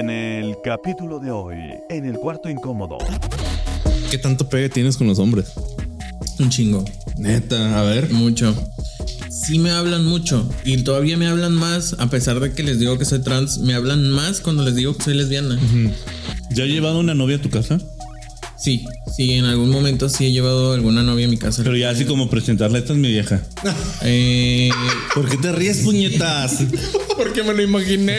En 0.00 0.08
el 0.08 0.56
capítulo 0.64 1.18
de 1.18 1.30
hoy, 1.30 1.58
en 1.90 2.06
el 2.06 2.14
cuarto 2.14 2.48
incómodo. 2.48 2.96
¿Qué 4.10 4.16
tanto 4.16 4.48
pegue 4.48 4.70
tienes 4.70 4.96
con 4.96 5.06
los 5.06 5.18
hombres? 5.18 5.52
Un 6.38 6.48
chingo. 6.48 6.82
Neta, 7.18 7.78
a 7.78 7.82
ver. 7.82 8.08
Mucho. 8.10 8.54
Sí 9.28 9.58
me 9.58 9.72
hablan 9.72 10.06
mucho 10.06 10.48
y 10.64 10.78
todavía 10.84 11.18
me 11.18 11.26
hablan 11.26 11.52
más, 11.52 11.96
a 11.98 12.08
pesar 12.08 12.40
de 12.40 12.54
que 12.54 12.62
les 12.62 12.78
digo 12.78 12.96
que 12.96 13.04
soy 13.04 13.18
trans, 13.18 13.58
me 13.58 13.74
hablan 13.74 14.08
más 14.08 14.40
cuando 14.40 14.64
les 14.64 14.74
digo 14.74 14.96
que 14.96 15.04
soy 15.04 15.12
lesbiana. 15.12 15.58
¿Ya 16.50 16.64
has 16.64 16.70
llevado 16.70 16.98
una 16.98 17.12
novia 17.12 17.36
a 17.36 17.42
tu 17.42 17.50
casa? 17.50 17.78
Sí, 18.56 18.86
sí, 19.14 19.32
en 19.32 19.44
algún 19.44 19.68
momento 19.68 20.08
sí 20.08 20.24
he 20.24 20.32
llevado 20.32 20.72
alguna 20.72 21.02
novia 21.02 21.26
a 21.26 21.28
mi 21.28 21.36
casa. 21.36 21.62
Pero 21.62 21.76
ya 21.76 21.90
así 21.90 22.06
como 22.06 22.30
presentarla, 22.30 22.78
esta 22.78 22.94
es 22.94 22.98
mi 22.98 23.08
vieja. 23.08 23.42
Eh, 24.02 24.70
¿Por 25.14 25.28
qué 25.28 25.36
te 25.36 25.52
ríes, 25.52 25.80
puñetas? 25.80 26.60
Porque 27.22 27.42
me 27.42 27.52
lo 27.52 27.62
imaginé. 27.62 28.16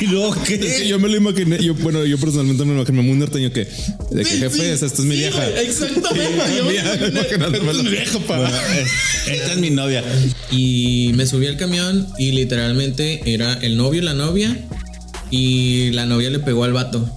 ¿Y 0.00 0.06
luego 0.08 0.34
que 0.46 0.86
yo 0.86 0.98
me 0.98 1.08
lo 1.08 1.16
imaginé. 1.16 1.56
Yo, 1.62 1.74
bueno, 1.74 2.04
yo 2.04 2.18
personalmente 2.18 2.64
me 2.64 2.74
lo 2.74 2.80
imaginé 2.82 3.00
muy 3.02 3.16
norteño 3.16 3.50
que 3.50 3.66
de 4.10 4.22
que 4.24 4.30
jefe 4.30 4.72
es, 4.74 4.82
esta 4.82 5.00
es 5.00 5.06
mi 5.08 5.14
sí, 5.14 5.20
vieja. 5.20 5.48
Exactamente. 5.60 6.38
yo 6.58 6.64
me 6.64 6.72
Mía, 6.72 6.82
imaginé. 6.84 7.08
imaginándomelo. 7.20 7.70
Esta 7.70 7.78
es 7.80 7.84
mi 7.84 7.90
vieja, 7.90 8.18
pa. 8.20 8.36
Bueno, 8.38 8.56
es- 8.78 9.28
esta 9.32 9.52
es 9.52 9.58
mi 9.58 9.70
novia. 9.70 10.04
Y 10.50 11.12
me 11.14 11.26
subí 11.26 11.46
al 11.46 11.56
camión 11.56 12.06
y 12.18 12.32
literalmente 12.32 13.22
era 13.24 13.54
el 13.54 13.76
novio 13.78 14.02
y 14.02 14.04
la 14.04 14.14
novia 14.14 14.56
y 15.30 15.90
la 15.92 16.04
novia 16.06 16.28
le 16.30 16.40
pegó 16.40 16.64
al 16.64 16.72
vato 16.72 17.08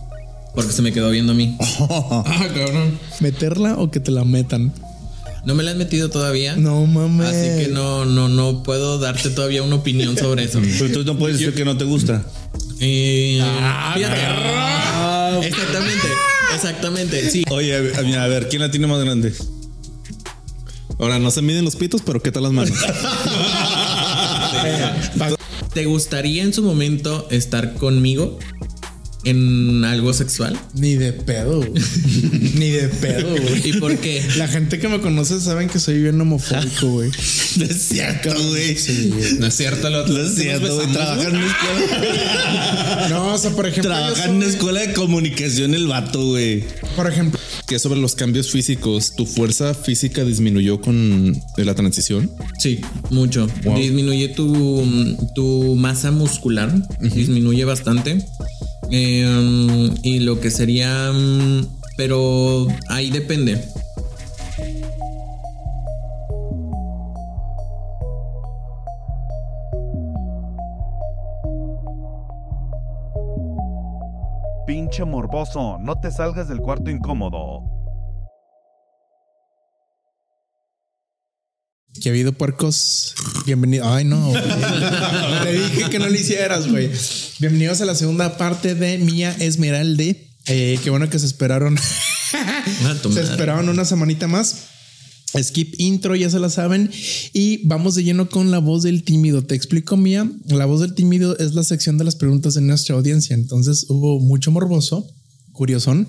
porque 0.55 0.71
se 0.71 0.81
me 0.83 0.93
quedó 0.93 1.09
viendo 1.09 1.33
a 1.33 1.35
mí. 1.35 1.57
Ah, 1.89 2.47
cabrón. 2.55 2.97
¿Meterla 3.19 3.75
o 3.77 3.91
que 3.91 3.99
te 3.99 4.11
la 4.11 4.23
metan? 4.23 4.71
No 5.45 5.55
me 5.55 5.63
la 5.63 5.71
has 5.71 5.77
metido 5.77 6.09
todavía. 6.09 6.55
No 6.55 6.85
mames. 6.85 7.27
Así 7.27 7.65
que 7.65 7.69
no, 7.71 8.05
no, 8.05 8.29
no 8.29 8.63
puedo 8.63 8.97
darte 8.99 9.29
todavía 9.29 9.61
una 9.63 9.75
opinión 9.75 10.17
sobre 10.17 10.45
eso. 10.45 10.61
Pero 10.79 10.93
tú 10.93 11.03
no 11.03 11.17
puedes 11.17 11.37
decir 11.39 11.53
que 11.53 11.65
no 11.65 11.77
te 11.77 11.83
gusta. 11.83 12.23
Eh, 12.79 13.39
Ah, 13.41 13.91
fíjate. 13.95 15.47
Exactamente, 15.47 16.07
exactamente. 16.55 17.29
Sí. 17.29 17.43
Oye, 17.51 17.75
a- 17.97 18.01
mira, 18.03 18.23
a 18.23 18.27
ver, 18.27 18.47
¿quién 18.49 18.61
la 18.61 18.71
tiene 18.71 18.87
más 18.87 19.03
grande? 19.03 19.33
Ahora 20.99 21.19
no 21.19 21.29
se 21.31 21.41
miden 21.41 21.65
los 21.65 21.75
pitos, 21.75 22.01
pero 22.05 22.21
¿qué 22.21 22.31
tal 22.31 22.43
las 22.43 22.51
manos? 22.53 22.77
¿Te 25.73 25.85
gustaría 25.85 26.43
en 26.43 26.53
su 26.53 26.61
momento 26.63 27.27
estar 27.31 27.73
conmigo 27.73 28.37
en 29.25 29.83
algo 29.85 30.13
sexual? 30.13 30.59
Ni 30.73 30.95
de 30.95 31.13
pedo. 31.13 31.61
Ni 32.55 32.69
de 32.71 32.89
pedo, 32.89 33.29
güey. 33.31 33.69
¿Y 33.69 33.73
por 33.73 33.97
qué? 33.97 34.23
La 34.37 34.47
gente 34.47 34.79
que 34.79 34.87
me 34.87 34.99
conoce 34.99 35.39
saben 35.39 35.69
que 35.69 35.79
soy 35.79 36.01
bien 36.01 36.19
homofóbico, 36.19 36.87
güey. 36.89 37.11
No 37.57 37.65
es 37.65 37.81
cierto, 37.83 38.29
güey. 38.49 38.75
No 39.39 39.45
es 39.47 39.53
cierto, 39.55 39.89
lo 39.89 40.07
No 40.07 40.19
es 40.19 40.35
cierto, 40.35 40.75
güey. 40.75 40.91
Trabaja 40.91 41.29
en 41.29 41.35
una 41.35 41.45
escuela. 41.45 43.07
No, 43.09 43.33
o 43.33 43.37
sea, 43.37 43.51
por 43.51 43.65
ejemplo, 43.67 43.91
Trabaja 43.91 44.25
en 44.25 44.35
una 44.37 44.45
escuela 44.45 44.79
de 44.81 44.93
comunicación 44.93 45.73
el 45.75 45.87
vato, 45.87 46.25
güey. 46.29 46.63
por 46.95 47.11
ejemplo, 47.11 47.39
que 47.67 47.77
sobre 47.79 47.99
los 47.99 48.15
cambios 48.15 48.49
físicos, 48.51 49.13
¿tu 49.15 49.25
fuerza 49.25 49.73
física 49.73 50.23
disminuyó 50.23 50.81
con 50.81 51.39
la 51.57 51.75
transición? 51.75 52.31
Sí, 52.59 52.81
mucho. 53.09 53.47
Wow. 53.63 53.77
Disminuye 53.77 54.29
tu, 54.29 54.83
tu 55.35 55.75
masa 55.75 56.11
muscular, 56.11 56.73
disminuye 56.99 57.65
bastante. 57.65 58.25
Eh, 58.91 59.89
y 60.03 60.19
lo 60.19 60.39
que 60.39 60.51
sería, 60.51 61.11
mm, 61.11 61.65
pero 61.97 62.67
ahí 62.89 63.09
depende. 63.09 63.59
Pinche 74.65 75.03
morboso, 75.05 75.77
no 75.79 75.99
te 75.99 76.11
salgas 76.11 76.47
del 76.47 76.59
cuarto 76.59 76.89
incómodo. 76.89 77.82
Que 82.01 82.09
ha 82.09 82.11
habido 82.11 82.33
puercos. 82.33 83.13
Bienvenido. 83.45 83.87
Ay, 83.87 84.03
no. 84.03 84.29
güey. 84.29 84.41
Te 85.43 85.53
dije 85.53 85.89
que 85.91 85.99
no 85.99 86.07
lo 86.09 86.15
hicieras, 86.15 86.67
güey. 86.69 86.89
Bienvenidos 87.39 87.81
a 87.81 87.85
la 87.85 87.93
segunda 87.95 88.37
parte 88.37 88.73
de 88.73 88.97
Mía 88.97 89.35
Esmeralde. 89.39 90.27
Eh, 90.47 90.79
qué 90.83 90.89
bueno 90.89 91.09
que 91.09 91.19
se 91.19 91.25
esperaron. 91.27 91.77
Se 93.13 93.21
esperaron 93.21 93.69
una 93.69 93.85
semanita 93.85 94.27
más. 94.27 94.55
Skip 95.39 95.75
intro, 95.77 96.15
ya 96.15 96.29
se 96.31 96.39
la 96.39 96.49
saben. 96.49 96.89
Y 97.31 97.65
vamos 97.67 97.93
de 97.93 98.03
lleno 98.03 98.27
con 98.27 98.49
la 98.49 98.57
voz 98.57 98.81
del 98.81 99.03
tímido. 99.03 99.43
Te 99.43 99.53
explico, 99.53 99.95
Mía. 99.95 100.27
La 100.47 100.65
voz 100.65 100.81
del 100.81 100.95
tímido 100.95 101.37
es 101.37 101.53
la 101.53 101.63
sección 101.63 101.99
de 101.99 102.05
las 102.05 102.15
preguntas 102.15 102.55
de 102.55 102.61
nuestra 102.61 102.95
audiencia. 102.95 103.35
Entonces 103.35 103.85
hubo 103.89 104.19
mucho 104.19 104.49
morboso, 104.51 105.07
curiosón, 105.51 106.07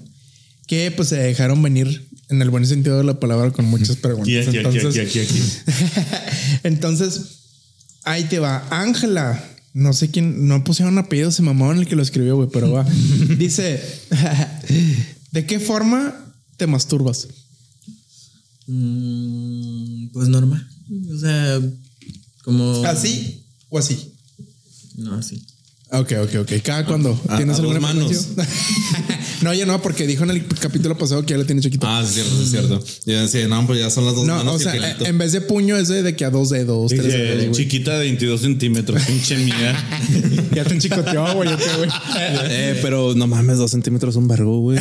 que 0.67 0.91
pues 0.91 1.09
se 1.09 1.17
dejaron 1.17 1.63
venir 1.63 2.09
en 2.31 2.41
el 2.43 2.51
buen 2.51 2.67
sentido 2.67 2.99
de 2.99 3.05
la 3.05 3.21
palabra 3.21 3.51
con 3.51 3.67
muchas 3.67 3.97
preguntas. 3.97 4.29
Y 4.29 4.39
aquí, 4.39 4.59
aquí, 4.59 4.59
Entonces- 4.59 5.07
aquí, 5.09 5.21
aquí, 5.21 5.39
aquí. 5.39 5.43
entonces, 6.65 7.21
ahí 8.05 8.25
te 8.25 8.39
va. 8.39 8.67
Ángela. 8.71 9.51
No 9.75 9.93
sé 9.93 10.09
quién, 10.09 10.47
no 10.47 10.63
pusieron 10.63 10.99
apellido, 10.99 11.33
se 11.33 11.43
mamaron 11.43 11.79
el 11.79 11.89
que 11.89 11.97
lo 11.97 12.03
escribió, 12.03 12.37
güey, 12.37 12.49
pero 12.53 12.71
va. 12.71 12.85
Dice, 13.39 13.83
¿de 15.33 15.47
qué 15.47 15.59
forma 15.59 16.33
te 16.57 16.69
masturbas? 16.69 17.27
Mm, 18.69 20.09
pues 20.13 20.29
normal. 20.29 20.67
O 21.13 21.19
sea, 21.19 21.61
como. 22.45 22.85
¿Así 22.85 23.45
o 23.69 23.79
así? 23.79 24.13
No, 24.97 25.15
así. 25.17 25.45
Ok, 26.01 26.13
ok, 26.23 26.35
ok. 26.41 26.53
¿Cada 26.63 26.85
cuándo? 26.85 27.21
a- 27.29 27.37
¿Tienes 27.37 27.59
alguna 27.59 27.79
manos. 27.79 28.29
no, 29.43 29.55
ya 29.55 29.65
no, 29.65 29.81
porque 29.81 30.07
dijo 30.07 30.25
en 30.25 30.31
el 30.31 30.47
capítulo 30.47 30.99
pasado 30.99 31.25
que 31.25 31.35
ya 31.35 31.39
lo 31.39 31.47
tiene 31.47 31.61
chiquito. 31.61 31.87
Ah, 31.87 32.03
sí, 32.05 32.09
es 32.09 32.15
cierto, 32.15 32.37
sí, 32.37 32.43
es 32.43 32.51
cierto. 32.51 32.85
Ya 33.05 33.23
decía, 33.23 33.47
no, 33.47 33.67
pues 33.67 33.79
ya 33.79 33.91
son 33.91 34.05
las 34.05 34.15
dos 34.17 34.27
no, 34.27 34.37
manos 34.37 34.55
o 34.55 34.61
y 34.61 34.63
sea, 34.63 34.97
en 34.99 35.19
vez 35.19 35.33
de 35.33 35.41
puño 35.41 35.77
es 35.77 35.89
de, 35.89 36.17
que 36.17 36.25
a 36.25 36.31
dos 36.31 36.51
dedos, 36.51 36.91
tres 36.91 37.05
dedos, 37.05 37.57
chiquita 37.57 37.93
de 37.93 38.01
22 38.01 38.41
centímetros, 38.41 39.03
pinche 39.05 39.37
mía. 39.39 39.85
Ya 40.55 40.65
te 40.65 40.79
chicoteó, 40.79 41.35
güey. 41.35 41.49
eh, 42.49 42.79
pero 42.81 43.13
no 43.15 43.27
mames, 43.27 43.59
dos 43.59 43.73
centímetros 43.73 44.15
es 44.15 44.17
un 44.17 44.29
vergo, 44.29 44.61
güey. 44.61 44.79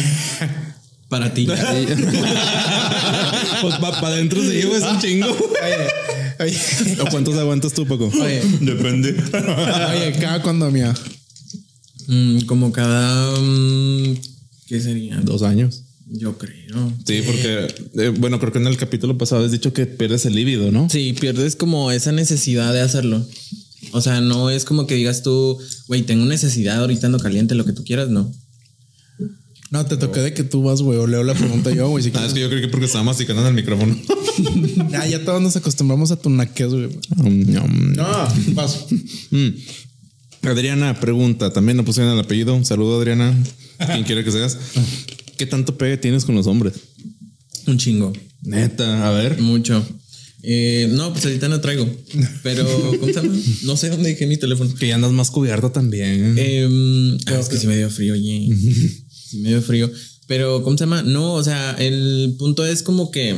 Para 1.10 1.34
ti. 1.34 1.48
Pues 3.70 3.96
para 3.96 4.08
adentro 4.08 4.42
se 4.42 4.54
lleva 4.54 4.78
es 4.78 4.84
un 4.84 5.00
chingo. 5.00 5.28
Oye, 5.28 5.88
oye, 6.40 7.02
¿O 7.02 7.06
cuántos 7.06 7.36
aguantas 7.38 7.74
tú, 7.74 7.86
Paco? 7.86 8.12
Oye. 8.14 8.42
Depende. 8.62 9.16
oye, 9.92 10.14
cada 10.20 10.42
cuando 10.42 10.70
mía. 10.72 10.94
Mm, 12.08 12.42
como 12.42 12.72
cada. 12.72 13.40
mm, 13.40 14.18
¿Qué 14.68 14.80
sería? 14.80 15.18
Dos 15.18 15.44
años. 15.44 15.84
Yo 16.08 16.38
creo. 16.38 16.92
Sí, 17.08 17.22
porque, 17.26 17.68
eh, 17.96 18.10
bueno, 18.20 18.40
creo 18.40 18.52
que 18.52 18.60
en 18.60 18.68
el 18.68 18.78
capítulo 18.78 19.18
pasado 19.18 19.46
has 19.46 19.52
dicho 19.52 19.74
que 19.74 19.86
pierdes 19.86 20.26
el 20.26 20.36
líbido, 20.36 20.72
¿no? 20.72 20.90
Sí, 20.90 21.14
pierdes 21.20 21.56
como 21.56 21.92
esa 21.92 22.12
necesidad 22.12 22.74
de 22.74 22.82
hacerlo. 22.82 23.26
O 23.92 24.02
sea, 24.02 24.22
no 24.22 24.50
es 24.50 24.66
como 24.66 24.86
que 24.86 24.96
digas 24.96 25.24
tú, 25.24 25.58
güey, 25.88 26.04
tengo 26.04 26.26
necesidad, 26.26 26.80
ahorita 26.80 27.08
ando 27.08 27.20
caliente, 27.20 27.56
lo 27.56 27.66
que 27.66 27.74
tú 27.74 27.84
quieras, 27.84 28.10
no. 28.10 28.32
No, 29.74 29.84
te 29.88 29.98
toqué 29.98 30.20
de 30.20 30.36
que 30.36 30.44
tú 30.44 30.62
vas, 30.62 30.84
güey, 30.84 31.00
o 31.00 31.08
leo 31.08 31.24
la 31.24 31.34
pregunta 31.34 31.72
yo, 31.72 31.90
güey. 31.90 32.04
Si 32.04 32.12
Ah, 32.14 32.28
es 32.28 32.34
que 32.34 32.42
yo 32.42 32.48
creo 32.48 32.62
que 32.62 32.68
porque 32.68 32.86
estaba 32.86 33.04
masticando 33.04 33.42
en 33.42 33.48
el 33.48 33.54
micrófono. 33.56 33.98
Ah, 34.94 35.08
ya 35.08 35.24
todos 35.24 35.42
nos 35.42 35.56
acostumbramos 35.56 36.12
a 36.12 36.16
tu 36.16 36.30
naquez, 36.30 36.68
güey. 36.68 36.90
no. 37.18 38.04
Vas. 38.54 38.86
Mm. 39.32 39.50
Adriana 40.44 41.00
pregunta, 41.00 41.52
también 41.52 41.78
no 41.78 41.86
pusieron 41.86 42.14
el 42.14 42.20
apellido. 42.20 42.54
Un 42.54 42.66
saludo, 42.66 43.00
Adriana. 43.00 43.36
Quien 43.78 44.04
quiera 44.04 44.24
que 44.24 44.32
seas. 44.32 44.58
¿Qué 45.38 45.48
tanto 45.48 45.76
pegue 45.76 45.98
tienes 45.98 46.26
con 46.26 46.36
los 46.36 46.46
hombres? 46.46 46.74
Un 47.66 47.80
chingo. 47.80 48.14
Neta, 48.44 49.08
a 49.08 49.12
ver. 49.12 49.42
Mucho. 49.42 49.84
Eh, 50.44 50.88
no, 50.92 51.12
pues 51.14 51.26
ahorita 51.26 51.48
no 51.50 51.62
traigo. 51.62 51.90
Pero, 52.44 52.68
¿cómo 53.00 53.12
se 53.12 53.22
llama? 53.22 53.36
No 53.64 53.78
sé 53.78 53.90
dónde 53.90 54.10
dejé 54.10 54.28
mi 54.28 54.38
teléfono. 54.38 54.74
Que 54.76 54.88
ya 54.90 54.96
andas 54.96 55.14
más 55.14 55.32
cubierto 55.32 55.72
también. 55.72 56.36
Em, 56.38 57.18
ah, 57.28 57.40
es 57.40 57.50
que 57.50 57.58
sí 57.58 57.66
me 57.66 57.78
dio 57.78 57.90
frío, 57.90 58.14
oye. 58.14 58.50
Sí 59.34 59.40
me 59.40 59.50
dio 59.50 59.62
frío. 59.64 59.90
Pero, 60.28 60.62
¿cómo 60.64 60.78
se 60.78 60.84
llama? 60.84 61.02
No, 61.02 61.34
o 61.34 61.44
sea, 61.44 61.72
el 61.80 62.36
punto 62.38 62.64
es 62.66 62.84
como 62.84 63.10
que 63.10 63.36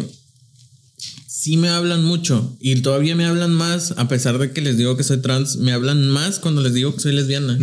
sí 1.28 1.58
me 1.58 1.70
hablan 1.70 2.04
mucho 2.04 2.56
y 2.60 2.76
todavía 2.82 3.16
me 3.16 3.26
hablan 3.26 3.54
más, 3.54 3.94
a 3.98 4.08
pesar 4.08 4.38
de 4.40 4.52
que 4.52 4.62
les 4.62 4.78
digo 4.78 4.98
que 4.98 5.04
soy 5.04 5.18
trans, 5.22 5.58
me 5.58 5.72
hablan 5.72 6.08
más 6.10 6.40
cuando 6.40 6.62
les 6.62 6.74
digo 6.74 6.94
que 6.94 7.00
soy 7.00 7.14
lesbiana. 7.14 7.58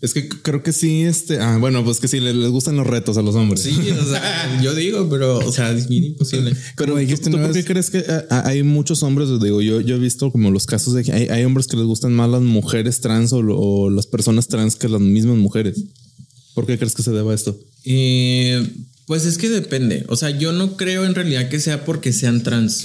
Es 0.00 0.14
que 0.14 0.28
creo 0.28 0.62
que 0.62 0.72
sí, 0.72 1.02
este. 1.02 1.38
Ah, 1.38 1.58
bueno, 1.58 1.84
pues 1.84 2.00
que 2.00 2.08
sí, 2.08 2.18
les, 2.18 2.34
les 2.34 2.50
gustan 2.50 2.76
los 2.76 2.86
retos 2.86 3.16
a 3.18 3.22
los 3.22 3.34
hombres. 3.34 3.60
Sí, 3.62 3.70
o 3.90 4.04
sea, 4.04 4.60
yo 4.62 4.74
digo, 4.74 5.08
pero, 5.08 5.38
o 5.38 5.52
sea, 5.52 5.70
es 5.72 5.88
bien 5.88 6.04
imposible. 6.04 6.54
Pero 6.76 6.92
Como 6.92 6.98
dijiste, 7.00 7.26
¿tú, 7.26 7.30
tú 7.32 7.36
no 7.38 7.44
por 7.44 7.52
qué 7.52 7.60
es- 7.60 7.66
crees 7.66 7.90
que 7.90 7.98
ah, 8.08 8.24
ah, 8.30 8.42
hay 8.46 8.62
muchos 8.62 9.02
hombres? 9.02 9.28
Digo, 9.40 9.60
yo, 9.62 9.80
yo 9.80 9.96
he 9.96 9.98
visto 9.98 10.32
como 10.32 10.50
los 10.50 10.66
casos 10.66 10.94
de 10.94 11.04
que 11.04 11.12
hay, 11.12 11.28
hay 11.28 11.44
hombres 11.44 11.66
que 11.66 11.76
les 11.76 11.86
gustan 11.86 12.12
más 12.14 12.28
las 12.30 12.42
mujeres 12.42 13.00
trans 13.00 13.32
o, 13.32 13.38
o 13.38 13.90
las 13.90 14.06
personas 14.06 14.48
trans 14.48 14.76
que 14.76 14.88
las 14.88 15.00
mismas 15.00 15.36
mujeres. 15.36 15.78
¿Por 16.54 16.64
qué 16.66 16.78
crees 16.78 16.94
que 16.94 17.02
se 17.02 17.10
deba 17.10 17.32
a 17.32 17.34
esto? 17.34 17.58
Eh, 17.86 18.68
Pues 19.06 19.24
es 19.24 19.38
que 19.38 19.48
depende. 19.48 20.04
O 20.08 20.16
sea, 20.16 20.30
yo 20.30 20.52
no 20.52 20.76
creo 20.76 21.04
en 21.06 21.14
realidad 21.14 21.48
que 21.48 21.60
sea 21.60 21.84
porque 21.84 22.12
sean 22.12 22.42
trans, 22.42 22.84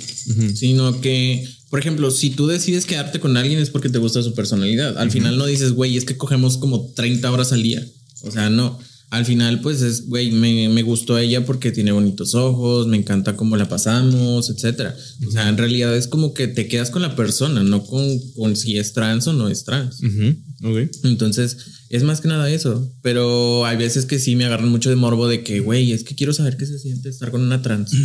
sino 0.54 1.02
que, 1.02 1.48
por 1.72 1.80
ejemplo, 1.80 2.12
si 2.12 2.30
tú 2.30 2.46
decides 2.46 2.86
quedarte 2.86 3.20
con 3.20 3.38
alguien 3.38 3.58
es 3.60 3.72
porque 3.72 3.90
te 3.90 3.98
gusta 3.98 4.22
su 4.22 4.36
personalidad. 4.36 5.00
Al 5.00 5.10
final 5.10 5.38
no 5.40 5.48
dices, 5.48 5.72
güey, 5.72 5.98
es 5.98 6.06
que 6.06 6.18
cogemos 6.18 6.58
como 6.58 6.92
30 6.96 7.32
horas 7.32 7.52
al 7.54 7.64
día. 7.64 7.84
O 8.22 8.30
sea, 8.30 8.52
no. 8.52 8.78
Al 9.10 9.26
final, 9.26 9.60
pues 9.62 9.82
es, 9.82 10.08
güey, 10.08 10.32
me, 10.32 10.70
me 10.70 10.84
gustó 10.84 11.18
ella 11.18 11.44
porque 11.44 11.72
tiene 11.72 11.92
bonitos 11.92 12.36
ojos, 12.36 12.86
me 12.88 12.96
encanta 12.98 13.36
cómo 13.36 13.58
la 13.58 13.68
pasamos, 13.68 14.50
etcétera. 14.52 14.96
O 15.28 15.32
sea, 15.32 15.50
en 15.50 15.58
realidad 15.58 15.98
es 15.98 16.08
como 16.08 16.34
que 16.36 16.48
te 16.48 16.68
quedas 16.68 16.92
con 16.92 17.02
la 17.02 17.16
persona, 17.16 17.64
no 17.64 17.84
con, 17.84 18.06
con 18.38 18.56
si 18.56 18.78
es 18.78 18.94
trans 18.94 19.26
o 19.28 19.34
no 19.34 19.50
es 19.50 19.64
trans. 19.66 20.02
Ujú, 20.04 20.36
ok. 20.70 20.90
Entonces, 21.04 21.58
es 21.92 22.04
más 22.04 22.22
que 22.22 22.30
nada 22.30 22.50
eso. 22.50 22.90
Pero 23.02 23.66
hay 23.66 23.78
veces 23.78 24.06
que 24.06 24.18
sí 24.18 24.36
me 24.36 24.46
agarran 24.46 24.70
mucho 24.70 24.90
de 24.90 24.96
morbo 24.96 25.28
de 25.28 25.44
que, 25.44 25.60
güey, 25.60 25.92
es 25.92 26.04
que 26.04 26.16
quiero 26.16 26.34
saber 26.34 26.58
qué 26.58 26.66
se 26.66 26.80
siente 26.80 27.10
estar 27.10 27.32
con 27.32 27.42
una 27.42 27.62
trans. 27.62 27.92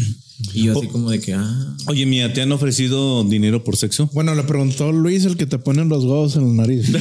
Y 0.52 0.64
yo 0.64 0.78
así 0.78 0.88
como 0.88 1.10
de 1.10 1.18
que, 1.18 1.32
ah. 1.32 1.76
Oye, 1.86 2.04
mía, 2.04 2.30
¿te 2.34 2.42
han 2.42 2.52
ofrecido 2.52 3.24
dinero 3.24 3.64
por 3.64 3.78
sexo? 3.78 4.10
Bueno, 4.12 4.34
le 4.34 4.42
preguntó 4.42 4.92
Luis 4.92 5.24
el 5.24 5.38
que 5.38 5.46
te 5.46 5.58
ponen 5.58 5.88
los 5.88 6.04
huevos 6.04 6.36
en 6.36 6.58
la 6.58 6.66
nariz. 6.66 6.90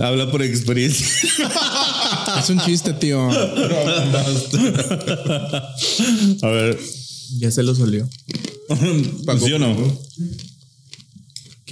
Habla 0.00 0.32
por 0.32 0.42
experiencia. 0.42 1.06
es 2.40 2.50
un 2.50 2.58
chiste, 2.60 2.92
tío. 2.94 3.30
A 6.42 6.48
ver, 6.48 6.78
Ya 7.38 7.50
se 7.50 7.62
lo 7.62 7.74
solió. 7.74 8.08
¿sí 9.44 9.52
o 9.52 9.58
no? 9.58 9.76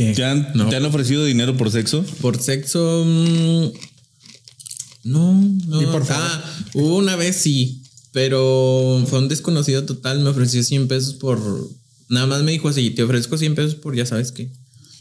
¿Qué? 0.01 0.15
¿Te 0.15 0.25
han, 0.25 0.51
No. 0.55 0.71
¿Te 0.71 0.77
han 0.77 0.85
ofrecido 0.87 1.27
dinero 1.27 1.59
por 1.59 1.71
sexo? 1.71 2.03
Por 2.23 2.41
sexo. 2.41 3.05
mm, 3.07 3.67
no, 5.05 5.33
no. 5.67 5.83
¿Y 5.83 5.87
por 5.87 6.07
favor? 6.07 6.25
Ah, 6.27 6.45
hubo 6.73 6.97
una 6.97 7.17
vez 7.17 7.37
sí, 7.37 7.83
pero 8.13 9.05
fue 9.07 9.19
un 9.19 9.29
desconocido 9.29 9.85
total. 9.85 10.21
Me 10.21 10.31
ofreció 10.31 10.63
100 10.63 10.89
pesos 10.89 11.15
por. 11.15 11.39
Nada 12.09 12.27
más 12.27 12.43
me 12.43 12.53
dijo 12.53 12.71
así: 12.71 12.89
te 12.91 13.03
ofrezco 13.03 13.37
100 13.37 13.55
pesos 13.55 13.75
por 13.75 13.95
ya 13.95 14.07
sabes 14.07 14.33
qué. 14.33 14.51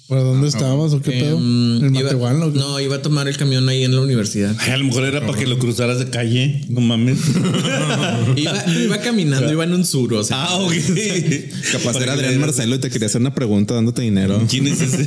¿Pero 0.09 0.23
dónde 0.23 0.47
estábamos 0.47 0.91
o 0.93 1.01
qué 1.01 1.11
pedo? 1.11 1.37
¿En 1.37 1.93
iba- 1.95 2.03
Matehuala 2.05 2.47
o 2.47 2.51
qué? 2.51 2.57
No, 2.59 2.79
iba 2.79 2.95
a 2.95 3.01
tomar 3.03 3.27
el 3.27 3.37
camión 3.37 3.69
ahí 3.69 3.83
en 3.83 3.93
la 3.95 4.01
universidad. 4.01 4.55
Ay, 4.59 4.71
a 4.71 4.77
lo 4.77 4.85
mejor 4.85 5.03
era 5.05 5.25
para 5.25 5.37
que 5.37 5.45
lo 5.45 5.59
cruzaras 5.59 5.99
de 5.99 6.09
calle. 6.09 6.65
No 6.67 6.81
mames. 6.81 7.19
Iba, 8.35 8.97
caminando, 9.01 9.51
iba 9.51 9.63
en 9.63 9.73
un 9.73 9.85
sur, 9.85 10.13
o 10.13 10.23
sea. 10.23 10.43
ah, 10.45 10.55
ok. 10.59 10.73
Capaz 11.71 11.95
era 12.01 12.13
Adrián 12.13 12.33
le- 12.33 12.39
Marcelo 12.39 12.75
y 12.75 12.79
te 12.79 12.89
quería 12.89 13.07
hacer 13.07 13.21
una 13.21 13.33
pregunta 13.35 13.73
dándote 13.75 14.01
dinero. 14.01 14.43
¿Quién 14.49 14.67
es 14.67 14.81
ese? 14.81 15.05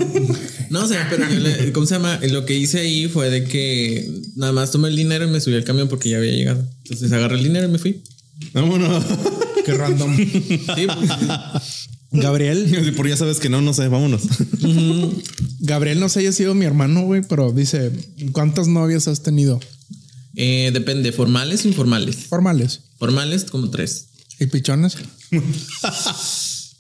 No, 0.71 0.85
o 0.85 0.87
sea, 0.89 1.07
pero 1.11 1.29
yo 1.29 1.41
le- 1.41 1.73
¿cómo 1.73 1.87
se 1.87 1.95
llama? 1.97 2.19
Lo 2.31 2.45
que 2.47 2.55
hice 2.57 2.81
ahí 2.81 3.09
fue 3.09 3.29
de 3.31 3.45
que 3.45 4.09
nada 4.37 4.53
más 4.53 4.71
tomé 4.71 4.89
el 4.89 4.97
dinero 4.97 5.27
y 5.27 5.31
me 5.31 5.41
subí 5.41 5.55
al 5.57 5.65
camión 5.65 5.89
porque 5.89 6.11
ya 6.11 6.19
había 6.19 6.33
llegado. 6.33 6.65
Entonces 6.85 7.11
agarré 7.13 7.37
el 7.37 7.43
dinero 7.45 7.67
y 7.67 7.71
me 7.73 7.79
fui. 7.79 8.03
Vámonos. 8.53 9.05
Qué 9.65 9.75
random. 9.75 10.17
Sí, 10.17 10.87
pues, 10.87 11.11
Gabriel, 12.13 12.93
Por 12.97 13.09
ya 13.09 13.17
sabes 13.17 13.41
que 13.41 13.49
no, 13.49 13.61
no 13.61 13.73
sé, 13.73 13.89
vámonos. 13.89 14.23
Gabriel 15.61 16.01
no 16.01 16.09
sé 16.09 16.21
haya 16.21 16.33
sido 16.33 16.55
mi 16.55 16.65
hermano, 16.65 17.03
güey, 17.03 17.23
pero 17.23 17.53
dice, 17.53 17.91
¿cuántas 18.33 18.69
novias 18.69 19.09
has 19.09 19.23
tenido? 19.23 19.61
eh, 20.35 20.71
depende, 20.73 21.13
formales 21.13 21.65
o 21.65 21.69
informales. 21.69 22.17
Formales. 22.17 22.81
Formales 22.99 23.45
como 23.45 23.71
tres. 23.71 24.07
¿Y 24.39 24.47
pichones? 24.47 24.97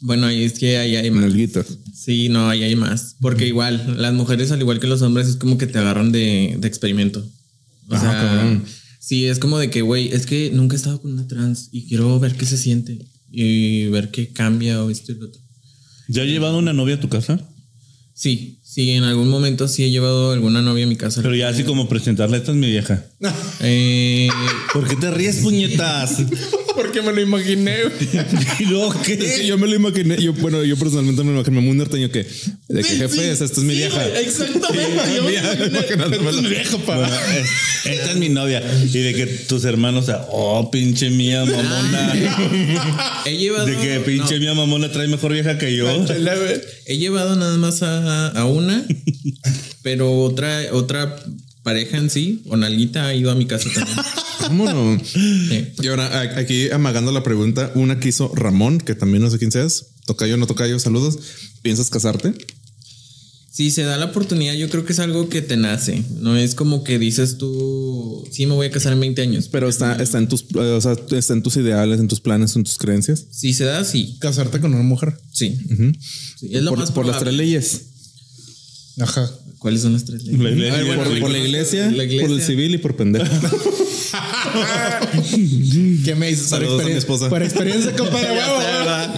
Bueno, 0.05 0.27
ahí 0.27 0.43
es 0.43 0.55
que 0.55 0.79
ahí 0.79 0.97
hay 0.97 1.13
más. 1.13 1.23
Nalguitas. 1.23 1.79
Sí, 1.95 2.29
no, 2.29 2.49
ahí 2.49 2.65
hay 2.65 2.75
más. 2.75 3.15
Porque 3.21 3.47
igual, 3.47 4.03
las 4.03 4.13
mujeres, 4.13 4.51
al 4.51 4.59
igual 4.59 4.81
que 4.81 4.89
los 4.89 5.01
hombres, 5.01 5.29
es 5.29 5.37
como 5.37 5.59
que 5.59 5.69
te 5.69 5.79
agarran 5.79 6.11
de, 6.11 6.57
de 6.59 6.67
experimento. 6.67 7.25
O 7.87 7.97
sea, 7.97 8.61
sí, 8.99 9.27
es 9.27 9.39
como 9.39 9.61
de 9.61 9.71
que, 9.71 9.83
güey, 9.83 10.13
es 10.13 10.27
que 10.27 10.51
nunca 10.53 10.75
he 10.75 10.77
estado 10.77 11.01
con 11.01 11.13
una 11.13 11.29
trans 11.29 11.69
y 11.71 11.87
quiero 11.87 12.19
ver 12.19 12.35
qué 12.35 12.47
se 12.47 12.59
siente 12.59 12.99
y 13.33 13.87
ver 13.87 14.11
qué 14.11 14.29
cambia 14.29 14.85
o 14.85 14.91
esto 14.91 15.13
y 15.13 15.17
lo 15.17 15.27
otro. 15.27 15.41
¿Ya 16.09 16.23
has 16.23 16.29
llevado 16.29 16.59
una 16.59 16.73
novia 16.73 16.97
a 16.97 17.01
tu 17.01 17.09
casa? 17.09 17.41
Sí, 18.15 18.59
sí, 18.63 18.91
en 18.91 19.05
algún 19.05 19.29
momento 19.29 19.67
sí 19.67 19.85
he 19.85 19.91
llevado 19.91 20.33
alguna 20.33 20.61
novia 20.61 20.85
a 20.85 20.89
mi 20.89 20.97
casa. 20.97 21.23
Pero 21.23 21.35
ya 21.35 21.49
así 21.49 21.65
como 21.65 21.89
presentarle, 21.89 22.37
esta 22.37 22.53
es 22.53 22.57
mi 22.59 22.69
vieja. 22.69 23.05
Eh, 23.61 24.29
¿Por 24.73 24.87
qué 24.87 24.97
te 24.97 25.11
ríes, 25.11 25.39
puñetas? 25.39 26.19
Porque 26.75 27.03
me 27.03 27.13
lo 27.13 27.21
imaginé, 27.21 27.77
¿Y 28.59 28.65
luego 28.67 28.95
que 29.03 29.47
yo 29.47 29.59
me 29.59 29.67
lo 29.67 29.75
imaginé, 29.75 30.21
yo, 30.21 30.33
bueno, 30.35 30.65
yo 30.65 30.77
personalmente 30.77 31.23
me 31.23 31.31
lo 31.33 31.37
imaginé 31.41 31.61
muy 31.61 31.77
norteño 31.77 32.11
que, 32.11 32.27
de 32.69 32.83
que 32.83 32.97
jefe, 32.97 33.31
esta 33.31 33.45
es 33.45 33.59
mi 33.59 33.75
vieja. 33.75 34.07
Exactamente. 34.19 35.17
yo 35.17 35.23
me 35.25 35.33
imaginé-. 35.35 35.79
Esta 35.79 36.31
es 36.31 36.43
mi 36.43 36.49
vieja, 36.49 36.79
pa. 36.79 36.97
Bueno, 36.97 37.15
es- 37.37 37.73
esta 37.93 38.11
es 38.13 38.17
mi 38.17 38.29
novia. 38.29 38.63
Y 38.85 38.99
de 38.99 39.15
que 39.15 39.27
tus 39.27 39.65
hermanos, 39.65 40.05
o 40.05 40.07
sea, 40.07 40.27
oh, 40.31 40.71
pinche 40.71 41.11
mía 41.11 41.45
mamona. 41.45 42.13
He 43.27 43.37
llevado. 43.37 43.67
De 43.67 43.77
que 43.77 44.01
pinche 44.01 44.35
no, 44.35 44.41
mía 44.41 44.55
mamona 44.55 44.91
trae 44.93 45.09
mejor 45.09 45.33
vieja 45.33 45.59
que 45.59 45.75
yo. 45.77 45.87
he 46.87 46.97
llevado 46.99 47.37
nada 47.37 47.57
más 47.59 47.83
a, 47.83 48.29
a 48.29 48.45
una, 48.47 48.85
pero 49.83 50.21
otra, 50.23 50.63
otra 50.73 51.17
pareja 51.63 51.97
en 51.99 52.11
sí, 52.11 52.43
o 52.47 52.57
nalguita, 52.57 53.07
ha 53.07 53.15
ido 53.15 53.31
a 53.31 53.35
mi 53.35 53.47
casa 53.47 53.69
también. 53.75 53.99
Vámonos. 54.41 55.09
Sí. 55.09 55.73
Y 55.83 55.87
ahora 55.89 56.39
aquí 56.39 56.71
amagando 56.71 57.13
la 57.13 57.23
pregunta, 57.23 57.73
una 57.75 58.01
que 58.01 58.09
hizo 58.09 58.33
Ramón, 58.35 58.79
que 58.79 58.95
también 58.95 59.23
no 59.23 59.31
sé 59.31 59.39
quién 59.39 59.53
seas. 59.53 59.87
Tocayo, 60.07 60.37
no 60.37 60.47
tocayo, 60.47 60.79
saludos. 60.79 61.19
¿Piensas 61.63 61.91
casarte? 61.91 62.35
Si 63.53 63.71
se 63.71 63.83
da 63.83 63.99
la 63.99 64.07
oportunidad, 64.07 64.55
yo 64.55 64.71
creo 64.71 64.87
que 64.87 64.95
es 64.95 64.99
algo 64.99 65.29
que 65.29 65.43
te 65.43 65.59
nace. 65.59 66.03
No 66.21 66.39
es 66.39 66.55
como 66.55 66.85
que 66.85 66.99
dices 66.99 67.37
tú, 67.37 68.27
sí, 68.31 68.47
me 68.47 68.55
voy 68.55 68.69
a 68.69 68.71
casar 68.71 68.95
en 68.95 69.01
20 69.01 69.21
años. 69.21 69.49
Pero 69.53 69.69
está, 69.69 70.03
está 70.03 70.17
en 70.17 70.27
tus, 70.27 70.47
o 70.55 70.81
sea, 70.81 70.97
está 71.11 71.35
en 71.35 71.43
tus 71.43 71.59
ideales, 71.59 72.01
en 72.01 72.09
tus 72.09 72.21
planes, 72.21 72.57
en 72.57 72.65
tus 72.65 72.79
creencias. 72.79 73.27
Si 73.31 73.53
se 73.53 73.65
da, 73.65 73.85
sí. 73.85 74.17
Casarte 74.21 74.59
con 74.59 74.73
una 74.73 74.83
mujer. 74.83 75.21
Sí. 75.33 75.59
Sí, 76.39 76.49
es 76.51 76.63
lo 76.63 76.71
por, 76.71 76.79
más 76.79 76.93
por 76.93 77.05
las 77.05 77.19
tres 77.19 77.35
leyes. 77.35 77.83
Ajá. 78.99 79.31
¿Cuáles 79.63 79.81
son 79.83 79.93
las 79.93 80.05
tres 80.05 80.25
leyes? 80.25 80.41
La 80.41 80.51
iglesia. 80.51 80.75
A 80.75 80.77
ver, 80.79 80.87
bueno, 80.87 81.05
por, 81.05 81.21
por 81.21 81.31
la 81.31 81.39
iglesia, 81.39 81.91
la 81.93 82.03
iglesia. 82.05 82.27
por 82.27 82.37
el 82.37 82.43
civil 82.43 82.75
y 82.75 82.79
por 82.79 82.97
pendejo. 82.97 83.25
¿Qué 86.05 86.15
me 86.17 86.29
dices? 86.29 86.49
Por 86.49 86.59
Saludos 86.59 86.81
a 86.81 86.85
mi 86.85 86.91
experien- 86.91 86.97
esposa. 86.99 87.29
Por 87.29 87.43
experiencia, 87.43 87.93
compadre. 87.97 88.35
Ya 88.35 88.45
se 88.45 88.85
va. 88.85 89.15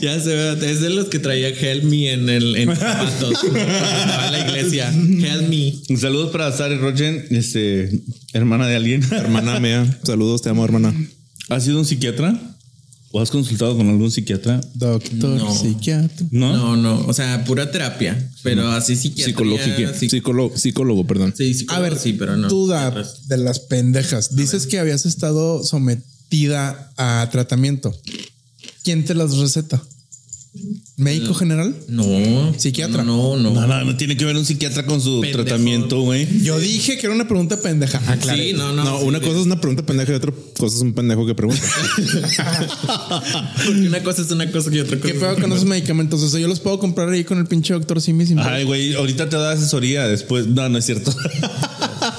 Ya 0.00 0.20
se 0.20 0.34
ve. 0.34 0.70
Es 0.70 0.80
de 0.80 0.90
los 0.90 1.06
que 1.06 1.18
traía 1.18 1.48
Help 1.48 1.84
Me 1.84 2.12
en 2.12 2.28
el 2.28 2.56
en 2.56 2.74
zapatos. 2.76 3.38
cuando 3.38 3.58
estaba 3.60 4.26
en 4.26 4.32
la 4.32 4.40
iglesia. 4.48 4.88
Help 4.90 5.48
Me. 5.48 5.74
Un 5.88 5.96
saludo 5.98 6.32
para 6.32 6.50
Sari 6.52 6.76
Rochen, 6.76 7.24
este, 7.30 7.90
hermana 8.32 8.66
de 8.66 8.76
alguien. 8.76 9.02
hermana 9.12 9.60
mía, 9.60 9.98
saludos, 10.02 10.42
te 10.42 10.48
amo, 10.48 10.64
hermana. 10.64 10.92
¿Has 11.48 11.64
sido 11.64 11.78
un 11.78 11.84
psiquiatra? 11.86 12.53
¿O 13.16 13.20
has 13.20 13.30
consultado 13.30 13.76
con 13.76 13.88
algún 13.88 14.10
psiquiatra? 14.10 14.60
Doctor, 14.74 15.38
No. 15.40 15.54
psiquiatra. 15.54 16.26
¿No? 16.32 16.52
No, 16.56 16.76
no. 16.76 17.06
O 17.06 17.12
sea, 17.14 17.44
pura 17.44 17.70
terapia. 17.70 18.28
Pero 18.42 18.66
así 18.72 18.96
psiquiatría. 18.96 19.26
Psicológica, 19.26 19.92
psic- 19.94 20.10
psicólogo, 20.10 20.56
psicólogo, 20.56 21.06
perdón. 21.06 21.32
Sí, 21.36 21.52
A 21.52 21.54
psicólogo, 21.54 21.82
ver, 21.90 21.98
sí, 22.00 22.14
pero 22.14 22.36
no. 22.36 22.48
duda 22.48 22.92
de 23.28 23.36
las 23.36 23.60
pendejas. 23.60 24.34
Dices 24.34 24.66
que 24.66 24.80
habías 24.80 25.06
estado 25.06 25.62
sometida 25.62 26.90
a 26.96 27.28
tratamiento. 27.30 27.96
¿Quién 28.82 29.04
te 29.04 29.14
las 29.14 29.36
receta? 29.36 29.80
¿Médico 30.96 31.34
general? 31.34 31.74
No. 31.88 32.04
Psiquiatra. 32.56 33.02
No, 33.02 33.36
no. 33.36 33.50
No, 33.50 33.66
no, 33.66 33.84
no 33.84 33.96
tiene 33.96 34.16
que 34.16 34.24
ver 34.24 34.36
un 34.36 34.44
psiquiatra 34.44 34.86
con 34.86 35.00
su 35.00 35.20
Pendejo. 35.20 35.44
tratamiento, 35.44 36.00
güey. 36.02 36.42
Yo 36.42 36.58
dije 36.60 36.96
que 36.96 37.06
era 37.06 37.14
una 37.14 37.26
pregunta 37.26 37.60
pendeja. 37.60 38.00
Aclaré. 38.06 38.50
Sí, 38.50 38.52
no, 38.52 38.72
no. 38.72 38.84
No, 38.84 39.00
sí, 39.00 39.04
una 39.04 39.18
cosa 39.20 39.40
es 39.40 39.46
una 39.46 39.60
pregunta 39.60 39.84
pendeja 39.84 40.12
y 40.12 40.14
otra 40.14 40.32
cosa 40.56 40.76
es 40.76 40.82
un 40.82 40.94
pendejo 40.94 41.26
que 41.26 41.34
pregunta. 41.34 41.60
Porque 43.66 43.80
una 43.80 44.02
cosa 44.04 44.22
es 44.22 44.30
una 44.30 44.50
cosa 44.52 44.72
y 44.72 44.78
otra 44.78 44.96
cosa. 44.98 45.12
¿Qué 45.12 45.18
pedo 45.18 45.34
con 45.34 45.52
esos 45.52 45.64
medicamentos? 45.64 46.22
O 46.22 46.28
sea, 46.28 46.38
yo 46.38 46.46
los 46.46 46.60
puedo 46.60 46.78
comprar 46.78 47.08
ahí 47.08 47.24
con 47.24 47.38
el 47.38 47.46
pinche 47.46 47.74
doctor 47.74 48.00
Simi 48.00 48.24
sin 48.24 48.38
Ay, 48.38 48.62
güey, 48.64 48.94
ahorita 48.94 49.28
te 49.28 49.36
da 49.36 49.52
asesoría 49.52 50.06
después. 50.06 50.46
No, 50.46 50.68
no 50.68 50.78
es 50.78 50.86
cierto. 50.86 51.12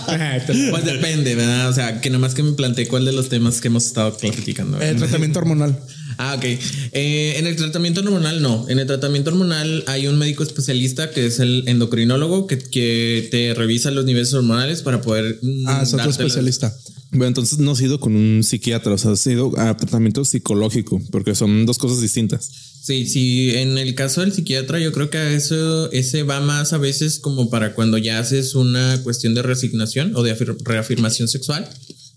Pues 0.72 0.86
depende, 0.86 1.36
¿verdad? 1.36 1.70
O 1.70 1.74
sea, 1.74 2.02
que 2.02 2.10
nomás 2.10 2.34
que 2.34 2.44
me 2.44 2.54
planteé 2.54 2.88
cuál 2.88 3.06
de 3.06 3.12
los 3.14 3.30
temas 3.30 3.62
que 3.62 3.68
hemos 3.68 3.86
estado 3.86 4.16
platicando. 4.18 4.82
Eh, 4.82 4.96
tratamiento 4.96 5.40
hormonal. 5.40 5.78
Ah, 6.18 6.36
ok. 6.38 6.46
Eh, 6.46 7.36
en 7.38 7.48
el 7.48 7.56
tratamiento 7.56 8.02
hormonal 8.02 8.42
no. 8.42 8.66
En 8.70 8.80
el 8.80 8.88
tratamiento 8.88 9.32
hormonal 9.32 9.84
hay 9.88 10.08
un 10.08 10.18
médico 10.18 10.44
especialista 10.44 11.12
que 11.12 11.26
es 11.26 11.40
el 11.40 11.64
endocrinólogo 11.68 12.48
que, 12.48 12.58
que 12.58 13.28
te 13.32 13.54
revisa 13.54 13.92
los 13.92 14.06
niveles 14.06 14.34
hormonales 14.34 14.82
para 14.82 15.02
poder... 15.02 15.40
mm, 15.42 15.68
Ah, 15.68 15.82
es 15.84 15.94
otro 15.94 16.10
especialista. 16.10 16.74
Bueno, 17.16 17.28
entonces 17.28 17.60
no 17.60 17.72
has 17.72 17.82
ido 17.82 18.00
con 18.00 18.16
un 18.16 18.44
psiquiatra, 18.44 18.94
o 18.94 18.98
sea, 18.98 19.12
has 19.12 19.26
ido 19.28 19.58
a 19.60 19.76
tratamiento 19.76 20.24
psicológico, 20.26 21.02
porque 21.12 21.36
son 21.36 21.66
dos 21.66 21.78
cosas 21.78 22.02
distintas. 22.02 22.50
Sí, 22.84 23.08
sí, 23.08 23.52
en 23.56 23.78
el 23.80 23.96
caso 23.96 24.22
del 24.22 24.32
psiquiatra 24.32 24.80
yo 24.80 24.92
creo 24.92 25.10
que 25.10 25.36
eso 25.36 25.92
ese 25.92 26.22
va 26.22 26.40
más 26.40 26.72
a 26.74 26.78
veces 26.78 27.20
como 27.20 27.50
para 27.50 27.74
cuando 27.74 27.98
ya 27.98 28.20
haces 28.20 28.54
una 28.54 29.02
cuestión 29.04 29.34
de 29.34 29.42
resignación 29.42 30.16
o 30.16 30.22
de 30.22 30.38
afir- 30.38 30.58
reafirmación 30.64 31.28
sexual, 31.28 31.68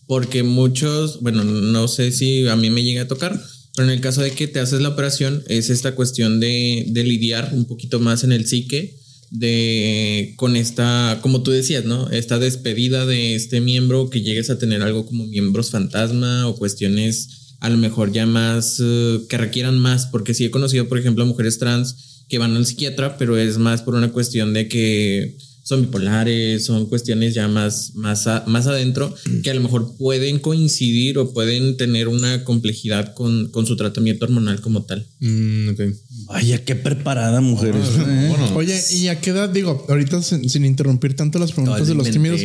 porque 0.07 0.43
muchos, 0.43 1.21
bueno, 1.23 1.45
no 1.45 1.89
sé 1.89 2.13
si 2.13 2.47
a 2.49 2.57
mí 2.57 2.69
me 2.69 2.83
llega 2.85 3.03
a 3.03 3.09
tocar, 3.09 3.43
pero 3.75 3.89
en 3.89 3.95
el 3.95 4.01
caso 4.03 4.21
de 4.21 4.33
que 4.33 4.47
te 4.49 4.61
haces 4.61 4.81
la 4.83 4.91
operación 4.91 5.43
es 5.47 5.71
esta 5.71 5.95
cuestión 5.95 6.41
de, 6.41 6.85
de 6.89 7.05
lidiar 7.05 7.51
un 7.55 7.65
poquito 7.65 7.99
más 8.01 8.25
en 8.25 8.33
el 8.33 8.47
psique 8.47 8.98
de 9.31 10.35
con 10.37 10.57
esta, 10.57 11.19
como 11.23 11.43
tú 11.43 11.51
decías, 11.51 11.85
¿no? 11.85 12.11
Esta 12.11 12.39
despedida 12.39 13.07
de 13.07 13.35
este 13.35 13.61
miembro 13.61 14.11
que 14.11 14.23
llegues 14.23 14.51
a 14.51 14.59
tener 14.59 14.83
algo 14.83 15.07
como 15.07 15.27
miembros 15.27 15.71
fantasma 15.71 16.47
o 16.47 16.57
cuestiones 16.57 17.39
a 17.61 17.69
lo 17.69 17.77
mejor 17.77 18.13
ya 18.13 18.27
más 18.27 18.81
eh, 18.83 19.21
que 19.29 19.37
requieran 19.37 19.79
más, 19.79 20.07
porque 20.07 20.35
sí 20.35 20.45
he 20.45 20.51
conocido, 20.51 20.89
por 20.89 20.99
ejemplo, 20.99 21.25
a 21.25 21.27
mujeres 21.27 21.59
trans 21.59 22.25
que 22.29 22.39
van 22.39 22.57
al 22.57 22.67
psiquiatra, 22.67 23.19
pero 23.19 23.37
es 23.37 23.59
más 23.59 23.83
por 23.83 23.95
una 23.95 24.13
cuestión 24.13 24.53
de 24.53 24.69
que 24.69 25.37
son 25.69 25.83
bipolares, 25.83 26.65
son 26.65 26.87
cuestiones 26.87 27.35
ya 27.35 27.47
más, 27.47 27.95
más, 27.95 28.27
más 28.47 28.67
adentro 28.67 29.15
que 29.43 29.51
a 29.51 29.55
lo 29.55 29.61
mejor 29.61 29.97
pueden 29.99 30.39
coincidir 30.39 31.19
o 31.19 31.35
pueden 31.35 31.77
tener 31.77 32.09
una 32.09 32.43
complejidad 32.45 33.13
con, 33.13 33.49
con 33.51 33.67
su 33.67 33.77
tratamiento 33.77 34.25
hormonal 34.25 34.63
como 34.63 34.85
tal. 34.85 35.07
Mm, 35.21 35.69
ok. 35.71 35.81
Vaya, 36.29 36.63
qué 36.63 36.75
preparada 36.75 37.41
mujer 37.41 37.75
es. 37.75 37.89
¿eh? 38.07 38.35
Oye, 38.55 38.79
¿y 38.97 39.09
a 39.09 39.19
qué 39.19 39.31
edad 39.31 39.49
digo? 39.49 39.87
Ahorita 39.89 40.21
sin, 40.23 40.49
sin 40.51 40.65
interrumpir 40.67 41.17
tanto 41.17 41.39
las 41.39 41.53
preguntas 41.53 41.89
de 41.89 41.95
los 41.95 42.11
tímidos, 42.11 42.41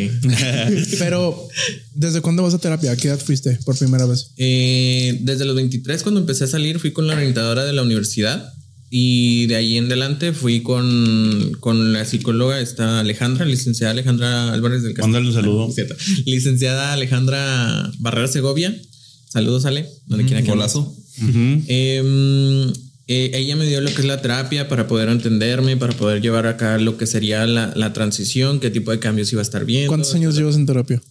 pero 1.00 1.48
¿desde 1.94 2.22
cuándo 2.22 2.44
vas 2.44 2.54
a 2.54 2.60
terapia? 2.60 2.92
¿A 2.92 2.96
qué 2.96 3.10
edad 3.10 3.20
fuiste 3.20 3.60
por 3.66 3.78
primera 3.78 4.06
vez? 4.06 4.32
Eh, 4.38 5.20
desde 5.22 5.44
los 5.44 5.56
23, 5.56 6.02
cuando 6.02 6.22
empecé 6.22 6.46
a 6.46 6.48
salir, 6.48 6.80
fui 6.80 6.92
con 6.92 7.08
la 7.08 7.16
orientadora 7.16 7.66
de 7.66 7.74
la 7.74 7.84
universidad. 7.84 8.54
Y 8.96 9.48
de 9.48 9.56
ahí 9.56 9.78
en 9.78 9.86
adelante 9.86 10.34
fui 10.34 10.62
con, 10.62 11.58
con 11.60 11.94
la 11.94 12.06
psicóloga, 12.06 12.60
esta 12.60 13.00
Alejandra, 13.00 13.44
licenciada 13.44 13.92
Alejandra 13.92 14.54
Álvarez 14.54 14.84
del 14.84 14.94
Castillo. 14.94 15.14
Mándale 15.14 15.28
un 15.30 15.34
saludo. 15.34 15.74
Licenciada 16.26 16.94
Alejandra 16.94 17.92
Barrera 17.98 18.28
Segovia. 18.28 18.80
Saludos, 19.28 19.66
Ale, 19.66 19.90
donde 20.06 20.26
quiera 20.26 20.44
que. 20.44 20.52
Ujú. 20.52 21.00
Em, 21.28 21.64
eh, 21.68 22.74
ella 23.08 23.56
me 23.56 23.66
dio 23.66 23.82
lo 23.82 23.94
que 23.94 24.02
es 24.02 24.08
la 24.08 24.22
terapia 24.22 24.68
para 24.68 24.88
poder 24.88 25.10
entenderme, 25.10 25.76
para 25.78 25.94
poder 25.94 26.22
llevar 26.22 26.48
acá 26.48 26.78
lo 26.78 26.98
que 26.98 27.06
sería 27.06 27.46
la, 27.46 27.74
la 27.76 27.92
transición, 27.94 28.60
qué 28.60 28.70
tipo 28.70 28.92
de 28.92 29.00
cambios 29.00 29.32
iba 29.32 29.42
a 29.42 29.44
estar 29.44 29.66
viendo. 29.66 29.90
¿Cuántos 29.90 30.14
años 30.16 30.36
llevas 30.36 30.56
en 30.56 30.66
terapia? 30.66 31.02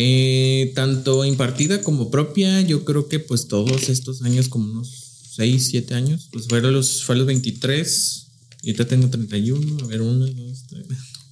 Eh, 0.00 0.70
tanto 0.76 1.24
impartida 1.24 1.82
como 1.82 2.08
propia, 2.08 2.60
yo 2.60 2.84
creo 2.84 3.08
que 3.08 3.18
pues 3.18 3.48
todos 3.48 3.88
estos 3.88 4.22
años, 4.22 4.48
como 4.48 4.70
unos 4.70 5.08
6, 5.34 5.68
7 5.70 5.94
años, 5.94 6.28
pues 6.30 6.46
fueron 6.46 6.72
los, 6.72 7.02
fue 7.02 7.16
a 7.16 7.18
los 7.18 7.26
23, 7.26 8.26
y 8.62 8.70
ahorita 8.70 8.86
tengo 8.86 9.10
31, 9.10 9.84
a 9.84 9.86
ver, 9.88 10.02
1, 10.02 10.26
2, 10.26 10.64
3. 10.68 10.86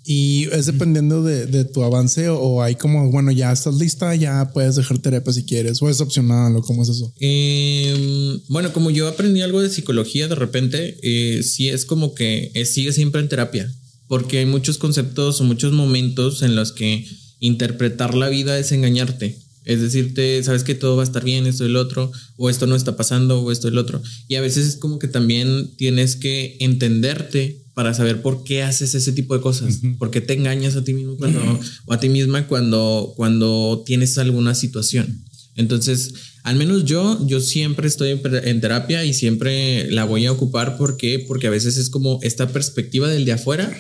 ¿Y 0.09 0.47
es 0.53 0.67
dependiendo 0.67 1.25
de, 1.25 1.47
de 1.47 1.65
tu 1.65 1.83
avance 1.83 2.29
o, 2.29 2.39
o 2.39 2.63
hay 2.63 2.77
como, 2.77 3.11
bueno, 3.11 3.33
ya 3.33 3.51
estás 3.51 3.75
lista, 3.75 4.15
ya 4.15 4.53
puedes 4.55 4.77
dejar 4.77 4.99
terapia 4.99 5.33
si 5.33 5.43
quieres, 5.43 5.83
o 5.83 5.89
es 5.89 6.01
opcional 6.01 6.55
o 6.55 6.63
cómo 6.63 6.85
es 6.85 6.91
eso? 6.91 7.13
Eh, 7.19 8.39
bueno, 8.49 8.73
como 8.73 8.93
yo 8.93 9.09
aprendí 9.09 9.43
algo 9.43 9.61
de 9.61 9.69
psicología 9.69 10.29
de 10.29 10.37
repente, 10.37 10.97
eh, 11.03 11.43
sí 11.43 11.69
es 11.69 11.85
como 11.85 12.15
que 12.15 12.53
eh, 12.55 12.67
sigue 12.67 12.93
siempre 12.93 13.21
en 13.21 13.29
terapia, 13.29 13.69
porque 14.07 14.39
hay 14.39 14.47
muchos 14.47 14.79
conceptos 14.79 15.41
o 15.41 15.45
muchos 15.45 15.73
momentos 15.73 16.43
en 16.43 16.55
los 16.55 16.71
que 16.71 17.05
interpretar 17.41 18.15
la 18.15 18.29
vida 18.29 18.61
es 18.61 18.71
engañarte. 18.71 19.41
Es 19.65 19.81
decirte, 19.81 20.41
sabes 20.45 20.63
que 20.63 20.77
todo 20.77 20.95
va 20.95 21.03
a 21.03 21.05
estar 21.05 21.25
bien, 21.25 21.49
esto 21.49 21.65
y 21.65 21.67
el 21.67 21.75
otro, 21.75 22.13
o 22.37 22.49
esto 22.49 22.69
no 22.69 22.77
está 22.77 22.97
pasando, 22.97 23.43
o 23.43 23.51
esto 23.51 23.67
y 23.67 23.73
el 23.73 23.79
otro. 23.79 24.01
Y 24.29 24.37
a 24.37 24.41
veces 24.41 24.69
es 24.69 24.77
como 24.77 25.01
que 25.01 25.09
también 25.09 25.75
tienes 25.77 26.15
que 26.15 26.57
entenderte 26.61 27.66
para 27.77 27.93
saber 27.93 28.23
por 28.23 28.43
qué 28.43 28.63
haces 28.63 28.95
ese 28.95 29.13
tipo 29.13 29.35
de 29.35 29.43
cosas, 29.43 29.81
por 29.99 30.11
qué 30.11 30.23
te 30.23 30.33
engañas 30.33 30.77
a 30.77 30.83
ti 30.83 30.95
mismo 30.95 31.19
cuando, 31.19 31.61
o 31.85 31.93
a 31.93 32.01
ti 32.01 32.09
misma 32.09 32.49
cuando, 32.49 33.13
cuando 33.19 33.83
tienes 33.85 34.17
alguna 34.17 34.55
situación. 34.55 35.27
Entonces, 35.57 36.15
al 36.43 36.57
menos 36.57 36.87
yo, 36.87 37.27
yo 37.27 37.39
siempre 37.39 37.87
estoy 37.87 38.19
en, 38.45 38.61
terapia 38.63 39.05
y 39.05 39.13
siempre 39.13 39.91
la 39.91 40.05
voy 40.05 40.25
a 40.25 40.33
ocupar. 40.33 40.79
¿Por 40.79 40.97
qué? 40.97 41.23
Porque 41.29 41.49
a 41.49 41.51
veces 41.51 41.77
es 41.77 41.91
como 41.91 42.19
esta 42.23 42.49
perspectiva 42.49 43.11
del 43.11 43.27
de 43.27 43.33
afuera 43.33 43.71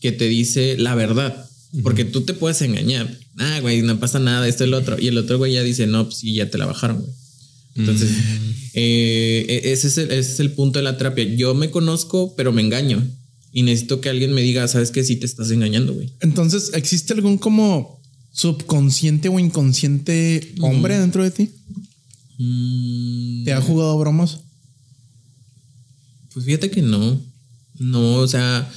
que 0.00 0.10
te 0.10 0.26
dice 0.26 0.78
la 0.78 0.94
verdad. 0.94 1.44
Porque 1.82 2.06
tú 2.06 2.22
te 2.22 2.32
puedes 2.32 2.62
engañar. 2.62 3.14
Ah, 3.36 3.58
güey, 3.60 3.82
no 3.82 4.00
pasa 4.00 4.20
nada, 4.20 4.48
esto 4.48 4.64
y 4.64 4.68
el 4.68 4.74
otro. 4.74 4.98
Y 4.98 5.08
el 5.08 5.18
otro 5.18 5.36
güey 5.36 5.52
ya 5.52 5.62
dice, 5.62 5.86
no, 5.86 6.06
pues 6.06 6.16
sí, 6.16 6.32
ya 6.32 6.48
te 6.48 6.56
la 6.56 6.64
bajaron, 6.64 7.02
güey. 7.02 7.12
Entonces, 7.76 8.08
eh, 8.72 9.44
e- 9.50 9.72
ese, 9.72 9.88
es 9.88 9.98
el, 9.98 10.12
ese 10.12 10.32
es 10.32 10.40
el 10.40 10.52
punto 10.52 10.78
de 10.78 10.84
la 10.84 10.96
terapia. 10.96 11.24
Yo 11.24 11.54
me 11.54 11.70
conozco, 11.70 12.34
pero 12.36 12.50
me 12.50 12.62
engaño. 12.62 13.06
Y 13.56 13.62
necesito 13.62 14.00
que 14.00 14.08
alguien 14.08 14.34
me 14.34 14.42
diga, 14.42 14.66
sabes 14.66 14.90
que 14.90 15.04
sí 15.04 15.14
te 15.14 15.26
estás 15.26 15.52
engañando, 15.52 15.94
güey. 15.94 16.12
Entonces, 16.18 16.72
¿existe 16.74 17.12
algún 17.12 17.38
como 17.38 18.02
subconsciente 18.32 19.28
o 19.28 19.38
inconsciente 19.38 20.54
hombre 20.60 20.98
dentro 20.98 21.22
de 21.22 21.30
ti? 21.30 21.50
Mm, 22.36 23.44
¿Te 23.44 23.52
ha 23.52 23.60
jugado 23.60 23.96
bromas? 23.96 24.40
Pues 26.32 26.44
fíjate 26.44 26.68
que 26.68 26.82
no. 26.82 27.20
No, 27.78 28.16
o 28.16 28.26
sea, 28.26 28.68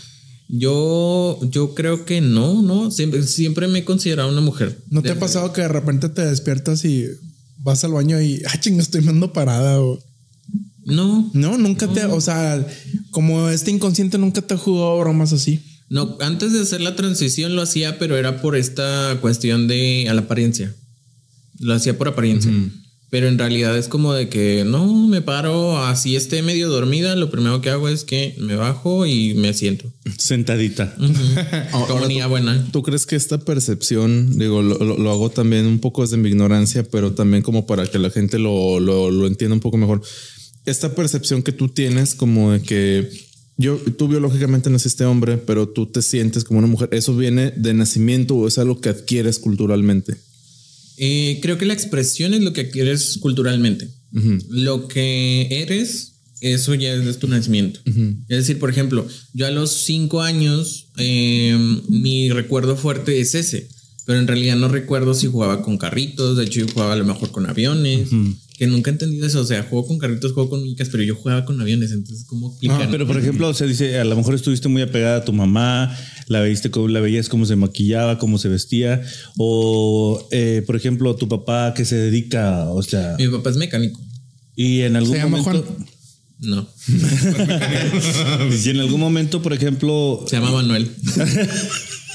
yo, 0.47 1.39
yo 1.49 1.73
creo 1.73 2.05
que 2.05 2.21
no, 2.21 2.61
no. 2.61 2.91
Siempre, 2.91 3.23
siempre 3.23 3.67
me 3.67 3.79
he 3.79 3.83
considerado 3.83 4.29
una 4.29 4.41
mujer. 4.41 4.79
¿No 4.91 5.01
te 5.01 5.09
ha 5.09 5.19
pasado 5.19 5.53
que 5.53 5.61
de 5.61 5.69
repente 5.69 6.07
te 6.09 6.23
despiertas 6.23 6.85
y 6.85 7.07
vas 7.57 7.83
al 7.83 7.93
baño 7.93 8.21
y, 8.21 8.43
ah, 8.45 8.59
chinga, 8.59 8.83
estoy 8.83 9.01
meando 9.01 9.33
parada? 9.33 9.81
O... 9.81 9.99
No, 10.87 11.29
No, 11.33 11.57
nunca 11.57 11.87
te, 11.87 12.05
o 12.05 12.19
sea, 12.21 12.65
como 13.11 13.49
este 13.49 13.71
inconsciente 13.71 14.17
nunca 14.17 14.41
te 14.41 14.53
ha 14.53 14.57
jugado 14.57 14.97
bromas 14.99 15.33
así. 15.33 15.59
no. 15.89 16.17
Antes 16.21 16.53
de 16.53 16.61
hacer 16.61 16.81
la 16.81 16.95
transición 16.95 17.55
lo 17.55 17.61
hacía, 17.61 17.99
pero 17.99 18.17
era 18.17 18.41
por 18.41 18.55
esta 18.55 19.17
cuestión 19.21 19.67
de 19.67 20.07
a 20.09 20.13
la 20.13 20.21
apariencia. 20.21 20.73
Lo 21.59 21.73
hacía 21.73 21.97
por 21.97 22.07
apariencia. 22.07 22.51
Pero 23.09 23.29
en 23.29 23.37
realidad 23.37 23.77
es 23.77 23.87
como 23.87 24.11
de 24.13 24.27
que 24.27 24.65
no 24.65 24.85
me 25.07 25.21
paro, 25.21 25.77
así 25.85 26.17
esté 26.17 26.41
medio 26.41 26.67
dormida. 26.67 27.15
Lo 27.15 27.31
primero 27.31 27.61
que 27.61 27.69
hago 27.69 27.87
es 27.87 28.03
que 28.03 28.35
me 28.37 28.55
bajo 28.57 29.05
y 29.05 29.33
me 29.33 29.53
siento. 29.53 29.91
Sentadita. 30.17 30.93
Como 31.87 32.05
niña 32.07 32.27
buena. 32.27 32.67
¿Tú 32.71 32.83
crees 32.83 33.05
que 33.05 33.15
esta 33.15 33.37
percepción, 33.39 34.37
digo, 34.37 34.61
lo, 34.61 34.77
lo- 34.77 34.97
lo 34.97 35.11
hago 35.11 35.29
también 35.29 35.65
un 35.67 35.79
poco 35.79 36.01
desde 36.01 36.17
mi 36.17 36.27
ignorancia, 36.29 36.83
pero 36.83 37.13
también 37.13 37.43
como 37.43 37.65
para 37.65 37.87
que 37.87 37.97
la 37.97 38.09
gente 38.09 38.39
lo, 38.39 38.79
lo, 38.81 39.09
lo 39.09 39.25
entienda 39.25 39.53
un 39.53 39.61
poco 39.61 39.77
mejor? 39.77 40.01
Esta 40.67 40.93
percepción 40.93 41.41
que 41.41 41.51
tú 41.51 41.69
tienes 41.69 42.13
como 42.13 42.51
de 42.51 42.61
que 42.61 43.09
yo, 43.57 43.77
tú 43.97 44.07
biológicamente 44.07 44.69
naciste 44.69 45.03
hombre, 45.05 45.37
pero 45.37 45.67
tú 45.67 45.87
te 45.87 46.03
sientes 46.03 46.43
como 46.43 46.59
una 46.59 46.67
mujer, 46.67 46.89
¿eso 46.91 47.17
viene 47.17 47.51
de 47.51 47.73
nacimiento 47.73 48.35
o 48.35 48.47
es 48.47 48.59
algo 48.59 48.79
que 48.79 48.89
adquieres 48.89 49.39
culturalmente? 49.39 50.15
Eh, 50.97 51.39
creo 51.41 51.57
que 51.57 51.65
la 51.65 51.73
expresión 51.73 52.33
es 52.33 52.41
lo 52.41 52.53
que 52.53 52.61
adquieres 52.61 53.17
culturalmente. 53.19 53.89
Lo 54.49 54.87
que 54.87 55.47
eres, 55.49 56.13
eso 56.41 56.73
ya 56.73 56.93
es 56.93 57.05
de 57.05 57.13
tu 57.13 57.27
nacimiento. 57.27 57.79
Es 58.27 58.37
decir, 58.37 58.59
por 58.59 58.69
ejemplo, 58.69 59.07
yo 59.33 59.47
a 59.47 59.51
los 59.51 59.71
cinco 59.71 60.21
años, 60.21 60.89
eh, 60.97 61.57
mi 61.87 62.29
recuerdo 62.29 62.75
fuerte 62.75 63.19
es 63.19 63.35
ese, 63.35 63.69
pero 64.05 64.19
en 64.19 64.27
realidad 64.27 64.55
no 64.55 64.69
recuerdo 64.69 65.13
si 65.13 65.27
jugaba 65.27 65.61
con 65.61 65.77
carritos, 65.77 66.37
de 66.37 66.45
hecho 66.45 66.61
yo 66.61 66.67
jugaba 66.71 66.93
a 66.93 66.97
lo 66.97 67.05
mejor 67.05 67.31
con 67.31 67.45
aviones, 67.45 68.09
que 68.57 68.65
nunca 68.65 68.89
he 68.89 68.93
entendido 68.93 69.27
eso, 69.27 69.39
o 69.39 69.45
sea, 69.45 69.61
juego 69.61 69.85
con 69.85 69.99
carritos, 69.99 70.33
juego 70.33 70.49
con 70.49 70.61
muñecas, 70.61 70.89
pero 70.89 71.03
yo 71.03 71.15
jugaba 71.15 71.45
con 71.45 71.61
aviones, 71.61 71.91
entonces, 71.91 72.25
¿cómo 72.25 72.49
explicar? 72.49 72.81
Ah, 72.81 72.87
pero 72.89 73.05
por 73.05 73.17
ejemplo, 73.19 73.53
se 73.53 73.67
dice, 73.67 73.99
a 73.99 74.03
lo 74.03 74.15
mejor 74.15 74.33
estuviste 74.33 74.67
muy 74.67 74.81
apegada 74.81 75.17
a 75.17 75.25
tu 75.25 75.31
mamá, 75.31 75.95
la 76.27 76.41
veiste 76.41 76.71
cómo 76.71 76.87
la 76.87 76.99
veías 76.99 77.29
cómo 77.29 77.45
se 77.45 77.55
maquillaba, 77.55 78.17
cómo 78.17 78.39
se 78.39 78.49
vestía, 78.49 79.03
o 79.37 80.27
eh, 80.31 80.63
por 80.65 80.75
ejemplo, 80.75 81.15
tu 81.15 81.27
papá 81.29 81.75
que 81.75 81.85
se 81.85 81.97
dedica, 81.97 82.67
o 82.69 82.81
sea, 82.81 83.15
Mi 83.19 83.27
papá 83.27 83.51
es 83.51 83.57
mecánico. 83.57 84.01
y 84.55 84.81
en 84.81 84.95
algún 84.95 85.11
Se 85.13 85.17
llama 85.19 85.37
momento, 85.37 85.63
Juan. 85.67 85.87
No, 86.39 86.67
y 88.65 88.69
en 88.69 88.79
algún 88.79 88.99
momento, 88.99 89.41
por 89.43 89.53
ejemplo, 89.53 90.25
se 90.27 90.35
llama 90.35 90.51
Manuel. 90.51 90.89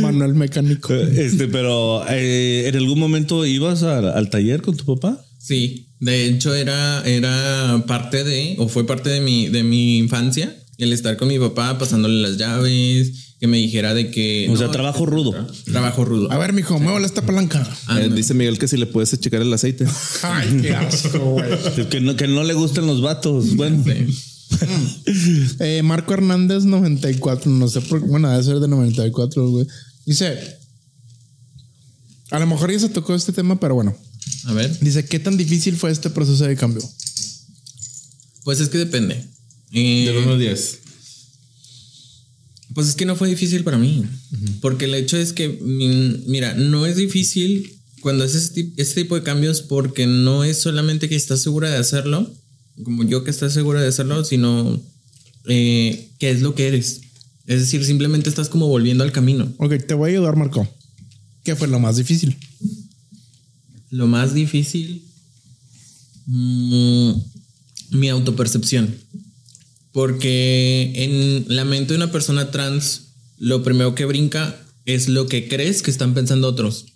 Manuel 0.00 0.34
mecánico. 0.34 0.92
este, 0.94 1.48
pero 1.48 2.04
eh, 2.08 2.68
en 2.68 2.76
algún 2.76 2.98
momento 2.98 3.44
ibas 3.46 3.82
a- 3.82 3.98
al 4.16 4.30
taller 4.30 4.62
con 4.62 4.76
tu 4.76 4.84
papá. 4.84 5.24
Sí, 5.38 5.88
de 6.00 6.26
hecho 6.26 6.54
era, 6.54 7.02
era 7.04 7.84
parte 7.86 8.24
de, 8.24 8.56
o 8.58 8.68
fue 8.68 8.86
parte 8.86 9.10
de 9.10 9.20
mi, 9.20 9.48
de 9.48 9.62
mi 9.62 9.98
infancia, 9.98 10.54
el 10.78 10.92
estar 10.92 11.16
con 11.16 11.28
mi 11.28 11.38
papá 11.38 11.78
pasándole 11.78 12.20
las 12.22 12.38
llaves, 12.38 13.34
que 13.38 13.46
me 13.46 13.58
dijera 13.58 13.92
de 13.92 14.10
que... 14.10 14.48
O 14.50 14.56
sea, 14.56 14.70
trabajo 14.70 15.04
rudo. 15.04 15.34
Trabajo 15.70 16.04
rudo. 16.06 16.32
A 16.32 16.38
ver, 16.38 16.52
mijo, 16.54 16.78
muévele 16.78 17.04
esta 17.06 17.20
palanca. 17.22 17.68
Ah, 17.86 18.00
Eh, 18.00 18.08
no. 18.08 18.14
dice 18.14 18.32
Miguel 18.32 18.58
que 18.58 18.68
si 18.68 18.78
le 18.78 18.86
puedes 18.86 19.18
checar 19.20 19.42
el 19.42 19.52
aceite. 19.52 19.86
Ay, 20.22 20.60
qué 20.62 20.74
asco, 20.74 21.18
güey. 21.18 21.88
Que 21.90 22.00
no, 22.00 22.16
que 22.16 22.26
no 22.26 22.42
le 22.44 22.54
gustan 22.54 22.86
los 22.86 23.02
vatos. 23.02 23.54
Bueno, 23.56 23.84
Eh, 25.60 25.82
Marco 25.82 26.14
Hernández 26.14 26.64
94, 26.64 27.50
no 27.50 27.68
sé 27.68 27.80
por 27.82 28.00
bueno, 28.00 28.30
debe 28.30 28.42
ser 28.42 28.60
de 28.60 28.68
94, 28.68 29.50
güey. 29.50 29.66
Dice, 30.06 30.36
a 32.30 32.38
lo 32.38 32.46
mejor 32.46 32.72
ya 32.72 32.78
se 32.78 32.88
tocó 32.88 33.14
este 33.14 33.32
tema, 33.32 33.58
pero 33.60 33.74
bueno. 33.74 33.96
A 34.46 34.52
ver, 34.52 34.78
Dice, 34.80 35.04
¿qué 35.04 35.18
tan 35.18 35.36
difícil 35.36 35.76
fue 35.76 35.90
este 35.90 36.10
proceso 36.10 36.44
de 36.44 36.56
cambio? 36.56 36.82
pues 38.44 38.60
es 38.60 38.68
que 38.68 38.78
depende. 38.78 39.24
Eh, 39.72 40.26
a 40.28 40.36
10. 40.36 40.78
Pues 42.74 42.88
es 42.88 42.94
que 42.94 43.06
no 43.06 43.16
fue 43.16 43.28
difícil 43.28 43.64
para 43.64 43.78
mí. 43.78 44.04
Porque 44.60 44.84
el 44.84 44.94
hecho 44.94 45.16
es 45.16 45.32
que, 45.32 45.48
mira, 45.48 46.54
no 46.54 46.86
es 46.86 46.96
difícil 46.96 47.80
cuando 48.00 48.24
haces 48.24 48.44
este, 48.44 48.70
este 48.76 49.02
tipo 49.02 49.14
de 49.14 49.22
cambios 49.22 49.62
porque 49.62 50.06
no 50.06 50.44
es 50.44 50.58
solamente 50.58 51.08
que 51.08 51.16
estás 51.16 51.40
segura 51.40 51.70
de 51.70 51.78
hacerlo, 51.78 52.30
como 52.82 53.04
yo 53.04 53.24
que 53.24 53.30
estás 53.30 53.52
segura 53.52 53.80
de 53.80 53.88
hacerlo, 53.88 54.24
sino 54.24 54.80
eh, 55.46 56.10
que 56.18 56.30
es 56.30 56.40
lo 56.40 56.54
que 56.54 56.68
eres. 56.68 57.02
Es 57.46 57.60
decir, 57.60 57.84
simplemente 57.84 58.28
estás 58.28 58.48
como 58.48 58.68
volviendo 58.68 59.04
al 59.04 59.12
camino. 59.12 59.52
Ok, 59.58 59.74
te 59.86 59.94
voy 59.94 60.10
a 60.10 60.12
ayudar, 60.14 60.36
Marco. 60.36 60.68
¿Qué 61.44 61.54
fue 61.54 61.68
lo 61.68 61.78
más 61.78 61.96
difícil? 61.96 62.36
Lo 63.90 64.06
más 64.06 64.34
difícil, 64.34 65.04
mm, 66.26 67.12
mi 67.90 68.08
autopercepción. 68.08 68.94
Porque 69.92 70.92
en 70.96 71.44
la 71.54 71.64
mente 71.64 71.92
de 71.92 71.98
una 71.98 72.10
persona 72.10 72.50
trans, 72.50 73.02
lo 73.38 73.62
primero 73.62 73.94
que 73.94 74.06
brinca 74.06 74.58
es 74.86 75.08
lo 75.08 75.28
que 75.28 75.48
crees 75.48 75.82
que 75.82 75.90
están 75.90 76.14
pensando 76.14 76.48
otros. 76.48 76.86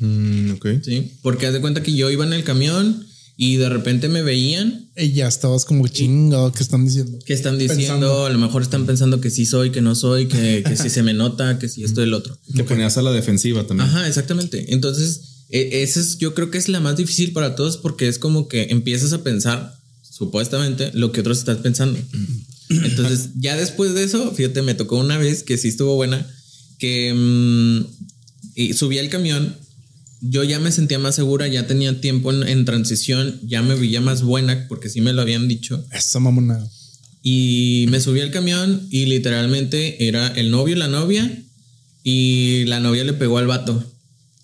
Mm, 0.00 0.50
ok. 0.52 0.66
¿sí? 0.82 1.12
Porque 1.22 1.46
haz 1.46 1.54
de 1.54 1.60
cuenta 1.60 1.82
que 1.82 1.94
yo 1.94 2.10
iba 2.10 2.26
en 2.26 2.32
el 2.32 2.44
camión 2.44 3.06
y 3.36 3.56
de 3.56 3.68
repente 3.68 4.08
me 4.08 4.22
veían 4.22 4.88
Y 4.96 5.10
ya 5.12 5.26
estabas 5.26 5.64
como 5.64 5.88
chingado, 5.88 6.52
¿qué 6.52 6.62
están 6.62 6.84
diciendo? 6.84 7.18
que 7.26 7.32
están 7.32 7.58
diciendo, 7.58 7.84
Pensando. 7.84 8.26
a 8.26 8.30
lo 8.30 8.38
mejor 8.38 8.62
están 8.62 8.86
pensando 8.86 9.20
que 9.20 9.30
sí 9.30 9.44
soy, 9.46 9.70
que 9.70 9.80
no 9.80 9.94
soy, 9.94 10.26
que, 10.28 10.62
que 10.66 10.76
sí 10.76 10.88
se 10.88 11.02
me 11.02 11.14
nota, 11.14 11.58
que 11.58 11.68
sí 11.68 11.82
esto 11.84 12.00
y 12.00 12.04
el 12.04 12.14
otro. 12.14 12.38
Te 12.54 12.62
ponías 12.64 12.96
a 12.96 13.02
la 13.02 13.10
defensiva 13.12 13.66
también. 13.66 13.88
Ajá, 13.88 14.06
exactamente. 14.06 14.72
Entonces, 14.72 15.20
e- 15.50 15.82
esa 15.82 15.98
es, 16.00 16.18
yo 16.18 16.34
creo 16.34 16.50
que 16.52 16.58
es 16.58 16.68
la 16.68 16.78
más 16.80 16.96
difícil 16.96 17.32
para 17.32 17.56
todos 17.56 17.76
porque 17.76 18.06
es 18.08 18.18
como 18.20 18.46
que 18.46 18.68
empiezas 18.70 19.12
a 19.12 19.22
pensar, 19.24 19.74
supuestamente, 20.02 20.90
lo 20.94 21.10
que 21.10 21.20
otros 21.20 21.38
están 21.38 21.60
pensando. 21.60 21.98
Entonces, 22.68 23.30
ya 23.40 23.56
después 23.56 23.94
de 23.94 24.04
eso, 24.04 24.32
fíjate, 24.32 24.62
me 24.62 24.74
tocó 24.74 24.96
una 24.96 25.18
vez 25.18 25.42
que 25.42 25.58
sí 25.58 25.68
estuvo 25.68 25.96
buena, 25.96 26.26
que 26.78 27.12
mm, 27.12 27.86
y 28.54 28.72
subí 28.74 28.98
al 28.98 29.08
camión, 29.08 29.56
yo 30.26 30.42
ya 30.42 30.58
me 30.58 30.72
sentía 30.72 30.98
más 30.98 31.14
segura, 31.14 31.46
ya 31.48 31.66
tenía 31.66 32.00
tiempo 32.00 32.32
en, 32.32 32.48
en 32.48 32.64
transición, 32.64 33.38
ya 33.42 33.62
me 33.62 33.74
veía 33.74 34.00
más 34.00 34.22
buena 34.22 34.66
porque 34.68 34.88
sí 34.88 35.00
me 35.00 35.12
lo 35.12 35.22
habían 35.22 35.48
dicho. 35.48 35.84
Esa 35.92 36.18
mamona. 36.18 36.66
Y 37.22 37.86
me 37.90 38.00
subí 38.00 38.20
al 38.20 38.30
camión 38.30 38.86
y 38.90 39.06
literalmente 39.06 40.06
era 40.08 40.28
el 40.28 40.50
novio 40.50 40.76
y 40.76 40.78
la 40.78 40.88
novia 40.88 41.42
y 42.02 42.64
la 42.66 42.80
novia 42.80 43.04
le 43.04 43.14
pegó 43.14 43.38
al 43.38 43.46
vato 43.46 43.82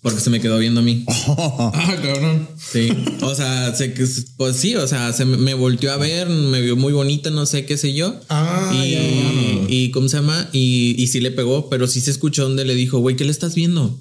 porque 0.01 0.19
se 0.19 0.31
me 0.31 0.39
quedó 0.39 0.57
viendo 0.57 0.81
a 0.81 0.83
mí. 0.83 1.05
Ah, 1.27 1.95
cabrón. 2.01 2.47
Sí, 2.57 2.89
o 3.21 3.35
sea, 3.35 3.73
que, 3.77 4.07
pues 4.37 4.55
sí, 4.55 4.75
o 4.75 4.87
sea, 4.87 5.13
se 5.13 5.25
me, 5.25 5.53
volteó 5.53 5.91
a 5.91 5.97
ver, 5.97 6.27
me 6.29 6.61
vio 6.61 6.75
muy 6.75 6.91
bonita, 6.93 7.29
no 7.29 7.45
sé 7.45 7.65
qué 7.65 7.77
sé 7.77 7.93
yo. 7.93 8.19
Ah, 8.29 8.71
y, 8.73 8.91
ya. 8.91 9.01
y 9.69 9.91
¿cómo 9.91 10.09
se 10.09 10.17
llama? 10.17 10.49
Y, 10.51 10.95
y 10.97 11.07
sí 11.07 11.19
le 11.21 11.31
pegó, 11.31 11.69
pero 11.69 11.87
sí 11.87 12.01
se 12.01 12.11
escuchó 12.11 12.43
donde 12.43 12.65
le 12.65 12.75
dijo, 12.75 12.99
güey, 12.99 13.15
¿qué 13.15 13.25
le 13.25 13.31
estás 13.31 13.55
viendo? 13.55 13.99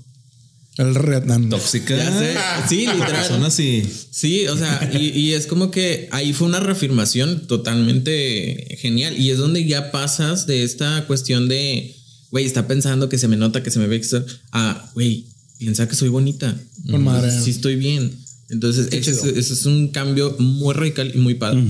El 0.81 0.95
reatán. 0.95 1.51
Tóxica. 1.51 1.95
Ya 1.95 2.19
sé. 2.19 2.35
Sí, 2.67 2.87
literal. 2.87 3.27
Son 3.29 3.45
así. 3.45 3.83
Sí, 4.11 4.47
o 4.47 4.57
sea, 4.57 4.91
y, 4.99 5.09
y 5.09 5.35
es 5.35 5.47
como 5.47 5.71
que 5.71 6.09
ahí 6.11 6.33
fue 6.33 6.49
una 6.49 6.59
reafirmación 6.59 7.47
totalmente 7.47 8.79
genial. 8.81 9.15
Y 9.19 9.29
es 9.29 9.37
donde 9.37 9.67
ya 9.67 9.91
pasas 9.91 10.47
de 10.47 10.63
esta 10.65 11.07
cuestión 11.07 11.49
de, 11.49 11.95
güey, 12.31 12.47
está 12.47 12.67
pensando 12.67 13.11
que 13.11 13.19
se 13.19 13.29
me 13.29 13.37
nota, 13.37 13.63
que 13.63 13.71
se 13.71 13.79
me 13.79 13.89
ve 13.89 13.97
extra, 13.97 14.25
a, 14.53 14.91
güey, 14.95 15.27
piensa 15.59 15.87
que 15.87 15.95
soy 15.95 16.09
bonita. 16.09 16.59
Con 16.91 17.05
madre. 17.05 17.31
Sí, 17.31 17.51
estoy 17.51 17.77
bien. 17.77 18.11
Entonces, 18.49 18.89
ese 18.91 19.11
es, 19.11 19.23
ese 19.23 19.53
es 19.53 19.67
un 19.67 19.89
cambio 19.89 20.35
muy 20.39 20.73
radical 20.73 21.13
y 21.15 21.19
muy 21.19 21.35
padre. 21.35 21.63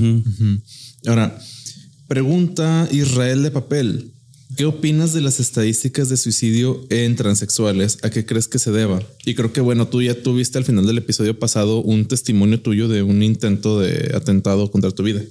Ahora, 1.06 1.36
pregunta 2.06 2.88
Israel 2.92 3.42
de 3.42 3.50
papel. 3.50 4.12
¿Qué 4.56 4.64
opinas 4.64 5.12
de 5.12 5.20
las 5.20 5.38
estadísticas 5.38 6.08
de 6.08 6.16
suicidio 6.16 6.84
en 6.90 7.14
transexuales? 7.14 7.98
¿A 8.02 8.10
qué 8.10 8.26
crees 8.26 8.48
que 8.48 8.58
se 8.58 8.72
deba? 8.72 9.02
Y 9.24 9.34
creo 9.34 9.52
que, 9.52 9.60
bueno, 9.60 9.88
tú 9.88 10.02
ya 10.02 10.20
tuviste 10.20 10.58
al 10.58 10.64
final 10.64 10.86
del 10.86 10.98
episodio 10.98 11.38
pasado 11.38 11.80
un 11.80 12.06
testimonio 12.06 12.60
tuyo 12.60 12.88
de 12.88 13.02
un 13.02 13.22
intento 13.22 13.78
de 13.78 14.12
atentado 14.14 14.70
contra 14.70 14.90
tu 14.90 15.02
vida. 15.02 15.22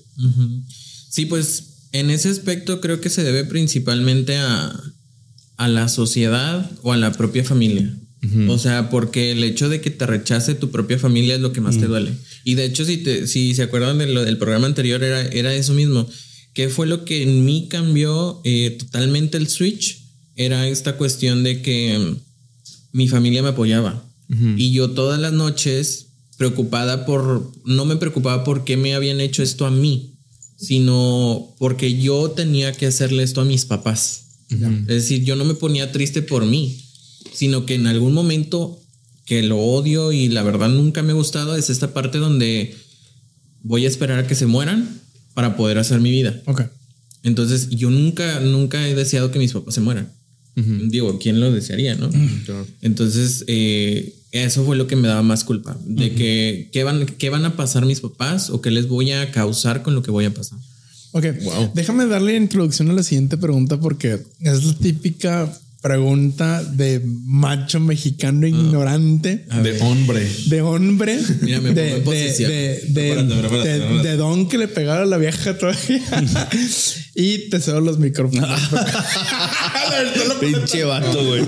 Sí, 1.10 1.26
pues 1.26 1.64
en 1.92 2.10
ese 2.10 2.30
aspecto 2.30 2.80
creo 2.82 3.02
que 3.02 3.10
se 3.10 3.24
debe 3.24 3.44
principalmente 3.44 4.38
a, 4.38 4.80
a 5.58 5.68
la 5.68 5.90
sociedad 5.90 6.70
o 6.84 6.94
a 6.94 6.98
la 6.98 7.12
propia 7.12 7.44
familia. 7.44 7.94
O 8.50 8.58
sea, 8.58 8.90
porque 8.90 9.32
el 9.32 9.44
hecho 9.46 9.70
de 9.70 9.80
que 9.80 9.92
te 9.92 10.06
rechace 10.06 10.54
tu 10.54 10.72
propia 10.72 11.00
familia 11.00 11.36
es 11.36 11.42
lo 11.42 11.54
que 11.54 11.62
más 11.62 11.78
te 11.78 11.88
duele. 11.88 12.12
Y 12.44 12.56
de 12.56 12.66
hecho, 12.66 12.84
si, 12.84 12.98
te, 12.98 13.28
si 13.28 13.56
se 13.56 13.64
acuerdan 13.64 13.98
de 13.98 14.08
lo 14.08 14.26
del 14.26 14.38
programa 14.38 14.68
anterior, 14.68 15.02
era, 15.04 15.22
era 15.22 15.54
eso 15.54 15.74
mismo. 15.74 16.08
¿Qué 16.60 16.68
fue 16.68 16.88
lo 16.88 17.06
que 17.06 17.24
en 17.24 17.46
mí 17.46 17.68
cambió 17.70 18.42
eh, 18.44 18.72
totalmente 18.72 19.38
el 19.38 19.48
switch? 19.48 20.04
Era 20.36 20.68
esta 20.68 20.98
cuestión 20.98 21.42
de 21.42 21.62
que 21.62 21.98
mm, 21.98 22.18
mi 22.92 23.08
familia 23.08 23.42
me 23.42 23.48
apoyaba. 23.48 24.04
Y 24.58 24.74
yo 24.74 24.90
todas 24.90 25.22
las 25.22 25.32
noches 25.32 26.08
preocupada 26.38 27.06
por, 27.06 27.50
no 27.64 27.86
me 27.86 27.96
preocupaba 27.96 28.44
por 28.44 28.66
qué 28.66 28.76
me 28.76 28.94
habían 28.94 29.22
hecho 29.22 29.42
esto 29.42 29.66
a 29.66 29.72
mí, 29.72 30.16
sino 30.58 31.56
porque 31.60 31.98
yo 31.98 32.32
tenía 32.32 32.74
que 32.74 32.88
hacerle 32.88 33.24
esto 33.24 33.40
a 33.40 33.46
mis 33.46 33.64
papás. 33.64 34.26
Es 34.50 34.88
decir, 34.88 35.24
yo 35.24 35.38
no 35.38 35.46
me 35.46 35.54
ponía 35.54 35.94
triste 35.94 36.22
por 36.22 36.46
mí, 36.46 36.84
sino 37.32 37.66
que 37.66 37.76
en 37.76 37.88
algún 37.88 38.12
momento 38.12 38.82
que 39.24 39.44
lo 39.44 39.60
odio 39.60 40.12
y 40.12 40.28
la 40.28 40.44
verdad 40.44 40.68
nunca 40.68 41.04
me 41.04 41.14
ha 41.14 41.16
gustado 41.16 41.56
es 41.56 41.70
esta 41.70 41.94
parte 41.94 42.18
donde 42.18 42.76
voy 43.64 43.86
a 43.86 43.88
esperar 43.88 44.20
a 44.20 44.28
que 44.28 44.36
se 44.36 44.46
mueran 44.46 45.00
para 45.40 45.56
poder 45.56 45.78
hacer 45.78 46.02
mi 46.02 46.12
vida. 46.12 46.38
Ok. 46.48 46.64
Entonces 47.24 47.70
yo 47.70 47.90
nunca, 47.90 48.42
nunca 48.42 48.86
he 48.86 48.94
deseado 48.94 49.32
que 49.32 49.40
mis 49.40 49.54
papás 49.54 49.74
se 49.74 49.80
mueran. 49.80 50.12
Digo, 50.54 51.18
¿quién 51.18 51.40
lo 51.40 51.50
desearía, 51.50 51.96
no? 51.96 52.10
Entonces, 52.82 53.46
eh, 53.48 54.16
eso 54.34 54.66
fue 54.66 54.76
lo 54.76 54.86
que 54.88 54.98
me 54.98 55.08
daba 55.08 55.24
más 55.24 55.46
culpa. 55.46 55.78
De 55.86 56.14
que, 56.14 56.68
¿qué 56.74 56.84
van, 56.84 57.06
¿qué 57.06 57.30
van 57.30 57.46
a 57.46 57.56
pasar 57.56 57.86
mis 57.86 58.02
papás 58.02 58.50
o 58.50 58.60
qué 58.60 58.70
les 58.70 58.90
voy 58.90 59.12
a 59.12 59.32
causar 59.32 59.82
con 59.82 59.96
lo 59.96 60.04
que 60.04 60.12
voy 60.12 60.26
a 60.26 60.34
pasar? 60.34 60.60
Ok, 61.14 61.24
déjame 61.74 62.06
darle 62.08 62.36
introducción 62.36 62.90
a 62.90 62.94
la 62.94 63.04
siguiente 63.04 63.38
pregunta 63.38 63.80
porque 63.80 64.20
es 64.42 64.66
la 64.66 64.74
típica 64.74 65.50
pregunta 65.82 66.62
de 66.64 67.02
macho 67.04 67.80
mexicano 67.80 68.46
ignorante, 68.46 69.46
De 69.64 69.82
hombre. 69.82 70.28
de 70.48 70.62
hombre, 70.62 71.20
Mira, 71.42 71.62
me 71.62 71.74
de, 71.74 72.02
pongo 72.02 72.12
de, 72.12 74.02
de 74.04 74.18
don 74.18 74.50
que 74.50 74.58
le 74.58 74.68
pegara 74.68 75.04
a 75.04 75.06
la 75.06 75.18
vieja 75.18 75.58
todavía. 75.58 76.02
y 77.16 77.50
te 77.50 77.62
cedo 77.62 77.80
los 77.80 77.98
micrófonos. 77.98 78.50
Pinche 80.40 80.84
vato, 80.84 81.26
güey. 81.26 81.44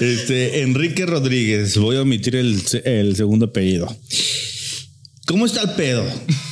Este, 0.00 0.62
Enrique 0.62 1.06
Rodríguez. 1.06 1.76
Voy 1.78 1.96
a 1.96 2.02
omitir 2.02 2.34
el, 2.36 2.60
el 2.84 3.14
segundo 3.16 3.46
apellido. 3.46 3.96
¿Cómo 5.26 5.46
está 5.46 5.62
el 5.62 5.70
pedo? 5.72 6.04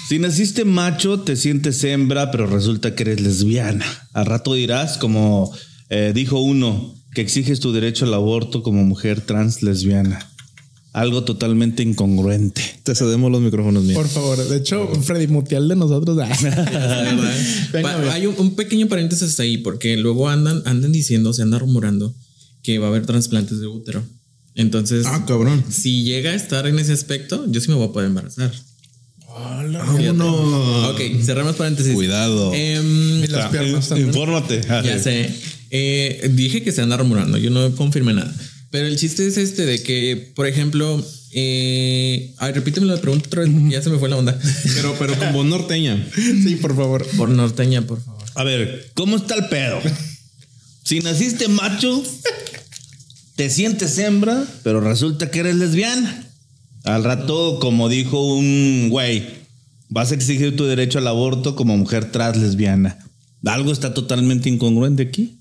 Si 0.09 0.19
naciste 0.19 0.65
macho, 0.65 1.21
te 1.21 1.35
sientes 1.35 1.83
hembra, 1.83 2.31
pero 2.31 2.47
resulta 2.47 2.95
que 2.95 3.05
eres 3.05 3.21
lesbiana. 3.21 3.87
Al 4.13 4.27
rato 4.27 4.55
dirás, 4.55 4.99
como 4.99 5.53
eh, 5.89 6.13
dijo 6.15 6.39
uno, 6.41 6.95
que 7.17 7.23
exiges 7.23 7.61
tu 7.61 7.73
derecho 7.73 8.05
al 8.05 8.13
aborto 8.13 8.63
como 8.63 8.85
mujer 8.85 9.23
trans 9.23 9.63
lesbiana. 9.63 10.31
Algo 10.93 11.25
totalmente 11.25 11.83
incongruente. 11.83 12.61
Te 12.83 12.95
cedemos 12.95 13.31
los 13.33 13.41
micrófonos 13.41 13.85
míos. 13.85 13.97
Por 13.97 14.07
favor. 14.09 14.37
De 14.47 14.59
hecho, 14.59 14.87
Freddy 15.03 15.27
Mutial 15.27 15.67
de 15.67 15.77
nosotros. 15.77 16.15
Venga, 17.73 17.89
Pa- 17.89 17.97
güey. 17.97 18.09
hay 18.11 18.27
un, 18.27 18.35
un 18.37 18.55
pequeño 18.55 18.87
paréntesis 18.89 19.41
ahí, 19.41 19.57
porque 19.57 19.97
luego 19.97 20.29
andan, 20.29 20.63
andan 20.67 20.93
diciendo, 20.93 21.33
se 21.33 21.41
anda 21.41 21.59
rumorando 21.59 22.15
que 22.63 22.79
va 22.79 22.87
a 22.87 22.91
haber 22.91 23.07
trasplantes 23.07 23.61
de 23.61 23.67
útero. 23.67 24.03
Entonces, 24.55 25.07
Ah, 25.07 25.25
cabrón. 25.27 25.65
si 25.71 26.05
llega 26.05 26.31
a 26.33 26.35
estar 26.35 26.67
en 26.67 26.79
ese 26.79 26.93
aspecto, 26.93 27.47
yo 27.49 27.63
sí 27.63 27.69
me 27.71 27.77
voy 27.77 27.89
a 27.89 27.93
poder 27.93 28.09
embarazar. 28.09 28.53
Vámonos. 29.29 30.91
Ok, 30.91 31.01
cerramos 31.23 31.57
paréntesis. 31.57 31.95
Cuidado. 31.95 32.55
Y 32.55 33.27
las 33.29 33.51
piernas 33.51 33.89
también. 33.89 34.09
Infórmate. 34.09 34.61
ya 34.63 34.99
sé. 34.99 35.31
Eh, 35.71 36.31
dije 36.35 36.63
que 36.63 36.73
se 36.73 36.83
anda 36.83 36.97
rumorando, 36.97 37.39
yo 37.39 37.51
no 37.51 37.75
confirmé 37.75 38.15
nada. 38.15 38.35
Pero 38.71 38.87
el 38.89 38.97
chiste 38.97 39.27
es 39.27 39.37
este 39.37 39.65
de 39.65 39.83
que, 39.83 40.33
por 40.35 40.47
ejemplo, 40.47 41.05
eh, 41.33 42.35
ay, 42.39 42.53
repíteme 42.53 42.87
la 42.87 43.01
pregunta 43.01 43.27
otra 43.27 43.43
vez, 43.43 43.51
ya 43.69 43.83
se 43.83 43.91
me 43.91 43.99
fue 43.99 44.09
la 44.09 44.17
onda. 44.17 44.39
Pero, 44.75 44.97
pero 44.99 45.19
como 45.19 45.45
norteña. 45.45 46.07
Sí, 46.15 46.57
por 46.57 46.75
favor. 46.77 47.07
Por 47.17 47.29
norteña, 47.29 47.83
por 47.83 48.03
favor. 48.03 48.25
A 48.35 48.45
ver, 48.45 48.91
¿cómo 48.95 49.17
está 49.17 49.35
el 49.35 49.47
pedo? 49.47 49.81
Si 50.83 51.01
naciste 51.01 51.49
macho, 51.49 52.03
te 53.35 53.51
sientes 53.51 53.99
hembra, 53.99 54.47
pero 54.63 54.81
resulta 54.81 55.31
que 55.31 55.41
eres 55.41 55.57
lesbiana. 55.57 56.27
Al 56.85 57.03
rato, 57.03 57.59
como 57.61 57.89
dijo 57.89 58.35
un 58.35 58.89
güey, 58.89 59.27
vas 59.89 60.13
a 60.13 60.15
exigir 60.15 60.57
tu 60.57 60.65
derecho 60.65 60.99
al 60.99 61.09
aborto 61.09 61.57
como 61.57 61.77
mujer 61.77 62.13
trans 62.13 62.37
lesbiana. 62.37 62.99
Algo 63.45 63.73
está 63.73 63.95
totalmente 63.95 64.49
incongruente 64.49 65.03
aquí. 65.03 65.41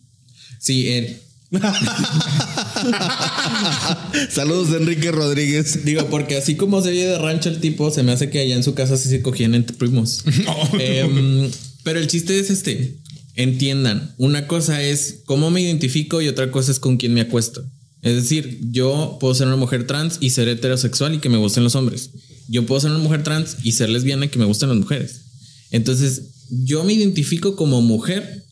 Sí, 0.60 0.90
eh, 0.90 1.22
Saludos, 4.30 4.76
Enrique 4.76 5.12
Rodríguez. 5.12 5.86
Digo, 5.86 6.08
porque 6.10 6.38
así 6.38 6.56
como 6.56 6.82
se 6.82 6.90
oye 6.90 7.06
de 7.06 7.18
rancho 7.18 7.50
el 7.50 7.60
tipo, 7.60 7.92
se 7.92 8.04
me 8.04 8.12
hace 8.12 8.30
que 8.30 8.40
allá 8.40 8.56
en 8.56 8.64
su 8.64 8.74
casa 8.74 8.98
sí 8.98 9.10
se 9.10 9.22
cogían 9.22 9.56
entre 9.56 9.78
primos. 9.78 10.24
Em, 10.80 11.50
pero 11.84 12.00
el 12.00 12.08
chiste 12.08 12.40
es 12.40 12.50
este. 12.50 12.98
Entiendan, 13.36 14.14
una 14.18 14.48
cosa 14.48 14.82
es 14.82 15.20
cómo 15.26 15.52
me 15.52 15.62
identifico 15.62 16.22
y 16.22 16.28
otra 16.28 16.52
cosa 16.52 16.72
es 16.72 16.80
con 16.80 16.98
quién 16.98 17.14
me 17.14 17.22
acuesto. 17.22 17.64
Es 18.02 18.16
decir, 18.16 18.60
yo 18.72 19.18
puedo 19.20 19.34
ser 19.34 19.48
una 19.48 19.56
mujer 19.56 19.88
trans 19.88 20.18
y 20.22 20.30
ser 20.30 20.48
heterosexual 20.48 21.16
y 21.16 21.20
que 21.20 21.30
me 21.30 21.38
gusten 21.38 21.64
los 21.64 21.76
hombres. 21.76 22.12
Yo 22.48 22.66
puedo 22.66 22.80
ser 22.80 22.92
una 22.92 23.00
mujer 23.00 23.24
trans 23.24 23.58
y 23.64 23.74
ser 23.74 23.90
lesbiana 23.90 24.26
y 24.26 24.30
que 24.30 24.40
me 24.40 24.46
gusten 24.46 24.70
las 24.70 24.78
mujeres. 24.78 25.22
Entonces, 25.72 26.22
yo 26.50 26.84
me 26.84 26.94
identifico 26.94 27.56
como 27.56 27.82
mujer, 27.82 28.45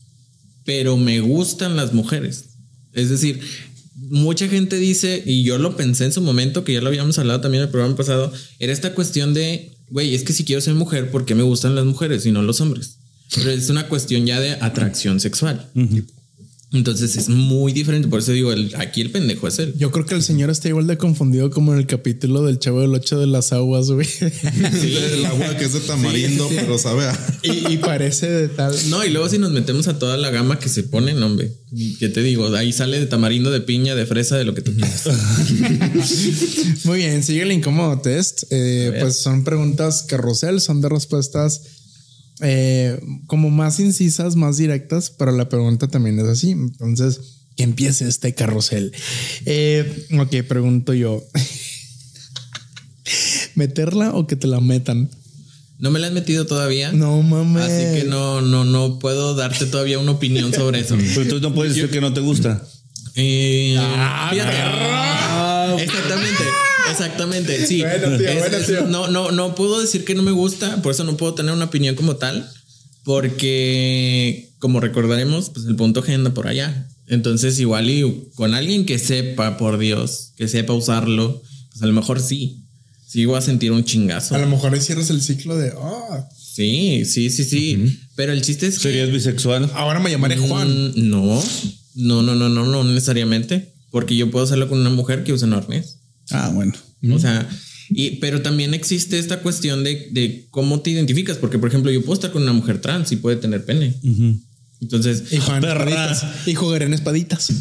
pero 0.64 0.96
me 0.96 1.20
gustan 1.20 1.76
las 1.76 1.92
mujeres. 1.92 2.44
Es 2.92 3.10
decir, 3.10 3.40
mucha 3.96 4.48
gente 4.48 4.76
dice, 4.76 5.22
y 5.24 5.42
yo 5.42 5.58
lo 5.58 5.76
pensé 5.76 6.04
en 6.04 6.12
su 6.12 6.20
momento, 6.20 6.64
que 6.64 6.72
ya 6.72 6.80
lo 6.80 6.88
habíamos 6.88 7.18
hablado 7.18 7.40
también 7.40 7.62
en 7.62 7.66
el 7.66 7.72
programa 7.72 7.96
pasado, 7.96 8.32
era 8.58 8.72
esta 8.72 8.94
cuestión 8.94 9.34
de, 9.34 9.72
güey, 9.90 10.14
es 10.14 10.22
que 10.22 10.32
si 10.32 10.44
quiero 10.44 10.60
ser 10.60 10.74
mujer, 10.74 11.10
¿por 11.10 11.24
qué 11.24 11.34
me 11.34 11.42
gustan 11.42 11.74
las 11.74 11.84
mujeres 11.84 12.24
y 12.26 12.32
no 12.32 12.42
los 12.42 12.60
hombres? 12.60 12.98
pero 13.34 13.50
es 13.50 13.70
una 13.70 13.88
cuestión 13.88 14.26
ya 14.26 14.40
de 14.40 14.52
atracción 14.52 15.20
sexual. 15.20 15.66
Entonces 16.72 17.16
es 17.16 17.28
muy 17.28 17.72
diferente. 17.72 18.08
Por 18.08 18.18
eso 18.18 18.32
digo, 18.32 18.52
el, 18.52 18.74
aquí 18.76 19.00
el 19.00 19.10
pendejo 19.10 19.46
es 19.46 19.58
él. 19.60 19.74
Yo 19.78 19.90
creo 19.92 20.06
que 20.06 20.14
el 20.14 20.22
señor 20.22 20.50
está 20.50 20.68
igual 20.68 20.86
de 20.86 20.98
confundido 20.98 21.50
como 21.50 21.72
en 21.72 21.78
el 21.78 21.86
capítulo 21.86 22.42
del 22.42 22.58
Chavo 22.58 22.80
del 22.80 22.92
Ocho 22.94 23.18
de 23.20 23.26
las 23.26 23.52
aguas, 23.52 23.90
güey. 23.90 24.08
El 24.20 25.24
agua 25.26 25.56
que 25.56 25.66
es 25.66 25.72
de 25.72 25.80
tamarindo, 25.80 26.48
pero 26.48 26.78
sabe 26.78 27.04
a... 27.06 27.38
y, 27.42 27.74
y 27.74 27.76
parece 27.78 28.28
de 28.28 28.48
tal. 28.48 28.74
No, 28.88 29.04
y 29.04 29.10
luego 29.10 29.28
si 29.28 29.38
nos 29.38 29.52
metemos 29.52 29.86
a 29.88 29.98
toda 29.98 30.16
la 30.16 30.30
gama 30.30 30.58
que 30.58 30.68
se 30.68 30.82
pone, 30.82 31.14
no, 31.14 31.26
hombre, 31.26 31.52
¿qué 31.98 32.08
te 32.08 32.22
digo? 32.22 32.52
Ahí 32.54 32.72
sale 32.72 32.98
de 32.98 33.06
tamarindo, 33.06 33.50
de 33.50 33.60
piña, 33.60 33.94
de 33.94 34.06
fresa, 34.06 34.36
de 34.36 34.44
lo 34.44 34.54
que 34.54 34.62
tú 34.62 34.74
quieras. 34.74 35.04
Muy 36.84 36.98
bien, 36.98 37.22
sigue 37.22 37.42
el 37.42 37.52
incómodo 37.52 38.00
test. 38.00 38.44
Eh, 38.50 38.96
pues 39.00 39.16
son 39.16 39.44
preguntas 39.44 40.02
carrusel, 40.02 40.60
son 40.60 40.80
de 40.80 40.88
respuestas 40.88 41.62
eh, 42.40 43.00
como 43.26 43.50
más 43.50 43.80
incisas, 43.80 44.36
más 44.36 44.56
directas, 44.56 45.10
pero 45.10 45.32
la 45.32 45.48
pregunta 45.48 45.88
también 45.88 46.18
es 46.18 46.26
así. 46.26 46.52
Entonces, 46.52 47.20
que 47.56 47.62
empiece 47.62 48.08
este 48.08 48.34
carrusel. 48.34 48.92
Eh, 49.46 50.06
ok, 50.18 50.46
pregunto 50.46 50.94
yo. 50.94 51.22
¿Meterla 53.54 54.12
o 54.12 54.26
que 54.26 54.36
te 54.36 54.46
la 54.46 54.60
metan? 54.60 55.10
No 55.78 55.90
me 55.90 55.98
la 55.98 56.08
has 56.08 56.12
metido 56.12 56.46
todavía. 56.46 56.92
No 56.92 57.20
mames. 57.22 57.64
Así 57.64 58.00
que 58.00 58.04
no, 58.08 58.40
no, 58.40 58.64
no 58.64 58.98
puedo 58.98 59.34
darte 59.34 59.66
todavía 59.66 59.98
una 59.98 60.12
opinión 60.12 60.52
sobre 60.52 60.80
eso. 60.80 60.96
Pero 60.96 61.22
entonces 61.22 61.42
no 61.42 61.54
puedes 61.54 61.74
decir 61.74 61.90
que 61.90 62.00
no 62.00 62.12
te 62.12 62.20
gusta. 62.20 62.62
Eh, 63.16 63.76
Ah, 63.78 64.28
fíjate. 64.32 65.84
Exactamente, 65.84 66.42
exactamente. 66.94 67.66
Sí. 67.66 67.80
Bueno, 67.82 68.16
tío, 68.18 68.28
Es- 68.28 68.38
bueno, 68.38 68.56
es- 68.56 68.66
tío. 68.66 68.82
no, 68.86 69.08
no, 69.08 69.30
no 69.32 69.54
puedo 69.54 69.80
decir 69.80 70.04
que 70.04 70.14
no 70.14 70.22
me 70.22 70.30
gusta, 70.32 70.80
por 70.82 70.92
eso 70.92 71.04
no 71.04 71.16
puedo 71.16 71.34
tener 71.34 71.52
una 71.52 71.66
opinión 71.66 71.94
como 71.94 72.16
tal, 72.16 72.48
porque 73.04 74.50
como 74.58 74.80
recordaremos, 74.80 75.50
pues 75.50 75.66
el 75.66 75.76
punto 75.76 76.02
G 76.02 76.14
anda 76.14 76.32
por 76.34 76.46
allá. 76.46 76.88
Entonces, 77.06 77.58
igual 77.60 77.90
y 77.90 78.28
con 78.34 78.54
alguien 78.54 78.86
que 78.86 78.98
sepa, 78.98 79.56
por 79.58 79.78
Dios, 79.78 80.30
que 80.36 80.48
sepa 80.48 80.72
usarlo, 80.72 81.42
pues 81.70 81.82
a 81.82 81.86
lo 81.86 81.92
mejor 81.92 82.20
sí. 82.20 82.60
Sí 83.06 83.26
voy 83.26 83.36
a 83.36 83.42
sentir 83.42 83.70
un 83.72 83.84
chingazo. 83.84 84.34
A 84.34 84.38
lo 84.38 84.46
mejor 84.48 84.74
ahí 84.74 84.80
cierras 84.80 85.10
el 85.10 85.20
ciclo 85.22 85.56
de 85.56 85.72
ah, 85.80 86.28
Sí, 86.54 87.04
sí, 87.04 87.30
sí, 87.30 87.44
sí. 87.44 87.98
Pero 88.16 88.32
el 88.32 88.42
chiste 88.42 88.66
es 88.66 88.76
que 88.76 88.82
¿Serías 88.84 89.10
bisexual? 89.12 89.70
ahora 89.74 90.00
me 90.00 90.10
llamaré 90.10 90.36
Juan. 90.36 90.68
Mm, 90.96 91.08
no, 91.10 91.42
no, 91.94 92.22
no, 92.22 92.34
no, 92.34 92.48
no, 92.48 92.64
no 92.66 92.84
necesariamente. 92.84 93.72
Porque 93.90 94.16
yo 94.16 94.30
puedo 94.30 94.44
hacerlo 94.44 94.68
con 94.68 94.80
una 94.80 94.90
mujer 94.90 95.22
que 95.24 95.32
usa 95.32 95.46
un 95.46 95.54
arnés. 95.54 95.98
Ah, 96.30 96.50
bueno. 96.52 96.72
O 97.12 97.18
sea, 97.18 97.48
y, 97.90 98.16
pero 98.16 98.42
también 98.42 98.74
existe 98.74 99.18
esta 99.18 99.40
cuestión 99.40 99.84
de, 99.84 100.08
de 100.10 100.46
cómo 100.50 100.80
te 100.80 100.90
identificas. 100.90 101.36
Porque, 101.38 101.58
por 101.58 101.68
ejemplo, 101.68 101.90
yo 101.90 102.02
puedo 102.02 102.14
estar 102.14 102.32
con 102.32 102.42
una 102.42 102.52
mujer 102.52 102.80
trans 102.80 103.12
y 103.12 103.16
puede 103.16 103.36
tener 103.36 103.64
pene. 103.64 103.94
Entonces, 104.80 105.24
Y 105.32 105.36
espaditas. 105.36 106.24
Y 106.46 106.54
jugaré 106.54 106.86
en 106.86 106.94
espaditas. 106.94 107.52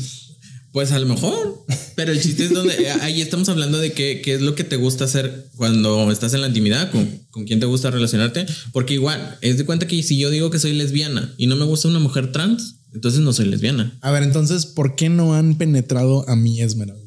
pues 0.71 0.91
a 0.91 0.99
lo 0.99 1.07
mejor. 1.07 1.65
Pero 1.95 2.11
el 2.11 2.21
chiste 2.21 2.45
es 2.45 2.51
donde 2.51 2.89
ahí 3.01 3.21
estamos 3.21 3.47
hablando 3.49 3.77
de 3.77 3.91
qué, 3.91 4.21
qué 4.23 4.33
es 4.33 4.41
lo 4.41 4.55
que 4.55 4.63
te 4.63 4.77
gusta 4.77 5.05
hacer 5.05 5.49
cuando 5.55 6.11
estás 6.11 6.33
en 6.33 6.41
la 6.41 6.47
intimidad, 6.47 6.91
con, 6.91 7.07
con 7.29 7.45
quién 7.45 7.59
te 7.59 7.65
gusta 7.65 7.91
relacionarte. 7.91 8.45
Porque 8.71 8.95
igual, 8.95 9.37
es 9.41 9.57
de 9.57 9.65
cuenta 9.65 9.87
que 9.87 10.01
si 10.03 10.17
yo 10.17 10.29
digo 10.29 10.49
que 10.49 10.59
soy 10.59 10.73
lesbiana 10.73 11.33
y 11.37 11.47
no 11.47 11.55
me 11.55 11.65
gusta 11.65 11.87
una 11.87 11.99
mujer 11.99 12.31
trans, 12.31 12.77
entonces 12.93 13.21
no 13.21 13.33
soy 13.33 13.45
lesbiana. 13.45 13.97
A 14.01 14.11
ver, 14.11 14.23
entonces, 14.23 14.65
¿por 14.65 14.95
qué 14.95 15.09
no 15.09 15.33
han 15.33 15.55
penetrado 15.57 16.27
a 16.29 16.35
mi 16.35 16.61
Esmeralda? 16.61 17.01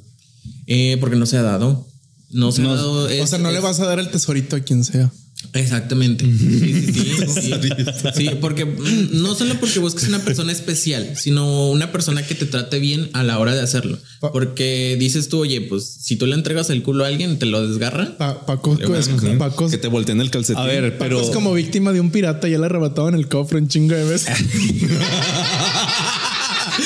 Eh, 0.66 0.96
porque 1.00 1.16
no 1.16 1.26
se 1.26 1.36
ha 1.36 1.42
dado. 1.42 1.88
No 2.36 2.52
se 2.52 2.62
No, 2.62 2.72
ha 2.72 2.76
dado. 2.76 2.92
o 3.04 3.08
es- 3.08 3.30
sea, 3.30 3.38
no 3.38 3.50
le 3.50 3.60
vas 3.60 3.80
a 3.80 3.86
dar 3.86 3.98
el 3.98 4.08
tesorito 4.10 4.56
a 4.56 4.60
quien 4.60 4.84
sea. 4.84 5.10
Exactamente. 5.52 6.24
Sí, 6.24 6.86
sí, 6.92 6.92
sí, 6.92 7.50
sí. 7.60 8.08
Sí, 8.16 8.30
porque 8.40 8.64
mm, 8.64 9.20
no 9.22 9.34
solo 9.34 9.54
porque 9.60 9.78
busques 9.78 10.08
una 10.08 10.18
persona 10.20 10.50
especial, 10.52 11.12
sino 11.16 11.70
una 11.70 11.92
persona 11.92 12.26
que 12.26 12.34
te 12.34 12.46
trate 12.46 12.78
bien 12.78 13.10
a 13.12 13.22
la 13.22 13.38
hora 13.38 13.54
de 13.54 13.60
hacerlo. 13.60 13.98
Pa- 14.20 14.32
Porque 14.32 14.96
dices 14.98 15.28
tú, 15.28 15.40
oye, 15.40 15.60
pues 15.62 15.84
si 16.00 16.16
tú 16.16 16.26
le 16.26 16.34
entregas 16.34 16.68
el 16.70 16.82
culo 16.82 17.04
a 17.04 17.08
alguien, 17.08 17.38
te 17.38 17.46
lo 17.46 17.66
desgarra. 17.66 18.16
Pa- 18.18 18.44
Paco, 18.46 18.74
es, 18.80 19.08
Paco, 19.38 19.68
Que 19.70 19.78
te 19.78 19.88
volteen 19.88 20.20
el 20.20 20.30
calcetín. 20.30 20.62
A 20.62 20.66
ver, 20.66 20.92
Paco 20.92 21.04
pero. 21.04 21.20
es 21.22 21.28
como 21.30 21.52
víctima 21.54 21.92
de 21.92 22.00
un 22.00 22.10
pirata, 22.10 22.48
ya 22.48 22.58
le 22.58 22.66
arrebatado 22.66 23.08
en 23.08 23.14
el 23.14 23.28
cofre 23.28 23.58
un 23.58 23.68
chingo 23.68 23.94
de 23.94 24.04
veces. 24.04 24.28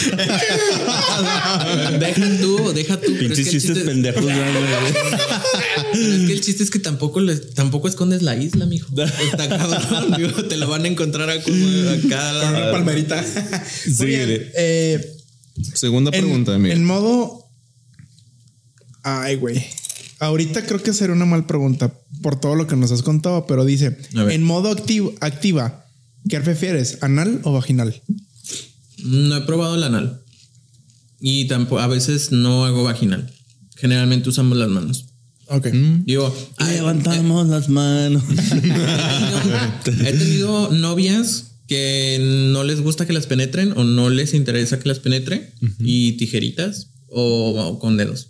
deja 1.98 2.38
tú, 2.40 2.72
deja 2.72 3.00
tú. 3.00 3.12
pero 3.18 3.32
es 3.34 3.38
que 3.40 3.44
el 3.44 3.50
chistes 3.50 3.62
chiste- 3.76 3.84
pendejos. 3.84 4.24
ya, 4.26 4.34
güey. 4.34 4.92
pero 5.92 6.12
es 6.14 6.26
que 6.26 6.32
el 6.32 6.40
chiste 6.40 6.62
es 6.64 6.70
que 6.70 6.78
tampoco 6.78 7.20
le, 7.20 7.36
tampoco 7.36 7.88
escondes 7.88 8.22
la 8.22 8.36
isla, 8.36 8.66
mijo. 8.66 8.88
Está 9.30 9.48
cabrón, 9.48 10.14
digo, 10.16 10.44
te 10.44 10.56
lo 10.56 10.68
van 10.68 10.84
a 10.84 10.88
encontrar 10.88 11.30
a 11.30 11.42
como. 11.42 11.56
Con 11.56 12.06
una 12.06 12.70
palmerita. 12.72 13.22
Sí, 13.24 14.04
bien, 14.04 14.50
eh, 14.56 15.16
Segunda 15.74 16.10
en, 16.14 16.24
pregunta, 16.24 16.54
amigo. 16.54 16.74
en 16.74 16.84
modo. 16.84 17.46
Ay, 19.02 19.36
güey. 19.36 19.64
Ahorita 20.18 20.66
creo 20.66 20.82
que 20.82 20.92
sería 20.92 21.14
una 21.14 21.24
mal 21.24 21.46
pregunta 21.46 21.92
por 22.22 22.38
todo 22.38 22.54
lo 22.54 22.66
que 22.66 22.76
nos 22.76 22.92
has 22.92 23.02
contado, 23.02 23.46
pero 23.46 23.64
dice: 23.64 23.96
en 24.12 24.42
modo 24.42 24.70
activo, 24.70 25.14
activa, 25.20 25.86
¿qué 26.28 26.40
prefieres? 26.40 26.98
¿Anal 27.00 27.40
o 27.44 27.52
vaginal? 27.52 28.02
No 29.04 29.36
he 29.36 29.40
probado 29.42 29.74
el 29.76 29.82
anal. 29.84 30.20
Y 31.20 31.46
tampoco, 31.46 31.80
a 31.80 31.86
veces 31.86 32.32
no 32.32 32.64
hago 32.64 32.82
vaginal. 32.84 33.30
Generalmente 33.76 34.28
usamos 34.28 34.56
las 34.58 34.68
manos. 34.68 35.06
Ok. 35.48 35.66
Digo, 36.04 36.34
ay, 36.58 36.76
Levantamos 36.76 37.48
las 37.48 37.68
manos. 37.68 38.22
eh, 39.86 40.04
he 40.06 40.12
tenido 40.12 40.70
novias 40.72 41.46
que 41.66 42.18
no 42.52 42.64
les 42.64 42.80
gusta 42.80 43.06
que 43.06 43.12
las 43.12 43.26
penetren 43.26 43.72
o 43.76 43.84
no 43.84 44.10
les 44.10 44.34
interesa 44.34 44.78
que 44.80 44.88
las 44.88 44.98
penetre 44.98 45.52
y 45.78 46.12
tijeritas 46.12 46.88
o, 47.08 47.50
o 47.60 47.78
con 47.78 47.96
dedos. 47.96 48.28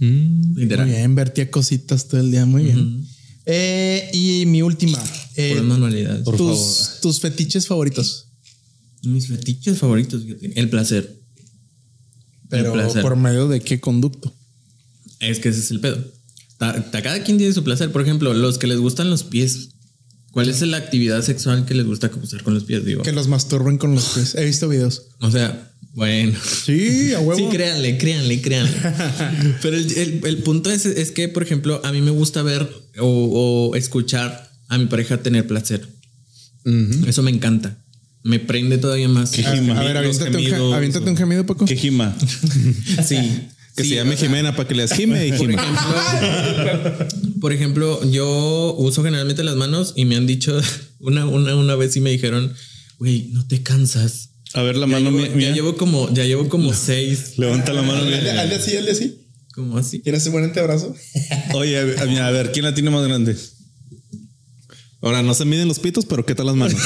Muy 0.00 0.62
Literal. 0.62 0.86
bien, 0.88 1.14
vertía 1.14 1.50
cositas 1.50 2.08
todo 2.08 2.20
el 2.20 2.30
día. 2.30 2.46
Muy 2.46 2.64
bien. 2.64 3.04
Eh, 3.46 4.10
y 4.12 4.46
mi 4.46 4.62
última. 4.62 5.02
eh, 5.36 5.50
Puras 5.52 5.64
manualidades. 5.66 6.24
tus, 6.24 7.00
tus 7.02 7.20
fetiches 7.20 7.66
favoritos. 7.66 8.26
Mis 9.08 9.28
fetiches 9.28 9.78
favoritos, 9.78 10.22
el 10.54 10.68
placer. 10.70 11.18
Pero 12.48 12.74
El 12.74 12.80
placer. 12.80 13.02
por 13.02 13.16
medio 13.16 13.48
de 13.48 13.60
qué 13.60 13.80
conducto. 13.80 14.34
Es 15.20 15.38
que 15.40 15.48
ese 15.50 15.60
es 15.60 15.70
el 15.70 15.80
pedo. 15.80 15.98
Ta- 16.58 16.90
ta- 16.90 17.02
Cada 17.02 17.22
quien 17.24 17.38
tiene 17.38 17.52
su 17.52 17.62
placer. 17.64 17.90
Por 17.92 18.02
ejemplo, 18.02 18.32
los 18.34 18.58
que 18.58 18.66
les 18.66 18.78
gustan 18.78 19.10
los 19.10 19.24
pies. 19.24 19.70
¿Cuál 20.30 20.48
es 20.48 20.60
la 20.62 20.76
actividad 20.76 21.22
sexual 21.22 21.64
que 21.66 21.74
les 21.74 21.86
gusta 21.86 22.10
usar 22.22 22.42
con 22.42 22.54
los 22.54 22.64
pies? 22.64 22.84
Digo. 22.84 23.02
Que 23.02 23.12
los 23.12 23.28
masturben 23.28 23.78
con 23.78 23.94
los 23.94 24.04
pies. 24.10 24.34
He 24.34 24.44
visto 24.44 24.68
videos. 24.68 25.02
O 25.20 25.30
sea, 25.30 25.72
bueno. 25.94 26.38
Sí, 26.64 27.12
a 27.14 27.20
huevo. 27.20 27.36
Sí, 27.50 27.54
créanle, 27.56 27.98
créanle, 27.98 28.40
créanle. 28.40 28.72
Pero 29.62 29.76
el, 29.76 29.90
el- 29.98 30.20
el 30.24 30.38
punto 30.38 30.70
es, 30.70 30.86
es 30.86 31.10
que, 31.10 31.28
por 31.28 31.42
ejemplo, 31.42 31.80
a 31.84 31.92
mí 31.92 32.00
me 32.02 32.10
gusta 32.10 32.42
ver 32.42 32.68
o, 32.98 33.70
o 33.70 33.74
escuchar 33.76 34.50
a 34.68 34.78
mi 34.78 34.86
pareja 34.86 35.22
tener 35.22 35.46
placer. 35.46 35.88
Eso 37.06 37.22
me 37.22 37.30
encanta. 37.30 37.82
Me 38.24 38.38
prende 38.40 38.78
todavía 38.78 39.08
más. 39.08 39.30
Qué 39.30 39.44
a, 39.46 39.52
gemidos, 39.54 39.78
a 39.78 39.82
ver, 39.82 39.96
aviéntate 39.96 40.36
un, 40.36 40.44
ja- 40.44 40.76
aviéntate 40.76 41.08
un 41.10 41.16
gemido, 41.16 41.46
Paco. 41.46 41.64
¿Qué 41.64 41.76
gima? 41.76 42.16
Sí. 43.06 43.16
Que 43.76 43.84
Sí, 43.84 43.90
se 43.90 43.94
llame 43.94 44.14
o 44.14 44.18
sea, 44.18 44.26
Jimena 44.28 44.56
para 44.56 44.66
que 44.68 44.74
le 44.74 44.88
Jime 44.88 45.24
y 45.28 45.30
Por 45.30 45.40
Jime. 45.42 45.54
ejemplo, 45.54 47.06
por 47.40 47.52
ejemplo, 47.52 48.10
yo 48.10 48.74
uso 48.76 49.04
generalmente 49.04 49.44
las 49.44 49.54
manos 49.54 49.92
y 49.94 50.04
me 50.04 50.16
han 50.16 50.26
dicho 50.26 50.60
una, 50.98 51.26
una, 51.26 51.54
una 51.54 51.76
vez 51.76 51.94
y 51.96 52.00
me 52.00 52.10
dijeron, 52.10 52.52
güey, 52.98 53.28
no 53.32 53.46
te 53.46 53.62
cansas. 53.62 54.30
A 54.54 54.62
ver 54.62 54.76
la 54.76 54.86
Ya 54.88 54.92
mano 54.94 55.10
llevo, 55.12 55.36
mía. 55.36 55.48
ya 55.50 55.54
llevo 55.54 55.76
como, 55.76 56.12
ya 56.12 56.24
llevo 56.24 56.48
como 56.48 56.72
seis, 56.74 57.34
Levanta 57.38 57.72
la 57.72 57.82
mano. 57.82 58.02
Hazle 58.02 58.20
mía. 58.20 58.40
hazle 58.42 58.54
así, 58.56 58.76
hazle 58.76 58.90
así. 58.90 59.14
como 59.54 59.78
así. 59.78 60.00
¿Quieres 60.00 60.26
un 60.26 60.32
buen 60.32 60.44
antebrazo? 60.46 60.92
Oye, 61.54 61.78
a 61.78 61.84
ver, 61.84 62.00
a 62.20 62.30
ver, 62.32 62.50
¿quién 62.50 62.64
la 62.64 62.74
tiene 62.74 62.90
más 62.90 63.06
grande? 63.06 63.36
Ahora 65.02 65.22
no 65.22 65.34
se 65.34 65.44
miden 65.44 65.68
los 65.68 65.78
pitos, 65.78 66.04
pero 66.04 66.26
¿qué 66.26 66.34
tal 66.34 66.46
las 66.46 66.56
manos? 66.56 66.80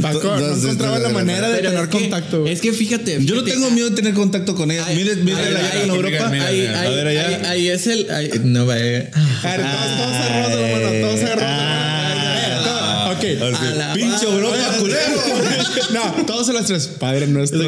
Paco, 0.00 0.36
no 0.38 0.54
encontraba 0.54 0.98
la 0.98 1.08
manera 1.10 1.48
de 1.50 1.62
tener 1.62 1.88
contacto. 1.88 2.46
Es 2.46 2.60
que 2.60 2.72
fíjate. 2.72 3.18
Yo 3.24 3.34
no 3.36 3.44
tengo 3.44 3.70
miedo 3.70 3.90
de 3.90 3.96
tener 3.96 4.14
contacto 4.14 4.54
con 4.54 4.70
ella. 4.70 4.86
Mire, 4.94 5.16
mire 5.16 5.50
la 5.50 5.82
en 5.82 5.90
Europa. 5.90 6.30
Ahí, 7.48 7.68
es 7.68 7.86
el. 7.86 8.06
no 8.44 8.66
va. 8.66 8.78
eh. 8.78 9.10
A 9.14 9.56
ver, 9.56 9.60
todos, 9.60 9.96
todos 9.96 10.14
agarrados 10.14 10.50
de 10.50 10.60
la 10.60 10.68
mano, 10.78 10.88
todos 11.08 11.20
agarrados 11.22 11.32
de 11.32 11.38
la 11.38 11.82
mano. 11.82 11.98
Ok. 13.10 13.24
Pinche 13.94 14.26
Europa, 14.26 14.76
culero. 14.78 15.22
No, 15.92 16.26
todos 16.26 16.48
a 16.50 16.52
las 16.52 16.66
tres. 16.66 16.86
Padre 16.86 17.26
nuestro. 17.26 17.60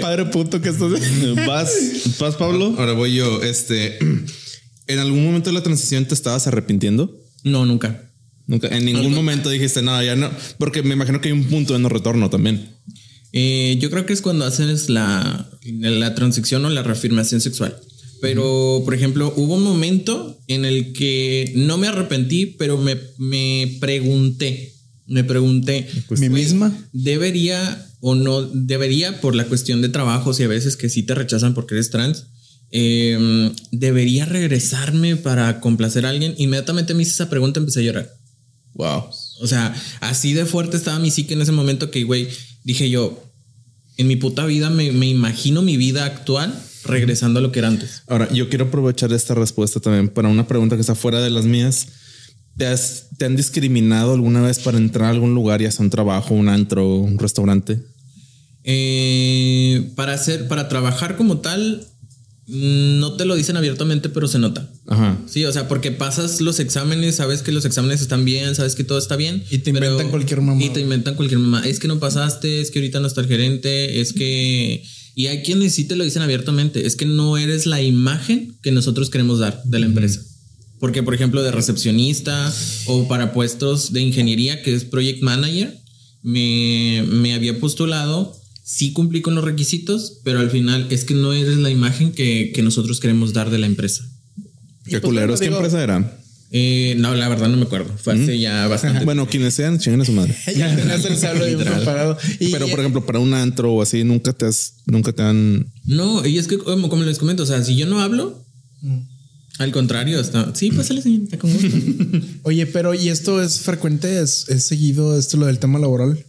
Padre, 0.00 0.24
puto 0.26 0.60
que 0.60 0.68
estás. 0.70 0.90
¿Vas, 1.46 1.72
¿Vas, 2.18 2.36
Pablo? 2.36 2.74
Ahora 2.78 2.92
voy 2.92 3.14
yo. 3.14 3.42
Este, 3.42 3.98
¿en 4.86 4.98
algún 4.98 5.24
momento 5.24 5.50
de 5.50 5.54
la 5.54 5.62
transición 5.62 6.04
te 6.06 6.14
estabas 6.14 6.46
arrepintiendo? 6.46 7.16
No, 7.44 7.66
nunca. 7.66 8.09
Nunca, 8.50 8.66
en 8.66 8.84
ningún 8.84 9.14
momento 9.14 9.48
dijiste 9.48 9.80
nada, 9.80 10.02
ya 10.02 10.16
no, 10.16 10.28
porque 10.58 10.82
me 10.82 10.94
imagino 10.94 11.20
que 11.20 11.28
hay 11.28 11.32
un 11.32 11.44
punto 11.44 11.72
de 11.72 11.78
no 11.78 11.88
retorno 11.88 12.30
también. 12.30 12.68
Eh, 13.32 13.78
yo 13.80 13.90
creo 13.90 14.06
que 14.06 14.12
es 14.12 14.22
cuando 14.22 14.44
haces 14.44 14.88
la, 14.88 15.48
la 15.62 16.16
transición 16.16 16.64
o 16.64 16.70
la 16.70 16.82
reafirmación 16.82 17.40
sexual. 17.40 17.78
Pero, 18.20 18.82
por 18.84 18.92
ejemplo, 18.92 19.32
hubo 19.36 19.54
un 19.54 19.62
momento 19.62 20.36
en 20.48 20.64
el 20.64 20.92
que 20.92 21.52
no 21.54 21.78
me 21.78 21.86
arrepentí, 21.86 22.46
pero 22.46 22.76
me, 22.76 22.96
me 23.18 23.76
pregunté, 23.78 24.74
me 25.06 25.22
pregunté, 25.22 25.86
¿Mi 26.18 26.28
misma? 26.28 26.76
¿Debería 26.92 27.86
o 28.00 28.16
no 28.16 28.42
debería 28.42 29.20
por 29.20 29.36
la 29.36 29.44
cuestión 29.44 29.80
de 29.80 29.90
trabajos 29.90 30.40
y 30.40 30.42
a 30.42 30.48
veces 30.48 30.76
que 30.76 30.88
sí 30.88 31.04
te 31.04 31.14
rechazan 31.14 31.54
porque 31.54 31.76
eres 31.76 31.90
trans? 31.90 32.26
eh, 32.70 33.52
¿Debería 33.72 34.24
regresarme 34.26 35.16
para 35.16 35.60
complacer 35.60 36.06
a 36.06 36.10
alguien? 36.10 36.34
Inmediatamente 36.38 36.94
me 36.94 37.02
hice 37.02 37.12
esa 37.12 37.30
pregunta 37.30 37.58
y 37.58 37.62
empecé 37.62 37.80
a 37.80 37.84
llorar. 37.84 38.19
Wow. 38.74 39.10
O 39.40 39.46
sea, 39.46 39.74
así 40.00 40.32
de 40.32 40.46
fuerte 40.46 40.76
estaba 40.76 40.98
mi 40.98 41.10
psique 41.10 41.34
en 41.34 41.40
ese 41.42 41.52
momento 41.52 41.90
que, 41.90 42.04
güey, 42.04 42.28
dije 42.64 42.88
yo, 42.90 43.22
en 43.96 44.06
mi 44.08 44.16
puta 44.16 44.46
vida 44.46 44.70
me, 44.70 44.92
me 44.92 45.06
imagino 45.08 45.60
mi 45.62 45.76
vida 45.76 46.04
actual 46.04 46.54
regresando 46.84 47.40
a 47.40 47.42
lo 47.42 47.52
que 47.52 47.58
era 47.58 47.68
antes. 47.68 48.02
Ahora, 48.06 48.32
yo 48.32 48.48
quiero 48.48 48.66
aprovechar 48.66 49.12
esta 49.12 49.34
respuesta 49.34 49.80
también 49.80 50.08
para 50.08 50.28
una 50.28 50.46
pregunta 50.48 50.76
que 50.76 50.80
está 50.80 50.94
fuera 50.94 51.20
de 51.20 51.30
las 51.30 51.44
mías. 51.44 51.88
¿Te, 52.56 52.66
has- 52.66 53.08
te 53.18 53.24
han 53.26 53.36
discriminado 53.36 54.14
alguna 54.14 54.40
vez 54.40 54.58
para 54.60 54.78
entrar 54.78 55.06
a 55.06 55.10
algún 55.10 55.34
lugar, 55.34 55.60
ya 55.60 55.70
sea 55.70 55.84
un 55.84 55.90
trabajo, 55.90 56.34
un 56.34 56.48
antro, 56.48 56.96
un 56.96 57.18
restaurante? 57.18 57.80
Eh, 58.64 59.90
para 59.96 60.14
hacer, 60.14 60.46
para 60.48 60.68
trabajar 60.68 61.16
como 61.16 61.38
tal, 61.38 61.86
no 62.50 63.12
te 63.14 63.24
lo 63.24 63.36
dicen 63.36 63.56
abiertamente, 63.56 64.08
pero 64.08 64.26
se 64.26 64.38
nota. 64.38 64.68
Ajá. 64.88 65.18
Sí, 65.26 65.44
o 65.44 65.52
sea, 65.52 65.68
porque 65.68 65.92
pasas 65.92 66.40
los 66.40 66.58
exámenes, 66.58 67.16
sabes 67.16 67.42
que 67.42 67.52
los 67.52 67.64
exámenes 67.64 68.00
están 68.00 68.24
bien, 68.24 68.54
sabes 68.54 68.74
que 68.74 68.82
todo 68.82 68.98
está 68.98 69.16
bien. 69.16 69.44
Y 69.50 69.58
te 69.58 69.70
inventan 69.70 70.10
cualquier 70.10 70.40
mamá. 70.40 70.62
Y 70.62 70.70
te 70.70 70.80
inventan 70.80 71.14
cualquier 71.14 71.38
mamá. 71.38 71.66
Es 71.66 71.78
que 71.78 71.88
no 71.88 72.00
pasaste, 72.00 72.60
es 72.60 72.70
que 72.70 72.80
ahorita 72.80 73.00
no 73.00 73.06
está 73.06 73.20
el 73.20 73.28
gerente, 73.28 74.00
es 74.00 74.12
que... 74.12 74.82
Y 75.14 75.26
hay 75.26 75.42
quienes 75.42 75.74
sí 75.74 75.84
te 75.84 75.96
lo 75.96 76.04
dicen 76.04 76.22
abiertamente, 76.22 76.86
es 76.86 76.96
que 76.96 77.04
no 77.04 77.36
eres 77.36 77.66
la 77.66 77.82
imagen 77.82 78.56
que 78.62 78.72
nosotros 78.72 79.10
queremos 79.10 79.38
dar 79.38 79.62
de 79.64 79.78
la 79.78 79.86
empresa. 79.86 80.20
Porque, 80.78 81.02
por 81.02 81.14
ejemplo, 81.14 81.42
de 81.42 81.50
recepcionista 81.52 82.52
o 82.86 83.06
para 83.06 83.32
puestos 83.32 83.92
de 83.92 84.00
ingeniería, 84.00 84.62
que 84.62 84.74
es 84.74 84.84
project 84.84 85.22
manager, 85.22 85.78
me, 86.22 87.04
me 87.06 87.34
había 87.34 87.60
postulado, 87.60 88.39
sí 88.70 88.92
cumplí 88.92 89.20
con 89.20 89.34
los 89.34 89.42
requisitos, 89.42 90.20
pero 90.22 90.38
al 90.38 90.48
final 90.48 90.86
es 90.90 91.04
que 91.04 91.14
no 91.14 91.32
eres 91.32 91.56
la 91.56 91.70
imagen 91.70 92.12
que, 92.12 92.52
que 92.54 92.62
nosotros 92.62 93.00
queremos 93.00 93.32
dar 93.32 93.50
de 93.50 93.58
la 93.58 93.66
empresa. 93.66 94.08
Qué 94.84 95.00
pues, 95.00 95.02
culeros. 95.02 95.40
¿Qué 95.40 95.46
empresa 95.46 95.82
era? 95.82 96.18
Eh, 96.52 96.94
no, 96.96 97.14
la 97.16 97.28
verdad 97.28 97.48
no 97.48 97.56
me 97.56 97.64
acuerdo. 97.64 97.92
Fue 97.98 98.14
hace 98.14 98.38
ya 98.38 98.68
bastante. 98.68 99.04
Bueno, 99.04 99.26
quienes 99.26 99.54
sean, 99.54 99.78
chingan 99.80 100.02
a 100.02 100.04
su 100.04 100.12
madre. 100.12 100.36
Ya 100.56 100.74
tenías 100.74 101.04
el 101.04 101.16
sable 101.16 101.46
bien 101.46 101.58
Literal. 101.58 101.78
preparado. 101.78 102.18
Y, 102.38 102.52
Pero, 102.52 102.68
por 102.68 102.78
ejemplo, 102.78 103.04
para 103.04 103.18
un 103.18 103.34
antro 103.34 103.72
o 103.72 103.82
así, 103.82 104.04
nunca 104.04 104.32
te 104.32 104.46
has, 104.46 104.74
nunca 104.86 105.12
te 105.12 105.22
han. 105.22 105.66
No, 105.84 106.24
y 106.24 106.38
es 106.38 106.46
que 106.46 106.58
como, 106.58 106.88
como 106.88 107.02
les 107.02 107.18
comento, 107.18 107.42
o 107.42 107.46
sea, 107.46 107.64
si 107.64 107.74
yo 107.74 107.86
no 107.86 108.00
hablo, 108.00 108.44
al 109.58 109.72
contrario, 109.72 110.20
está. 110.20 110.54
Sí, 110.54 110.70
pásale, 110.70 111.02
señorita, 111.02 111.38
con 111.38 111.52
gusto. 111.52 111.76
Oye, 112.42 112.66
pero 112.66 112.94
¿y 112.94 113.08
esto 113.08 113.42
es 113.42 113.58
frecuente? 113.58 114.20
¿Es, 114.20 114.48
es 114.48 114.64
seguido 114.64 115.18
esto 115.18 115.36
lo 115.36 115.46
del 115.46 115.58
tema 115.58 115.78
laboral? 115.80 116.24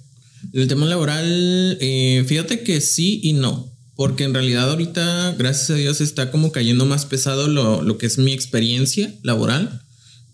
El 0.53 0.67
tema 0.67 0.85
laboral, 0.85 1.77
eh, 1.81 2.23
fíjate 2.27 2.63
que 2.63 2.81
sí 2.81 3.19
y 3.23 3.33
no. 3.33 3.71
Porque 3.95 4.23
en 4.23 4.33
realidad 4.33 4.69
ahorita, 4.69 5.35
gracias 5.37 5.69
a 5.69 5.75
Dios, 5.75 6.01
está 6.01 6.31
como 6.31 6.51
cayendo 6.51 6.85
más 6.85 7.05
pesado 7.05 7.47
lo, 7.47 7.81
lo 7.81 7.97
que 7.97 8.07
es 8.07 8.17
mi 8.17 8.31
experiencia 8.31 9.13
laboral 9.21 9.81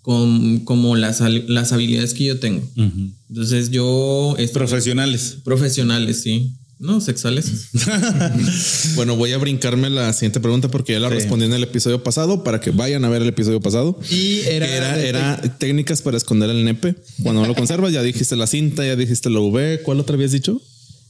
con 0.08 0.60
como 0.60 0.96
las, 0.96 1.20
las 1.20 1.74
habilidades 1.74 2.14
que 2.14 2.24
yo 2.24 2.40
tengo. 2.40 2.66
Entonces 3.28 3.72
yo... 3.72 4.38
Profesionales. 4.54 5.40
profesionales, 5.44 6.22
sí. 6.22 6.54
No, 6.80 7.02
sexuales. 7.02 7.70
Bueno, 8.96 9.16
voy 9.16 9.32
a 9.32 9.38
brincarme 9.38 9.90
la 9.90 10.12
siguiente 10.14 10.40
pregunta 10.40 10.70
porque 10.70 10.94
ya 10.94 11.00
la 11.00 11.10
respondí 11.10 11.46
en 11.46 11.54
el 11.54 11.64
episodio 11.64 12.04
pasado 12.04 12.44
para 12.44 12.60
que 12.60 12.72
vayan 12.72 13.04
a 13.06 13.10
ver 13.10 13.22
el 13.22 13.28
episodio 13.30 13.60
pasado. 13.62 14.00
Y 14.10 14.40
era, 14.42 14.68
era, 14.68 14.96
de- 14.98 15.08
era 15.10 15.42
técnicas 15.60 16.02
para 16.02 16.18
esconder 16.18 16.50
el 16.50 16.64
nepe. 16.66 16.96
Cuando 17.24 17.42
no 17.42 17.48
lo 17.48 17.56
conservas, 17.56 17.92
ya 17.94 18.02
dijiste 18.04 18.36
la 18.36 18.48
cinta, 18.48 18.86
ya 18.86 18.96
dijiste 18.96 19.30
la 19.30 19.40
V. 19.40 19.82
¿Cuál 19.84 20.00
otra 20.00 20.16
habías 20.16 20.32
dicho? 20.32 20.62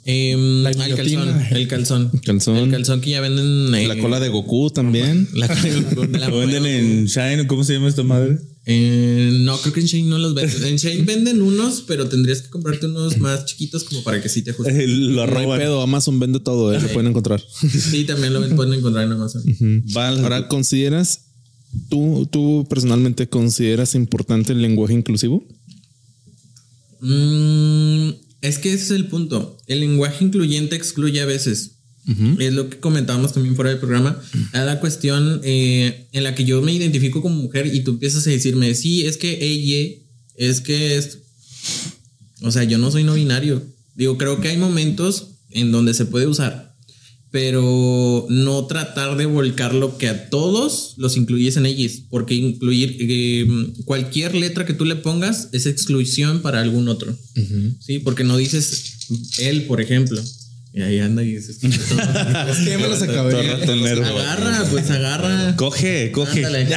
Em, 0.05 0.63
La 0.63 0.69
el 0.71 0.95
calzón. 0.95 1.45
El 1.51 1.67
calzón. 1.67 2.11
Calzón. 2.25 2.57
El 2.57 2.71
calzón 2.71 3.01
que 3.01 3.09
ya 3.11 3.21
venden. 3.21 3.73
eh, 3.75 3.87
La 3.87 3.97
cola 3.99 4.19
de 4.21 4.29
Goku 4.29 4.69
también. 4.69 5.27
La, 5.33 5.47
la- 5.47 6.27
Lo 6.29 6.37
venden 6.39 6.65
en 6.65 7.05
Shine, 7.07 7.45
¿cómo 7.47 7.63
se 7.65 7.73
llama 7.73 7.89
esta 7.89 8.03
madre? 8.03 8.37
Eh, 8.69 9.29
no, 9.43 9.57
creo 9.59 9.73
que 9.73 9.79
en 9.79 9.85
Shane 9.85 10.09
no 10.09 10.17
los 10.17 10.33
venden. 10.33 10.61
En 10.65 10.75
Shane 10.75 11.03
venden 11.03 11.41
unos, 11.41 11.81
pero 11.87 12.09
tendrías 12.09 12.41
que 12.41 12.49
comprarte 12.49 12.87
unos 12.87 13.17
más 13.17 13.45
chiquitos 13.45 13.85
como 13.85 14.03
para 14.03 14.21
que 14.21 14.27
sí 14.27 14.41
te 14.41 14.51
ajusten. 14.51 14.81
Eh, 14.81 14.87
Lo 14.87 15.23
arroban. 15.23 15.57
pedo, 15.57 15.81
Amazon 15.81 16.19
vende 16.19 16.41
todo, 16.41 16.73
¿eh? 16.73 16.81
se 16.81 16.89
pueden 16.89 17.07
encontrar. 17.11 17.41
Sí, 17.41 18.03
también 18.03 18.33
lo 18.33 18.45
pueden 18.57 18.73
encontrar 18.73 19.05
en 19.05 19.13
Amazon. 19.13 19.41
Ahora, 19.95 20.49
¿consideras, 20.49 21.27
tú, 21.89 22.27
tú 22.29 22.67
personalmente 22.69 23.29
consideras 23.29 23.95
importante 23.95 24.51
el 24.51 24.61
lenguaje 24.61 24.93
inclusivo? 24.93 25.47
Mm, 26.99 28.09
es 28.41 28.59
que 28.59 28.73
ese 28.73 28.83
es 28.83 28.91
el 28.91 29.07
punto. 29.07 29.57
El 29.67 29.79
lenguaje 29.79 30.25
incluyente 30.25 30.75
excluye 30.75 31.21
a 31.21 31.25
veces. 31.25 31.76
Es 32.39 32.53
lo 32.53 32.69
que 32.69 32.79
comentábamos 32.79 33.33
también 33.33 33.55
fuera 33.55 33.71
del 33.71 33.79
programa. 33.79 34.21
A 34.53 34.63
la 34.63 34.79
cuestión 34.79 35.41
eh, 35.43 36.07
en 36.13 36.23
la 36.23 36.35
que 36.35 36.45
yo 36.45 36.61
me 36.61 36.71
identifico 36.71 37.21
como 37.21 37.35
mujer 37.35 37.67
y 37.67 37.81
tú 37.81 37.91
empiezas 37.91 38.25
a 38.27 38.29
decirme, 38.29 38.73
sí, 38.75 39.05
es 39.05 39.17
que 39.17 39.45
ella, 39.45 39.95
es 40.35 40.61
que 40.61 40.95
es. 40.97 41.19
O 42.41 42.51
sea, 42.51 42.63
yo 42.63 42.77
no 42.77 42.91
soy 42.91 43.03
no 43.03 43.15
binario. 43.15 43.61
Digo, 43.95 44.17
creo 44.17 44.39
que 44.39 44.49
hay 44.49 44.57
momentos 44.57 45.29
en 45.49 45.71
donde 45.71 45.93
se 45.93 46.05
puede 46.05 46.27
usar, 46.27 46.75
pero 47.31 48.25
no 48.29 48.65
tratar 48.67 49.17
de 49.17 49.25
volcar 49.25 49.73
lo 49.73 49.97
que 49.97 50.07
a 50.07 50.29
todos 50.29 50.93
los 50.97 51.17
incluyes 51.17 51.57
en 51.57 51.65
ellos, 51.65 52.03
porque 52.09 52.35
incluir 52.35 52.95
eh, 52.99 53.47
cualquier 53.85 54.35
letra 54.35 54.65
que 54.65 54.73
tú 54.73 54.85
le 54.85 54.95
pongas 54.95 55.49
es 55.51 55.65
exclusión 55.65 56.41
para 56.41 56.61
algún 56.61 56.87
otro. 56.87 57.17
Sí, 57.79 57.99
porque 57.99 58.23
no 58.23 58.37
dices 58.37 58.97
él, 59.39 59.65
por 59.65 59.81
ejemplo. 59.81 60.21
Y 60.77 60.81
ahí 60.83 60.99
anda 60.99 61.23
y 61.23 61.33
dices. 61.33 61.57
Es 61.63 62.57
que 62.59 62.69
ya 62.69 62.77
me 62.77 62.87
las 62.87 63.01
acabé. 63.01 63.31
Todo 63.31 63.41
ratonero. 63.41 64.05
agarra, 64.05 64.63
pues 64.69 64.87
agarra. 64.91 65.55
Coge, 65.55 66.11
coge. 66.11 66.45
Ándale. 66.45 66.67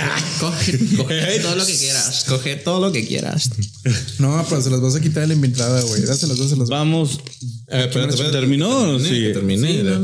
Coge, 0.40 0.78
coge 0.96 1.40
todo 1.40 1.56
lo 1.56 1.66
que 1.66 1.76
quieras. 1.76 2.24
Coge 2.26 2.56
todo 2.56 2.80
lo 2.80 2.92
que 2.92 3.06
quieras. 3.06 3.50
No, 4.18 4.42
pero 4.48 4.62
se 4.62 4.70
las 4.70 4.80
vas 4.80 4.94
a 4.94 5.02
quitar 5.02 5.24
de 5.24 5.28
la 5.28 5.34
inventada, 5.34 5.82
güey. 5.82 6.00
Dáselas, 6.00 6.38
dáselas. 6.38 6.70
Vamos. 6.70 7.20
Eh, 7.68 7.84
espérate, 7.88 8.14
espérate. 8.14 8.38
¿Terminó? 8.38 8.98
Sí. 9.00 9.32
no. 9.34 10.02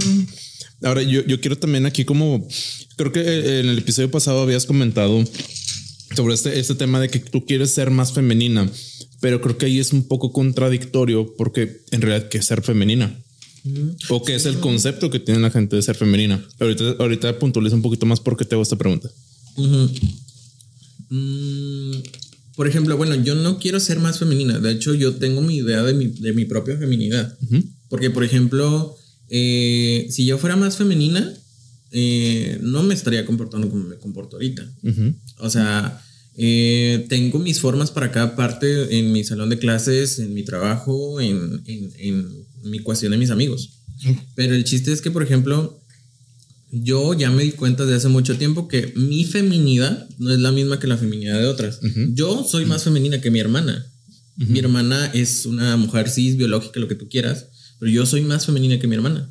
Ahora, 0.83 1.01
yo, 1.01 1.25
yo 1.25 1.41
quiero 1.41 1.57
también 1.57 1.87
aquí 1.87 2.05
como, 2.05 2.47
creo 2.97 3.13
que 3.13 3.21
eh, 3.21 3.61
en 3.61 3.69
el 3.71 3.79
episodio 3.79 4.11
pasado 4.11 4.43
habías 4.43 4.67
comentado 4.67 5.25
sobre 6.15 6.35
este, 6.35 6.59
este 6.61 6.75
tema 6.75 7.01
de 7.01 7.09
que 7.09 7.19
tú 7.19 7.47
quieres 7.47 7.71
ser 7.71 7.91
más 7.91 8.13
femenina, 8.13 8.71
pero 9.23 9.41
creo 9.41 9.57
que 9.57 9.67
ahí 9.67 9.79
es 9.79 9.95
un 9.95 10.07
poco 10.07 10.33
contradictorio 10.33 11.35
porque 11.39 11.81
en 11.93 12.03
realidad 12.03 12.29
que 12.29 12.39
es 12.39 12.45
ser 12.45 12.61
femenina. 12.61 13.19
O 14.11 14.23
que 14.25 14.35
es 14.35 14.47
el 14.47 14.59
concepto 14.61 15.11
que 15.11 15.19
tiene 15.21 15.41
la 15.41 15.51
gente 15.51 15.77
de 15.77 15.83
ser 15.83 15.97
femenina. 15.97 16.45
Ahorita, 16.61 16.97
ahorita 16.99 17.39
puntualiza 17.39 17.77
un 17.77 17.83
poquito 17.83 18.07
más 18.07 18.21
por 18.21 18.37
qué 18.37 18.45
te 18.45 18.55
hago 18.55 18.63
esta 18.63 18.77
pregunta. 18.77 19.11
Mm, 21.11 21.93
por 22.57 22.67
ejemplo, 22.69 22.97
bueno, 22.97 23.15
yo 23.17 23.35
no 23.35 23.59
quiero 23.59 23.81
ser 23.81 23.99
más 24.01 24.19
femenina. 24.19 24.59
De 24.59 24.73
hecho, 24.73 24.95
yo 24.95 25.15
tengo 25.17 25.41
mi 25.43 25.57
idea 25.59 25.83
de 25.83 25.95
mi, 25.95 26.07
de 26.07 26.33
mi 26.33 26.45
propia 26.45 26.77
feminidad. 26.77 27.37
Porque, 27.89 28.11
por 28.11 28.25
ejemplo, 28.25 28.97
eh, 29.29 30.07
si 30.11 30.25
yo 30.27 30.39
fuera 30.39 30.57
más 30.57 30.77
femenina, 30.77 31.33
eh, 31.93 32.59
no 32.63 32.83
me 32.83 32.95
estaría 32.95 33.25
comportando 33.27 33.69
como 33.71 33.85
me 33.85 33.97
comporto 33.97 34.37
ahorita. 34.37 34.69
O 35.39 35.51
sea, 35.51 36.03
eh, 36.37 37.07
tengo 37.09 37.39
mis 37.39 37.61
formas 37.61 37.91
para 37.91 38.11
cada 38.11 38.35
parte 38.37 38.99
en 38.99 39.13
mi 39.13 39.23
salón 39.25 39.49
de 39.51 39.59
clases, 39.59 40.19
en 40.19 40.35
mi 40.35 40.43
trabajo, 40.43 41.21
en, 41.21 41.63
en- 41.67 41.93
en 41.99 42.47
mi 42.62 42.81
cuestión 42.81 43.12
de 43.12 43.19
mis 43.19 43.31
amigos. 43.31 43.71
Pero 44.35 44.55
el 44.55 44.64
chiste 44.64 44.92
es 44.92 45.01
que, 45.01 45.11
por 45.11 45.23
ejemplo, 45.23 45.81
yo 46.71 47.14
ya 47.14 47.31
me 47.31 47.45
di 47.45 47.53
cuenta 47.53 47.87
de 47.87 47.95
hace 47.95 48.09
mucho 48.09 48.37
tiempo 48.37 48.69
que 48.69 48.92
mi 48.97 49.25
feminidad 49.25 50.09
no 50.19 50.33
es 50.33 50.38
la 50.38 50.53
misma 50.53 50.79
que 50.79 50.87
la 50.87 50.97
feminidad 50.99 51.38
de 51.38 51.47
otras. 51.47 51.81
Yo 52.14 52.45
soy 52.45 52.66
más 52.66 52.85
femenina 52.85 53.21
que 53.21 53.31
mi 53.31 53.38
hermana. 53.40 53.87
Mi 54.37 54.59
hermana 54.59 55.07
es 55.14 55.47
una 55.47 55.77
mujer 55.77 56.11
cis, 56.11 56.37
biológica, 56.37 56.79
lo 56.79 56.88
que 56.88 56.95
tú 56.95 57.09
quieras, 57.09 57.47
pero 57.79 57.90
yo 57.90 58.05
soy 58.05 58.21
más 58.21 58.45
femenina 58.45 58.79
que 58.79 58.87
mi 58.87 58.95
hermana. 58.97 59.31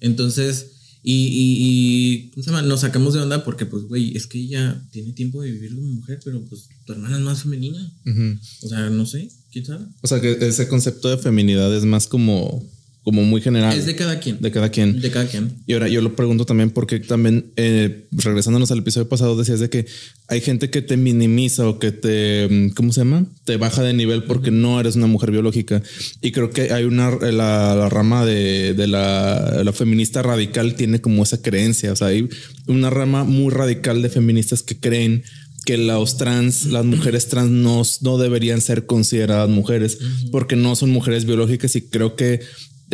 Entonces, 0.00 0.79
y, 1.02 1.14
y, 1.14 1.56
y, 1.58 2.30
¿cómo 2.30 2.42
se 2.42 2.50
llama? 2.50 2.62
Nos 2.62 2.80
sacamos 2.80 3.14
de 3.14 3.20
onda 3.20 3.42
porque, 3.42 3.64
pues, 3.64 3.84
güey, 3.84 4.16
es 4.16 4.26
que 4.26 4.38
ella 4.38 4.86
tiene 4.90 5.12
tiempo 5.12 5.40
de 5.42 5.50
vivir 5.50 5.74
como 5.74 5.88
mujer, 5.88 6.20
pero 6.24 6.44
pues 6.44 6.68
tu 6.84 6.92
hermana 6.92 7.16
es 7.16 7.24
más 7.24 7.42
femenina. 7.42 7.92
O 8.62 8.68
sea, 8.68 8.90
no 8.90 9.06
sé, 9.06 9.30
quién 9.50 9.64
sabe. 9.64 9.86
O 10.02 10.06
sea, 10.06 10.20
que 10.20 10.32
ese 10.40 10.68
concepto 10.68 11.08
de 11.08 11.18
feminidad 11.18 11.74
es 11.74 11.84
más 11.84 12.06
como 12.06 12.62
como 13.02 13.22
muy 13.22 13.40
general. 13.40 13.76
Es 13.76 13.86
de 13.86 13.96
cada 13.96 14.20
quien. 14.20 14.40
de 14.40 14.50
cada 14.50 14.70
quien. 14.70 15.00
De 15.00 15.10
cada 15.10 15.26
quien. 15.26 15.54
Y 15.66 15.72
ahora 15.72 15.88
yo 15.88 16.02
lo 16.02 16.14
pregunto 16.14 16.44
también 16.44 16.70
porque 16.70 17.00
también, 17.00 17.52
eh, 17.56 18.06
regresándonos 18.12 18.70
al 18.70 18.78
episodio 18.78 19.08
pasado, 19.08 19.36
decías 19.36 19.60
de 19.60 19.70
que 19.70 19.86
hay 20.28 20.40
gente 20.40 20.68
que 20.68 20.82
te 20.82 20.96
minimiza 20.96 21.66
o 21.66 21.78
que 21.78 21.92
te, 21.92 22.46
mm, 22.50 22.70
¿cómo 22.70 22.92
se 22.92 23.00
llama? 23.00 23.24
Te 23.44 23.56
baja 23.56 23.82
de 23.82 23.94
nivel 23.94 24.24
porque 24.24 24.50
no 24.50 24.78
eres 24.78 24.96
una 24.96 25.06
mujer 25.06 25.30
biológica. 25.30 25.82
Y 26.20 26.32
creo 26.32 26.50
que 26.50 26.72
hay 26.72 26.84
una, 26.84 27.10
la, 27.10 27.74
la 27.74 27.88
rama 27.88 28.26
de, 28.26 28.74
de 28.74 28.86
la, 28.86 29.62
la 29.64 29.72
feminista 29.72 30.22
radical 30.22 30.74
tiene 30.74 31.00
como 31.00 31.22
esa 31.22 31.40
creencia. 31.40 31.92
O 31.92 31.96
sea, 31.96 32.08
hay 32.08 32.28
una 32.66 32.90
rama 32.90 33.24
muy 33.24 33.50
radical 33.50 34.02
de 34.02 34.10
feministas 34.10 34.62
que 34.62 34.78
creen 34.78 35.24
que 35.64 35.76
los 35.76 36.16
trans, 36.16 36.66
las 36.66 36.84
mujeres 36.84 37.28
trans 37.28 37.50
no, 37.50 37.82
no 38.00 38.18
deberían 38.18 38.60
ser 38.60 38.86
consideradas 38.86 39.48
mujeres 39.48 39.98
porque 40.30 40.56
no 40.56 40.74
son 40.74 40.90
mujeres 40.90 41.26
biológicas 41.26 41.76
y 41.76 41.82
creo 41.82 42.16
que 42.16 42.40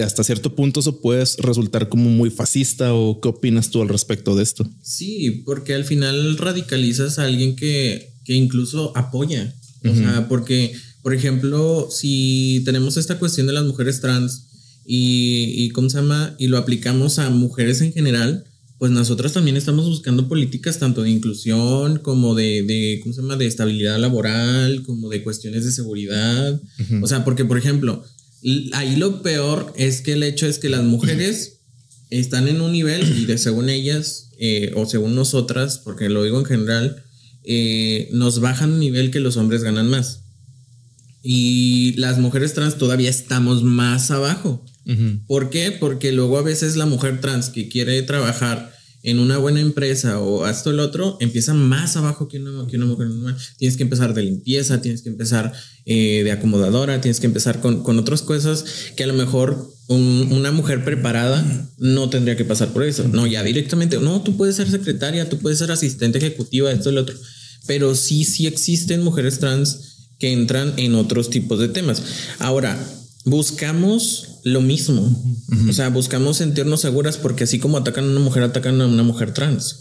hasta 0.03 0.25
cierto 0.25 0.55
punto 0.55 0.81
eso 0.81 1.01
puede 1.01 1.25
resultar 1.39 1.89
como 1.89 2.11
muy 2.11 2.31
fascista 2.31 2.95
o 2.95 3.21
qué 3.21 3.29
opinas 3.29 3.71
tú 3.71 3.83
al 3.83 3.89
respecto 3.89 4.35
de 4.37 4.43
esto? 4.43 4.69
Sí, 4.83 5.43
porque 5.45 5.75
al 5.75 5.85
final 5.85 6.37
radicalizas 6.37 7.19
a 7.19 7.25
alguien 7.25 7.57
que, 7.57 8.13
que 8.25 8.35
incluso 8.35 8.97
apoya. 8.97 9.55
O 9.85 9.95
sea, 9.95 10.27
porque, 10.29 10.73
por 11.03 11.15
ejemplo, 11.15 11.89
si 11.93 12.63
tenemos 12.65 12.97
esta 12.97 13.21
cuestión 13.21 13.47
de 13.47 13.53
las 13.53 13.65
mujeres 13.65 14.01
trans 14.01 14.49
y, 14.85 15.53
y 15.57 15.69
¿cómo 15.71 15.89
se 15.89 15.99
llama? 15.99 16.35
Y 16.39 16.49
lo 16.49 16.59
aplicamos 16.59 17.21
a 17.21 17.31
mujeres 17.31 17.81
en 17.83 17.93
general, 17.93 18.45
pues 18.79 18.93
nosotros 18.93 19.33
también 19.33 19.57
estamos 19.57 19.87
buscando 19.87 20.29
políticas 20.29 20.79
tanto 20.79 21.03
de 21.03 21.11
inclusión 21.11 21.99
como 21.99 22.35
de, 22.35 22.63
de 22.63 23.01
¿cómo 23.03 23.15
se 23.15 23.23
llama? 23.23 23.37
De 23.37 23.47
estabilidad 23.47 23.99
laboral, 23.99 24.83
como 24.83 25.09
de 25.09 25.23
cuestiones 25.23 25.65
de 25.65 25.73
seguridad. 25.73 26.61
O 27.01 27.07
sea, 27.07 27.25
porque, 27.25 27.45
por 27.45 27.57
ejemplo, 27.57 28.05
ahí 28.73 28.97
lo 28.97 29.23
peor 29.23 29.73
es 29.77 30.01
que 30.01 30.13
el 30.13 30.23
hecho 30.23 30.47
es 30.47 30.59
que 30.59 30.69
las 30.69 30.85
mujeres 30.85 31.61
están 32.11 32.49
en 32.49 32.61
un 32.61 32.73
nivel 32.73 33.03
y 33.19 33.27
de 33.27 33.39
según 33.39 33.69
ellas 33.69 34.31
eh, 34.39 34.73
o 34.75 34.87
según 34.87 35.15
nosotras, 35.15 35.79
porque 35.79 36.09
lo 36.09 36.23
digo 36.23 36.39
en 36.39 36.45
general, 36.45 37.03
eh, 37.45 38.09
nos 38.13 38.41
bajan 38.41 38.73
un 38.73 38.81
nivel 38.81 39.11
que 39.11 39.21
los 39.21 39.37
hombres 39.37 39.63
ganan 39.63 39.89
más. 39.89 40.21
Y 41.23 41.95
las 41.97 42.19
mujeres 42.19 42.55
trans 42.55 42.79
todavía 42.79 43.11
estamos 43.11 43.63
más 43.63 44.11
abajo. 44.11 44.65
¿Por 45.27 45.51
qué? 45.51 45.73
Porque 45.73 46.13
luego 46.13 46.39
a 46.39 46.43
veces 46.43 46.77
la 46.77 46.87
mujer 46.87 47.21
trans 47.21 47.49
que 47.49 47.69
quiere 47.69 48.01
trabajar 48.03 48.76
en 49.07 49.21
una 49.21 49.39
buena 49.39 49.61
empresa 49.61 50.21
o 50.21 50.47
esto 50.47 50.71
el 50.71 50.81
otro, 50.81 51.17
empieza 51.21 51.55
más 51.55 51.97
abajo 51.97 52.27
que 52.29 52.39
una, 52.41 52.67
que 52.67 52.77
una 52.77 52.87
mujer 52.87 53.07
normal. 53.09 53.37
Tienes 53.57 53.77
que 53.77 53.85
empezar 53.85 54.13
de 54.15 54.23
limpieza, 54.25 54.83
tienes 54.83 55.03
que 55.03 55.09
empezar 55.09 55.53
eh, 55.87 56.23
de 56.25 56.33
acomodadora, 56.33 57.01
tienes 57.01 57.21
que 57.21 57.27
empezar 57.27 57.61
con, 57.61 57.83
con 57.85 57.99
otras 57.99 58.23
cosas 58.23 58.65
que 58.97 59.05
a 59.05 59.07
lo 59.07 59.15
mejor 59.15 59.71
un- 59.87 60.29
una 60.33 60.51
mujer 60.51 60.85
preparada 60.85 61.71
no 61.79 62.11
tendría 62.11 62.37
que 62.37 62.45
pasar 62.45 62.73
por 62.73 62.83
eso. 62.83 63.07
No, 63.13 63.27
ya 63.29 63.45
directamente, 63.45 63.99
no, 64.01 64.23
tú 64.23 64.37
puedes 64.37 64.57
ser 64.57 64.69
secretaria, 64.71 65.29
tú 65.29 65.39
puedes 65.39 65.59
ser 65.61 65.71
asistente 65.71 66.19
ejecutiva, 66.19 66.73
esto 66.73 66.91
el 66.91 66.99
otro. 66.99 67.17
Pero 67.69 67.95
sí, 67.95 68.25
sí 68.25 68.47
existen 68.49 69.03
mujeres 69.05 69.39
trans 69.39 70.09
que 70.19 70.33
entran 70.33 70.73
en 70.79 70.95
otros 70.97 71.31
tipos 71.31 71.61
de 71.61 71.69
temas. 71.69 72.03
Ahora, 72.41 72.77
buscamos 73.27 74.29
lo 74.45 74.61
mismo. 74.63 75.23
O 75.69 75.73
sea, 75.73 75.89
buscamos 75.91 76.37
sentirnos 76.39 76.81
seguras 76.81 77.19
porque 77.19 77.45
así 77.45 77.59
como 77.59 77.77
atacan 77.77 78.05
a 78.05 78.09
una 78.11 78.21
mujer, 78.21 78.43
atacan 78.45 78.81
a 78.81 78.87
una 78.87 79.03
mujer 79.03 79.35
trans. 79.35 79.81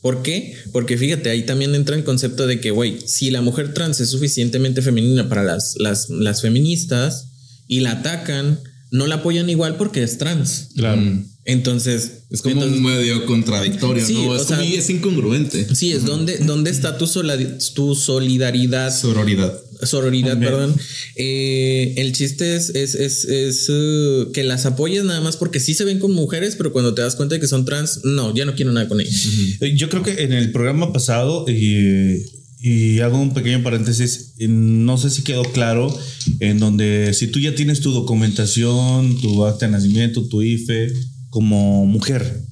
¿Por 0.00 0.22
qué? 0.22 0.54
Porque 0.72 0.96
fíjate, 0.96 1.28
ahí 1.30 1.44
también 1.44 1.74
entra 1.74 1.96
el 1.96 2.04
concepto 2.04 2.46
de 2.46 2.60
que, 2.60 2.70
güey, 2.70 2.98
si 3.06 3.30
la 3.30 3.42
mujer 3.42 3.74
trans 3.74 4.00
es 4.00 4.10
suficientemente 4.10 4.80
femenina 4.82 5.28
para 5.28 5.42
las, 5.42 5.74
las, 5.78 6.08
las 6.08 6.40
feministas 6.42 7.26
y 7.68 7.80
la 7.80 7.92
atacan, 7.92 8.60
no 8.90 9.06
la 9.08 9.16
apoyan 9.16 9.50
igual 9.50 9.76
porque 9.76 10.02
es 10.02 10.16
trans. 10.18 10.68
Claro. 10.76 11.02
Entonces, 11.46 12.22
Es 12.30 12.40
como 12.40 12.62
entonces- 12.62 12.80
medio 12.80 13.26
contradictorio, 13.26 14.04
Sí, 14.06 14.14
¿no? 14.14 14.28
o 14.30 14.36
Es, 14.36 14.44
sea- 14.46 14.56
como- 14.58 14.68
es 14.74 14.88
incongruente. 14.88 15.74
Sí, 15.74 15.92
es 15.92 16.04
donde, 16.06 16.38
¿dónde 16.38 16.70
está 16.70 16.96
tu, 16.96 17.06
solari- 17.06 17.58
tu 17.74 17.94
solidaridad 17.94 18.96
Sororidad. 18.96 19.52
Sororidad, 19.86 20.38
perdón. 20.38 20.74
Eh, 21.16 21.94
el 21.96 22.12
chiste 22.12 22.56
es, 22.56 22.70
es, 22.70 22.94
es, 22.94 23.24
es, 23.24 23.68
uh, 23.68 24.30
que 24.32 24.44
las 24.44 24.66
apoyes 24.66 25.04
nada 25.04 25.20
más 25.20 25.36
porque 25.36 25.60
sí 25.60 25.74
se 25.74 25.84
ven 25.84 25.98
como 25.98 26.14
mujeres, 26.14 26.56
pero 26.56 26.72
cuando 26.72 26.94
te 26.94 27.02
das 27.02 27.16
cuenta 27.16 27.34
de 27.34 27.40
que 27.40 27.46
son 27.46 27.64
trans, 27.64 28.00
no, 28.04 28.34
ya 28.34 28.44
no 28.44 28.54
quiero 28.54 28.72
nada 28.72 28.88
con 28.88 29.00
ellas. 29.00 29.26
Eh, 29.60 29.74
Yo 29.76 29.88
creo 29.88 30.02
que 30.02 30.22
en 30.22 30.32
el 30.32 30.52
programa 30.52 30.92
pasado, 30.92 31.44
y, 31.48 32.24
y 32.60 33.00
hago 33.00 33.20
un 33.20 33.34
pequeño 33.34 33.62
paréntesis, 33.62 34.34
no 34.38 34.98
sé 34.98 35.10
si 35.10 35.22
quedó 35.22 35.42
claro, 35.44 35.94
en 36.40 36.58
donde 36.58 37.12
si 37.14 37.28
tú 37.28 37.38
ya 37.40 37.54
tienes 37.54 37.80
tu 37.80 37.92
documentación, 37.92 39.20
tu 39.20 39.44
acta 39.44 39.66
de 39.66 39.72
nacimiento, 39.72 40.26
tu 40.28 40.42
IFE, 40.42 40.92
como 41.30 41.84
mujer. 41.86 42.42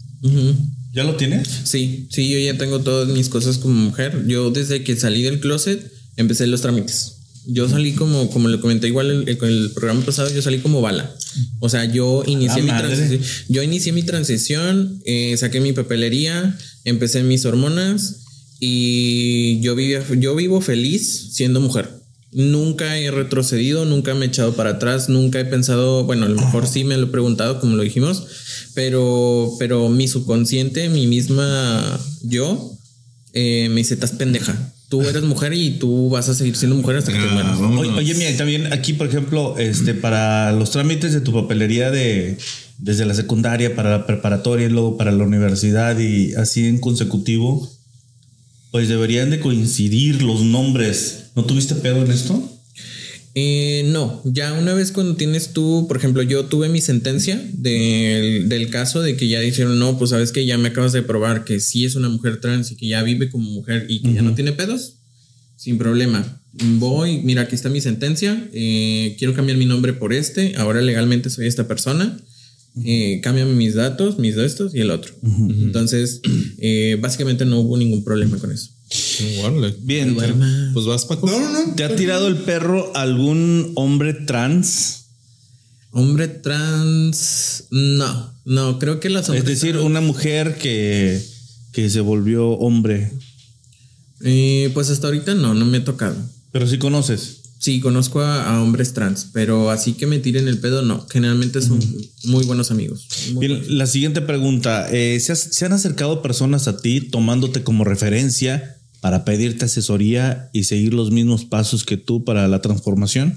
¿ya 0.93 1.05
lo 1.05 1.17
tienes? 1.17 1.49
Sí, 1.65 2.07
sí, 2.11 2.29
yo 2.29 2.39
ya 2.39 2.59
tengo 2.59 2.81
todas 2.81 3.09
mis 3.09 3.29
cosas 3.29 3.59
como 3.59 3.75
mujer. 3.75 4.25
Yo 4.27 4.51
desde 4.51 4.85
que 4.85 4.97
salí 4.97 5.23
del 5.23 5.41
closet 5.41 5.91
empecé 6.17 6.47
los 6.47 6.61
trámites. 6.61 7.22
Yo 7.47 7.69
salí 7.69 7.93
como, 7.93 8.31
como 8.31 8.49
le 8.49 8.61
comenté 8.61 8.87
igual 8.87 9.11
el, 9.11 9.29
el- 9.29 9.39
el 9.45 9.71
programa 9.75 10.05
pasado, 10.05 10.31
yo 10.33 10.41
salí 10.43 10.59
como 10.59 10.81
bala. 10.81 11.13
O 11.61 11.69
sea, 11.69 11.85
yo 11.87 12.23
inicié 12.27 12.63
la 12.63 12.75
mi 12.75 12.79
transición. 12.87 13.21
Yo 13.49 13.63
inicié 13.63 13.93
mi 13.93 14.03
transición, 14.05 15.01
eh, 15.05 15.37
saqué 15.37 15.61
mi 15.61 15.73
papelería, 15.73 16.57
empecé 16.85 17.23
mis 17.25 17.45
hormonas 17.45 18.21
y 18.61 19.61
yo, 19.61 19.75
vivía, 19.75 20.05
yo 20.19 20.37
vivo 20.37 20.61
feliz 20.61 21.31
siendo 21.33 21.61
mujer. 21.61 21.91
Nunca 22.31 22.97
he 22.97 23.11
retrocedido, 23.11 23.85
nunca 23.85 24.15
me 24.15 24.25
he 24.25 24.29
echado 24.29 24.55
para 24.55 24.71
atrás, 24.71 25.09
nunca 25.09 25.39
he 25.41 25.45
pensado, 25.45 26.05
bueno, 26.05 26.27
a 26.27 26.29
lo 26.29 26.37
mejor 26.41 26.67
sí 26.67 26.85
me 26.85 26.97
lo 26.97 27.07
he 27.09 27.11
preguntado, 27.11 27.61
como 27.61 27.77
lo 27.77 27.83
dijimos, 27.83 28.23
pero, 28.75 29.53
pero 29.59 29.89
mi 29.89 30.09
subconsciente, 30.09 30.89
mi 30.89 31.07
misma 31.07 32.01
yo, 32.23 32.79
eh, 33.35 33.69
me 33.71 33.77
dice, 33.81 33.95
estás 33.95 34.13
pendeja. 34.13 34.73
Tú 34.93 35.01
eres 35.09 35.23
mujer 35.23 35.55
y 35.55 35.79
tú 35.79 36.11
vas 36.11 36.29
a 36.29 36.35
seguir 36.35 36.55
siendo 36.55 36.77
mujer 36.77 36.97
hasta 36.99 37.13
que 37.13 37.19
te 37.19 37.25
Ah, 37.25 37.33
mueras. 37.33 37.59
vámonos. 37.59 37.81
Oye, 37.81 37.99
oye, 37.99 38.15
mira, 38.15 38.37
también 38.37 38.71
aquí, 38.75 38.93
por 38.93 39.07
ejemplo, 39.07 39.57
este, 39.57 39.95
para 39.95 40.53
los 40.53 40.71
trámites 40.71 41.15
de 41.15 41.23
tu 41.23 41.33
papelería 41.33 41.91
de 41.91 42.37
desde 42.77 43.07
la 43.07 43.15
secundaria 43.15 43.75
para 43.75 43.91
la 43.91 44.07
preparatoria 44.07 44.67
y 44.67 44.69
luego 44.69 44.99
para 44.99 45.11
la 45.11 45.25
universidad 45.25 45.99
y 45.99 46.35
así 46.35 46.67
en 46.67 46.77
consecutivo, 46.79 47.73
pues 48.71 48.89
deberían 48.91 49.31
de 49.31 49.41
coincidir 49.41 50.21
los 50.21 50.43
nombres. 50.43 51.31
¿No 51.37 51.45
tuviste 51.47 51.75
pedo 51.77 52.05
en 52.05 52.11
esto? 52.13 52.43
Eh, 53.35 53.85
no, 53.87 54.21
ya 54.25 54.53
una 54.53 54.75
vez 54.75 54.93
cuando 54.93 55.17
tienes 55.17 55.53
tú, 55.55 55.87
por 55.89 55.97
ejemplo, 55.97 56.23
yo 56.23 56.45
tuve 56.47 56.69
mi 56.69 56.83
sentencia 56.83 57.43
del, 57.55 58.49
del 58.49 58.69
caso 58.69 59.01
de 59.01 59.17
que 59.17 59.29
ya 59.29 59.41
dijeron, 59.41 59.79
no, 59.79 59.99
pues 59.99 60.11
sabes 60.11 60.33
que 60.33 60.45
ya 60.45 60.59
me 60.59 60.69
acabas 60.69 60.93
de 60.93 61.03
probar 61.03 61.45
que 61.45 61.59
sí 61.61 61.85
es 61.87 61.95
una 61.95 62.11
mujer 62.11 62.41
trans 62.41 62.71
y 62.73 62.77
que 62.77 62.89
ya 62.89 63.03
vive 63.03 63.31
como 63.31 63.51
mujer 63.51 63.87
y 63.89 64.03
que 64.03 64.13
ya 64.13 64.23
no 64.23 64.35
tiene 64.35 64.53
pedos, 64.53 64.97
sin 65.57 65.79
problema. 65.79 66.41
Voy, 66.53 67.23
mira, 67.23 67.43
aquí 67.43 67.55
está 67.55 67.71
mi 67.71 67.81
sentencia, 67.81 68.49
eh, 68.53 69.17
quiero 69.19 69.33
cambiar 69.33 69.57
mi 69.57 69.65
nombre 69.65 69.95
por 69.95 70.13
este, 70.13 70.55
ahora 70.57 70.83
legalmente 70.83 71.31
soy 71.31 71.47
esta 71.47 71.67
persona, 71.67 72.19
eh, 72.85 73.21
cámbiame 73.23 73.55
mis 73.55 73.75
datos, 73.75 74.19
mis 74.19 74.37
de 74.37 74.45
estos 74.45 74.75
y 74.75 74.81
el 74.81 74.91
otro. 74.91 75.15
Entonces, 75.23 76.21
eh, 76.59 76.99
básicamente 77.01 77.47
no 77.47 77.61
hubo 77.61 77.79
ningún 77.79 78.05
problema 78.05 78.37
con 78.37 78.53
eso. 78.53 78.71
Bien. 79.83 80.17
Pues 80.75 80.87
vas, 80.87 81.05
Paco. 81.05 81.31
¿Te 81.77 81.85
ha 81.85 81.95
tirado 81.97 82.29
el 82.29 82.37
perro 82.39 82.93
algún 82.97 83.73
hombre 83.77 84.15
trans? 84.15 84.99
Hombre 85.91 86.27
trans, 86.29 87.65
no, 87.71 88.33
no, 88.47 88.79
creo 88.79 88.99
que 88.99 89.11
las 89.11 89.29
Es 89.29 89.45
decir, 89.45 89.73
trans- 89.73 89.85
una 89.85 90.01
mujer 90.01 90.57
que, 90.57 91.23
que 91.73 91.91
se 91.91 92.01
volvió 92.01 92.49
hombre. 92.53 93.13
Eh, 94.23 94.71
pues 94.73 94.89
hasta 94.89 95.09
ahorita 95.09 95.35
no, 95.35 95.53
no 95.53 95.67
me 95.67 95.79
ha 95.79 95.85
tocado. 95.85 96.17
Pero 96.51 96.67
sí 96.67 96.79
conoces. 96.79 97.41
Sí, 97.59 97.79
conozco 97.81 98.21
a, 98.23 98.43
a 98.57 98.63
hombres 98.63 98.93
trans, 98.95 99.29
pero 99.33 99.71
así 99.71 99.93
que 99.93 100.07
me 100.07 100.19
tiren 100.19 100.49
el 100.49 100.59
pedo, 100.59 100.83
no. 100.83 101.07
Generalmente 101.11 101.61
son 101.63 101.79
muy 102.25 102.45
buenos 102.45 102.71
amigos. 102.71 103.07
Muy 103.35 103.47
buenos. 103.47 103.61
Bien, 103.67 103.79
la 103.79 103.87
siguiente 103.87 104.21
pregunta. 104.23 104.89
eh, 104.91 105.21
¿se, 105.21 105.33
has- 105.33 105.49
se 105.53 105.65
han 105.67 105.73
acercado 105.73 106.23
personas 106.23 106.67
a 106.69 106.79
ti 106.79 107.01
tomándote 107.03 107.63
como 107.63 107.85
referencia 107.85 108.79
para 109.03 109.25
pedirte 109.25 109.65
asesoría 109.65 110.49
y 110.53 110.63
seguir 110.63 110.95
los 110.95 111.11
mismos 111.11 111.45
pasos 111.45 111.83
que 111.85 111.97
tú 111.97 112.25
para 112.25 112.47
la 112.47 112.63
transformación? 112.63 113.37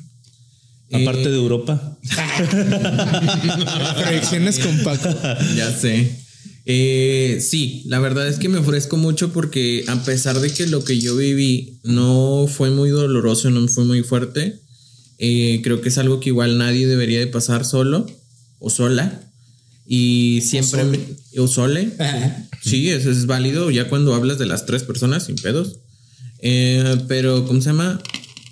Aparte 0.91 1.23
Eh, 1.23 1.31
de 1.31 1.37
Europa. 1.37 1.97
Proyecciones 3.97 4.59
con 4.59 4.77
Paco. 4.83 5.09
Ya 5.57 5.71
sé. 5.71 6.23
Eh, 6.67 7.39
sí, 7.41 7.81
la 7.87 7.97
verdad 7.97 8.27
es 8.27 8.37
que 8.37 8.47
me 8.47 8.59
ofrezco 8.59 8.97
mucho 8.97 9.33
porque 9.33 9.83
a 9.87 10.03
pesar 10.03 10.39
de 10.39 10.53
que 10.53 10.67
lo 10.67 10.83
que 10.83 10.99
yo 10.99 11.15
viví 11.15 11.79
no 11.83 12.45
fue 12.47 12.69
muy 12.69 12.91
doloroso, 12.91 13.49
no 13.49 13.67
fue 13.67 13.85
muy 13.85 14.03
fuerte, 14.03 14.61
eh, 15.17 15.61
creo 15.63 15.81
que 15.81 15.89
es 15.89 15.97
algo 15.97 16.19
que 16.19 16.29
igual 16.29 16.59
nadie 16.59 16.85
debería 16.85 17.17
de 17.17 17.27
pasar 17.27 17.65
solo 17.65 18.05
o 18.59 18.69
sola. 18.69 19.19
Y 19.85 20.41
siempre... 20.41 20.83
me- 20.83 20.99
O 21.37 21.47
sole. 21.47 21.91
Sí, 22.61 22.89
eso 22.89 23.11
es 23.11 23.25
válido 23.25 23.69
ya 23.71 23.87
cuando 23.89 24.15
hablas 24.15 24.39
de 24.39 24.45
las 24.47 24.65
tres 24.65 24.83
personas 24.83 25.25
sin 25.25 25.35
pedos. 25.35 25.79
Eh, 26.39 26.97
pero, 27.07 27.45
¿cómo 27.45 27.61
se 27.61 27.69
llama? 27.69 28.01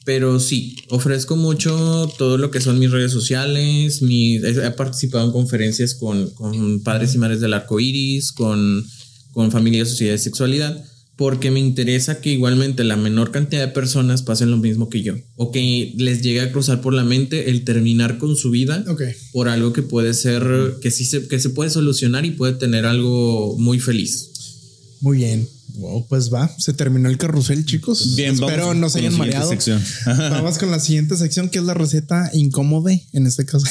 Pero 0.05 0.39
sí, 0.39 0.75
ofrezco 0.89 1.35
mucho 1.37 2.11
todo 2.17 2.37
lo 2.37 2.51
que 2.51 2.59
son 2.61 2.77
mis 2.77 2.91
redes 2.91 3.11
sociales. 3.11 4.01
Mi, 4.01 4.35
he 4.35 4.49
he 4.49 4.71
participado 4.71 5.25
en 5.25 5.31
conferencias 5.31 5.95
con, 5.95 6.29
con 6.31 6.83
padres 6.83 7.15
y 7.15 7.17
madres 7.17 7.39
del 7.39 7.53
arco 7.53 7.79
iris, 7.79 8.31
con, 8.33 8.85
con 9.31 9.49
familia, 9.51 9.85
sociedad 9.85 10.15
y 10.15 10.19
sexualidad, 10.19 10.83
porque 11.15 11.51
me 11.51 11.59
interesa 11.59 12.21
que 12.21 12.31
igualmente 12.31 12.83
la 12.83 12.97
menor 12.97 13.31
cantidad 13.31 13.61
de 13.61 13.73
personas 13.73 14.23
pasen 14.23 14.49
lo 14.49 14.57
mismo 14.57 14.89
que 14.89 15.03
yo, 15.03 15.15
o 15.35 15.51
que 15.51 15.93
les 15.97 16.21
llegue 16.21 16.41
a 16.41 16.51
cruzar 16.51 16.81
por 16.81 16.93
la 16.93 17.03
mente 17.03 17.51
el 17.51 17.63
terminar 17.63 18.17
con 18.17 18.35
su 18.35 18.49
vida 18.49 18.83
por 19.31 19.47
algo 19.47 19.73
que 19.73 19.83
puede 19.83 20.13
ser, 20.13 20.43
que 20.81 20.91
sí 20.91 21.05
se, 21.05 21.27
que 21.27 21.39
se 21.39 21.49
puede 21.49 21.69
solucionar 21.69 22.25
y 22.25 22.31
puede 22.31 22.53
tener 22.53 22.85
algo 22.85 23.55
muy 23.59 23.79
feliz. 23.79 24.29
Muy 25.01 25.17
bien. 25.17 25.47
Wow, 25.75 26.07
pues 26.07 26.31
va, 26.31 26.53
se 26.59 26.73
terminó 26.73 27.09
el 27.09 27.17
carrusel, 27.17 27.65
chicos. 27.65 28.15
Bien, 28.15 28.35
vamos 28.35 28.51
Espero 28.51 28.73
no 28.73 28.89
se 28.89 28.99
hayan 28.99 29.17
mareado. 29.17 29.49
sección. 29.49 29.83
Vamos 30.05 30.59
con 30.59 30.69
la 30.69 30.79
siguiente 30.79 31.17
sección, 31.17 31.49
que 31.49 31.57
es 31.57 31.65
la 31.65 31.73
receta 31.73 32.29
incómoda 32.33 32.91
en 33.11 33.25
este 33.25 33.43
caso. 33.43 33.65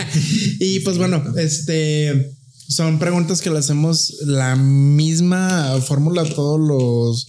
y 0.60 0.80
pues 0.80 0.96
bueno, 0.96 1.22
este 1.36 2.32
son 2.72 2.98
preguntas 2.98 3.42
que 3.42 3.50
le 3.50 3.58
hacemos 3.58 4.16
la 4.24 4.56
misma 4.56 5.78
fórmula 5.80 6.22
a 6.22 6.28
todos 6.28 6.58
los 6.58 7.26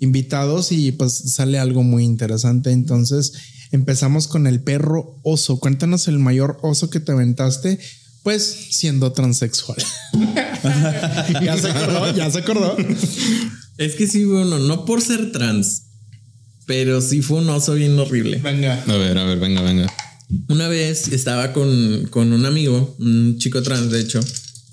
invitados 0.00 0.72
y 0.72 0.92
pues 0.92 1.12
sale 1.12 1.58
algo 1.58 1.82
muy 1.82 2.04
interesante. 2.04 2.72
Entonces 2.72 3.32
empezamos 3.70 4.26
con 4.26 4.46
el 4.46 4.62
perro 4.62 5.20
oso. 5.22 5.60
Cuéntanos 5.60 6.08
el 6.08 6.18
mayor 6.18 6.58
oso 6.62 6.90
que 6.90 7.00
te 7.00 7.12
aventaste. 7.12 7.78
Pues 8.22 8.42
siendo 8.70 9.12
transexual. 9.12 9.78
ya 11.42 11.56
se 11.56 11.70
acordó, 11.70 12.14
ya 12.14 12.30
se 12.30 12.38
acordó. 12.38 12.76
Es 13.78 13.94
que 13.94 14.08
sí, 14.08 14.24
bueno, 14.24 14.58
no 14.58 14.84
por 14.84 15.00
ser 15.00 15.32
trans, 15.32 15.84
pero 16.66 17.00
sí 17.00 17.22
fue 17.22 17.38
un 17.38 17.48
oso 17.48 17.74
bien 17.74 17.98
horrible. 17.98 18.38
Venga. 18.38 18.82
A 18.86 18.96
ver, 18.96 19.16
a 19.16 19.24
ver, 19.24 19.38
venga, 19.38 19.62
venga. 19.62 19.90
Una 20.48 20.68
vez 20.68 21.08
estaba 21.08 21.52
con, 21.52 22.06
con 22.10 22.32
un 22.32 22.44
amigo, 22.44 22.96
un 22.98 23.38
chico 23.38 23.62
trans, 23.62 23.90
de 23.90 24.00
hecho, 24.00 24.20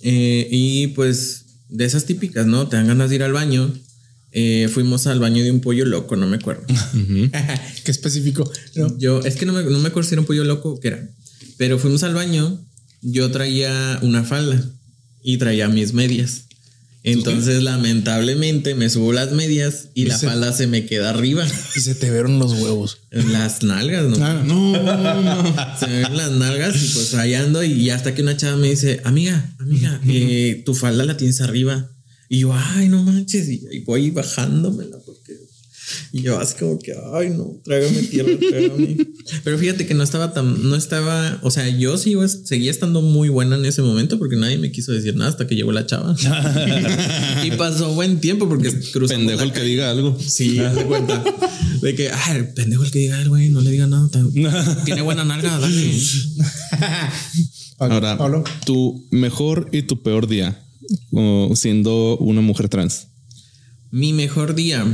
eh, 0.08 0.48
y 0.52 0.88
pues 0.88 1.46
de 1.70 1.86
esas 1.86 2.06
típicas, 2.06 2.46
¿no? 2.46 2.68
Te 2.68 2.76
dan 2.78 2.88
ganas 2.88 3.10
de 3.10 3.16
ir 3.16 3.24
al 3.24 3.34
baño. 3.34 3.74
Eh, 4.38 4.70
fuimos 4.72 5.08
al 5.08 5.20
baño 5.20 5.44
de 5.44 5.50
un 5.52 5.62
pollo 5.62 5.86
loco, 5.86 6.16
no 6.16 6.28
me 6.28 6.36
acuerdo. 6.38 6.64
Qué 7.84 7.92
específico. 7.92 8.50
No. 8.76 8.98
Yo, 8.98 9.22
es 9.22 9.36
que 9.36 9.46
no 9.46 9.54
me, 9.54 9.64
no 9.64 9.80
me 9.80 9.88
acuerdo 9.88 10.08
si 10.10 10.14
era 10.16 10.22
un 10.22 10.28
pollo 10.28 10.44
loco 10.44 10.72
o 10.74 10.80
qué 10.80 10.90
era, 10.90 11.10
pero 11.58 11.80
fuimos 11.80 12.04
al 12.04 12.14
baño. 12.14 12.60
Yo 13.02 13.32
traía 13.32 13.98
una 14.02 14.24
falda 14.24 14.62
y 15.24 15.38
traía 15.38 15.70
mis 15.70 15.94
medias. 15.94 16.42
Entonces, 17.04 17.62
lamentablemente, 17.62 18.74
me 18.74 18.90
subo 18.90 19.14
las 19.14 19.32
medias 19.32 19.90
y 19.94 20.06
la 20.06 20.18
se- 20.18 20.26
falda 20.28 20.52
se 20.54 20.66
me 20.66 20.86
queda 20.88 21.12
arriba. 21.12 21.46
Y 21.76 21.80
se 21.80 21.94
te 21.96 22.10
vieron 22.12 22.40
los 22.40 22.54
huevos. 22.54 22.98
Las 23.12 23.62
nalgas, 23.64 24.06
¿no? 24.06 24.18
Ah, 24.26 24.44
No, 24.44 25.78
Se 25.80 25.86
me 25.88 26.00
ven 26.02 26.18
las 26.18 26.32
nalgas 26.32 26.76
y 26.76 26.88
pues 26.94 27.14
ahí 27.14 27.36
ando 27.36 27.64
y 27.64 27.90
hasta 27.92 28.16
que 28.16 28.24
una 28.24 28.36
chava 28.36 28.58
me 28.58 28.70
dice, 28.72 29.02
amiga, 29.04 29.55
amiga, 29.66 30.02
eh, 30.08 30.62
tu 30.66 30.74
falda 30.74 31.06
la 31.06 31.18
tienes 31.18 31.42
arriba. 31.42 31.92
Y 32.30 32.40
yo, 32.40 32.54
ay, 32.54 32.90
no 32.90 33.04
manches, 33.04 33.48
y, 33.50 33.80
voy 33.86 34.12
bajándomela 34.12 34.98
porque... 35.06 35.34
Y 36.12 36.24
yo 36.24 36.40
así 36.40 36.56
como 36.58 36.80
que, 36.80 36.96
ay, 37.14 37.30
no, 37.30 37.62
trágame 37.64 38.02
tierra, 38.02 38.32
trágame. 38.50 38.98
Pero 39.44 39.60
fíjate 39.60 39.86
que 39.86 39.94
no 39.94 40.04
estaba 40.04 40.34
tan, 40.34 40.68
no 40.68 40.76
estaba, 40.76 41.40
o 41.44 41.52
sea, 41.52 41.70
yo 41.70 41.98
sí 42.00 42.16
seguía 42.46 42.72
estando 42.72 43.04
muy 43.04 43.30
buena 43.30 43.56
en 43.56 43.66
ese 43.66 43.84
momento 43.84 44.18
porque 44.18 44.36
nadie 44.36 44.58
me 44.58 44.72
quiso 44.72 44.92
decir 44.92 45.16
nada 45.16 45.30
hasta 45.30 45.46
que 45.46 45.56
llegó 45.56 45.72
la 45.72 45.86
chava. 45.86 46.16
y 47.44 47.52
pasó 47.52 47.94
buen 47.94 48.20
tiempo 48.20 48.50
porque 48.50 48.72
cruzamos 48.92 49.26
pendejo 49.26 49.44
el 49.44 49.54
que 49.54 49.62
diga 49.62 49.92
algo. 49.92 50.18
Sí, 50.20 50.58
haz 50.58 50.76
de 50.76 50.86
cuenta. 50.86 51.24
De 51.82 51.94
que, 51.94 52.10
ay, 52.10 52.48
pendejo 52.56 52.84
el 52.84 52.90
que 52.90 53.00
diga, 53.00 53.20
"Ay, 53.20 53.28
güey, 53.28 53.50
no 53.50 53.62
le 53.62 53.70
diga 53.70 53.86
nada. 53.86 54.10
Tiene 54.86 55.04
buena 55.04 55.24
nalga, 55.24 55.60
dale. 55.60 55.92
Ahora, 57.80 58.18
Pablo. 58.18 58.44
tu 58.66 59.06
mejor 59.12 59.70
y 59.72 59.82
tu 59.84 60.02
peor 60.02 60.28
día 60.28 60.62
siendo 61.56 62.18
una 62.18 62.42
mujer 62.42 62.70
trans. 62.70 63.08
Mi 63.92 64.14
mejor 64.14 64.56
día. 64.56 64.86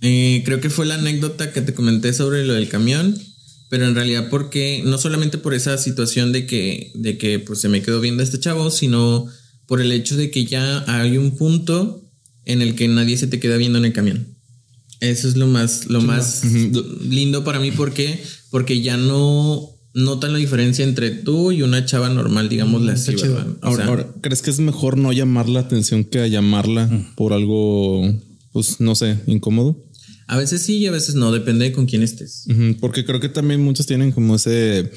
eh, 0.00 0.42
creo 0.44 0.60
que 0.60 0.70
fue 0.70 0.86
la 0.86 0.94
anécdota 0.96 1.52
que 1.52 1.62
te 1.62 1.74
comenté 1.74 2.12
sobre 2.12 2.44
lo 2.44 2.54
del 2.54 2.68
camión. 2.68 3.16
Pero 3.70 3.86
en 3.86 3.94
realidad 3.94 4.28
porque 4.28 4.82
no 4.84 4.98
solamente 4.98 5.38
por 5.38 5.54
esa 5.54 5.78
situación 5.78 6.30
de 6.30 6.44
que, 6.44 6.92
de 6.94 7.16
que 7.16 7.38
pues, 7.38 7.60
se 7.60 7.70
me 7.70 7.80
quedó 7.80 8.02
viendo 8.02 8.22
este 8.22 8.38
chavo, 8.38 8.70
sino 8.70 9.26
por 9.66 9.80
el 9.80 9.92
hecho 9.92 10.14
de 10.14 10.30
que 10.30 10.44
ya 10.44 10.84
hay 10.86 11.16
un 11.16 11.38
punto 11.38 12.02
en 12.44 12.60
el 12.60 12.74
que 12.74 12.86
nadie 12.88 13.16
se 13.16 13.28
te 13.28 13.40
queda 13.40 13.56
viendo 13.56 13.78
en 13.78 13.86
el 13.86 13.94
camión. 13.94 14.36
Eso 15.00 15.26
es 15.26 15.36
lo 15.36 15.46
más, 15.46 15.86
lo 15.86 16.02
más 16.02 16.44
lindo 16.44 17.44
para 17.44 17.60
mí 17.60 17.70
porque, 17.70 18.22
porque 18.50 18.82
ya 18.82 18.98
no 18.98 19.71
notan 19.94 20.32
la 20.32 20.38
diferencia 20.38 20.84
entre 20.84 21.10
tú 21.10 21.52
y 21.52 21.62
una 21.62 21.84
chava 21.84 22.08
normal, 22.08 22.48
digámosle 22.48 22.92
así, 22.92 23.14
chido. 23.14 23.34
¿verdad? 23.34 23.56
Ahora, 23.60 23.76
sea, 23.76 23.86
ahora, 23.86 24.06
¿crees 24.20 24.42
que 24.42 24.50
es 24.50 24.60
mejor 24.60 24.96
no 24.96 25.12
llamar 25.12 25.48
la 25.48 25.60
atención 25.60 26.04
que 26.04 26.20
a 26.20 26.26
llamarla 26.26 26.90
por 27.16 27.32
algo, 27.32 28.02
pues 28.52 28.80
no 28.80 28.94
sé, 28.94 29.18
incómodo? 29.26 29.76
a 30.32 30.36
veces 30.38 30.62
sí 30.62 30.78
y 30.78 30.86
a 30.86 30.90
veces 30.90 31.14
no, 31.14 31.30
depende 31.30 31.66
de 31.66 31.72
con 31.72 31.84
quién 31.84 32.02
estés. 32.02 32.46
Porque 32.80 33.04
creo 33.04 33.20
que 33.20 33.28
también 33.28 33.60
muchos 33.60 33.84
tienen 33.84 34.12
como 34.12 34.34
ese 34.34 34.90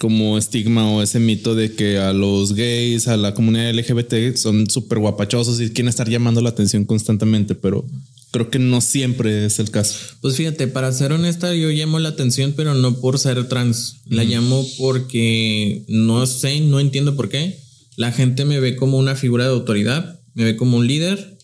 como 0.00 0.38
estigma 0.38 0.88
o 0.90 1.02
ese 1.02 1.18
mito 1.18 1.54
de 1.56 1.72
que 1.72 1.98
a 1.98 2.12
los 2.12 2.54
gays, 2.54 3.08
a 3.08 3.16
la 3.16 3.34
comunidad 3.34 3.72
LGBT 3.74 4.36
son 4.36 4.68
súper 4.68 4.98
guapachosos 4.98 5.60
y 5.60 5.70
quieren 5.70 5.88
estar 5.88 6.08
llamando 6.08 6.40
la 6.40 6.50
atención 6.50 6.84
constantemente, 6.84 7.56
pero 7.56 7.84
creo 8.30 8.50
que 8.50 8.58
no 8.58 8.80
siempre 8.80 9.46
es 9.46 9.58
el 9.58 9.70
caso. 9.70 9.96
Pues 10.20 10.36
fíjate, 10.36 10.68
para 10.68 10.92
ser 10.92 11.12
honesta, 11.12 11.54
yo 11.54 11.70
llamo 11.70 11.98
la 11.98 12.10
atención, 12.10 12.54
pero 12.56 12.74
no 12.74 13.00
por 13.00 13.18
ser 13.18 13.48
trans. 13.48 14.02
La 14.06 14.24
llamo 14.24 14.66
porque 14.78 15.84
no 15.88 16.26
sé, 16.26 16.60
no 16.60 16.80
entiendo 16.80 17.16
por 17.16 17.28
qué. 17.28 17.58
La 17.96 18.12
gente 18.12 18.44
me 18.44 18.60
ve 18.60 18.76
como 18.76 18.98
una 18.98 19.14
figura 19.14 19.44
de 19.44 19.50
autoridad, 19.50 20.20
me 20.34 20.44
ve 20.44 20.56
como 20.56 20.76
un 20.76 20.86
líder 20.86 21.38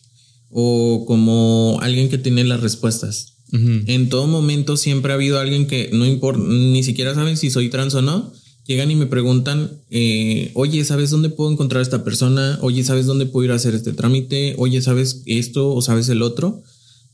o 0.51 1.05
como 1.07 1.79
alguien 1.81 2.11
que 2.11 2.19
tiene 2.19 2.45
las 2.45 2.61
respuestas. 2.61 3.29
En 3.55 4.09
todo 4.09 4.27
momento 4.27 4.79
siempre 4.79 5.13
ha 5.13 5.17
habido 5.17 5.39
alguien 5.39 5.67
que 5.67 5.91
no 5.93 6.07
importa, 6.07 6.43
ni 6.43 6.83
siquiera 6.83 7.15
saben 7.15 7.37
si 7.37 7.51
soy 7.51 7.69
trans 7.69 7.95
o 7.95 8.01
no. 8.01 8.33
Llegan 8.67 8.91
y 8.91 8.95
me 8.95 9.07
preguntan, 9.07 9.73
eh, 9.91 10.53
oye, 10.55 10.85
¿sabes 10.85 11.11
dónde 11.11 11.29
puedo 11.29 11.51
encontrar 11.51 11.81
a 11.81 11.83
esta 11.83 12.03
persona? 12.05 12.59
Oye, 12.63 12.83
¿sabes 12.85 13.05
dónde 13.07 13.27
puedo 13.27 13.45
ir 13.45 13.51
a 13.51 13.57
hacer 13.57 13.75
este 13.75 13.93
trámite? 13.93 14.55
Oye, 14.57 14.81
¿sabes 14.81 15.23
esto 15.27 15.75
o 15.75 15.83
sabes 15.83 16.09
el 16.09 16.23
otro? 16.23 16.63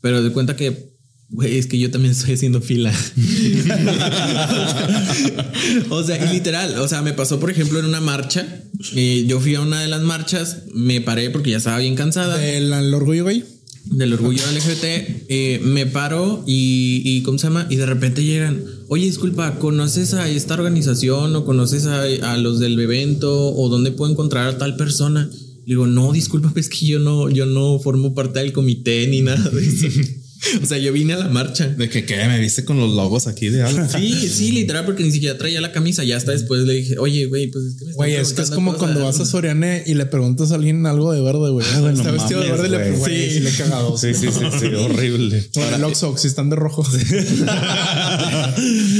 Pero 0.01 0.23
de 0.23 0.31
cuenta 0.33 0.57
que, 0.57 0.93
güey, 1.31 1.59
es 1.59 1.67
que 1.67 1.79
yo 1.79 1.91
también 1.91 2.13
estoy 2.13 2.35
haciendo 2.35 2.61
fila. 2.61 2.93
o 5.91 6.03
sea, 6.03 6.25
y 6.25 6.33
literal, 6.35 6.79
o 6.79 6.89
sea, 6.89 7.03
me 7.03 7.13
pasó, 7.13 7.41
por 7.41 7.51
ejemplo, 7.51 7.79
en 7.79 7.87
una 7.87 8.01
marcha. 8.01 8.47
eh, 8.95 9.25
yo 9.27 9.41
fui 9.41 9.55
a 9.55 9.61
una 9.61 9.81
de 9.83 9.89
las 9.89 10.03
marchas, 10.03 10.59
me 10.75 11.01
paré 11.01 11.31
porque 11.31 11.51
ya 11.51 11.57
estaba 11.59 11.79
bien 11.79 11.95
cansada 11.97 12.45
El, 12.47 12.73
el 12.73 12.95
orgullo 12.95 13.25
gay. 13.25 13.45
del 13.87 14.13
orgullo 14.13 14.43
LGBT, 14.53 14.85
eh, 15.29 15.61
me 15.65 15.87
paro 15.87 16.45
y, 16.47 17.03
y, 17.05 17.23
¿cómo 17.23 17.39
se 17.39 17.47
llama? 17.49 17.67
Y 17.71 17.77
de 17.77 17.87
repente 17.87 18.25
llegan, 18.25 18.63
oye, 18.89 19.05
disculpa, 19.07 19.59
¿conoces 19.59 20.15
a 20.15 20.29
esta 20.29 20.55
organización 20.55 21.35
o 21.35 21.45
conoces 21.45 21.87
a, 21.87 22.03
a 22.33 22.37
los 22.37 22.61
del 22.61 22.79
evento 22.79 23.55
o 23.55 23.69
dónde 23.69 23.91
puedo 23.93 24.13
encontrar 24.13 24.47
a 24.49 24.59
tal 24.59 24.77
persona? 24.77 25.29
Le 25.69 25.75
digo, 25.75 25.87
no, 25.87 26.13
disculpa, 26.13 26.51
es 26.57 26.71
que 26.71 26.87
yo 26.87 26.99
no, 26.99 27.29
yo 27.29 27.45
no 27.45 27.79
formo 27.79 28.15
parte 28.15 28.39
del 28.39 28.55
comité 28.55 29.07
ni 29.07 29.21
nada 29.21 29.51
de 29.51 29.67
eso. 29.67 29.87
o 30.63 30.67
sea, 30.67 30.79
yo 30.79 30.95
vine 30.95 31.13
a 31.13 31.19
la 31.19 31.29
marcha. 31.29 31.69
De 31.69 31.91
que, 31.91 32.07
¿qué? 32.07 32.17
Me 32.27 32.41
viste 32.41 32.65
con 32.65 32.81
los 32.81 32.95
logos 32.95 33.27
aquí 33.27 33.51
de 33.51 33.65
algo. 33.65 33.87
Sí, 33.87 34.31
sí, 34.31 34.53
literal, 34.53 34.87
porque 34.87 35.03
ni 35.03 35.13
siquiera 35.13 35.37
traía 35.37 35.61
la 35.61 35.71
camisa. 35.71 36.05
Ya 36.05 36.17
hasta 36.17 36.33
después 36.33 36.63
le 36.63 36.73
dije, 36.73 36.97
oye, 36.97 37.27
güey, 37.27 37.51
pues 37.51 37.67
es 37.67 37.77
que 37.77 37.85
me 37.85 37.93
Güey, 37.93 38.15
es 38.15 38.33
que 38.33 38.41
es 38.41 38.51
como 38.51 38.73
cosas". 38.73 38.83
cuando 38.83 39.05
vas 39.05 39.21
a 39.21 39.27
Soriana 39.27 39.83
y 39.85 39.93
le 39.93 40.07
preguntas 40.07 40.53
a 40.53 40.55
alguien 40.55 40.87
algo 40.87 41.13
de 41.13 41.21
verde, 41.21 41.51
güey. 41.51 41.67
no 41.83 41.91
Está 41.91 42.13
vestido 42.13 42.41
de 42.41 42.51
verde 42.51 42.69
y 42.69 42.71
le 42.71 42.93
güey, 42.93 43.31
sí, 43.31 43.41
le 43.41 43.51
he 43.51 43.53
cagado. 43.53 43.99
Sí, 43.99 44.15
sí, 44.15 44.29
sí, 44.33 44.45
sí, 44.59 44.75
horrible. 44.75 45.51
O 45.55 45.61
el 45.61 45.85
Oxxo, 45.85 46.17
si 46.17 46.29
están 46.29 46.49
de 46.49 46.57
rojo. 46.57 46.83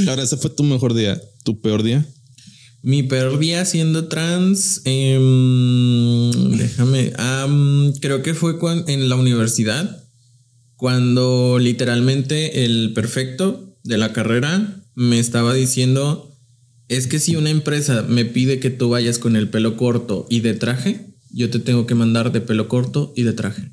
Ahora, 0.07 0.21
ese 0.21 0.37
fue 0.37 0.51
tu 0.51 0.63
mejor 0.63 0.93
día. 0.93 1.19
¿Tu 1.43 1.59
peor 1.61 1.81
día? 1.81 2.05
Mi 2.81 3.03
peor 3.03 3.39
día 3.39 3.65
siendo 3.65 4.07
trans, 4.07 4.81
em, 4.85 6.31
déjame, 6.57 7.11
am, 7.17 7.91
creo 7.99 8.23
que 8.23 8.33
fue 8.33 8.55
en 8.87 9.09
la 9.09 9.15
universidad, 9.15 10.05
cuando 10.77 11.59
literalmente 11.59 12.63
el 12.63 12.93
perfecto 12.93 13.75
de 13.83 13.97
la 13.97 14.13
carrera 14.13 14.81
me 14.95 15.19
estaba 15.19 15.53
diciendo, 15.53 16.33
es 16.87 17.07
que 17.07 17.19
si 17.19 17.35
una 17.35 17.49
empresa 17.49 18.03
me 18.03 18.23
pide 18.23 18.59
que 18.59 18.69
tú 18.69 18.87
vayas 18.87 19.19
con 19.19 19.35
el 19.35 19.49
pelo 19.49 19.75
corto 19.75 20.25
y 20.29 20.39
de 20.39 20.53
traje, 20.53 21.05
yo 21.31 21.49
te 21.49 21.59
tengo 21.59 21.85
que 21.85 21.95
mandar 21.95 22.31
de 22.31 22.39
pelo 22.39 22.69
corto 22.69 23.13
y 23.15 23.23
de 23.23 23.33
traje. 23.33 23.71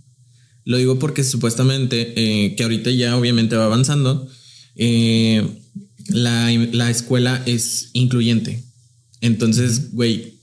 Lo 0.64 0.78
digo 0.78 0.98
porque 0.98 1.22
supuestamente, 1.22 2.12
eh, 2.16 2.56
que 2.56 2.64
ahorita 2.64 2.90
ya 2.90 3.16
obviamente 3.16 3.54
va 3.54 3.66
avanzando, 3.66 4.28
eh, 4.74 5.46
la, 6.08 6.50
la 6.72 6.90
escuela 6.90 7.40
es 7.46 7.90
incluyente. 7.92 8.65
Entonces, 9.20 9.92
güey, 9.92 10.34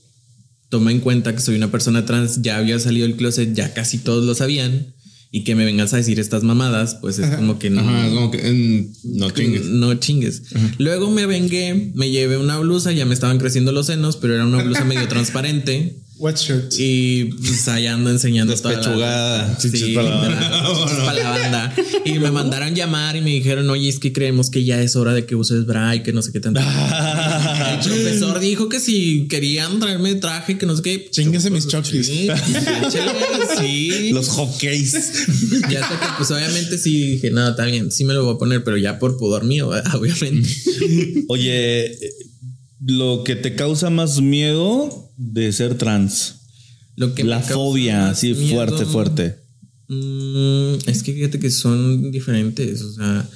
toma 0.68 0.90
en 0.90 1.00
cuenta 1.00 1.34
que 1.34 1.40
soy 1.40 1.56
una 1.56 1.70
persona 1.70 2.04
trans, 2.04 2.42
ya 2.42 2.56
había 2.58 2.78
salido 2.78 3.06
del 3.06 3.16
closet, 3.16 3.54
ya 3.54 3.72
casi 3.74 3.98
todos 3.98 4.24
lo 4.24 4.34
sabían. 4.34 4.92
y 5.36 5.42
que 5.42 5.56
me 5.56 5.64
vengas 5.64 5.92
a 5.92 5.96
decir 5.96 6.20
estas 6.20 6.44
mamadas, 6.44 6.94
pues 7.00 7.18
es 7.18 7.28
como 7.34 7.58
que 7.58 7.68
no. 7.68 7.80
Ajá, 7.80 8.06
es 8.06 8.14
como 8.14 8.30
que 8.30 8.46
en- 8.46 8.92
no 9.02 9.30
chingues. 9.32 9.64
No 9.66 9.92
chingues. 9.94 10.42
Luego 10.78 11.10
me 11.10 11.26
vengué, 11.26 11.90
me 11.96 12.08
llevé 12.08 12.36
una 12.36 12.56
blusa, 12.60 12.92
ya 12.92 13.04
me 13.04 13.14
estaban 13.14 13.38
creciendo 13.38 13.72
los 13.72 13.86
senos, 13.86 14.16
pero 14.16 14.34
era 14.36 14.46
una 14.46 14.62
blusa 14.62 14.84
medio 14.84 15.08
transparente. 15.08 16.03
What 16.16 16.36
shirt? 16.36 16.72
Y 16.78 17.24
pues 17.24 17.66
allá 17.66 17.94
ando 17.94 18.08
enseñando 18.08 18.54
toda 18.54 18.74
la- 18.74 18.78
Despechugada. 18.78 19.58
Sí, 19.58 19.70
Chichis 19.72 19.94
para 19.96 20.08
la 20.10 20.16
banda. 20.16 20.30
literal, 20.38 20.76
chichis 20.76 21.04
para 21.04 21.14
la 21.22 21.30
banda. 21.30 21.74
Y 22.04 22.12
me 22.20 22.30
mandaron 22.30 22.74
llamar 22.74 23.16
y 23.16 23.20
me 23.20 23.30
dijeron, 23.30 23.68
oye, 23.68 23.88
es 23.88 23.98
que 23.98 24.12
creemos 24.12 24.48
que 24.48 24.62
ya 24.64 24.80
es 24.80 24.94
hora 24.94 25.12
de 25.12 25.26
que 25.26 25.34
uses 25.34 25.66
bra 25.66 25.94
y 25.96 26.02
que 26.04 26.12
no 26.12 26.22
sé 26.22 26.30
qué 26.30 26.38
tanto. 26.38 26.60
El 27.74 27.80
profesor 27.80 28.38
dijo 28.38 28.68
que 28.68 28.78
si 28.78 29.26
querían 29.28 29.80
traerme 29.80 30.14
traje, 30.14 30.56
que 30.56 30.66
no 30.66 30.76
sé 30.76 30.82
qué. 30.82 31.08
Chinguese 31.10 31.50
mis 31.50 31.66
chokis. 31.66 32.06
Sí, 32.06 32.28
échale, 32.28 33.12
sí. 33.58 34.10
Los 34.12 34.28
hockeys. 34.28 34.92
Ya 35.70 35.80
sé 35.88 35.94
que, 35.94 36.06
pues 36.18 36.30
obviamente 36.30 36.78
sí 36.78 37.12
dije, 37.12 37.30
no, 37.30 37.48
está 37.48 37.64
bien, 37.64 37.90
sí 37.90 38.04
me 38.04 38.14
lo 38.14 38.24
voy 38.24 38.34
a 38.34 38.38
poner, 38.38 38.62
pero 38.62 38.76
ya 38.76 38.98
por 38.98 39.16
pudor 39.16 39.44
mío, 39.44 39.70
obviamente. 39.94 40.48
Oye, 41.28 41.98
lo 42.86 43.22
que 43.24 43.36
te 43.36 43.54
causa 43.54 43.90
más 43.90 44.20
miedo 44.20 45.12
de 45.16 45.52
ser 45.52 45.76
trans. 45.78 46.36
Lo 46.96 47.14
que 47.14 47.24
la 47.24 47.40
fobia, 47.40 48.10
así 48.10 48.34
miedo, 48.34 48.54
fuerte, 48.54 48.84
fuerte. 48.86 49.36
mm, 49.88 50.74
es 50.88 51.02
que 51.02 51.12
fíjate 51.12 51.38
que 51.40 51.50
son 51.50 52.10
diferentes. 52.12 52.82
O 52.82 52.92
sea, 52.92 53.28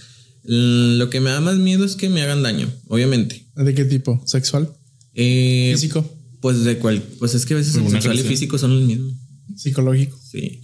l- 0.44 0.96
lo 0.96 1.10
que 1.10 1.20
me 1.20 1.30
da 1.30 1.40
más 1.40 1.56
miedo 1.56 1.84
es 1.84 1.96
que 1.96 2.08
me 2.08 2.22
hagan 2.22 2.42
daño, 2.42 2.72
obviamente. 2.86 3.46
¿De 3.56 3.74
qué 3.74 3.84
tipo? 3.84 4.22
¿Sexual? 4.26 4.72
Eh, 5.14 5.70
¿Físico? 5.74 6.08
Pues 6.40 6.62
de 6.62 6.78
cual, 6.78 7.02
pues 7.18 7.34
es 7.34 7.44
que 7.46 7.54
a 7.54 7.56
veces 7.56 7.74
el 7.74 7.80
¿Alguna 7.80 8.00
sexual 8.00 8.18
y 8.18 8.22
físico 8.28 8.58
son 8.58 8.72
el 8.72 8.82
mismo. 8.84 9.10
¿Psicológico? 9.56 10.16
Sí. 10.30 10.60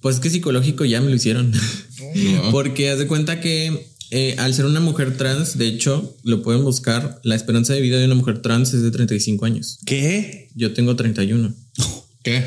Pues 0.00 0.16
es 0.16 0.20
que 0.20 0.30
psicológico 0.30 0.84
ya 0.84 1.00
me 1.00 1.10
lo 1.10 1.16
hicieron. 1.16 1.52
No. 2.14 2.50
Porque 2.50 2.88
haz 2.90 2.98
de 2.98 3.06
cuenta 3.08 3.40
que 3.40 3.90
eh, 4.10 4.34
al 4.38 4.54
ser 4.54 4.64
una 4.66 4.80
mujer 4.80 5.16
trans, 5.16 5.58
de 5.58 5.66
hecho, 5.68 6.16
lo 6.22 6.42
pueden 6.42 6.62
buscar. 6.64 7.20
La 7.24 7.34
esperanza 7.34 7.72
de 7.74 7.80
vida 7.80 7.98
de 7.98 8.04
una 8.06 8.14
mujer 8.14 8.40
trans 8.42 8.72
es 8.74 8.82
de 8.82 8.90
35 8.90 9.44
años. 9.44 9.78
¿Qué? 9.84 10.50
Yo 10.54 10.72
tengo 10.74 10.96
31. 10.96 11.54
¿Qué? 12.22 12.44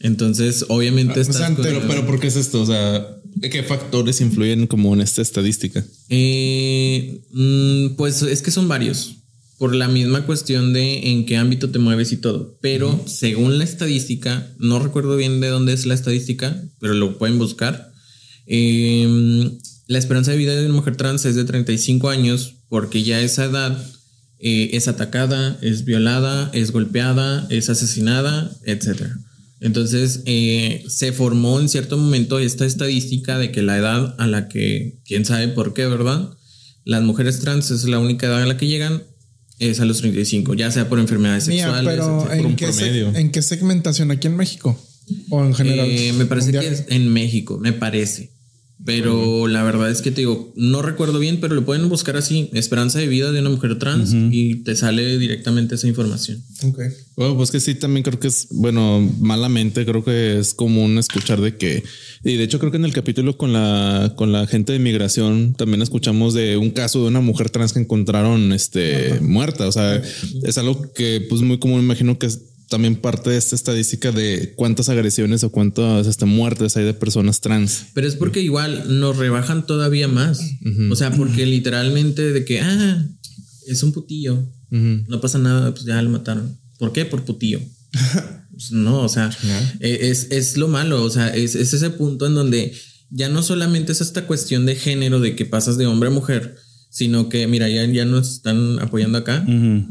Entonces, 0.00 0.66
obviamente, 0.68 1.20
estás 1.20 1.52
con- 1.54 1.62
Pero, 1.62 1.82
pero 1.88 2.06
¿por 2.06 2.20
qué 2.20 2.28
es 2.28 2.36
esto? 2.36 2.62
O 2.62 2.66
sea, 2.66 3.06
¿qué 3.40 3.62
factores 3.62 4.20
influyen 4.20 4.66
como 4.66 4.94
en 4.94 5.00
esta 5.00 5.22
estadística? 5.22 5.84
Eh, 6.08 7.20
mm, 7.32 7.96
pues 7.96 8.22
es 8.22 8.42
que 8.42 8.50
son 8.50 8.68
varios. 8.68 9.14
Por 9.58 9.74
la 9.74 9.88
misma 9.88 10.24
cuestión 10.24 10.72
de 10.72 11.10
en 11.10 11.26
qué 11.26 11.36
ámbito 11.36 11.70
te 11.70 11.80
mueves 11.80 12.12
y 12.12 12.18
todo. 12.18 12.56
Pero 12.60 13.02
según 13.06 13.58
la 13.58 13.64
estadística, 13.64 14.46
no 14.58 14.78
recuerdo 14.78 15.16
bien 15.16 15.40
de 15.40 15.48
dónde 15.48 15.72
es 15.72 15.84
la 15.84 15.94
estadística, 15.94 16.62
pero 16.78 16.94
lo 16.94 17.18
pueden 17.18 17.38
buscar. 17.38 17.92
Eh, 18.46 19.50
la 19.88 19.98
esperanza 19.98 20.30
de 20.30 20.36
vida 20.36 20.54
de 20.54 20.66
una 20.66 20.74
mujer 20.74 20.96
trans 20.96 21.24
es 21.24 21.34
de 21.34 21.44
35 21.44 22.10
años 22.10 22.56
porque 22.68 23.02
ya 23.02 23.16
a 23.16 23.22
esa 23.22 23.44
edad 23.46 23.84
eh, 24.38 24.70
es 24.74 24.86
atacada, 24.86 25.58
es 25.62 25.84
violada, 25.86 26.50
es 26.52 26.70
golpeada, 26.72 27.46
es 27.48 27.70
asesinada, 27.70 28.52
etc. 28.64 29.06
Entonces 29.60 30.22
eh, 30.26 30.84
se 30.88 31.12
formó 31.12 31.58
en 31.58 31.70
cierto 31.70 31.96
momento 31.96 32.38
esta 32.38 32.66
estadística 32.66 33.38
de 33.38 33.50
que 33.50 33.62
la 33.62 33.78
edad 33.78 34.14
a 34.18 34.26
la 34.26 34.48
que, 34.48 34.98
quién 35.06 35.24
sabe 35.24 35.48
por 35.48 35.72
qué, 35.72 35.86
¿verdad? 35.86 36.30
Las 36.84 37.02
mujeres 37.02 37.40
trans 37.40 37.70
es 37.70 37.84
la 37.84 37.98
única 37.98 38.26
edad 38.26 38.42
a 38.42 38.46
la 38.46 38.58
que 38.58 38.66
llegan, 38.66 39.02
es 39.58 39.80
a 39.80 39.86
los 39.86 39.98
35, 39.98 40.52
ya 40.54 40.70
sea 40.70 40.88
por 40.90 40.98
enfermedades 40.98 41.48
Mía, 41.48 41.64
sexuales. 41.64 41.90
pero 41.90 42.04
etcétera. 42.04 42.28
por 42.28 42.36
¿en 42.38 42.46
un 42.46 42.56
qué, 42.56 42.66
promedio. 42.66 43.14
¿en 43.14 43.30
qué 43.32 43.42
segmentación? 43.42 44.10
¿Aquí 44.10 44.26
en 44.26 44.36
México? 44.36 44.78
¿O 45.30 45.42
en 45.42 45.54
general? 45.54 45.88
Eh, 45.90 46.12
me 46.12 46.26
parece 46.26 46.52
Mundial. 46.52 46.64
que 46.66 46.70
es 46.72 46.84
en 46.88 47.08
México, 47.10 47.58
me 47.58 47.72
parece. 47.72 48.37
Pero 48.84 49.48
la 49.48 49.64
verdad 49.64 49.90
es 49.90 50.02
que 50.02 50.12
te 50.12 50.20
digo, 50.20 50.52
no 50.54 50.82
recuerdo 50.82 51.18
bien, 51.18 51.40
pero 51.40 51.54
lo 51.54 51.64
pueden 51.64 51.88
buscar 51.88 52.16
así, 52.16 52.48
esperanza 52.52 53.00
de 53.00 53.08
vida 53.08 53.32
de 53.32 53.40
una 53.40 53.50
mujer 53.50 53.78
trans 53.78 54.14
y 54.14 54.56
te 54.62 54.76
sale 54.76 55.18
directamente 55.18 55.74
esa 55.74 55.88
información. 55.88 56.42
Ok. 56.62 56.78
Bueno, 57.16 57.36
pues 57.36 57.50
que 57.50 57.58
sí, 57.58 57.74
también 57.74 58.04
creo 58.04 58.20
que 58.20 58.28
es, 58.28 58.46
bueno, 58.50 59.00
malamente 59.18 59.84
creo 59.84 60.04
que 60.04 60.38
es 60.38 60.54
común 60.54 60.96
escuchar 60.96 61.40
de 61.40 61.56
que, 61.56 61.82
y 62.22 62.36
de 62.36 62.44
hecho 62.44 62.60
creo 62.60 62.70
que 62.70 62.76
en 62.76 62.84
el 62.84 62.92
capítulo 62.92 63.36
con 63.36 63.52
la, 63.52 64.14
con 64.16 64.30
la 64.30 64.46
gente 64.46 64.72
de 64.72 64.78
migración 64.78 65.54
también 65.54 65.82
escuchamos 65.82 66.32
de 66.32 66.56
un 66.56 66.70
caso 66.70 67.02
de 67.02 67.08
una 67.08 67.20
mujer 67.20 67.50
trans 67.50 67.72
que 67.72 67.80
encontraron 67.80 68.52
este, 68.52 69.18
muerta. 69.20 69.66
O 69.66 69.72
sea, 69.72 70.00
es 70.44 70.56
algo 70.56 70.92
que 70.92 71.26
pues 71.28 71.42
muy 71.42 71.58
común, 71.58 71.80
imagino 71.80 72.18
que 72.18 72.26
es 72.26 72.42
también 72.68 72.96
parte 72.96 73.30
de 73.30 73.36
esta 73.36 73.56
estadística 73.56 74.12
de 74.12 74.52
cuántas 74.56 74.88
agresiones 74.88 75.42
o 75.44 75.50
cuántas 75.50 76.06
este, 76.06 76.26
muertes 76.26 76.76
hay 76.76 76.84
de 76.84 76.94
personas 76.94 77.40
trans. 77.40 77.86
Pero 77.94 78.06
es 78.06 78.14
porque 78.14 78.40
igual 78.40 79.00
nos 79.00 79.16
rebajan 79.16 79.66
todavía 79.66 80.08
más. 80.08 80.40
O 80.90 80.96
sea, 80.96 81.10
porque 81.10 81.46
literalmente 81.46 82.32
de 82.32 82.44
que, 82.44 82.60
ah, 82.60 83.06
es 83.66 83.82
un 83.82 83.92
putillo, 83.92 84.46
no 84.70 85.20
pasa 85.20 85.38
nada, 85.38 85.72
pues 85.72 85.84
ya 85.84 86.00
lo 86.02 86.10
mataron. 86.10 86.58
¿Por 86.78 86.92
qué? 86.92 87.04
Por 87.04 87.24
putillo. 87.24 87.60
Pues 88.58 88.72
no, 88.72 89.02
o 89.02 89.08
sea, 89.08 89.30
eh, 89.78 89.98
es, 90.10 90.32
es 90.32 90.56
lo 90.56 90.66
malo, 90.66 91.04
o 91.04 91.10
sea, 91.10 91.28
es, 91.28 91.54
es 91.54 91.74
ese 91.74 91.90
punto 91.90 92.26
en 92.26 92.34
donde 92.34 92.74
ya 93.08 93.28
no 93.28 93.44
solamente 93.44 93.92
es 93.92 94.00
esta 94.00 94.26
cuestión 94.26 94.66
de 94.66 94.74
género, 94.74 95.20
de 95.20 95.36
que 95.36 95.46
pasas 95.46 95.78
de 95.78 95.86
hombre 95.86 96.08
a 96.08 96.12
mujer, 96.12 96.56
sino 96.90 97.28
que, 97.28 97.46
mira, 97.46 97.68
ya, 97.68 97.84
ya 97.86 98.04
nos 98.04 98.32
están 98.34 98.78
apoyando 98.80 99.18
acá. 99.18 99.46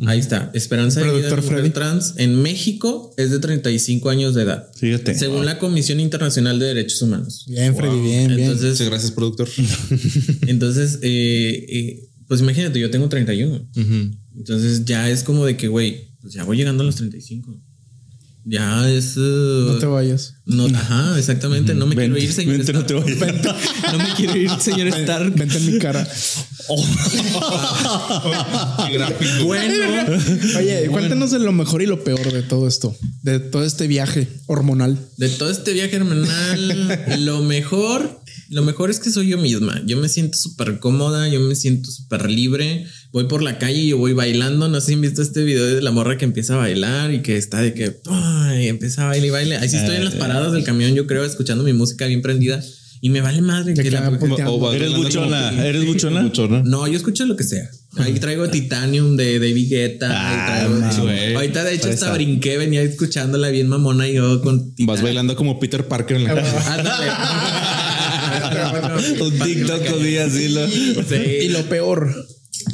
Ahí 0.08 0.20
está, 0.20 0.52
esperanza 0.54 1.02
de 1.02 1.12
vida 1.12 1.30
de 1.30 1.36
mujer 1.36 1.74
trans 1.74 2.16
en 2.18 2.42
México 2.42 3.14
es 3.18 3.32
de 3.32 3.40
35 3.40 4.10
años 4.10 4.34
de 4.34 4.44
edad, 4.44 4.68
Fíjate. 4.76 5.16
según 5.16 5.46
la 5.46 5.60
Comisión 5.60 6.00
Internacional 6.00 6.60
de 6.60 6.66
Derechos 6.68 7.02
Humanos. 7.02 7.46
Bien, 7.48 7.76
Freddy, 7.76 8.02
bien, 8.02 8.28
bien. 8.28 8.40
Entonces, 8.40 8.72
Muchas 8.72 8.90
gracias, 8.90 9.12
productor. 9.12 9.48
entonces, 10.48 11.00
eh, 11.02 11.66
eh, 11.70 12.10
pues 12.28 12.42
imagínate, 12.42 12.80
yo 12.80 12.90
tengo 12.90 13.08
31. 13.10 13.70
Ujú. 13.76 14.12
Entonces 14.36 14.86
ya 14.86 15.10
es 15.10 15.24
como 15.24 15.46
de 15.46 15.56
que, 15.56 15.68
güey, 15.68 16.16
pues 16.22 16.34
ya 16.34 16.44
voy 16.44 16.58
llegando 16.58 16.84
a 16.84 16.86
los 16.86 16.96
35. 16.96 17.60
Ya 18.50 18.90
es... 18.90 19.18
uh, 19.18 19.74
no 19.74 19.78
te 19.78 19.86
vayas. 19.86 20.36
no, 20.46 20.68
ajá, 20.68 21.20
exactamente. 21.20 21.74
No 21.76 21.86
me 21.86 21.96
Vente, 21.96 22.18
quiero 22.20 22.30
ir, 22.30 22.34
señor 22.34 22.58
vente, 22.58 22.72
no 22.72 22.86
te 22.86 22.98
Stark. 22.98 23.44
vayas. 23.44 23.92
No 23.92 23.98
me 23.98 24.14
quiero 24.16 24.38
ir, 24.38 24.50
señor 24.62 24.88
Stark. 24.88 25.34
Vente 25.36 25.58
en 25.58 25.66
mi 25.74 25.80
cara. 25.80 26.08
Bueno, 29.46 29.74
Oye, 30.58 30.88
cuéntanos 30.92 31.32
de 31.32 31.40
lo 31.40 31.52
mejor 31.52 31.82
y 31.82 31.86
lo 31.86 32.04
peor 32.04 32.32
de 32.32 32.44
todo 32.44 32.68
esto, 32.68 32.96
de 33.24 33.40
todo 33.40 33.64
este 33.64 33.88
viaje 33.88 34.28
hormonal. 34.48 34.98
de 35.18 35.30
todo 35.30 35.50
este 35.50 35.74
viaje 35.74 35.96
hermanal, 35.96 37.26
lo 37.26 37.42
mejor, 37.44 38.20
lo 38.50 38.62
mejor 38.64 38.90
es 38.90 39.00
que 39.00 39.10
soy 39.10 39.30
yo 39.30 39.38
misma. 39.38 39.82
Yo 39.86 39.98
me 39.98 40.10
siento 40.10 40.38
súper 40.38 40.80
cómoda, 40.80 41.28
yo 41.28 41.40
me 41.40 41.56
siento 41.56 41.92
súper 41.92 42.30
libre. 42.30 42.86
Voy 43.12 43.26
por 43.26 43.42
la 43.42 43.58
calle 43.58 43.80
y 43.82 43.88
yo 43.90 43.98
voy 43.98 44.14
bailando. 44.14 44.68
No 44.68 44.80
sé 44.80 44.88
si 44.88 44.94
han 44.94 45.02
visto 45.02 45.22
este 45.22 45.44
video 45.44 45.66
de 45.66 45.82
la 45.82 45.92
morra 45.92 46.18
que 46.18 46.26
empieza 46.26 46.56
a 46.56 46.58
bailar 46.58 47.14
y 47.14 47.22
que 47.22 47.38
está 47.38 47.62
de 47.62 47.74
que 47.74 48.00
ay, 48.06 48.68
empieza 48.68 49.04
a 49.04 49.08
bailar 49.08 49.28
y 49.28 49.30
baile. 49.32 49.58
Ahí 49.58 49.70
sí 49.70 49.78
estoy 49.78 49.96
en 49.96 50.06
las 50.06 50.16
paradas 50.16 50.54
del 50.54 50.64
camión, 50.64 50.94
yo 50.94 51.08
creo, 51.08 51.24
escuchando 51.26 51.64
mi 51.64 51.74
música 51.74 52.06
bien 52.06 52.22
prendida. 52.22 52.62
Y 53.00 53.10
me 53.10 53.22
vale 53.22 53.42
madre 53.42 53.74
que 53.74 53.84
que, 53.84 53.92
la 53.92 54.08
ah, 54.08 54.50
O 54.50 54.74
¿Eres 54.74 54.96
buchona? 54.96 55.66
¿Eres 55.66 55.86
buchona? 55.86 56.24
Buchona. 56.24 56.64
No, 56.64 56.88
yo 56.88 56.98
escucho 56.98 57.26
lo 57.26 57.36
que 57.36 57.44
sea. 57.44 57.70
Ahí 57.98 58.14
traigo 58.20 58.50
Titanium 58.50 59.16
de 59.16 59.40
David 59.40 59.70
Guetta. 59.70 60.10
Ah, 60.10 60.30
ahí 60.32 60.66
traigo- 60.66 60.80
mames, 60.80 61.00
güey. 61.00 61.36
Ahorita, 61.36 61.64
de 61.64 61.76
hecho, 61.76 61.90
hasta 61.90 62.12
brinqué, 62.14 62.58
venía 62.58 62.82
escuchándola 62.82 63.50
bien 63.50 63.68
mamona 63.68 64.08
y 64.08 64.16
yo 64.16 64.42
con 64.42 64.74
Vas 64.80 65.02
bailando 65.02 65.36
como 65.36 65.60
Peter 65.60 65.88
Parker 65.88 66.18
en 66.18 66.24
la 66.24 66.32
Ándale. 66.74 67.08
Un 69.22 69.40
TikTok 69.40 69.90
con 69.90 70.04
días, 70.04 70.32
sí, 70.34 70.50
lo- 70.50 70.68
Sí. 70.68 71.16
Y 71.44 71.50
lo 71.50 71.64
peor. 71.70 72.28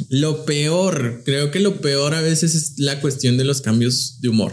Lo 0.08 0.44
peor, 0.44 1.22
creo 1.24 1.50
que 1.50 1.60
lo 1.60 1.80
peor 1.80 2.14
a 2.14 2.20
veces 2.20 2.54
es 2.54 2.74
la 2.78 3.00
cuestión 3.00 3.36
de 3.36 3.44
los 3.44 3.60
cambios 3.60 4.18
de 4.20 4.28
humor. 4.28 4.52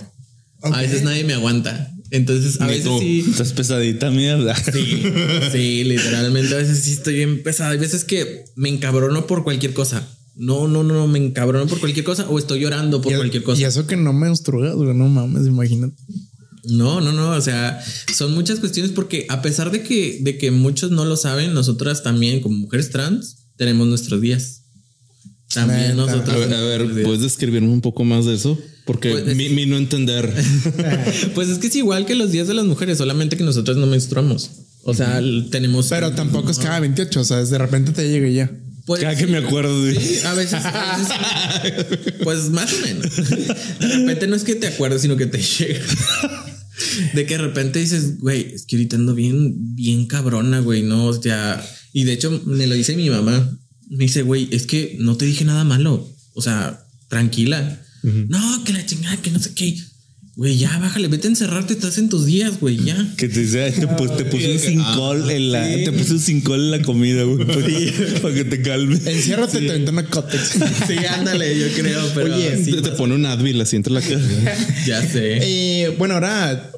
A 0.62 0.82
veces 0.82 1.04
nadie 1.04 1.24
me 1.24 1.34
aguanta. 1.34 1.92
Entonces, 2.12 2.60
a 2.60 2.66
Ni 2.66 2.72
veces 2.74 2.86
tú. 2.86 3.00
sí. 3.00 3.26
Estás 3.30 3.54
pesadita, 3.54 4.12
mierda. 4.12 4.54
Sí, 4.56 5.04
sí, 5.52 5.84
literalmente 5.86 6.54
a 6.54 6.58
veces 6.58 6.80
sí 6.84 6.92
estoy 6.94 7.16
bien 7.16 7.42
pesada. 7.42 7.72
Hay 7.72 7.78
veces 7.78 8.04
que 8.04 8.44
me 8.56 8.70
encabrono 8.70 9.26
por 9.28 9.44
cualquier 9.44 9.74
cosa. 9.74 10.06
No, 10.36 10.68
no, 10.68 10.84
no, 10.84 11.08
me 11.08 11.20
encabrono 11.20 11.68
por 11.68 11.80
cualquier 11.80 12.04
cosa 12.06 12.28
o 12.30 12.38
estoy 12.38 12.60
llorando 12.62 13.02
por 13.02 13.14
y, 13.14 13.16
cualquier 13.16 13.44
cosa. 13.44 13.62
y 13.62 13.66
eso 13.66 13.88
que 13.88 13.96
no 13.96 14.12
me 14.14 14.30
güey, 14.30 14.94
no 14.94 15.08
mames, 15.08 15.48
imagínate. 15.48 15.96
No, 16.66 17.02
no, 17.02 17.12
no. 17.12 17.32
O 17.32 17.42
sea, 17.42 17.84
son 18.16 18.34
muchas 18.34 18.60
cuestiones 18.60 18.92
porque 18.92 19.26
a 19.30 19.42
pesar 19.42 19.72
de 19.72 19.82
que, 19.84 20.20
de 20.22 20.38
que 20.38 20.52
muchos 20.52 20.92
no 20.92 21.06
lo 21.06 21.18
saben, 21.18 21.54
nosotras 21.54 22.04
también, 22.04 22.42
como 22.42 22.58
mujeres 22.58 22.90
trans, 22.92 23.38
tenemos 23.58 23.88
nuestros 23.88 24.22
días. 24.22 24.58
También 25.54 25.82
Neta. 25.82 25.96
nosotros. 25.96 26.36
A 26.36 26.40
ver, 26.40 26.54
a 26.82 26.86
ver. 26.86 27.04
¿puedes 27.04 27.22
describirme 27.22 27.68
un 27.70 27.82
poco 27.82 28.04
más 28.06 28.26
de 28.26 28.36
eso? 28.36 28.58
Porque 28.86 29.12
Pues, 29.12 29.28
es- 29.28 29.36
mi, 29.36 29.50
mi 29.50 29.66
no 29.66 29.78
entender. 29.78 30.32
Pues 31.36 31.50
es 31.50 31.58
que 31.60 31.68
es 31.68 31.76
igual 31.76 32.06
que 32.06 32.16
los 32.16 32.32
días 32.32 32.48
de 32.48 32.54
las 32.54 32.66
mujeres, 32.66 32.98
solamente 32.98 33.38
que 33.38 33.44
nosotros 33.44 33.78
no 33.78 33.86
menstruamos. 33.88 34.50
O 34.84 34.94
sea, 34.94 35.20
l- 35.20 35.48
tenemos. 35.52 35.88
Pero 35.90 36.12
tampoco 36.14 36.52
es 36.52 36.58
cada 36.60 36.80
28, 36.80 37.20
o 37.20 37.24
sea, 37.24 37.44
de 37.44 37.58
repente 37.58 37.92
te 37.92 38.10
llega 38.10 38.28
y 38.28 38.36
ya. 38.36 38.52
Pues, 38.86 39.02
Cada 39.02 39.16
que 39.16 39.28
me 39.28 39.38
acuerdo 39.38 39.84
de. 39.84 39.94
Sí, 40.00 40.20
a 40.26 40.34
veces, 40.34 40.60
a 40.66 40.98
veces- 40.98 42.14
Pues 42.24 42.50
más 42.50 42.74
o 42.74 42.78
menos. 42.82 43.16
De 43.80 43.88
repente 43.88 44.28
no 44.28 44.36
es 44.36 44.44
que 44.44 44.56
te 44.56 44.68
acuerdes, 44.68 45.02
sino 45.04 45.18
que 45.18 45.28
te 45.28 45.38
llega. 45.40 45.80
De 47.14 47.26
que 47.26 47.36
de 47.38 47.44
repente 47.44 47.80
dices, 47.80 48.20
güey, 48.20 48.54
es 48.54 48.66
que 48.66 48.76
ahorita 48.76 48.96
ando 48.96 49.16
bien, 49.16 49.76
bien 49.76 50.06
cabrona, 50.08 50.60
güey, 50.60 50.84
no, 50.84 51.06
o 51.06 51.22
sea, 51.22 51.64
y 51.94 52.04
de 52.04 52.14
hecho 52.14 52.42
me 52.46 52.68
lo 52.68 52.76
dice 52.76 52.96
mi 52.96 53.10
mamá. 53.10 53.58
Me 53.90 54.06
dice, 54.06 54.22
güey, 54.22 54.48
es 54.52 54.66
que 54.66 54.96
no 55.00 55.18
te 55.18 55.26
dije 55.26 55.44
nada 55.44 55.64
malo. 55.64 56.10
O 56.34 56.42
sea, 56.42 56.86
tranquila. 57.10 57.82
No, 58.04 58.64
que 58.64 58.74
la 58.74 58.86
chingada, 58.86 59.22
que 59.22 59.32
no 59.32 59.40
sé 59.40 59.54
qué. 59.54 59.78
Güey, 60.42 60.58
ya 60.58 60.76
bájale, 60.80 61.08
vete 61.08 61.28
a 61.28 61.30
encerrarte, 61.30 61.74
estás 61.74 62.00
en 62.00 62.10
tus 62.10 62.26
días, 62.26 62.60
güey, 62.60 62.78
ya. 62.84 62.98
Que 63.16 63.30
te, 63.30 63.42
dice, 63.42 63.62
"Ay, 63.62 63.74
te, 63.74 63.86
pu- 63.88 64.18
te 64.18 64.26
puse 64.26 64.52
un 64.52 64.58
cincol 64.58 65.30
en 65.30 65.52
la, 65.52 65.64
te 65.72 65.92
puse 65.92 66.14
un 66.14 66.20
cincol 66.20 66.60
en 66.62 66.72
la 66.72 66.82
comida, 66.82 67.22
güey, 67.26 67.46
para, 67.46 68.20
para 68.24 68.34
que 68.34 68.46
te 68.46 68.60
calme. 68.64 68.96
Enciérrate, 69.06 69.60
te 69.60 69.68
vente 69.72 69.92
una 69.92 70.04
cótex. 70.08 70.54
Sí, 70.88 70.96
ándale, 71.08 71.60
yo 71.60 71.68
creo, 71.80 72.12
pero 72.16 72.34
Oye, 72.36 72.58
sí, 72.66 72.72
te, 72.72 72.82
te 72.82 72.90
pone 72.90 73.14
un 73.14 73.28
Advil 73.28 73.62
así 73.62 73.76
entre 73.76 73.94
la 73.94 74.02
cara. 74.02 74.20
ya 74.88 75.08
sé. 75.08 75.38
Eh, 75.44 75.96
bueno, 76.00 76.16
ahora 76.16 76.72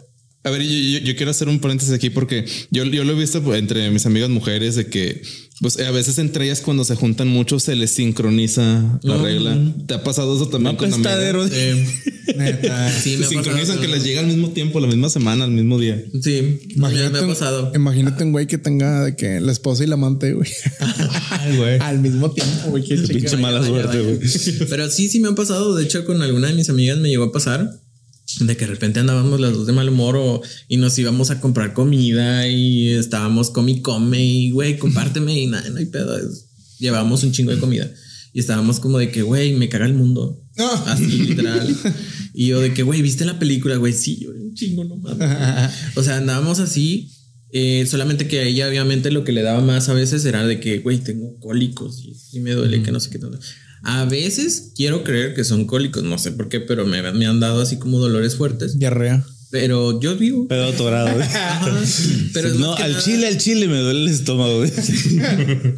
A 0.44 0.50
ver, 0.50 0.62
yo, 0.62 1.00
yo- 1.00 1.06
yo 1.06 1.16
quiero 1.16 1.32
hacer 1.32 1.48
un 1.48 1.60
paréntesis 1.60 1.94
aquí 1.94 2.10
porque 2.10 2.44
yo, 2.70 2.84
yo 2.84 3.06
lo 3.06 3.14
he 3.14 3.16
visto 3.16 3.56
entre 3.56 3.90
mis 3.92 4.06
amigas 4.06 4.30
mujeres 4.30 4.76
de 4.76 4.88
que 4.88 5.22
pues 5.62 5.80
a 5.80 5.92
veces 5.92 6.18
entre 6.18 6.46
ellas 6.46 6.62
cuando 6.62 6.84
se 6.84 6.96
juntan 6.96 7.28
mucho 7.28 7.60
se 7.60 7.76
les 7.76 7.92
sincroniza 7.92 9.00
la 9.04 9.18
regla. 9.18 9.58
¿Te 9.88 9.94
ha 9.94 10.04
pasado 10.04 10.36
eso 10.36 10.48
también 10.50 10.74
No, 10.76 10.78
con 10.80 10.92
amigas? 10.94 11.14
apestadero. 11.14 11.46
Eh, 11.52 11.88
neta. 12.38 12.92
sí, 12.92 13.12
Se 13.14 13.18
me 13.20 13.26
ha 13.26 13.30
sincronizan 13.30 13.80
que 13.80 13.88
les 13.88 14.04
llega 14.04 14.22
al 14.22 14.28
mismo 14.28 14.50
tiempo, 14.50 14.80
la 14.80 14.88
misma 14.88 15.10
semana, 15.10 15.44
al 15.46 15.52
mismo 15.52 15.80
día. 15.80 16.02
Sí, 16.22 16.60
me 16.70 16.74
Imagínate, 16.76 17.18
ha 17.20 17.22
un- 17.22 17.28
pasado. 17.28 17.72
imagínate 17.76 18.24
un 18.24 18.32
güey 18.32 18.48
que 18.48 18.58
tenga 18.58 19.04
de 19.04 19.16
que 19.16 19.40
la 19.40 19.52
esposa 19.52 19.84
y 19.84 19.88
la 19.88 19.94
amante, 19.96 20.34
güey. 20.34 20.50
Al 21.82 22.00
mismo 22.00 22.32
tiempo, 22.32 22.70
güey. 22.70 22.84
Qué 22.84 22.96
Pinche 22.98 23.38
mala 23.38 23.60
Vaya, 23.60 23.68
suerte, 23.72 24.00
güey. 24.02 24.20
Pero 24.70 24.90
sí, 24.90 25.10
sí 25.10 25.20
me 25.20 25.30
ha 25.30 25.36
pasado. 25.36 25.76
De 25.76 25.84
hecho, 25.84 26.06
con 26.06 26.22
alguna 26.22 26.48
de 26.48 26.54
mis 26.54 26.70
amigas 26.70 26.98
me 26.98 27.10
llegó 27.10 27.26
a 27.26 27.32
pasar 27.32 27.70
de 28.40 28.58
que 28.58 28.66
de 28.66 28.72
repente 28.72 29.00
andábamos 29.00 29.40
las 29.40 29.54
dos 29.54 29.68
de 29.68 29.74
mal 29.74 29.90
humor 29.90 30.16
o, 30.18 30.42
y 30.68 30.78
nos 30.78 30.98
íbamos 30.98 31.30
a 31.30 31.40
comprar 31.40 31.74
comida 31.74 32.48
y 32.48 32.90
estábamos 32.90 33.50
come 33.50 33.74
y 33.74 33.82
come 33.82 34.24
y 34.24 34.52
güey, 34.52 34.78
compárteme 34.78 35.40
y 35.40 35.48
nada, 35.48 35.70
no 35.70 35.78
hay 35.78 35.86
pedo. 35.86 36.18
Llevábamos 36.80 37.24
un 37.24 37.32
chingo 37.32 37.52
de 37.52 37.60
comida 37.60 37.90
y 38.34 38.40
estábamos 38.40 38.80
como 38.80 38.98
de 38.98 39.12
que 39.12 39.22
güey, 39.22 39.54
me 39.54 39.70
caga 39.70 39.86
el 39.86 39.94
mundo. 39.94 40.44
Ah. 40.58 40.86
Así 40.88 41.06
literal. 41.06 41.76
Y 42.36 42.48
yo 42.48 42.60
de 42.62 42.74
que 42.74 42.82
güey, 42.82 43.04
¿viste 43.04 43.26
la 43.26 43.38
película? 43.38 43.76
Güey, 43.78 43.94
sí, 43.94 44.18
yo 44.22 44.32
un 44.32 44.56
chingo, 44.56 44.84
no 44.84 44.96
mames. 44.98 45.72
O 45.96 46.02
sea, 46.02 46.18
andábamos 46.18 46.60
así. 46.60 47.12
eh, 47.52 47.86
solamente 47.86 48.28
que 48.28 48.40
a 48.40 48.44
ella, 48.44 48.68
obviamente, 48.68 49.12
lo 49.12 49.24
que 49.24 49.32
le 49.32 49.44
daba 49.44 49.62
más 49.62 49.88
a 49.90 49.94
veces 49.94 50.26
era 50.26 50.44
de 50.48 50.60
que, 50.60 50.80
güey, 50.80 50.98
tengo 50.98 51.38
cólicos 51.40 52.02
y, 52.04 52.16
y 52.38 52.40
me 52.40 52.52
duele, 52.54 52.82
que 52.82 52.92
no 52.92 53.00
sé 53.00 53.12
qué 53.12 53.20
tanto. 53.20 53.38
A 53.84 54.06
veces 54.06 54.72
quiero 54.76 55.04
creer 55.04 55.34
que 55.36 55.44
son 55.44 55.66
cólicos, 55.66 56.04
no 56.04 56.18
sé 56.18 56.32
por 56.32 56.50
qué, 56.50 56.60
pero 56.62 56.86
me, 56.86 57.02
me 57.14 57.26
han 57.26 57.40
dado 57.40 57.62
así 57.62 57.78
como 57.78 58.00
dolores 58.00 58.36
fuertes. 58.36 58.80
Diarrea. 58.80 59.26
Pero 59.52 60.00
yo 60.00 60.16
vivo. 60.18 60.48
Pedo 60.48 60.66
atorado. 60.70 61.16
Pero 62.34 62.50
no, 62.56 62.74
al 62.74 62.92
nada- 62.94 63.04
chile, 63.04 63.28
al 63.28 63.38
chile 63.38 63.68
me 63.68 63.78
duele 63.78 64.02
el 64.02 64.08
estómago. 64.08 64.64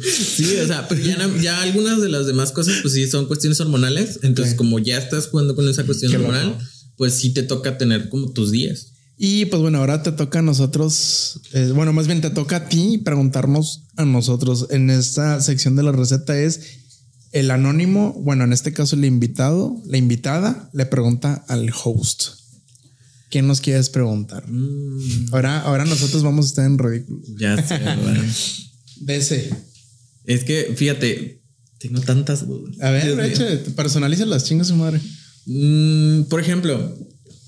Sí, 0.00 0.56
o 0.62 0.66
sea, 0.66 0.86
pero 0.88 1.00
ya, 1.02 1.18
ya 1.42 1.60
algunas 1.62 2.00
de 2.00 2.08
las 2.08 2.26
demás 2.26 2.52
cosas, 2.52 2.76
pues 2.82 2.94
sí, 2.94 3.06
son 3.06 3.26
cuestiones 3.26 3.60
hormonales. 3.60 4.20
Entonces, 4.22 4.54
Ok. 4.54 4.58
como 4.58 4.78
ya 4.78 4.96
estás 4.98 5.28
jugando 5.28 5.54
con 5.54 5.68
esa 5.68 5.84
cuestión 5.84 6.10
Qué 6.10 6.18
hormonal, 6.18 6.46
loco. 6.48 6.58
pues 6.96 7.14
sí 7.14 7.30
te 7.30 7.42
toca 7.42 7.76
tener 7.78 8.08
como 8.08 8.30
tus 8.32 8.50
días. 8.50 8.88
Y 9.18 9.46
pues 9.46 9.62
bueno, 9.62 9.78
ahora 9.78 10.02
te 10.02 10.12
toca 10.12 10.40
a 10.40 10.42
nosotros, 10.42 11.40
eh, 11.54 11.70
bueno, 11.74 11.92
más 11.94 12.06
bien 12.06 12.20
te 12.20 12.28
toca 12.30 12.56
a 12.56 12.68
ti 12.68 12.98
preguntarnos 12.98 13.82
a 13.96 14.04
nosotros. 14.04 14.66
En 14.70 14.90
esta 14.90 15.40
sección 15.40 15.74
de 15.76 15.82
la 15.82 15.92
receta 15.92 16.38
es 16.38 16.60
el 17.32 17.50
anónimo, 17.50 18.12
bueno, 18.12 18.44
en 18.44 18.52
este 18.52 18.72
caso 18.72 18.96
el 18.96 19.04
invitado, 19.04 19.80
la 19.86 19.98
invitada 19.98 20.70
le 20.72 20.86
pregunta 20.86 21.44
al 21.48 21.70
host. 21.84 22.28
¿Qué 23.30 23.42
nos 23.42 23.60
quieres 23.60 23.90
preguntar? 23.90 24.44
Ahora, 25.32 25.60
ahora 25.60 25.84
nosotros 25.84 26.22
vamos 26.22 26.46
a 26.46 26.48
estar 26.48 26.64
en 26.64 26.78
ridículo. 26.78 27.20
Ya 27.36 27.60
sé. 29.20 29.50
Es 30.24 30.44
que, 30.44 30.74
fíjate, 30.76 31.42
tengo 31.78 32.00
tantas 32.00 32.46
dudas. 32.46 32.80
A 32.80 32.90
ver, 32.90 33.64
personaliza 33.74 34.24
las 34.26 34.44
chingas 34.44 34.68
su 34.68 34.76
madre. 34.76 35.00
Mm, 35.46 36.22
por 36.24 36.40
ejemplo, 36.40 36.96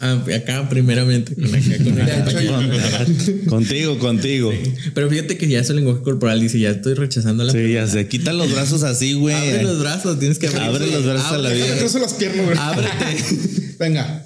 ah, 0.01 0.25
acá 0.35 0.69
primeramente 0.69 1.35
con 1.35 1.47
acá, 1.47 1.85
con 1.85 2.01
acá. 2.01 2.25
De 2.25 3.13
hecho, 3.13 3.45
contigo, 3.49 3.99
contigo. 3.99 4.53
Pero 4.95 5.11
fíjate 5.11 5.39
que 5.39 5.49
ya 5.49 5.63
su 5.65 5.75
lenguaje 5.75 6.03
corporal 6.03 6.41
dice, 6.41 6.59
ya 6.59 6.71
estoy 6.71 6.95
rechazando 6.95 7.45
la 7.45 7.53
Sí, 7.53 7.73
ya 7.73 7.87
sé. 7.87 8.09
Quita 8.09 8.33
los 8.33 8.53
brazos 8.53 8.83
así, 8.83 9.15
güey. 9.15 9.35
Abre 9.35 9.63
los 9.63 9.81
brazos, 9.81 10.19
tienes 10.19 10.39
que 10.39 10.49
abrir. 10.49 10.63
Abre 10.63 10.87
los 10.91 11.05
brazos 11.05 11.33
a 11.33 11.39
la 11.39 11.51
vida. 11.51 11.79
Cruzo 11.79 11.99
las 11.99 12.15
piernas, 12.15 12.47
güey. 12.47 12.59
Ábrete. 12.59 13.25
Venga. 13.79 14.23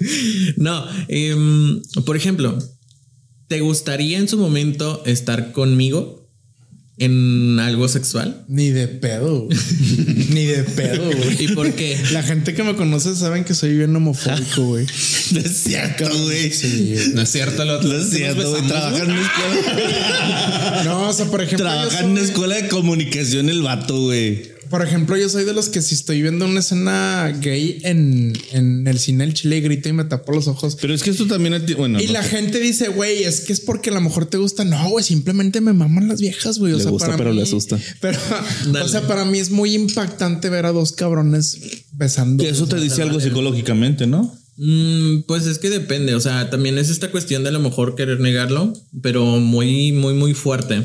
No, 0.57 0.85
em, 1.07 1.81
por 2.05 2.17
ejemplo, 2.17 2.57
¿te 3.47 3.59
gustaría 3.59 4.17
en 4.17 4.27
su 4.27 4.37
momento 4.37 5.03
estar 5.05 5.51
conmigo 5.51 6.22
en 6.97 7.59
algo 7.59 7.87
sexual? 7.87 8.45
Ni 8.47 8.69
de 8.69 8.87
pedo. 8.87 9.47
Ni 10.29 10.45
de 10.45 10.63
pedo, 10.63 11.05
güey. 11.05 11.43
¿Y 11.43 11.47
por 11.49 11.73
qué? 11.73 11.99
La 12.11 12.21
gente 12.21 12.53
que 12.53 12.63
me 12.63 12.75
conoce 12.75 13.15
saben 13.15 13.43
que 13.43 13.53
soy 13.55 13.75
bien 13.75 13.95
homofóbico, 13.95 14.63
güey. 14.67 14.85
No 15.31 15.39
es 15.39 15.57
cierto, 15.57 16.05
güey. 16.05 16.51
No 17.13 17.21
es 17.21 17.29
cierto, 17.31 17.65
lo 17.65 17.81
No 17.81 17.97
es 17.97 18.09
cierto, 18.09 18.49
güey. 18.49 18.67
Trabaja 18.67 19.03
en 19.03 19.11
una 19.11 19.21
escuela. 19.21 20.83
No, 20.85 21.09
o 21.09 21.13
sea, 21.13 21.25
por 21.27 21.41
ejemplo, 21.41 21.65
Trabaja 21.65 21.99
en 22.01 22.11
una 22.11 22.21
escuela 22.21 22.55
de 22.55 22.67
comunicación 22.67 23.49
el 23.49 23.61
vato, 23.61 24.01
güey. 24.01 24.52
Por 24.69 24.81
ejemplo, 24.85 25.15
yo 25.17 25.29
soy 25.29 25.43
de 25.45 25.53
los 25.53 25.69
que 25.69 25.81
si 25.81 25.95
estoy 25.95 26.21
viendo 26.21 26.45
una 26.45 26.59
escena 26.59 27.31
gay 27.41 27.79
en, 27.83 28.33
en 28.51 28.87
el 28.87 28.99
cine 28.99 29.23
el 29.23 29.33
chile 29.33 29.59
grito 29.61 29.89
y 29.89 29.93
me 29.93 30.03
tapo 30.05 30.31
los 30.33 30.47
ojos. 30.47 30.77
Pero 30.81 30.93
es 30.93 31.03
que 31.03 31.09
esto 31.11 31.25
también 31.27 31.53
a 31.53 31.65
ti- 31.65 31.73
bueno. 31.73 32.01
y 32.01 32.07
no 32.07 32.13
la 32.13 32.23
sé. 32.23 32.29
gente 32.29 32.59
dice, 32.59 32.89
güey, 32.89 33.23
es 33.23 33.41
que 33.41 33.53
es 33.53 33.59
porque 33.59 33.89
a 33.89 33.93
lo 33.93 34.01
mejor 34.01 34.25
te 34.25 34.37
gusta. 34.37 34.63
No, 34.65 34.89
güey, 34.89 35.03
simplemente 35.05 35.61
me 35.61 35.73
maman 35.73 36.07
las 36.07 36.19
viejas, 36.21 36.59
güey. 36.59 36.73
O 36.73 36.77
Le 36.77 36.83
sea, 36.83 36.91
gusta, 36.91 37.05
para 37.07 37.17
pero 37.17 37.29
mí- 37.31 37.37
le 37.37 37.43
asusta. 37.43 37.79
Pero, 38.01 38.17
Dale. 38.71 38.85
o 38.85 38.87
sea, 38.87 39.07
para 39.07 39.25
mí 39.25 39.39
es 39.39 39.51
muy 39.51 39.73
impactante 39.75 40.49
ver 40.49 40.65
a 40.65 40.71
dos 40.71 40.91
cabrones 40.91 41.57
besando. 41.93 42.43
Que 42.43 42.49
eso 42.49 42.67
te 42.67 42.77
dice 42.79 43.01
algo 43.01 43.19
psicológicamente, 43.19 44.07
¿no? 44.07 44.35
Mm, 44.57 45.21
pues 45.27 45.47
es 45.47 45.57
que 45.57 45.69
depende, 45.71 46.13
o 46.13 46.19
sea, 46.19 46.49
también 46.51 46.77
es 46.77 46.89
esta 46.91 47.09
cuestión 47.09 47.41
de 47.43 47.49
a 47.49 47.51
lo 47.51 47.59
mejor 47.59 47.95
querer 47.95 48.19
negarlo, 48.19 48.71
pero 49.01 49.25
muy, 49.39 49.91
muy, 49.91 50.13
muy 50.13 50.33
fuerte. 50.35 50.83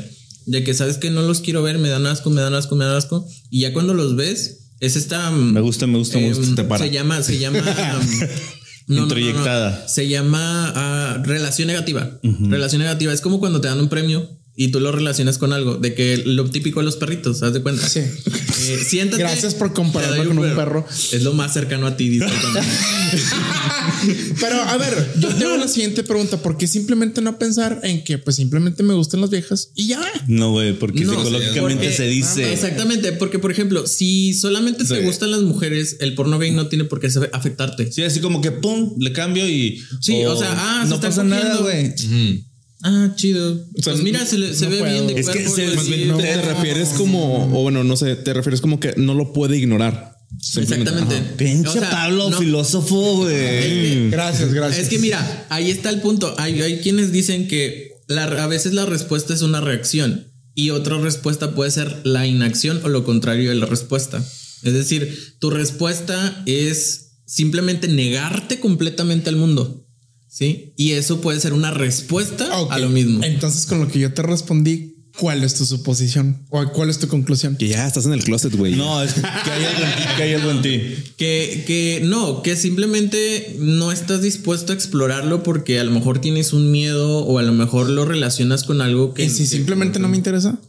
De 0.49 0.63
que 0.63 0.73
sabes 0.73 0.97
que 0.97 1.11
no 1.11 1.21
los 1.21 1.41
quiero 1.41 1.61
ver, 1.61 1.77
me 1.77 1.89
dan 1.89 2.05
asco, 2.07 2.29
me 2.29 2.41
dan 2.41 2.55
asco, 2.55 2.75
me 2.75 2.85
dan 2.85 2.95
asco. 2.95 3.27
Y 3.51 3.61
ya 3.61 3.73
cuando 3.73 3.93
los 3.93 4.15
ves, 4.15 4.71
es 4.79 4.95
esta. 4.95 5.29
mm, 5.29 5.53
Me 5.53 5.61
gusta, 5.61 5.85
me 5.87 5.97
gusta, 5.97 6.17
me 6.17 6.29
gusta. 6.29 6.43
em, 6.45 6.55
Te 6.55 6.63
para. 6.63 6.83
Se 6.83 6.91
llama, 6.91 7.21
se 7.21 7.37
llama. 7.37 7.59
um, 7.59 7.65
no, 7.65 7.67
no, 7.67 7.99
no, 8.87 8.95
no. 8.97 9.03
Introyectada. 9.03 9.87
Se 9.87 10.07
llama 10.07 10.73
ah, 10.75 11.21
relación 11.23 11.67
negativa. 11.67 12.19
Relación 12.23 12.81
negativa 12.81 13.13
es 13.13 13.21
como 13.21 13.39
cuando 13.39 13.61
te 13.61 13.67
dan 13.67 13.79
un 13.79 13.89
premio 13.89 14.38
y 14.61 14.71
tú 14.71 14.81
lo 14.81 14.91
relacionas 14.91 15.37
con 15.37 15.53
algo, 15.53 15.77
de 15.77 15.93
que 15.95 16.17
lo 16.25 16.43
típico 16.49 16.81
de 16.81 16.85
los 16.85 16.97
perritos, 16.97 17.41
¿haz 17.43 17.53
de 17.53 17.61
cuenta? 17.61 17.87
Sí. 17.87 17.99
Eh, 18.01 18.77
siéntate. 18.85 19.23
Gracias 19.23 19.55
por 19.55 19.71
compararme 19.73 20.17
Te 20.17 20.23
doy 20.25 20.35
con 20.35 20.39
un 20.45 20.53
perro. 20.53 20.85
Es 21.13 21.23
lo 21.23 21.31
más 21.31 21.53
cercano 21.53 21.87
a 21.87 21.95
ti. 21.95 22.19
Pero 24.41 24.61
a 24.61 24.75
ver, 24.77 25.13
yo 25.17 25.29
tengo 25.29 25.55
la 25.55 25.69
siguiente 25.69 26.03
pregunta: 26.03 26.41
¿por 26.41 26.57
qué 26.57 26.67
simplemente 26.67 27.21
no 27.21 27.39
pensar 27.39 27.79
en 27.83 28.03
que 28.03 28.17
pues 28.17 28.35
simplemente 28.35 28.83
me 28.83 28.93
gustan 28.95 29.21
las 29.21 29.29
viejas 29.29 29.71
y 29.75 29.87
ya? 29.87 30.01
No, 30.27 30.51
güey, 30.51 30.77
porque 30.77 31.05
No, 31.05 31.13
psicológicamente 31.13 31.85
porque- 31.85 31.95
se 31.95 32.07
dice. 32.07 32.51
Exactamente, 32.51 33.13
porque 33.13 33.39
por 33.39 33.51
ejemplo, 33.51 33.87
si 33.87 34.33
solamente 34.33 34.83
te 34.83 34.93
Sí. 34.99 35.05
gustan 35.05 35.31
las 35.31 35.41
mujeres, 35.41 35.95
el 36.01 36.15
porno 36.15 36.37
gay 36.37 36.51
no 36.51 36.67
tiene 36.67 36.83
por 36.83 36.99
qué 36.99 37.07
afectarte. 37.31 37.93
Sí, 37.93 38.03
así 38.03 38.19
como 38.19 38.41
que 38.41 38.51
pum, 38.51 38.93
le 38.99 39.13
cambio 39.13 39.47
y. 39.47 39.81
Sí, 40.01 40.21
o 40.25 40.37
sea, 40.37 40.49
ah, 40.51 40.81
se 40.83 40.89
no 40.89 40.95
está 40.95 41.07
pasa 41.07 41.23
nada, 41.23 41.59
güey. 41.61 41.93
Ah, 42.81 43.11
chido. 43.15 43.55
sea, 43.75 43.93
pues 43.93 44.01
mira, 44.03 44.25
se, 44.25 44.37
le- 44.37 44.53
se 44.55 44.65
no 44.65 44.71
ve 44.71 44.79
puedo. 44.79 44.91
bien 44.93 45.07
de 45.07 45.19
Es 45.19 45.27
que 45.29 45.43
cuerpo. 45.43 45.55
se- 45.55 45.75
más 45.75 45.87
bien 45.87 46.07
no 46.07 46.17
Te 46.17 46.41
refieres 46.41 46.89
como, 46.89 47.45
o 47.45 47.61
bueno, 47.63 47.83
no 47.83 47.95
sé, 47.97 48.15
te 48.15 48.33
refieres 48.33 48.61
como 48.61 48.79
que 48.79 48.93
no 48.97 49.13
lo 49.13 49.33
puede 49.33 49.57
ignorar. 49.57 50.15
Exactamente. 50.55 51.15
ajá. 51.15 51.33
Pinche 51.37 51.69
O 51.69 51.73
sea, 51.73 51.89
Pablo, 51.89 52.29
no- 52.29 52.37
filósofo, 52.37 53.17
güey. 53.17 54.09
Gracias, 54.09 54.53
gracias. 54.53 54.83
Es 54.83 54.89
que 54.89 54.99
mira, 54.99 55.47
ahí 55.49 55.69
está 55.71 55.89
el 55.89 55.99
punto. 56.01 56.33
Hay, 56.37 56.61
hay 56.61 56.79
quienes 56.79 57.11
dicen 57.11 57.47
que 57.47 57.91
la- 58.07 58.25
a 58.43 58.47
veces 58.47 58.73
la 58.73 58.85
respuesta 58.85 59.33
es 59.33 59.41
una 59.41 59.59
reacción 59.59 60.27
y 60.55 60.69
otra 60.69 60.97
respuesta 60.99 61.53
puede 61.55 61.71
ser 61.71 61.99
la 62.05 62.27
inacción 62.27 62.79
o 62.83 62.89
lo 62.89 63.03
contrario 63.03 63.49
de 63.49 63.55
la 63.55 63.65
respuesta. 63.65 64.23
Es 64.63 64.73
decir, 64.73 65.35
tu 65.39 65.49
respuesta 65.49 66.43
es 66.45 67.11
simplemente 67.25 67.87
negarte 67.87 68.59
completamente 68.59 69.29
al 69.29 69.35
mundo. 69.35 69.78
¿Sí? 70.29 70.73
Y 70.77 70.91
eso 70.91 71.21
puede 71.21 71.39
ser 71.39 71.53
una 71.53 71.71
respuesta 71.71 72.47
a 72.69 72.77
lo 72.79 72.89
mismo. 72.89 73.23
Entonces, 73.23 73.65
con 73.65 73.79
lo 73.79 73.87
que 73.87 73.99
yo 73.99 74.13
te 74.13 74.21
respondí, 74.21 74.95
¿cuál 75.19 75.43
es 75.43 75.55
tu 75.55 75.65
suposición? 75.65 76.45
¿O 76.49 76.63
cuál 76.71 76.89
es 76.91 76.99
tu 76.99 77.07
conclusión? 77.07 77.55
Que 77.57 77.67
ya 77.67 77.87
estás 77.87 78.05
en 78.05 78.13
el 78.13 78.23
closet, 78.23 78.55
güey. 78.55 78.75
No, 78.75 79.01
es 79.01 79.13
que 79.13 79.21
hay 79.51 79.63
algo 79.65 79.81
en 79.83 79.91
ti. 79.91 80.03
Que 80.17 80.23
hay 80.23 80.33
algo 80.35 80.51
en 80.51 80.61
ti. 80.61 80.81
Que, 81.17 81.63
que 81.65 82.01
no, 82.05 82.43
que 82.43 82.55
simplemente 82.55 83.55
no 83.59 83.91
estás 83.91 84.21
dispuesto 84.21 84.71
a 84.71 84.75
explorarlo 84.75 85.41
porque 85.41 85.79
a 85.79 85.83
lo 85.83 85.91
mejor 85.91 86.21
tienes 86.21 86.53
un 86.53 86.71
miedo 86.71 87.19
o 87.25 87.39
a 87.39 87.43
lo 87.43 87.51
mejor 87.53 87.89
lo 87.89 88.05
relacionas 88.05 88.63
con 88.63 88.81
algo 88.81 89.13
que. 89.15 89.25
¿Y 89.25 89.29
si 89.29 89.39
que- 89.43 89.49
simplemente 89.49 89.97
no 89.99 90.09
me 90.09 90.17
interesa? 90.17 90.59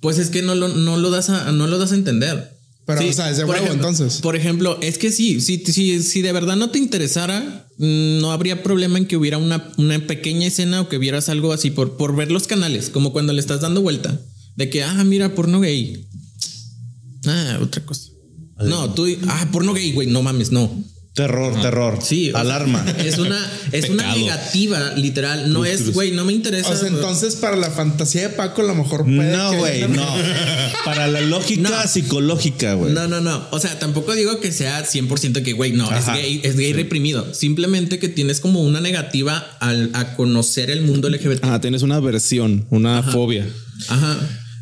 Pues 0.00 0.18
es 0.18 0.30
que 0.30 0.42
no 0.42 0.54
lo, 0.54 0.68
no 0.68 0.96
lo 0.96 1.10
das 1.10 1.28
a, 1.30 1.50
no 1.52 1.66
lo 1.66 1.78
das 1.78 1.92
a 1.92 1.94
entender. 1.94 2.57
Pero, 2.88 3.02
Sí, 3.02 3.08
o 3.10 3.12
sea, 3.12 3.28
es 3.30 3.36
de 3.36 3.44
por 3.44 3.54
huevo, 3.54 3.66
ejemplo- 3.66 3.88
entonces. 3.90 4.20
Por 4.22 4.34
ejemplo, 4.34 4.78
es 4.80 4.96
que 4.96 5.12
sí, 5.12 5.42
si, 5.42 5.58
si, 5.58 6.02
si 6.02 6.22
de 6.22 6.32
verdad 6.32 6.56
no 6.56 6.70
te 6.70 6.78
interesara, 6.78 7.68
mm, 7.76 8.18
no 8.20 8.32
habría 8.32 8.62
problema 8.62 8.96
en 8.96 9.04
que 9.04 9.18
hubiera 9.18 9.36
una, 9.36 9.72
una 9.76 10.06
pequeña 10.06 10.46
escena 10.46 10.80
o 10.80 10.88
que 10.88 10.96
vieras 10.96 11.28
algo 11.28 11.52
así 11.52 11.70
por, 11.70 11.98
por 11.98 12.16
ver 12.16 12.32
los 12.32 12.46
canales, 12.46 12.88
como 12.88 13.12
cuando 13.12 13.34
le 13.34 13.40
estás 13.40 13.60
dando 13.60 13.82
vuelta. 13.82 14.18
De 14.56 14.70
que, 14.70 14.82
ah, 14.84 15.04
mira, 15.04 15.34
porno 15.34 15.60
gay. 15.60 16.08
Ah, 17.26 17.58
otra 17.60 17.84
cosa. 17.84 18.08
No, 18.64 18.94
tú, 18.94 19.06
ah, 19.26 19.48
porno 19.52 19.74
gay, 19.74 19.92
güey, 19.92 20.08
no 20.08 20.22
mames, 20.22 20.50
no. 20.50 20.82
Terror, 21.18 21.60
terror. 21.60 21.98
Sí. 22.00 22.30
Alarma. 22.32 22.84
Es 22.98 23.18
una, 23.18 23.44
es 23.72 23.88
una 23.88 24.14
negativa, 24.14 24.92
literal. 24.94 25.52
No 25.52 25.64
es, 25.64 25.92
güey, 25.92 26.12
no 26.12 26.24
me 26.24 26.32
interesa. 26.32 26.70
O 26.70 26.76
sea, 26.76 26.86
entonces 26.86 27.34
para 27.34 27.56
la 27.56 27.70
fantasía 27.72 28.22
de 28.22 28.28
Paco 28.30 28.62
a 28.62 28.66
lo 28.66 28.76
mejor 28.76 29.02
puede 29.04 29.36
No, 29.36 29.52
güey, 29.56 29.88
no. 29.88 30.06
Para 30.84 31.08
la 31.08 31.20
lógica 31.22 31.68
No. 31.68 31.88
psicológica, 31.88 32.74
güey. 32.74 32.92
No, 32.92 33.08
no, 33.08 33.20
no. 33.20 33.48
O 33.50 33.58
sea, 33.58 33.78
tampoco 33.80 34.14
digo 34.14 34.38
que 34.38 34.52
sea 34.52 34.84
100% 34.84 35.42
que, 35.42 35.54
güey, 35.54 35.72
no, 35.72 35.90
es 35.92 36.06
gay, 36.06 36.40
es 36.44 36.56
gay 36.56 36.72
reprimido. 36.72 37.34
Simplemente 37.34 37.98
que 37.98 38.08
tienes 38.08 38.38
como 38.38 38.62
una 38.62 38.80
negativa 38.80 39.44
al, 39.58 39.90
a 39.94 40.14
conocer 40.14 40.70
el 40.70 40.82
mundo 40.82 41.08
LGBT. 41.08 41.40
Ah, 41.42 41.60
tienes 41.60 41.82
una 41.82 41.96
aversión, 41.96 42.66
una 42.70 43.02
fobia. 43.02 43.44
Ajá. 43.88 44.18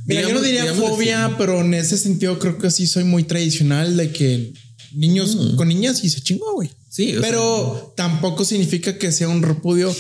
Mira, 0.07 0.23
yo 0.23 0.33
no 0.33 0.41
diría 0.41 0.73
fobia, 0.73 1.35
pero 1.37 1.61
en 1.61 1.75
ese 1.75 1.99
sentido 1.99 2.39
creo 2.39 2.59
que 2.59 2.71
sí 2.71 2.87
soy 2.87 3.05
muy 3.05 3.25
tradicional 3.25 3.97
de 3.97 4.11
que 4.13 4.53
niños 4.97 5.37
Mm. 5.37 5.57
con 5.57 5.69
niñas 5.69 6.03
y 6.05 6.11
se 6.11 6.21
chingó, 6.23 6.55
güey. 6.55 6.71
Sí, 6.89 7.15
pero 7.21 7.93
tampoco 7.97 8.45
significa 8.45 8.97
que 8.99 9.13
sea 9.13 9.29
un 9.29 9.43
repudio. 9.43 9.95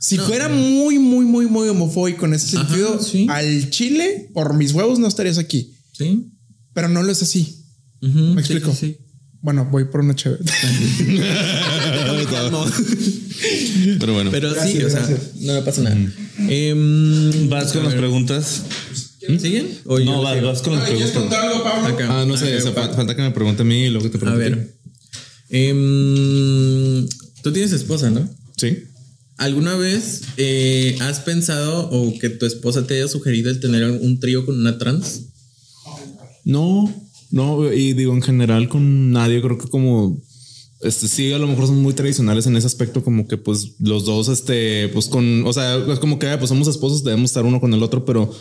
Si 0.00 0.16
No. 0.16 0.26
fuera 0.26 0.48
muy, 0.48 0.98
muy, 0.98 1.24
muy, 1.24 1.46
muy 1.46 1.68
homofóbico 1.68 2.24
en 2.26 2.34
ese 2.34 2.56
Ajá, 2.56 2.66
sentido, 2.68 3.02
sí. 3.02 3.26
al 3.28 3.70
chile, 3.70 4.30
por 4.32 4.54
mis 4.54 4.72
huevos 4.72 4.98
no 5.00 5.08
estarías 5.08 5.38
aquí. 5.38 5.74
Sí. 5.92 6.28
Pero 6.72 6.88
no 6.88 7.02
lo 7.02 7.10
es 7.10 7.20
así. 7.22 7.64
¿Me 8.00 8.40
explico? 8.40 8.70
sí, 8.72 8.78
sí. 8.78 8.96
Bueno, 9.40 9.68
voy 9.70 9.84
por 9.86 10.00
una 10.00 10.14
chévere. 10.16 10.42
Pero 13.98 14.12
bueno. 14.12 14.30
Pero 14.30 14.50
sí, 14.50 14.74
Gracias, 14.78 14.84
o 14.84 14.90
sea, 14.90 15.00
gracias. 15.06 15.20
no 15.40 15.52
me 15.54 15.62
pasa 15.62 15.82
nada. 15.82 15.96
Em, 16.48 17.48
¿Vas 17.48 17.72
con 17.72 17.84
las 17.84 17.94
preguntas? 17.94 18.62
¿Siguen? 19.38 19.68
O 19.84 19.98
No, 19.98 20.22
vas, 20.22 20.42
vas 20.42 20.62
con 20.62 20.74
las 20.76 20.88
preguntas. 20.88 21.16
algo, 21.16 21.62
Pablo? 21.62 21.86
Acá. 21.88 22.06
ah, 22.20 22.24
no 22.26 22.36
sé, 22.36 22.54
A 22.54 22.58
o 22.58 22.60
sea, 22.60 22.70
ver, 22.70 22.84
fa- 22.88 22.94
falta 22.94 23.14
que 23.14 23.22
me 23.22 23.30
pregunte 23.32 23.62
a 23.62 23.64
mí 23.64 23.84
y 23.84 23.88
luego 23.90 24.04
que 24.04 24.10
te 24.10 24.18
pregunte. 24.18 24.46
a 24.46 24.48
ver. 24.48 24.74
Em, 25.50 27.06
Tú 27.42 27.52
tienes 27.52 27.72
esposa, 27.72 28.10
¿no? 28.10 28.28
Sí. 28.56 28.78
¿Alguna 29.36 29.76
vez 29.76 30.22
eh, 30.36 30.96
has 31.00 31.20
pensado 31.20 31.88
o 31.90 32.18
que 32.18 32.28
tu 32.28 32.44
esposa 32.46 32.86
te 32.86 32.94
haya 32.94 33.06
sugerido 33.08 33.50
el 33.50 33.60
tener 33.60 33.88
un 33.90 34.18
trío 34.18 34.44
con 34.44 34.58
una 34.58 34.78
trans? 34.78 35.22
No, 36.44 36.92
no, 37.30 37.72
y 37.72 37.92
digo 37.92 38.12
en 38.14 38.22
general 38.22 38.68
con 38.68 39.12
nadie, 39.12 39.40
creo 39.40 39.58
que 39.58 39.68
como 39.68 40.20
este 40.80 41.08
sí, 41.08 41.32
a 41.32 41.38
lo 41.38 41.48
mejor 41.48 41.66
son 41.66 41.82
muy 41.82 41.92
tradicionales 41.92 42.46
en 42.46 42.56
ese 42.56 42.66
aspecto, 42.66 43.02
como 43.02 43.26
que 43.26 43.36
pues 43.36 43.74
los 43.80 44.04
dos, 44.04 44.28
este, 44.28 44.88
pues 44.88 45.08
con, 45.08 45.44
o 45.46 45.52
sea, 45.52 45.76
es 45.76 45.98
como 45.98 46.18
que 46.18 46.28
ah, 46.28 46.38
pues 46.38 46.50
somos 46.50 46.68
esposos, 46.68 47.02
debemos 47.02 47.30
estar 47.30 47.44
uno 47.44 47.60
con 47.60 47.74
el 47.74 47.82
otro, 47.82 48.04
pero 48.04 48.32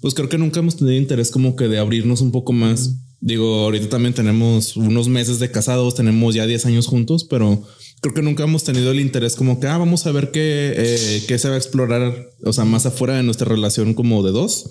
pues 0.00 0.14
creo 0.14 0.28
que 0.28 0.38
nunca 0.38 0.60
hemos 0.60 0.76
tenido 0.76 0.96
interés 0.96 1.30
como 1.30 1.56
que 1.56 1.68
de 1.68 1.78
abrirnos 1.78 2.20
un 2.20 2.30
poco 2.30 2.52
más. 2.52 2.96
Digo, 3.20 3.64
ahorita 3.64 3.88
también 3.88 4.14
tenemos 4.14 4.76
unos 4.76 5.08
meses 5.08 5.38
de 5.38 5.50
casados, 5.50 5.94
tenemos 5.94 6.34
ya 6.34 6.46
10 6.46 6.66
años 6.66 6.86
juntos, 6.86 7.24
pero 7.24 7.64
creo 8.00 8.14
que 8.14 8.22
nunca 8.22 8.44
hemos 8.44 8.64
tenido 8.64 8.92
el 8.92 9.00
interés 9.00 9.34
como 9.34 9.58
que, 9.58 9.66
ah, 9.66 9.78
vamos 9.78 10.06
a 10.06 10.12
ver 10.12 10.30
qué, 10.30 10.72
eh, 10.76 11.24
qué 11.26 11.38
se 11.38 11.48
va 11.48 11.54
a 11.54 11.58
explorar, 11.58 12.30
o 12.44 12.52
sea, 12.52 12.64
más 12.64 12.86
afuera 12.86 13.16
de 13.16 13.22
nuestra 13.22 13.48
relación 13.48 13.94
como 13.94 14.22
de 14.22 14.30
dos. 14.30 14.70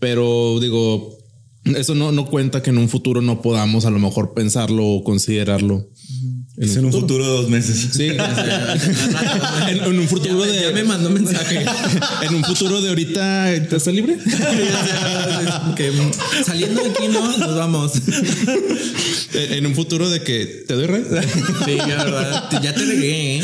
Pero 0.00 0.58
digo, 0.58 1.16
eso 1.64 1.94
no, 1.94 2.12
no 2.12 2.26
cuenta 2.26 2.62
que 2.62 2.70
en 2.70 2.78
un 2.78 2.88
futuro 2.88 3.22
no 3.22 3.42
podamos 3.42 3.84
a 3.84 3.90
lo 3.90 3.98
mejor 3.98 4.34
pensarlo 4.34 4.86
o 4.86 5.04
considerarlo. 5.04 5.88
En 6.58 6.84
un 6.86 6.92
futuro 6.92 7.24
de 7.24 7.30
dos 7.30 7.48
meses. 7.50 7.88
Sí, 7.92 8.04
en, 9.68 9.84
en 9.84 9.98
un 9.98 10.08
futuro 10.08 10.44
Ya 10.46 10.52
de. 10.52 10.60
ya 10.62 10.70
me 10.70 10.84
mandó 10.84 11.10
mensaje. 11.10 11.64
en 12.22 12.34
un 12.34 12.44
futuro 12.44 12.80
de 12.80 12.88
ahorita, 12.88 13.52
¿estás 13.52 13.86
libre? 13.88 14.16
que 15.76 15.92
saliendo 16.44 16.82
de 16.82 16.90
aquí, 16.90 17.08
¿no? 17.08 17.36
Nos 17.36 17.56
vamos. 17.56 17.92
En 19.34 19.52
en 19.52 19.66
un 19.66 19.74
futuro 19.74 20.08
de 20.08 20.22
que 20.22 20.64
te 20.66 20.74
doy 20.74 20.86
red. 20.86 21.04
Sí, 21.64 21.76
ya, 21.76 22.04
verdad. 22.04 22.62
Ya 22.62 22.74
te 22.74 22.84
regué, 22.84 23.36
¿eh? 23.38 23.42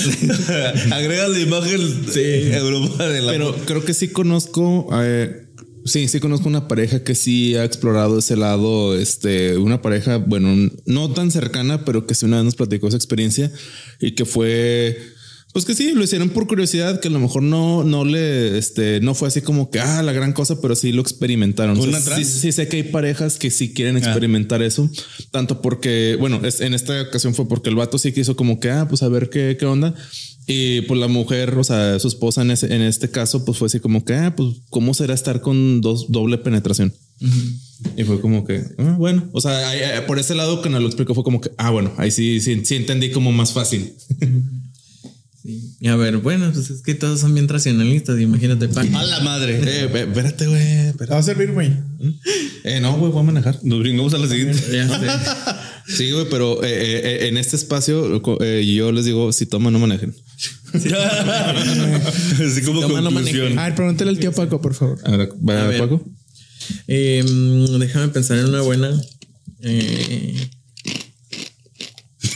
Agrega 0.92 1.28
la 1.28 1.38
imagen 1.38 2.06
de 2.12 2.56
Europa 2.56 3.08
de 3.08 3.20
la 3.20 3.32
Pero 3.32 3.54
creo 3.66 3.84
que 3.84 3.92
sí 3.94 4.08
conozco. 4.08 4.88
eh, 5.02 5.46
sí, 5.84 6.08
sí 6.08 6.20
conozco 6.20 6.48
una 6.48 6.68
pareja 6.68 7.02
que 7.02 7.14
sí 7.14 7.56
ha 7.56 7.64
explorado 7.64 8.18
ese 8.18 8.36
lado. 8.36 8.96
Este, 8.96 9.56
una 9.56 9.82
pareja, 9.82 10.18
bueno, 10.18 10.70
no 10.86 11.12
tan 11.12 11.30
cercana, 11.30 11.84
pero 11.84 12.06
que 12.06 12.14
sí 12.14 12.26
una 12.26 12.36
vez 12.36 12.44
nos 12.44 12.54
platicó 12.54 12.88
esa 12.88 12.96
experiencia 12.96 13.50
y 14.00 14.12
que 14.12 14.24
fue. 14.24 14.98
Pues 15.52 15.66
que 15.66 15.74
sí, 15.74 15.92
lo 15.92 16.02
hicieron 16.02 16.30
por 16.30 16.46
curiosidad, 16.46 16.98
que 17.00 17.08
a 17.08 17.10
lo 17.10 17.20
mejor 17.20 17.42
no, 17.42 17.84
no 17.84 18.06
le, 18.06 18.56
este, 18.56 19.00
no 19.00 19.14
fue 19.14 19.28
así 19.28 19.42
como 19.42 19.70
que, 19.70 19.80
ah, 19.80 20.02
la 20.02 20.12
gran 20.12 20.32
cosa, 20.32 20.62
pero 20.62 20.74
sí 20.74 20.92
lo 20.92 21.02
experimentaron. 21.02 21.78
¿Con 21.78 21.94
O 21.94 22.00
sea, 22.00 22.16
sí, 22.16 22.24
sí 22.24 22.52
sé 22.52 22.68
que 22.68 22.78
hay 22.78 22.82
parejas 22.84 23.38
que 23.38 23.50
sí 23.50 23.74
quieren 23.74 23.98
experimentar 23.98 24.62
eso, 24.62 24.88
tanto 25.30 25.60
porque, 25.60 26.16
bueno, 26.18 26.40
es, 26.42 26.62
en 26.62 26.72
esta 26.72 27.02
ocasión 27.02 27.34
fue 27.34 27.46
porque 27.48 27.68
el 27.68 27.76
vato 27.76 27.98
sí 27.98 28.12
quiso 28.12 28.34
como 28.34 28.60
que, 28.60 28.70
ah, 28.70 28.86
pues 28.88 29.02
a 29.02 29.08
ver 29.08 29.28
qué, 29.28 29.58
qué 29.60 29.66
onda. 29.66 29.94
Y 30.46 30.82
pues 30.82 30.98
la 30.98 31.08
mujer, 31.08 31.56
o 31.56 31.64
sea, 31.64 31.98
su 31.98 32.08
esposa 32.08 32.42
en, 32.42 32.50
ese, 32.50 32.74
en 32.74 32.82
este 32.82 33.10
caso, 33.10 33.44
pues 33.44 33.58
fue 33.58 33.66
así 33.66 33.78
como 33.78 34.04
que, 34.04 34.14
ah, 34.14 34.34
pues 34.34 34.56
cómo 34.70 34.92
será 34.92 35.14
estar 35.14 35.40
con 35.40 35.80
dos 35.80 36.10
doble 36.10 36.38
penetración. 36.38 36.92
Y 37.96 38.02
fue 38.02 38.20
como 38.20 38.44
que, 38.44 38.64
ah, 38.78 38.96
bueno, 38.98 39.28
o 39.32 39.40
sea, 39.40 39.68
ahí, 39.68 39.80
ahí, 39.80 40.00
por 40.06 40.18
ese 40.18 40.34
lado 40.34 40.60
que 40.60 40.68
nos 40.68 40.80
lo 40.80 40.88
explicó 40.88 41.14
fue 41.14 41.22
como 41.22 41.40
que, 41.40 41.52
ah, 41.58 41.70
bueno, 41.70 41.92
ahí 41.96 42.10
sí, 42.10 42.40
sí, 42.40 42.60
sí 42.64 42.74
entendí 42.74 43.10
como 43.10 43.32
más 43.32 43.52
fácil. 43.52 43.92
Sí. 45.42 45.76
Y 45.80 45.88
a 45.88 45.96
ver, 45.96 46.18
bueno, 46.18 46.52
pues 46.52 46.70
es 46.70 46.82
que 46.82 46.94
todos 46.94 47.18
son 47.18 47.34
bien 47.34 47.48
racionalistas. 47.48 48.20
Imagínate, 48.20 48.68
pa. 48.68 48.82
A 48.82 48.84
la 48.84 49.20
madre. 49.22 49.60
Eh, 49.60 49.86
espérate, 49.86 50.46
güey. 50.46 50.62
espérate. 50.62 51.06
¿Te 51.06 51.12
va 51.14 51.18
a 51.18 51.22
servir, 51.24 51.50
güey? 51.50 51.72
Eh, 52.62 52.78
no, 52.80 52.96
güey, 52.96 53.10
voy 53.10 53.22
a 53.22 53.24
manejar. 53.24 53.58
Nos 53.64 53.80
brincamos 53.80 54.14
a 54.14 54.18
la 54.18 54.28
siguiente. 54.28 54.62
Ya 54.72 54.86
sé. 54.86 55.06
Sí, 55.88 56.10
güey, 56.12 56.26
pero 56.30 56.62
eh, 56.62 56.68
eh, 56.70 57.00
eh, 57.04 57.28
en 57.28 57.36
este 57.36 57.56
espacio 57.56 58.22
eh, 58.40 58.74
yo 58.74 58.92
les 58.92 59.04
digo, 59.04 59.32
si 59.32 59.46
toman, 59.46 59.72
no 59.72 59.78
manejen. 59.78 60.14
Así 60.72 62.62
como 62.64 62.80
Toma, 62.80 63.00
no 63.00 63.10
conclusión. 63.12 63.58
A 63.58 63.64
ver, 63.64 63.74
pregúntale 63.74 64.10
al 64.10 64.18
tío 64.18 64.32
Paco, 64.32 64.60
por 64.60 64.74
favor. 64.74 64.98
A 65.04 65.16
ver, 65.16 65.30
¿va, 65.48 65.64
A 65.64 65.66
ver. 65.68 65.78
Paco? 65.80 66.04
Eh, 66.86 67.22
déjame 67.78 68.08
pensar 68.08 68.38
en 68.38 68.46
una 68.46 68.62
buena. 68.62 68.90
Eh, 69.60 70.48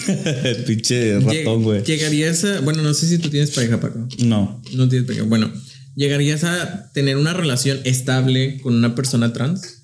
Pinche 0.67 1.15
ratón, 1.21 1.33
lleg- 1.33 1.63
güey. 1.63 1.83
Llegarías 1.85 2.45
a. 2.45 2.61
Bueno, 2.61 2.83
no 2.83 2.95
sé 2.95 3.09
si 3.09 3.19
tú 3.19 3.29
tienes 3.31 3.51
pareja, 3.53 3.81
Paco. 3.81 4.07
No. 4.19 4.63
No 4.75 4.89
tienes 4.89 5.07
pareja. 5.07 5.25
Bueno, 5.25 5.53
¿llegarías 5.95 6.45
a 6.45 6.91
tener 6.93 7.17
una 7.17 7.33
relación 7.33 7.79
estable 7.85 8.61
con 8.61 8.75
una 8.75 8.95
persona 8.95 9.33
trans? 9.33 9.83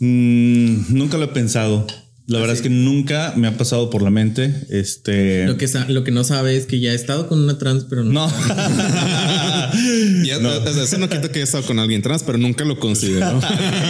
Mm, 0.00 0.94
nunca 0.96 1.16
lo 1.18 1.24
he 1.24 1.28
pensado. 1.28 1.86
La 2.26 2.38
verdad 2.38 2.54
es 2.54 2.62
que 2.62 2.70
nunca 2.70 3.34
me 3.36 3.48
ha 3.48 3.56
pasado 3.58 3.90
por 3.90 4.00
la 4.02 4.10
mente. 4.10 4.54
Este. 4.70 5.44
Lo 5.46 5.56
que, 5.56 5.66
sa- 5.68 5.88
lo 5.88 6.04
que 6.04 6.12
no 6.12 6.22
sabe 6.24 6.56
es 6.56 6.66
que 6.66 6.78
ya 6.80 6.92
he 6.92 6.94
estado 6.94 7.28
con 7.28 7.40
una 7.42 7.58
trans, 7.58 7.84
pero 7.84 8.04
no. 8.04 8.12
No. 8.26 8.32
Ya, 10.24 10.38
o 10.38 10.72
sea, 10.72 10.84
eso 10.84 10.98
no 10.98 11.08
quita 11.08 11.28
que 11.30 11.38
haya 11.38 11.44
estado 11.44 11.64
con 11.64 11.78
alguien 11.78 12.02
trans, 12.02 12.22
pero 12.22 12.38
nunca 12.38 12.64
lo 12.64 12.78
consideró. 12.78 13.40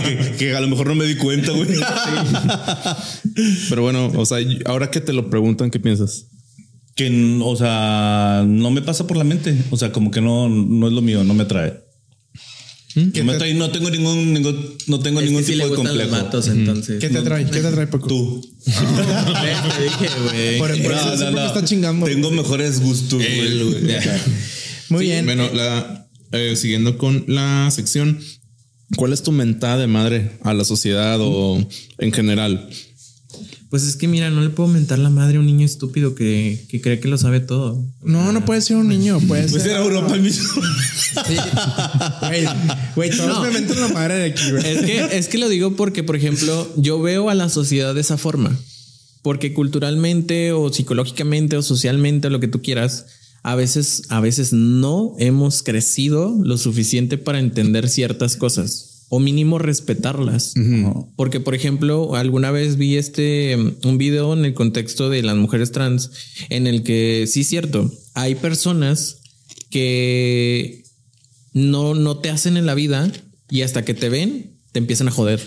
que, 0.05 0.35
que 0.39 0.57
a 0.57 0.61
lo 0.61 0.69
mejor 0.69 0.87
no 0.87 0.95
me 0.95 1.05
di 1.05 1.17
cuenta, 1.17 1.51
güey. 1.53 1.69
pero 3.69 3.83
bueno, 3.83 4.07
o 4.15 4.25
sea, 4.27 4.39
ahora 4.67 4.91
que 4.91 5.01
te 5.01 5.13
lo 5.13 5.29
preguntan, 5.31 5.71
¿qué 5.71 5.79
piensas? 5.81 6.27
que, 6.95 7.41
o 7.43 7.57
sea, 7.57 8.45
no 8.47 8.71
me 8.71 8.83
pasa 8.83 9.07
por 9.07 9.17
la 9.17 9.25
mente. 9.25 9.57
O 9.71 9.77
sea, 9.77 9.93
como 9.93 10.11
que 10.11 10.21
no, 10.21 10.49
no 10.49 10.87
es 10.87 10.93
lo 10.93 11.01
mío, 11.01 11.25
no 11.25 11.33
me 11.35 11.45
atrae. 11.45 11.82
No, 12.95 13.25
me 13.25 13.33
atrae, 13.33 13.55
no 13.55 13.71
tengo 13.71 13.91
ningún, 13.91 14.33
ningún- 14.35 14.77
no 14.87 14.99
tengo 15.01 15.21
Es 15.21 15.27
ningún 15.27 15.43
que 15.45 15.53
tipo 15.53 15.65
le 15.65 15.71
de 15.71 15.77
complejo. 15.77 16.17
entonces. 16.17 16.99
¿Qué 17.01 17.09
te 17.09 17.15
no. 17.15 17.23
trae? 17.23 17.45
¿Qué 17.47 17.61
te 17.61 17.71
trae, 17.71 17.87
Paco? 17.87 18.07
Tú. 18.09 18.51
Te 18.65 18.71
dije, 18.73 20.09
güey. 20.25 20.59
Por, 20.59 20.71
por 20.83 20.93
eso 20.93 21.17
siempre 21.17 21.41
me 21.41 21.47
está 21.47 21.65
chingando. 21.65 22.07
Tengo 22.07 22.31
mejores 22.31 22.81
gustos, 22.81 23.19
güey. 23.19 23.65
Muy 24.89 25.05
Sí, 25.07 25.11
bien. 25.11 25.25
Bueno, 25.25 25.49
la, 25.55 26.09
eh, 26.33 26.55
siguiendo 26.57 26.99
con 26.99 27.25
la 27.29 27.71
sección, 27.71 28.21
¿cuál 28.97 29.13
es 29.15 29.23
tu 29.23 29.33
mentada 29.33 29.79
de 29.79 29.87
madre 29.87 30.33
a 30.43 30.53
la 30.53 30.65
sociedad 30.65 31.19
o 31.21 31.67
en 31.99 32.13
general? 32.13 32.69
Pues 33.73 33.85
es 33.85 33.97
que 33.97 34.07
mira, 34.07 34.29
no 34.31 34.43
le 34.43 34.51
puedo 34.51 34.69
mentar 34.69 34.99
la 34.99 35.09
madre 35.09 35.39
a 35.39 35.41
un 35.41 35.47
niño 35.47 35.65
estúpido 35.65 36.15
que, 36.15 36.63
que 36.69 36.83
cree 36.83 37.01
que 37.01 37.09
lo 37.09 37.17
sabe 37.17 37.41
todo. 37.41 37.83
No, 38.05 38.31
no 38.31 38.45
puede 38.45 38.61
ser 38.61 38.77
un 38.77 38.87
niño, 38.87 39.19
puede 39.27 39.49
Pues 39.49 39.63
ser. 39.63 39.79
Europa 39.79 40.15
el 40.15 40.21
mismo. 40.21 40.47
Sí. 41.27 41.37
Güey, 42.29 42.45
güey, 42.95 43.11
todos 43.17 43.29
No. 43.39 43.43
me 43.43 43.51
mentan 43.51 43.81
la 43.81 43.89
madre 43.89 44.15
de 44.17 44.25
aquí, 44.27 44.51
güey. 44.51 44.67
Es 44.67 44.83
que, 44.83 45.19
es 45.19 45.29
que 45.29 45.39
lo 45.39 45.49
digo 45.49 45.75
porque, 45.75 46.03
por 46.05 46.17
ejemplo, 46.17 46.71
yo 46.77 47.01
veo 47.01 47.31
a 47.31 47.35
la 47.35 47.49
sociedad 47.49 47.95
de 47.95 48.03
esa 48.03 48.19
forma. 48.19 48.55
Porque 49.23 49.55
culturalmente 49.55 50.53
o 50.53 50.71
psicológicamente 50.73 51.57
o 51.57 51.63
socialmente 51.63 52.27
o 52.27 52.31
lo 52.31 52.41
que 52.41 52.49
tú 52.49 52.61
quieras, 52.61 53.07
a 53.43 53.55
veces, 53.55 54.03
a 54.11 54.21
veces 54.21 54.53
no 54.53 55.15
hemos 55.19 55.63
crecido 55.63 56.37
lo 56.45 56.59
suficiente 56.59 57.17
para 57.17 57.39
entender 57.39 57.89
ciertas 57.89 58.37
cosas. 58.37 58.92
O 59.15 59.21
mínimo 59.21 59.59
respetarlas. 59.59 60.55
Porque, 61.17 61.39
por 61.39 61.55
ejemplo, 61.55 62.17
alguna 62.17 62.51
vez 62.51 62.79
vi 62.79 62.97
este 62.97 63.59
un 63.85 63.99
video 63.99 64.33
en 64.33 64.47
el 64.47 64.55
contexto 64.55 65.11
de 65.11 65.23
las 65.23 65.37
mujeres 65.37 65.71
trans, 65.71 66.13
en 66.49 66.67
el 66.67 66.83
que 66.83 67.27
sí 67.29 67.43
es 67.43 67.47
cierto, 67.47 67.93
hay 68.15 68.37
personas 68.37 69.19
que 69.69 70.85
no, 71.53 71.93
no 71.93 72.17
te 72.21 72.31
hacen 72.31 72.57
en 72.57 72.65
la 72.65 72.75
vida 72.75 73.13
y 73.51 73.61
hasta 73.61 73.85
que 73.85 73.93
te 73.93 74.09
ven, 74.09 74.53
te 74.73 74.79
empiezan 74.79 75.09
a 75.09 75.11
joder. 75.11 75.47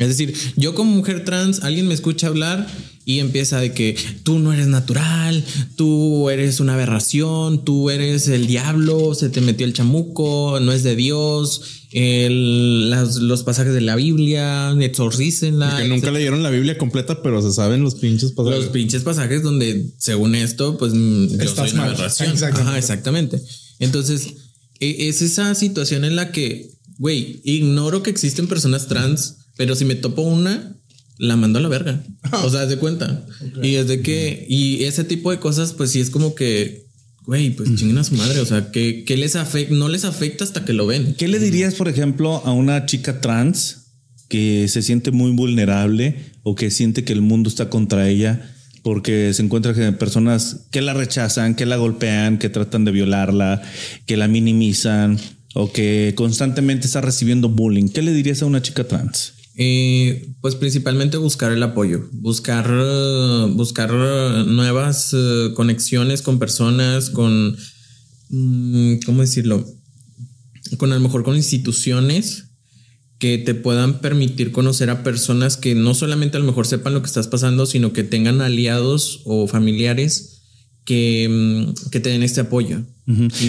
Es 0.00 0.08
decir, 0.08 0.34
yo 0.56 0.74
como 0.74 0.90
mujer 0.90 1.24
trans, 1.24 1.62
alguien 1.62 1.86
me 1.86 1.94
escucha 1.94 2.26
hablar 2.26 2.66
y 3.04 3.20
empieza 3.20 3.60
de 3.60 3.72
que 3.72 3.96
tú 4.24 4.40
no 4.40 4.52
eres 4.52 4.66
natural, 4.66 5.44
tú 5.76 6.30
eres 6.30 6.58
una 6.58 6.74
aberración, 6.74 7.64
tú 7.64 7.90
eres 7.90 8.26
el 8.26 8.48
diablo, 8.48 9.14
se 9.14 9.28
te 9.30 9.40
metió 9.40 9.66
el 9.66 9.72
chamuco, 9.72 10.58
no 10.60 10.72
es 10.72 10.82
de 10.82 10.96
Dios, 10.96 11.77
el- 11.92 12.90
las- 12.90 13.16
los 13.16 13.42
pasajes 13.42 13.72
de 13.74 13.80
la 13.80 13.96
Biblia, 13.96 14.72
exorcícenla. 14.80 15.78
Que 15.78 15.88
nunca 15.88 16.10
leyeron 16.10 16.42
la 16.42 16.50
Biblia 16.50 16.76
completa, 16.78 17.22
pero 17.22 17.40
se 17.42 17.52
saben 17.52 17.82
los 17.82 17.94
pinches 17.96 18.32
pasajes. 18.32 18.58
Los 18.60 18.68
pinches 18.68 19.02
pasajes 19.02 19.42
donde, 19.42 19.86
según 19.98 20.34
esto, 20.34 20.76
pues 20.78 20.92
yo 20.92 21.42
Estás 21.42 21.54
soy 21.54 21.70
una 21.72 21.82
mal. 21.82 21.88
aberración. 21.94 22.30
Exactamente. 22.32 22.68
Ajá, 22.70 22.78
exactamente. 22.78 23.42
Entonces, 23.78 24.28
e- 24.80 25.08
es 25.08 25.22
esa 25.22 25.54
situación 25.54 26.04
en 26.04 26.16
la 26.16 26.30
que, 26.32 26.70
güey, 26.98 27.40
ignoro 27.44 28.02
que 28.02 28.10
existen 28.10 28.48
personas 28.48 28.86
trans, 28.88 29.36
pero 29.56 29.74
si 29.74 29.84
me 29.84 29.94
topo 29.94 30.22
una, 30.22 30.74
la 31.18 31.36
mando 31.36 31.58
a 31.58 31.62
la 31.62 31.68
verga. 31.68 32.04
O 32.44 32.50
sea, 32.50 32.62
haz 32.62 32.68
de 32.68 32.76
cuenta. 32.78 33.26
Y 33.62 33.74
es 33.76 33.88
de 33.88 34.02
que, 34.02 34.46
y 34.48 34.84
ese 34.84 35.04
tipo 35.04 35.30
de 35.30 35.40
cosas, 35.40 35.72
pues 35.72 35.90
sí 35.90 36.00
es 36.00 36.10
como 36.10 36.34
que, 36.34 36.86
güey, 37.28 37.50
pues 37.50 37.74
chinguen 37.76 37.98
a 37.98 38.04
su 38.04 38.14
madre. 38.14 38.40
O 38.40 38.46
sea, 38.46 38.72
que 38.72 39.04
les 39.18 39.36
afecta, 39.36 39.74
no 39.74 39.90
les 39.90 40.06
afecta 40.06 40.44
hasta 40.44 40.64
que 40.64 40.72
lo 40.72 40.86
ven. 40.86 41.14
¿Qué 41.14 41.28
le 41.28 41.38
dirías, 41.38 41.74
por 41.74 41.86
ejemplo, 41.86 42.42
a 42.46 42.52
una 42.52 42.86
chica 42.86 43.20
trans 43.20 43.92
que 44.30 44.66
se 44.68 44.80
siente 44.80 45.10
muy 45.10 45.32
vulnerable 45.32 46.16
o 46.42 46.54
que 46.54 46.70
siente 46.70 47.04
que 47.04 47.12
el 47.12 47.20
mundo 47.20 47.50
está 47.50 47.68
contra 47.68 48.08
ella 48.08 48.50
porque 48.82 49.34
se 49.34 49.42
encuentra 49.42 49.74
con 49.74 49.94
personas 49.96 50.68
que 50.70 50.80
la 50.80 50.94
rechazan, 50.94 51.54
que 51.54 51.66
la 51.66 51.76
golpean, 51.76 52.38
que 52.38 52.48
tratan 52.48 52.86
de 52.86 52.92
violarla, 52.92 53.60
que 54.06 54.16
la 54.16 54.26
minimizan 54.26 55.18
o 55.52 55.70
que 55.70 56.14
constantemente 56.16 56.86
está 56.86 57.02
recibiendo 57.02 57.50
bullying? 57.50 57.90
¿Qué 57.90 58.00
le 58.00 58.14
dirías 58.14 58.40
a 58.40 58.46
una 58.46 58.62
chica 58.62 58.84
trans? 58.84 59.34
Eh, 59.60 60.36
pues 60.40 60.54
principalmente 60.54 61.16
buscar 61.16 61.50
el 61.50 61.60
apoyo, 61.64 62.08
buscar, 62.12 62.70
eh, 62.70 63.46
buscar 63.54 63.90
eh, 63.92 64.44
nuevas 64.46 65.12
eh, 65.12 65.50
conexiones 65.56 66.22
con 66.22 66.38
personas, 66.38 67.10
con, 67.10 67.56
mm, 68.28 68.98
¿cómo 69.04 69.22
decirlo? 69.22 69.66
Con 70.76 70.92
a 70.92 70.94
lo 70.94 71.00
mejor 71.00 71.24
con 71.24 71.34
instituciones 71.34 72.50
que 73.18 73.36
te 73.38 73.56
puedan 73.56 74.00
permitir 74.00 74.52
conocer 74.52 74.90
a 74.90 75.02
personas 75.02 75.56
que 75.56 75.74
no 75.74 75.92
solamente 75.92 76.36
a 76.36 76.40
lo 76.40 76.46
mejor 76.46 76.68
sepan 76.68 76.94
lo 76.94 77.02
que 77.02 77.08
estás 77.08 77.26
pasando, 77.26 77.66
sino 77.66 77.92
que 77.92 78.04
tengan 78.04 78.40
aliados 78.40 79.22
o 79.24 79.48
familiares 79.48 80.37
que, 80.88 81.28
mm, 81.28 81.90
que 81.90 82.00
te 82.00 82.08
den 82.08 82.22
este 82.22 82.40
apoyo. 82.40 82.78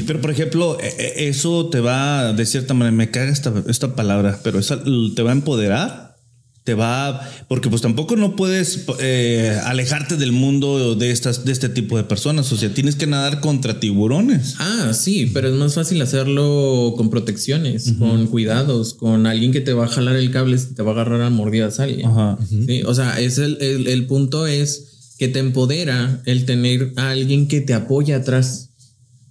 Pero, 0.08 0.20
por 0.22 0.32
ejemplo, 0.32 0.78
e- 0.80 0.88
e- 0.88 1.30
eso 1.30 1.70
te 1.70 1.80
va, 1.80 2.34
de 2.34 2.46
cierta 2.46 2.74
manera, 2.74 2.96
me 2.96 3.10
caga 3.12 3.32
esta, 3.32 3.54
esta 3.68 3.96
palabra, 3.96 4.40
pero 4.44 4.60
esa 4.60 4.82
te 5.16 5.22
va 5.22 5.30
a 5.32 5.34
empoderar, 5.34 6.18
te 6.66 6.74
va, 6.76 7.22
porque 7.48 7.70
pues 7.70 7.82
tampoco 7.82 8.16
no 8.18 8.36
puedes 8.36 8.86
eh, 9.00 9.58
alejarte 9.66 10.18
del 10.18 10.32
mundo 10.34 10.96
de, 10.96 11.12
estas, 11.12 11.44
de 11.46 11.52
este 11.54 11.68
tipo 11.70 11.96
de 11.98 12.04
personas, 12.04 12.52
o 12.52 12.58
sea, 12.58 12.74
tienes 12.74 12.96
que 12.96 13.08
nadar 13.08 13.40
contra 13.40 13.80
tiburones. 13.80 14.56
Ah, 14.60 14.92
sí, 14.94 15.30
pero 15.34 15.48
es 15.48 15.56
más 15.56 15.74
fácil 15.76 16.02
hacerlo 16.02 16.94
con 16.98 17.10
protecciones, 17.10 17.94
con 18.00 18.28
cuidados, 18.28 18.94
con 18.94 19.26
alguien 19.28 19.52
que 19.54 19.62
te 19.62 19.74
va 19.74 19.86
a 19.86 19.88
jalar 19.88 20.16
el 20.18 20.30
cable 20.32 20.58
si 20.58 20.74
te 20.76 20.84
va 20.84 20.92
a 20.92 20.94
agarrar 20.94 21.22
a 21.22 21.30
mordidas 21.30 21.80
a 21.80 21.84
alguien. 21.84 22.08
Ajá. 22.10 22.38
Sí, 22.50 22.84
o 22.86 22.94
sea, 22.94 23.20
es 23.20 23.38
el, 23.40 23.58
el- 23.62 23.88
el 23.88 24.06
punto 24.08 24.46
es 24.46 24.86
que 25.20 25.28
te 25.28 25.40
empodera 25.40 26.24
el 26.26 26.46
tener 26.46 26.94
a 26.96 27.12
alguien 27.12 27.48
que 27.50 27.60
te 27.60 27.74
apoya 27.74 28.16
atrás. 28.16 28.70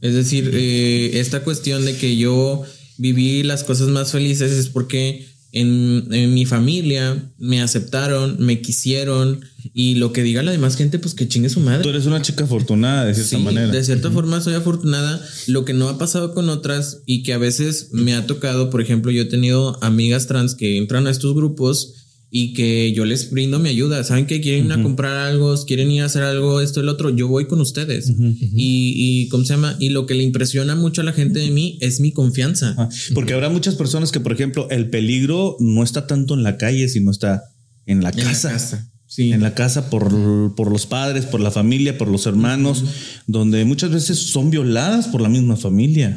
Es 0.02 0.14
decir, 0.14 0.50
eh, 0.52 1.12
esta 1.14 1.42
cuestión 1.42 1.84
de 1.86 1.96
que 1.96 2.16
yo 2.16 2.62
viví 2.98 3.42
las 3.42 3.64
cosas 3.64 3.88
más 3.88 4.12
felices 4.12 4.52
es 4.52 4.68
porque 4.68 5.26
en, 5.50 6.06
en 6.12 6.34
mi 6.34 6.44
familia 6.44 7.32
me 7.38 7.62
aceptaron, 7.62 8.36
me 8.38 8.60
quisieron 8.60 9.40
y 9.72 9.94
lo 9.94 10.12
que 10.12 10.22
diga 10.22 10.42
la 10.42 10.52
demás 10.52 10.76
gente, 10.76 10.98
pues 10.98 11.14
que 11.14 11.26
chingue 11.26 11.48
su 11.48 11.60
madre. 11.60 11.82
Tú 11.82 11.88
eres 11.88 12.04
una 12.04 12.20
chica 12.20 12.44
afortunada, 12.44 13.06
de 13.06 13.14
cierta 13.14 13.38
Sí, 13.38 13.42
manera. 13.42 13.68
De 13.68 13.82
cierta 13.82 14.10
forma 14.10 14.42
soy 14.42 14.54
afortunada. 14.54 15.24
Lo 15.46 15.64
que 15.64 15.72
no 15.72 15.88
ha 15.88 15.96
pasado 15.96 16.34
con 16.34 16.50
otras 16.50 16.98
y 17.06 17.22
que 17.22 17.32
a 17.32 17.38
veces 17.38 17.88
me 17.92 18.14
ha 18.14 18.26
tocado, 18.26 18.68
por 18.68 18.82
ejemplo, 18.82 19.10
yo 19.10 19.22
he 19.22 19.26
tenido 19.26 19.82
amigas 19.82 20.26
trans 20.26 20.54
que 20.54 20.76
entran 20.76 21.06
a 21.06 21.10
estos 21.10 21.34
grupos 21.34 21.94
y 22.30 22.52
que 22.52 22.92
yo 22.92 23.04
les 23.04 23.30
brindo 23.30 23.58
mi 23.58 23.70
ayuda. 23.70 24.04
Saben 24.04 24.26
que 24.26 24.40
quieren 24.40 24.66
ir 24.66 24.72
a 24.72 24.82
comprar 24.82 25.16
algo, 25.16 25.54
quieren 25.64 25.90
ir 25.90 26.02
a 26.02 26.06
hacer 26.06 26.22
algo, 26.22 26.60
esto, 26.60 26.80
el 26.80 26.88
otro. 26.88 27.10
Yo 27.10 27.26
voy 27.26 27.46
con 27.46 27.60
ustedes. 27.60 28.10
Y, 28.10 28.92
y, 28.96 29.28
¿cómo 29.28 29.44
se 29.44 29.54
llama? 29.54 29.76
Y 29.78 29.88
lo 29.90 30.04
que 30.06 30.14
le 30.14 30.24
impresiona 30.24 30.74
mucho 30.74 31.00
a 31.00 31.04
la 31.04 31.12
gente 31.12 31.38
de 31.38 31.50
mí 31.50 31.78
es 31.80 32.00
mi 32.00 32.12
confianza. 32.12 32.76
Porque 33.14 33.32
habrá 33.32 33.48
muchas 33.48 33.76
personas 33.76 34.12
que, 34.12 34.20
por 34.20 34.32
ejemplo, 34.32 34.68
el 34.70 34.90
peligro 34.90 35.56
no 35.58 35.82
está 35.82 36.06
tanto 36.06 36.34
en 36.34 36.42
la 36.42 36.58
calle, 36.58 36.88
sino 36.88 37.10
está 37.10 37.44
en 37.86 38.02
la 38.02 38.10
En 38.10 38.16
la 38.18 38.22
casa. 38.24 38.50
casa. 38.50 38.90
Sí. 39.10 39.32
En 39.32 39.40
la 39.40 39.54
casa 39.54 39.88
por, 39.88 40.54
por 40.54 40.70
los 40.70 40.84
padres, 40.84 41.24
por 41.24 41.40
la 41.40 41.50
familia, 41.50 41.96
por 41.96 42.08
los 42.08 42.26
hermanos, 42.26 42.84
donde 43.26 43.64
muchas 43.64 43.90
veces 43.90 44.18
son 44.18 44.50
violadas 44.50 45.08
por 45.08 45.22
la 45.22 45.30
misma 45.30 45.56
familia. 45.56 46.14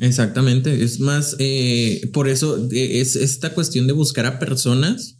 Exactamente. 0.00 0.82
Es 0.82 0.98
más, 0.98 1.36
eh, 1.38 2.10
por 2.12 2.28
eso 2.28 2.68
eh, 2.72 3.00
es 3.00 3.14
esta 3.14 3.54
cuestión 3.54 3.86
de 3.86 3.92
buscar 3.92 4.26
a 4.26 4.40
personas 4.40 5.17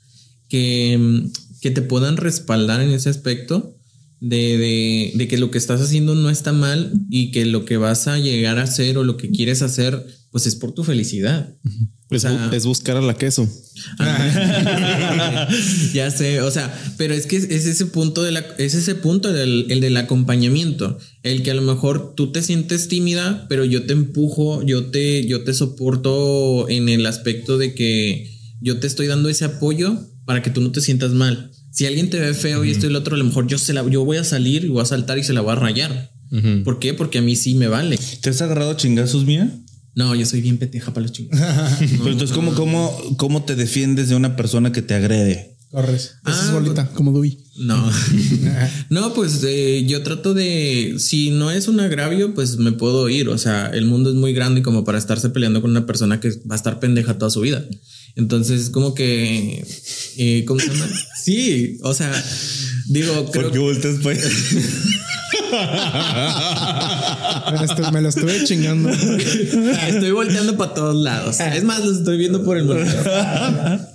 que, 0.48 0.96
mm, 0.98 1.30
que 1.60 1.70
te 1.70 1.82
puedan 1.82 2.16
respaldar 2.16 2.80
en 2.80 2.90
ese 2.90 3.08
aspecto 3.08 3.74
de, 4.20 4.58
de- 4.58 5.12
de 5.14 5.28
que 5.28 5.38
lo 5.38 5.50
que 5.50 5.58
estás 5.58 5.80
haciendo 5.80 6.14
no 6.14 6.28
está 6.30 6.52
mal 6.52 6.92
y 7.10 7.30
que 7.30 7.44
lo 7.46 7.64
que 7.64 7.76
vas 7.76 8.08
a 8.08 8.18
llegar 8.18 8.58
a 8.58 8.62
hacer 8.64 8.98
o 8.98 9.04
lo 9.04 9.16
que 9.16 9.30
quieres 9.30 9.62
hacer, 9.62 10.04
pues 10.32 10.46
es 10.46 10.56
por 10.56 10.72
tu 10.72 10.82
felicidad. 10.84 11.54
Es, 12.10 12.24
o 12.24 12.28
sea- 12.28 12.50
bu- 12.50 12.54
es 12.54 12.64
buscar 12.66 12.96
a 12.96 13.00
la 13.02 13.14
queso. 13.14 13.48
ya 15.92 16.10
sé, 16.10 16.40
o 16.40 16.50
sea, 16.50 16.72
pero 16.96 17.14
es 17.14 17.26
que 17.26 17.36
es 17.36 17.44
ese 17.66 17.86
punto 17.86 18.22
de 18.22 18.32
la, 18.32 18.40
es 18.58 18.74
ese 18.74 18.94
punto 18.94 19.32
del, 19.32 19.66
el 19.70 19.80
del 19.80 19.96
acompañamiento, 19.96 20.98
el 21.22 21.42
que 21.42 21.50
a 21.50 21.54
lo 21.54 21.62
mejor 21.62 22.14
tú 22.16 22.32
te 22.32 22.42
sientes 22.42 22.88
tímida, 22.88 23.46
pero 23.48 23.64
yo 23.64 23.84
te 23.86 23.92
empujo, 23.92 24.62
yo 24.64 24.86
te, 24.86 25.26
yo 25.26 25.44
te 25.44 25.54
soporto 25.54 26.68
en 26.68 26.88
el 26.88 27.06
aspecto 27.06 27.58
de 27.58 27.74
que 27.74 28.30
yo 28.60 28.78
te 28.80 28.86
estoy 28.86 29.06
dando 29.06 29.28
ese 29.28 29.44
apoyo 29.44 29.98
para 30.28 30.42
que 30.42 30.50
tú 30.50 30.60
no 30.60 30.70
te 30.70 30.82
sientas 30.82 31.12
mal. 31.12 31.50
Si 31.70 31.86
alguien 31.86 32.10
te 32.10 32.20
ve 32.20 32.34
feo 32.34 32.62
y 32.62 32.70
esto 32.70 32.84
y 32.84 32.90
el 32.90 32.96
otro, 32.96 33.14
a 33.14 33.18
lo 33.18 33.24
mejor 33.24 33.46
yo 33.46 33.56
se 33.56 33.72
la, 33.72 33.82
yo 33.88 34.04
voy 34.04 34.18
a 34.18 34.24
salir 34.24 34.62
y 34.62 34.68
voy 34.68 34.82
a 34.82 34.84
saltar 34.84 35.16
y 35.16 35.24
se 35.24 35.32
la 35.32 35.40
voy 35.40 35.52
a 35.52 35.54
rayar. 35.54 36.12
¿Por 36.64 36.78
qué? 36.78 36.92
Porque 36.92 37.16
a 37.16 37.22
mí 37.22 37.34
sí 37.34 37.54
me 37.54 37.66
vale. 37.66 37.98
¿Te 38.20 38.28
has 38.28 38.42
agarrado 38.42 38.72
a 38.72 38.76
chingazos, 38.76 39.24
mía? 39.24 39.50
No, 39.94 40.14
yo 40.14 40.26
soy 40.26 40.42
bien 40.42 40.58
peteja 40.58 40.92
para 40.92 41.06
los 41.06 41.12
chingos. 41.12 41.40
Pero 41.78 42.10
entonces, 42.10 42.32
¿cómo, 42.32 42.52
cómo, 42.52 42.94
¿cómo 43.16 43.44
te 43.44 43.56
defiendes 43.56 44.10
de 44.10 44.16
una 44.16 44.36
persona 44.36 44.70
que 44.70 44.82
te 44.82 44.92
agrede? 44.92 45.56
Corres. 45.70 46.16
Esa 46.26 46.42
es 46.42 46.48
Ah, 46.50 46.52
bolita, 46.52 46.88
como 46.88 47.10
Dewey. 47.12 47.38
No, 47.60 47.90
no, 48.90 49.14
pues 49.14 49.42
eh, 49.44 49.86
yo 49.88 50.02
trato 50.02 50.34
de, 50.34 50.96
si 50.98 51.30
no 51.30 51.50
es 51.50 51.68
un 51.68 51.80
agravio, 51.80 52.34
pues 52.34 52.58
me 52.58 52.72
puedo 52.72 53.08
ir. 53.08 53.30
O 53.30 53.38
sea, 53.38 53.68
el 53.68 53.86
mundo 53.86 54.10
es 54.10 54.16
muy 54.16 54.34
grande 54.34 54.60
como 54.60 54.84
para 54.84 54.98
estarse 54.98 55.30
peleando 55.30 55.62
con 55.62 55.70
una 55.70 55.86
persona 55.86 56.20
que 56.20 56.28
va 56.50 56.54
a 56.54 56.56
estar 56.56 56.80
pendeja 56.80 57.16
toda 57.16 57.30
su 57.30 57.40
vida. 57.40 57.64
Entonces, 58.16 58.70
como 58.70 58.94
que, 58.94 59.64
eh, 60.16 60.44
¿cómo 60.46 60.58
se 60.60 60.68
llama? 60.68 60.88
Sí, 61.22 61.78
o 61.82 61.94
sea, 61.94 62.10
digo, 62.88 63.30
creo 63.30 63.50
volteas 63.58 63.96
pues? 64.02 64.18
Me 67.50 67.58
lo 67.58 67.92
me 67.92 68.00
lo 68.02 68.08
estuve 68.08 68.44
chingando. 68.44 68.90
estoy 68.90 70.10
volteando 70.10 70.56
para 70.56 70.74
todos 70.74 70.96
lados. 70.96 71.38
Es 71.40 71.64
más, 71.64 71.84
los 71.84 71.98
estoy 71.98 72.18
viendo 72.18 72.44
por 72.44 72.56
el 72.58 72.64
monitor. 72.64 73.88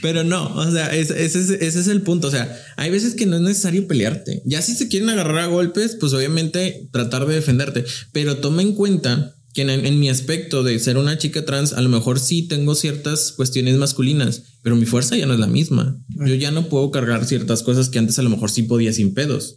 Pero 0.00 0.22
no, 0.22 0.54
o 0.54 0.70
sea, 0.70 0.94
ese, 0.94 1.24
ese 1.24 1.40
es- 1.40 1.50
ese 1.50 1.80
es 1.80 1.88
el 1.88 2.02
punto. 2.02 2.28
O 2.28 2.30
sea, 2.30 2.56
hay 2.76 2.90
veces 2.90 3.14
que 3.14 3.26
no 3.26 3.36
es 3.36 3.42
necesario 3.42 3.86
pelearte. 3.88 4.42
Ya 4.44 4.62
si 4.62 4.74
se 4.76 4.88
quieren 4.88 5.08
agarrar 5.10 5.38
a 5.40 5.46
golpes, 5.46 5.96
pues 5.98 6.12
obviamente 6.12 6.88
tratar 6.92 7.26
de 7.26 7.34
defenderte. 7.34 7.84
Pero 8.12 8.36
toma 8.36 8.62
en 8.62 8.74
cuenta 8.74 9.34
que 9.66 9.72
en, 9.72 9.86
en 9.86 9.98
mi 10.00 10.08
aspecto 10.08 10.62
de 10.62 10.78
ser 10.78 10.96
una 10.96 11.18
chica 11.18 11.44
trans, 11.44 11.72
a 11.72 11.80
lo 11.80 11.88
mejor 11.88 12.18
sí 12.18 12.42
tengo 12.48 12.74
ciertas 12.74 13.32
cuestiones 13.32 13.76
masculinas, 13.76 14.42
pero 14.62 14.76
mi 14.76 14.86
fuerza 14.86 15.16
ya 15.16 15.26
no 15.26 15.34
es 15.34 15.40
la 15.40 15.46
misma. 15.46 15.96
Yo 16.26 16.34
ya 16.34 16.50
no 16.50 16.68
puedo 16.68 16.90
cargar 16.90 17.24
ciertas 17.26 17.62
cosas 17.62 17.88
que 17.88 17.98
antes 17.98 18.18
a 18.18 18.22
lo 18.22 18.30
mejor 18.30 18.50
sí 18.50 18.62
podía 18.64 18.92
sin 18.92 19.14
pedos. 19.14 19.56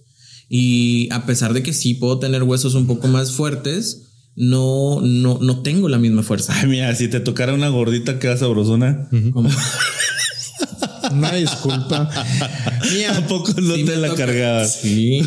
Y 0.50 1.08
a 1.12 1.26
pesar 1.26 1.54
de 1.54 1.64
que 1.64 1.74
sí 1.74 1.94
puedo 1.96 2.20
tener 2.20 2.44
huesos 2.44 2.76
un 2.76 2.86
poco 2.88 3.08
más 3.08 3.32
fuertes, 3.32 4.04
no, 4.36 5.00
no, 5.02 5.40
no 5.42 5.62
tengo 5.62 5.90
la 5.90 6.00
misma 6.00 6.24
fuerza. 6.24 6.54
Ay, 6.60 6.68
mira, 6.68 6.94
si 6.96 7.08
te 7.08 7.20
tocara 7.20 7.54
una 7.54 7.70
gordita, 7.70 8.20
queda 8.20 8.36
sabrosona. 8.38 9.08
Como- 9.32 9.50
Una 11.14 11.34
disculpa. 11.36 12.10
Mía, 12.94 13.18
¿A 13.18 13.28
poco 13.28 13.54
no 13.62 13.76
Sí 13.76 13.84
te 13.86 13.96
la 13.96 14.10
toca. 14.10 14.26
cargabas? 14.26 14.80
Sí. 14.82 15.22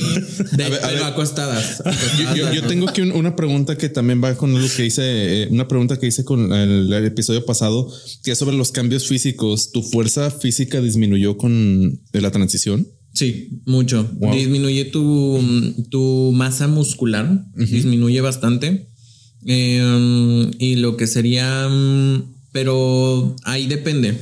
De, 0.56 0.64
A 0.64 0.68
ver, 0.68 0.84
a 0.84 0.88
pero 0.88 0.94
ver. 1.00 1.02
acostadas. 1.04 1.78
Yo, 1.84 1.90
acostadas, 1.90 2.36
yo- 2.36 2.52
yo 2.54 2.62
¿no? 2.62 2.68
tengo 2.68 2.88
aquí 2.88 3.00
un- 3.02 3.12
una 3.12 3.34
pregunta 3.36 3.76
que 3.78 3.88
también 3.88 4.22
va 4.22 4.34
con 4.36 4.52
lo 4.60 4.68
que 4.76 4.86
hice, 4.86 5.02
eh, 5.44 5.48
una 5.50 5.68
pregunta 5.68 5.98
que 5.98 6.06
hice 6.06 6.24
con 6.24 6.52
el, 6.52 6.92
el 6.92 7.04
episodio 7.04 7.44
pasado, 7.46 7.90
que 8.22 8.32
es 8.32 8.38
sobre 8.38 8.56
los 8.56 8.72
cambios 8.72 9.06
físicos. 9.06 9.72
¿Tu 9.72 9.82
fuerza 9.82 10.30
física 10.30 10.80
disminuyó 10.80 11.36
con 11.36 12.00
la 12.12 12.30
transición? 12.30 12.86
Sí, 13.14 13.62
mucho. 13.64 14.10
Wow. 14.18 14.34
Disminuye 14.34 14.84
tu, 14.86 15.40
tu 15.90 16.32
masa 16.34 16.68
muscular, 16.68 17.44
disminuye 17.54 18.20
bastante. 18.20 18.88
Eh, 19.46 20.50
y 20.58 20.74
lo 20.76 20.96
que 20.96 21.06
sería, 21.06 21.68
mm, 21.68 22.34
pero 22.52 23.34
ahí 23.44 23.66
depende. 23.68 24.18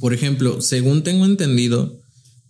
Por 0.00 0.12
ejemplo, 0.12 0.60
según 0.60 1.02
tengo 1.02 1.24
entendido, 1.24 2.00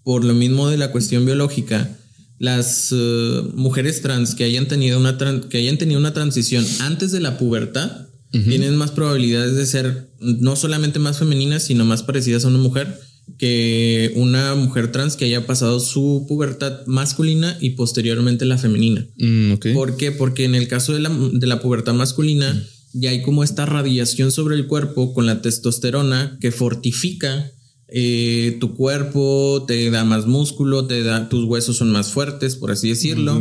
por 0.02 0.24
lo 0.24 0.34
mismo 0.34 0.68
de 0.68 0.78
la 0.78 0.92
cuestión 0.92 1.24
biológica, 1.24 1.96
las 2.38 2.92
eh, 2.92 3.42
mujeres 3.54 4.02
trans 4.02 4.34
que 4.34 4.44
hayan 4.44 4.68
tenido 4.68 4.98
una 4.98 5.16
que 5.48 5.58
hayan 5.58 5.78
tenido 5.78 5.98
una 5.98 6.12
transición 6.12 6.66
antes 6.80 7.12
de 7.12 7.20
la 7.20 7.38
pubertad 7.38 8.06
tienen 8.30 8.76
más 8.76 8.90
probabilidades 8.90 9.54
de 9.54 9.64
ser 9.64 10.10
no 10.20 10.56
solamente 10.56 10.98
más 10.98 11.18
femeninas, 11.18 11.62
sino 11.62 11.86
más 11.86 12.02
parecidas 12.02 12.44
a 12.44 12.48
una 12.48 12.58
mujer 12.58 13.00
que 13.38 14.12
una 14.14 14.54
mujer 14.54 14.92
trans 14.92 15.16
que 15.16 15.24
haya 15.24 15.46
pasado 15.46 15.80
su 15.80 16.26
pubertad 16.28 16.84
masculina 16.86 17.56
y 17.60 17.70
posteriormente 17.70 18.44
la 18.44 18.58
femenina. 18.58 19.06
Mm. 19.16 19.54
¿Por 19.74 19.96
qué? 19.96 20.12
Porque 20.12 20.44
en 20.44 20.54
el 20.54 20.68
caso 20.68 20.92
de 20.92 21.00
la, 21.00 21.10
de 21.10 21.46
la 21.46 21.60
pubertad 21.60 21.94
masculina 21.94 22.62
ya 22.98 23.10
hay 23.10 23.22
como 23.22 23.44
esta 23.44 23.66
radiación 23.66 24.32
sobre 24.32 24.56
el 24.56 24.66
cuerpo 24.66 25.14
con 25.14 25.26
la 25.26 25.42
testosterona 25.42 26.38
que 26.40 26.50
fortifica 26.52 27.50
eh, 27.88 28.56
tu 28.58 28.74
cuerpo, 28.74 29.64
te 29.66 29.90
da 29.90 30.04
más 30.04 30.26
músculo, 30.26 30.86
te 30.86 31.02
da, 31.02 31.28
tus 31.28 31.44
huesos 31.44 31.76
son 31.76 31.92
más 31.92 32.10
fuertes, 32.10 32.56
por 32.56 32.72
así 32.72 32.88
decirlo. 32.88 33.40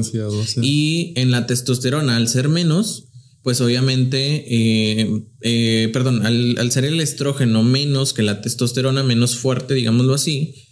Y 0.62 1.14
en 1.16 1.32
la 1.32 1.48
testosterona, 1.48 2.16
al 2.16 2.28
ser 2.28 2.50
menos, 2.50 3.06
pues 3.42 3.60
obviamente, 3.62 4.46
eh, 4.48 5.24
eh, 5.42 5.90
perdón, 5.92 6.26
al, 6.26 6.58
al 6.60 6.72
ser 6.72 6.86
el 6.86 7.02
estrógeno 7.02 7.64
menos 7.64 8.14
que 8.14 8.22
la 8.22 8.42
testosterona, 8.42 9.04
menos 9.04 9.36
fuerte, 9.36 9.74
digámoslo 9.74 10.14
así, 10.14 10.65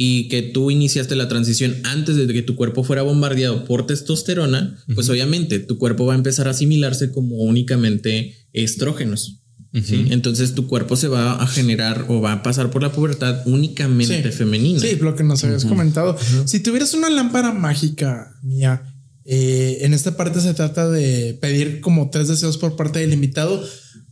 y 0.00 0.28
que 0.28 0.42
tú 0.42 0.70
iniciaste 0.70 1.16
la 1.16 1.26
transición 1.26 1.74
antes 1.82 2.14
de 2.14 2.28
que 2.32 2.42
tu 2.42 2.54
cuerpo 2.54 2.84
fuera 2.84 3.02
bombardeado 3.02 3.64
por 3.64 3.84
testosterona, 3.84 4.78
pues 4.94 5.08
obviamente 5.08 5.58
tu 5.58 5.76
cuerpo 5.76 6.06
va 6.06 6.12
a 6.12 6.16
empezar 6.16 6.46
a 6.46 6.52
asimilarse 6.52 7.10
como 7.10 7.38
únicamente 7.38 8.36
estrógenos. 8.52 9.40
¿sí? 9.84 10.06
Entonces 10.10 10.54
tu 10.54 10.68
cuerpo 10.68 10.94
se 10.94 11.08
va 11.08 11.42
a 11.42 11.46
generar 11.48 12.06
o 12.08 12.20
va 12.20 12.32
a 12.34 12.42
pasar 12.44 12.70
por 12.70 12.80
la 12.80 12.92
pubertad 12.92 13.42
únicamente 13.46 14.30
Sí. 14.30 14.38
femenina. 14.38 14.78
Sí, 14.78 14.96
lo 15.00 15.16
que 15.16 15.24
nos 15.24 15.42
habías 15.42 15.64
comentado. 15.64 16.16
Si 16.44 16.60
tuvieras 16.60 16.94
una 16.94 17.10
lámpara 17.10 17.52
mágica, 17.52 18.36
mía, 18.44 18.94
eh, 19.24 19.78
en 19.80 19.94
esta 19.94 20.16
parte 20.16 20.40
se 20.40 20.54
trata 20.54 20.88
de 20.88 21.36
pedir 21.42 21.80
como 21.80 22.08
tres 22.10 22.28
deseos 22.28 22.56
por 22.56 22.76
parte 22.76 23.00
del 23.00 23.12
invitado, 23.12 23.62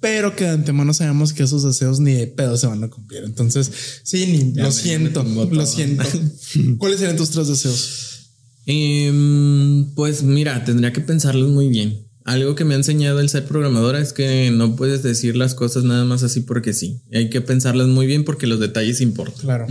pero 0.00 0.36
que 0.36 0.44
de 0.44 0.50
antemano 0.50 0.92
sabemos 0.94 1.32
que 1.32 1.42
esos 1.42 1.62
deseos 1.62 2.00
ni 2.00 2.12
de 2.12 2.26
pedo 2.26 2.56
se 2.56 2.66
van 2.66 2.82
a 2.84 2.88
cumplir. 2.88 3.24
Entonces, 3.24 3.70
sí, 4.02 4.26
ni, 4.26 4.52
lo 4.62 4.70
siento, 4.72 5.22
lo 5.24 5.66
siento. 5.66 6.04
¿Cuáles 6.78 6.98
serían 7.00 7.16
tus 7.16 7.30
tres 7.30 7.48
deseos? 7.48 8.30
Em, 8.66 9.94
pues 9.94 10.22
mira, 10.22 10.64
tendría 10.64 10.92
que 10.92 11.00
pensarlos 11.00 11.50
muy 11.50 11.68
bien. 11.68 12.06
Algo 12.24 12.56
que 12.56 12.64
me 12.64 12.74
ha 12.74 12.76
enseñado 12.76 13.20
el 13.20 13.28
ser 13.28 13.44
programadora 13.46 14.00
es 14.00 14.12
que 14.12 14.50
no 14.50 14.74
puedes 14.74 15.02
decir 15.04 15.36
las 15.36 15.54
cosas 15.54 15.84
nada 15.84 16.04
más 16.04 16.24
así 16.24 16.40
porque 16.40 16.72
sí. 16.72 17.00
Hay 17.12 17.30
que 17.30 17.40
pensarlas 17.40 17.86
muy 17.86 18.06
bien 18.06 18.24
porque 18.24 18.48
los 18.48 18.58
detalles 18.58 19.00
importan. 19.00 19.40
Claro. 19.42 19.66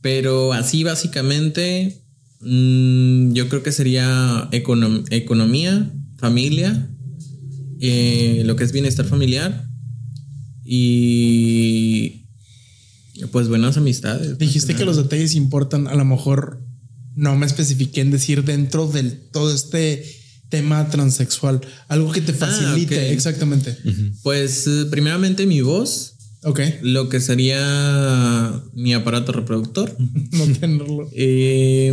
Pero 0.00 0.52
así 0.52 0.82
básicamente, 0.82 2.02
mm, 2.40 3.32
yo 3.32 3.48
creo 3.48 3.62
que 3.62 3.70
sería 3.70 4.48
econom- 4.50 5.06
economía, 5.10 5.92
familia, 6.18 6.90
eh, 7.80 8.42
lo 8.44 8.56
que 8.56 8.64
es 8.64 8.72
bienestar 8.72 9.06
familiar 9.06 9.69
y 10.72 12.26
pues 13.32 13.48
buenas 13.48 13.76
amistades. 13.76 14.38
Dijiste 14.38 14.76
que 14.76 14.84
los 14.84 14.96
detalles 14.96 15.34
importan. 15.34 15.88
A 15.88 15.94
lo 15.96 16.04
mejor 16.04 16.62
no 17.16 17.36
me 17.36 17.44
especifiqué 17.44 18.00
en 18.02 18.12
decir 18.12 18.44
dentro 18.44 18.86
del 18.86 19.28
todo 19.32 19.52
este 19.52 20.04
tema 20.48 20.88
transexual. 20.90 21.60
Algo 21.88 22.12
que 22.12 22.20
te 22.20 22.32
facilite. 22.32 22.96
ok. 23.06 23.12
Exactamente. 23.12 23.76
Pues 24.22 24.66
eh, 24.68 24.86
primeramente 24.90 25.44
mi 25.46 25.60
voz, 25.60 26.14
Ok. 26.44 26.60
lo 26.82 27.08
que 27.08 27.20
sería 27.20 28.62
mi 28.72 28.94
aparato 28.94 29.32
reproductor. 29.32 29.94
No 30.32 30.46
tenerlo. 30.58 31.08
Eh, 31.12 31.92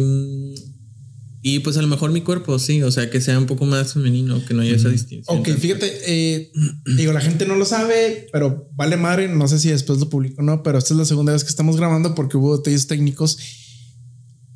y 1.41 1.59
pues 1.59 1.77
a 1.77 1.81
lo 1.81 1.87
mejor 1.87 2.11
mi 2.11 2.21
cuerpo, 2.21 2.57
sí, 2.59 2.81
o 2.81 2.91
sea, 2.91 3.09
que 3.09 3.21
sea 3.21 3.37
un 3.37 3.45
poco 3.45 3.65
más 3.65 3.93
femenino, 3.93 4.43
que 4.45 4.53
no 4.53 4.61
haya 4.61 4.75
esa 4.75 4.89
distinción. 4.89 5.37
Ok, 5.37 5.49
fíjate, 5.49 5.91
eh, 6.05 6.51
digo, 6.97 7.13
la 7.13 7.21
gente 7.21 7.45
no 7.45 7.55
lo 7.55 7.65
sabe, 7.65 8.27
pero 8.31 8.69
vale 8.73 8.97
madre, 8.97 9.27
no 9.27 9.47
sé 9.47 9.59
si 9.59 9.69
después 9.69 9.99
lo 9.99 10.09
publico 10.09 10.41
o 10.41 10.43
no, 10.43 10.63
pero 10.63 10.77
esta 10.77 10.93
es 10.93 10.97
la 10.97 11.05
segunda 11.05 11.33
vez 11.33 11.43
que 11.43 11.49
estamos 11.49 11.77
grabando 11.77 12.15
porque 12.15 12.37
hubo 12.37 12.57
detalles 12.57 12.87
técnicos. 12.87 13.37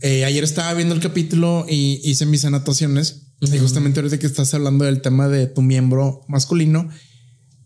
Eh, 0.02 0.26
ayer 0.26 0.44
estaba 0.44 0.74
viendo 0.74 0.96
el 0.96 1.02
capítulo 1.02 1.66
y 1.70 2.02
hice 2.04 2.26
mis 2.26 2.44
anotaciones 2.46 3.28
y 3.42 3.58
justamente 3.58 4.00
ahorita 4.00 4.20
que 4.20 4.28
estás 4.28 4.54
hablando 4.54 4.86
del 4.86 5.02
tema 5.02 5.28
de 5.28 5.48
tu 5.48 5.62
miembro 5.62 6.22
masculino, 6.28 6.90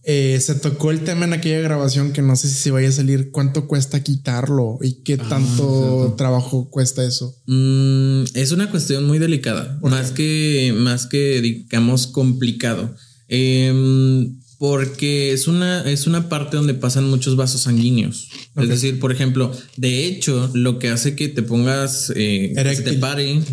eh, 0.08 0.39
se 0.39 0.53
tocó 0.53 0.91
el 0.91 0.99
tema 0.99 1.26
en 1.26 1.34
aquella 1.34 1.60
grabación 1.62 2.14
que 2.14 2.22
no 2.22 2.36
sé 2.36 2.47
si 2.47 2.53
se 2.53 2.70
vaya 2.70 2.89
a 2.89 2.91
salir 2.91 3.32
cuánto 3.32 3.68
cuesta 3.68 4.03
quitarlo 4.03 4.78
y 4.80 5.01
qué 5.03 5.18
tanto 5.18 6.14
trabajo 6.16 6.70
cuesta 6.70 7.03
eso. 7.03 7.36
Mm, 7.47 8.26
es 8.36 8.51
una 8.51 8.70
cuestión 8.70 9.06
muy 9.08 9.18
delicada, 9.18 9.80
más 9.82 10.12
que, 10.12 10.76
más 10.78 11.08
que 11.08 11.41
digamos 11.41 12.06
complicado. 12.06 12.95
Em, 13.28 14.39
porque 14.60 15.34
es 15.34 15.47
una, 15.47 15.82
es 15.89 16.06
una 16.06 16.30
parte 16.30 16.58
donde 16.58 16.76
pasan 16.76 17.10
muchos 17.10 17.36
vasos 17.36 17.62
sanguíneos. 17.62 18.30
Es 18.56 18.70
decir, 18.70 18.99
por 18.99 19.12
ejemplo, 19.12 19.51
de 19.76 20.06
hecho, 20.06 20.51
lo 20.53 20.78
que 20.78 20.89
hace 20.89 21.16
que 21.16 21.30
te 21.30 21.41
pongas, 21.41 22.12
eh, 22.16 22.53
que 22.56 22.76
se 22.76 22.84
te 22.84 22.93
pare, 22.93 23.38
Es 23.38 23.43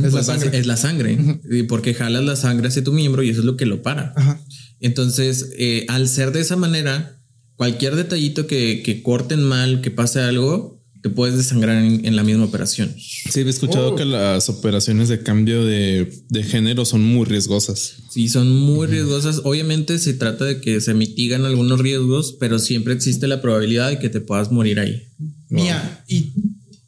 pues, 0.00 0.12
la 0.12 0.22
sangre. 0.22 0.58
es 0.58 0.66
la 0.66 0.76
sangre. 0.76 1.40
Porque 1.68 1.94
jalas 1.94 2.24
la 2.24 2.36
sangre 2.36 2.68
hacia 2.68 2.84
tu 2.84 2.92
miembro 2.92 3.22
y 3.22 3.30
eso 3.30 3.40
es 3.40 3.46
lo 3.46 3.56
que 3.56 3.66
lo 3.66 3.82
para. 3.82 4.12
Ajá. 4.16 4.40
Entonces, 4.82 5.50
eh, 5.58 5.86
al 5.88 6.08
ser 6.08 6.32
de 6.32 6.40
esa 6.40 6.56
manera, 6.56 7.18
cualquier 7.56 7.96
detallito 7.96 8.46
que, 8.46 8.82
que 8.84 9.02
corten 9.02 9.42
mal, 9.42 9.80
que 9.80 9.90
pase 9.90 10.20
algo, 10.20 10.80
te 11.02 11.08
puedes 11.10 11.36
desangrar 11.36 11.82
en, 11.82 12.04
en 12.06 12.14
la 12.14 12.22
misma 12.22 12.44
operación. 12.44 12.94
Sí, 12.96 13.40
he 13.40 13.48
escuchado 13.48 13.92
Oh. 13.92 13.96
que 13.96 14.04
las 14.04 14.48
operaciones 14.48 15.08
de 15.08 15.22
cambio 15.22 15.64
de, 15.64 16.24
de 16.28 16.42
género 16.44 16.84
son 16.84 17.02
muy 17.04 17.24
riesgosas. 17.26 17.94
Sí, 18.12 18.28
son 18.28 18.52
muy 18.54 18.86
riesgosas. 18.86 19.40
Obviamente 19.44 19.98
se 19.98 20.14
trata 20.14 20.44
de 20.44 20.60
que 20.60 20.80
se 20.80 20.94
mitigan 20.94 21.44
algunos 21.44 21.80
riesgos, 21.80 22.36
pero 22.38 22.58
siempre 22.60 22.94
existe 22.94 23.26
la 23.26 23.40
probabilidad 23.42 23.88
de 23.90 23.98
que 23.98 24.10
te 24.10 24.20
puedas 24.20 24.52
morir 24.52 24.78
ahí. 24.78 25.02
Mía, 25.48 26.04
y 26.08 26.32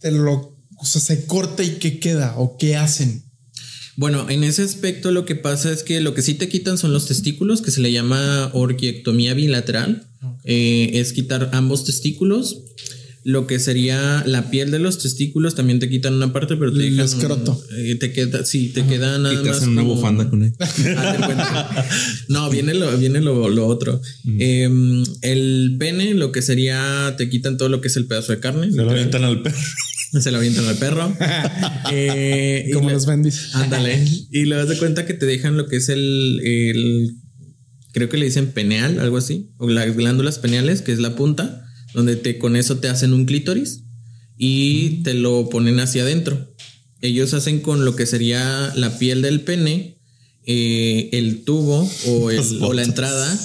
te 0.01 0.13
lo, 0.13 0.57
o 0.79 0.85
sea, 0.87 1.01
se 1.01 1.27
corta 1.27 1.65
y 1.65 1.79
qué 1.81 1.99
queda 1.99 2.35
o 2.39 2.57
qué 2.57 2.77
hacen. 2.77 3.25
Bueno, 3.97 4.29
en 4.29 4.43
ese 4.45 4.63
aspecto 4.63 5.11
lo 5.13 5.25
que 5.25 5.37
pasa 5.37 5.71
es 5.73 5.83
que 5.83 6.01
lo 6.01 6.15
que 6.15 6.23
sí 6.23 6.35
te 6.35 6.49
quitan 6.49 6.79
son 6.79 6.93
los 6.93 7.07
testículos, 7.07 7.63
que 7.63 7.71
se 7.71 7.81
le 7.81 7.93
llama 7.93 8.51
orquiectomía 8.53 9.35
bilateral. 9.35 10.07
Eh, 10.45 10.91
es 10.95 11.13
quitar 11.13 11.51
ambos 11.53 11.85
testículos. 11.85 12.61
Lo 13.27 13.47
que 13.47 13.59
sería 13.59 14.23
la 14.27 14.51
piel 14.51 14.71
de 14.71 14.79
los 14.79 14.99
testículos 14.99 15.55
también 15.55 15.79
te 15.79 15.89
quitan 15.89 16.13
una 16.13 16.31
parte, 16.35 16.57
pero 16.59 16.71
te 16.73 16.87
El 16.87 16.97
dejan. 16.97 17.07
escroto. 17.07 17.59
eh, 17.79 17.95
te 17.95 18.13
queda, 18.13 18.45
sí, 18.45 18.69
te 18.69 18.85
queda 18.85 19.17
nada 19.19 19.33
Y 19.33 19.39
te 19.43 19.49
más. 19.49 19.57
hacen 19.57 19.71
una 19.71 19.81
como- 19.83 19.95
bufanda 19.95 20.29
con 20.29 20.43
él. 20.43 20.53
No, 22.29 22.51
viene 22.51 22.75
lo, 22.75 22.97
viene 22.99 23.21
lo, 23.21 23.49
lo 23.49 23.67
otro. 23.67 24.01
Eh, 24.39 24.69
el 25.23 25.77
pene, 25.79 26.15
lo 26.15 26.33
que 26.33 26.43
sería, 26.43 27.15
te 27.17 27.29
quitan 27.31 27.57
todo 27.57 27.69
lo 27.69 27.81
que 27.81 27.89
es 27.89 27.97
el 27.97 28.07
pedazo 28.07 28.33
de 28.33 28.41
carne. 28.41 28.71
Se 28.71 28.77
lo 28.77 28.91
avientan 28.91 29.25
al 29.25 29.41
perro. 29.43 29.57
Se 30.21 30.31
lo 30.31 30.39
avientan 30.39 30.67
al 30.67 30.77
perro. 30.77 31.15
Eh, 31.93 32.71
Como 32.73 32.89
le- 32.89 32.95
los 32.95 33.07
bendis. 33.07 33.55
Ándale. 33.55 34.03
Y 34.31 34.45
luego 34.47 34.63
das 34.65 34.71
de 34.71 34.79
cuenta 34.79 35.05
que 35.07 35.15
te 35.15 35.27
dejan 35.27 35.57
lo 35.57 35.69
que 35.69 35.77
es 35.77 35.89
el, 35.89 36.41
el- 36.45 37.15
creo 37.93 38.09
que 38.09 38.17
le 38.17 38.25
dicen 38.27 38.49
peneal, 38.53 38.99
algo 39.01 39.19
así, 39.19 39.51
o 39.59 39.69
las 39.69 39.95
glándulas 39.97 40.39
peneales, 40.39 40.83
que 40.83 40.93
es 40.93 40.99
la 40.99 41.15
punta, 41.15 41.65
donde 41.93 42.17
te 42.17 42.39
con 42.39 42.57
eso 42.57 42.79
te 42.79 42.89
hacen 42.89 43.13
un 43.13 43.27
clítoris 43.27 43.83
y 44.37 45.03
te 45.03 45.15
lo 45.15 45.49
ponen 45.51 45.79
hacia 45.79 46.03
adentro. 46.03 46.55
Ellos 47.03 47.35
hacen 47.35 47.61
con 47.61 47.85
lo 47.85 47.95
que 47.97 48.07
sería 48.07 48.73
la 48.77 48.99
piel 48.99 49.21
del 49.23 49.43
pene, 49.43 49.99
eh, 50.47 51.11
el 51.13 51.45
tubo 51.45 51.89
o, 52.07 52.31
el- 52.31 52.63
o 52.63 52.73
la 52.73 52.83
entrada. 52.83 53.39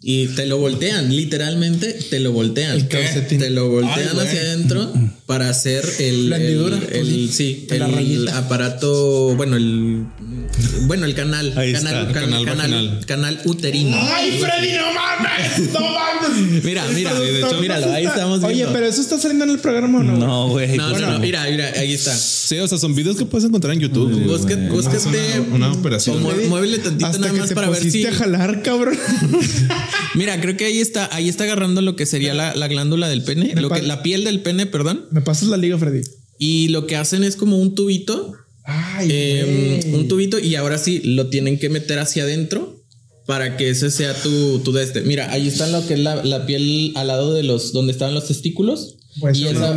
Y 0.00 0.26
te 0.28 0.46
lo 0.46 0.58
voltean, 0.58 1.14
literalmente 1.14 1.92
te 2.10 2.20
lo 2.20 2.32
voltean. 2.32 2.76
El. 2.78 2.88
Te 2.88 3.50
lo 3.50 3.68
voltean 3.68 4.18
hacia 4.20 4.40
adentro 4.40 4.92
para 5.28 5.50
hacer 5.50 5.84
el, 5.98 6.30
La 6.30 6.36
el- 6.38 6.88
el- 6.90 7.30
sí, 7.30 7.66
el 7.68 8.28
aparato, 8.28 9.36
bueno, 9.36 9.56
el 9.56 10.06
bueno, 10.82 11.06
el 11.06 11.14
canal. 11.14 11.52
Ahí 11.56 11.72
canal, 11.72 12.08
está, 12.08 12.12
canal, 12.12 12.44
canal 12.44 12.44
canal, 12.44 12.70
vaginal. 12.86 13.06
canal 13.06 13.40
uterino. 13.44 13.96
Ay, 14.00 14.38
Freddy, 14.40 14.72
no 14.76 14.92
mames. 14.92 15.72
No 15.72 15.80
mames. 15.80 16.64
Mira, 16.64 16.84
mira, 16.94 17.10
Sí, 17.16 17.22
de 17.24 17.38
hecho, 17.40 17.60
míralo, 17.60 17.92
ahí 17.92 18.04
estamos 18.06 18.42
Oye, 18.44 18.54
viendo. 18.54 18.72
pero 18.72 18.86
eso 18.86 19.00
está 19.00 19.18
saliendo 19.18 19.44
en 19.44 19.50
el 19.50 19.58
programa 19.58 20.00
o 20.00 20.02
no? 20.02 20.16
No, 20.16 20.48
güey. 20.48 20.76
No, 20.76 20.88
pues 20.90 21.00
no, 21.00 21.12
no, 21.12 21.18
mira, 21.18 21.44
mira, 21.50 21.72
ahí 21.76 21.92
está. 21.92 22.14
Sí, 22.16 22.58
o 22.58 22.66
sea, 22.68 22.78
son 22.78 22.94
videos 22.94 23.16
que 23.16 23.24
puedes 23.24 23.46
encontrar 23.46 23.74
en 23.74 23.80
YouTube. 23.80 24.12
güey. 24.12 24.24
Busca- 24.26 24.56
búscate. 24.68 25.40
Una 25.52 25.72
operación. 25.72 26.22
Como- 26.22 26.34
muévele 26.48 26.78
tantito 26.78 27.06
Hasta 27.06 27.18
nada 27.18 27.32
que 27.32 27.40
más 27.40 27.48
te 27.48 27.54
para 27.54 27.70
ver 27.70 27.90
si. 27.90 28.04
a 28.06 28.12
jalar, 28.12 28.62
cabrón. 28.62 28.96
Mira, 30.14 30.40
creo 30.40 30.56
que 30.56 30.64
ahí 30.66 30.78
está, 30.78 31.08
ahí 31.14 31.28
está 31.28 31.44
agarrando 31.44 31.80
lo 31.82 31.96
que 31.96 32.06
sería 32.06 32.34
la, 32.34 32.54
la 32.54 32.68
glándula 32.68 33.08
del 33.08 33.22
pene, 33.22 33.54
lo 33.56 33.70
que, 33.70 33.82
la 33.82 34.02
piel 34.02 34.24
del 34.24 34.40
pene, 34.40 34.66
perdón. 34.66 35.04
Me 35.10 35.20
pasas 35.20 35.48
la 35.48 35.56
liga, 35.56 35.78
Freddy. 35.78 36.02
Y 36.38 36.68
lo 36.68 36.86
que 36.86 36.96
hacen 36.96 37.24
es 37.24 37.36
como 37.36 37.58
un 37.58 37.74
tubito, 37.74 38.34
Ay, 38.70 39.08
eh, 39.10 39.80
güey. 39.82 39.94
un 39.94 40.08
tubito, 40.08 40.38
y 40.38 40.54
ahora 40.54 40.76
sí 40.78 41.00
lo 41.02 41.28
tienen 41.28 41.58
que 41.58 41.70
meter 41.70 41.98
hacia 41.98 42.24
adentro 42.24 42.84
para 43.26 43.56
que 43.56 43.70
ese 43.70 43.90
sea 43.90 44.14
tu, 44.22 44.58
tu 44.60 44.72
de 44.72 44.84
este. 44.84 45.00
Mira, 45.02 45.30
ahí 45.32 45.48
está 45.48 45.66
lo 45.68 45.86
que 45.86 45.94
es 45.94 46.00
la, 46.00 46.22
la 46.24 46.44
piel 46.46 46.92
al 46.94 47.06
lado 47.08 47.32
de 47.34 47.42
los 47.42 47.72
donde 47.72 47.92
estaban 47.92 48.14
los 48.14 48.26
testículos. 48.28 48.96
Pues 49.20 49.38
y 49.38 49.48
esa, 49.48 49.74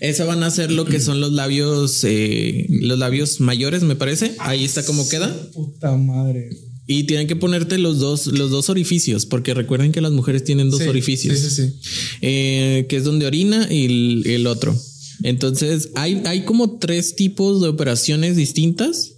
esa 0.00 0.24
van 0.26 0.42
a 0.42 0.50
ser 0.50 0.70
lo 0.70 0.84
que 0.84 1.00
son 1.00 1.20
los 1.20 1.32
labios, 1.32 2.04
eh, 2.04 2.66
los 2.68 2.98
labios 2.98 3.40
mayores, 3.40 3.82
me 3.82 3.96
parece. 3.96 4.34
Ahí 4.38 4.64
está 4.64 4.84
como 4.84 5.08
queda. 5.08 5.34
Puta 5.52 5.96
madre. 5.96 6.50
Y 6.86 7.04
tienen 7.04 7.26
que 7.26 7.34
ponerte 7.34 7.78
los 7.78 7.98
dos, 7.98 8.26
los 8.28 8.50
dos 8.50 8.68
orificios, 8.70 9.26
porque 9.26 9.54
recuerden 9.54 9.90
que 9.92 10.00
las 10.00 10.12
mujeres 10.12 10.44
tienen 10.44 10.70
dos 10.70 10.82
Sí, 10.82 10.88
orificios. 10.88 11.36
Sí, 11.36 11.50
sí, 11.50 11.62
sí. 11.72 11.74
eh, 12.22 12.86
que 12.88 12.96
es 12.96 13.02
donde 13.04 13.26
orina 13.26 13.66
y 13.70 13.86
el, 13.86 14.22
el 14.26 14.46
otro. 14.46 14.78
Entonces, 15.22 15.90
hay, 15.94 16.22
hay 16.26 16.44
como 16.44 16.78
tres 16.78 17.16
tipos 17.16 17.60
de 17.62 17.68
operaciones 17.68 18.36
distintas 18.36 19.12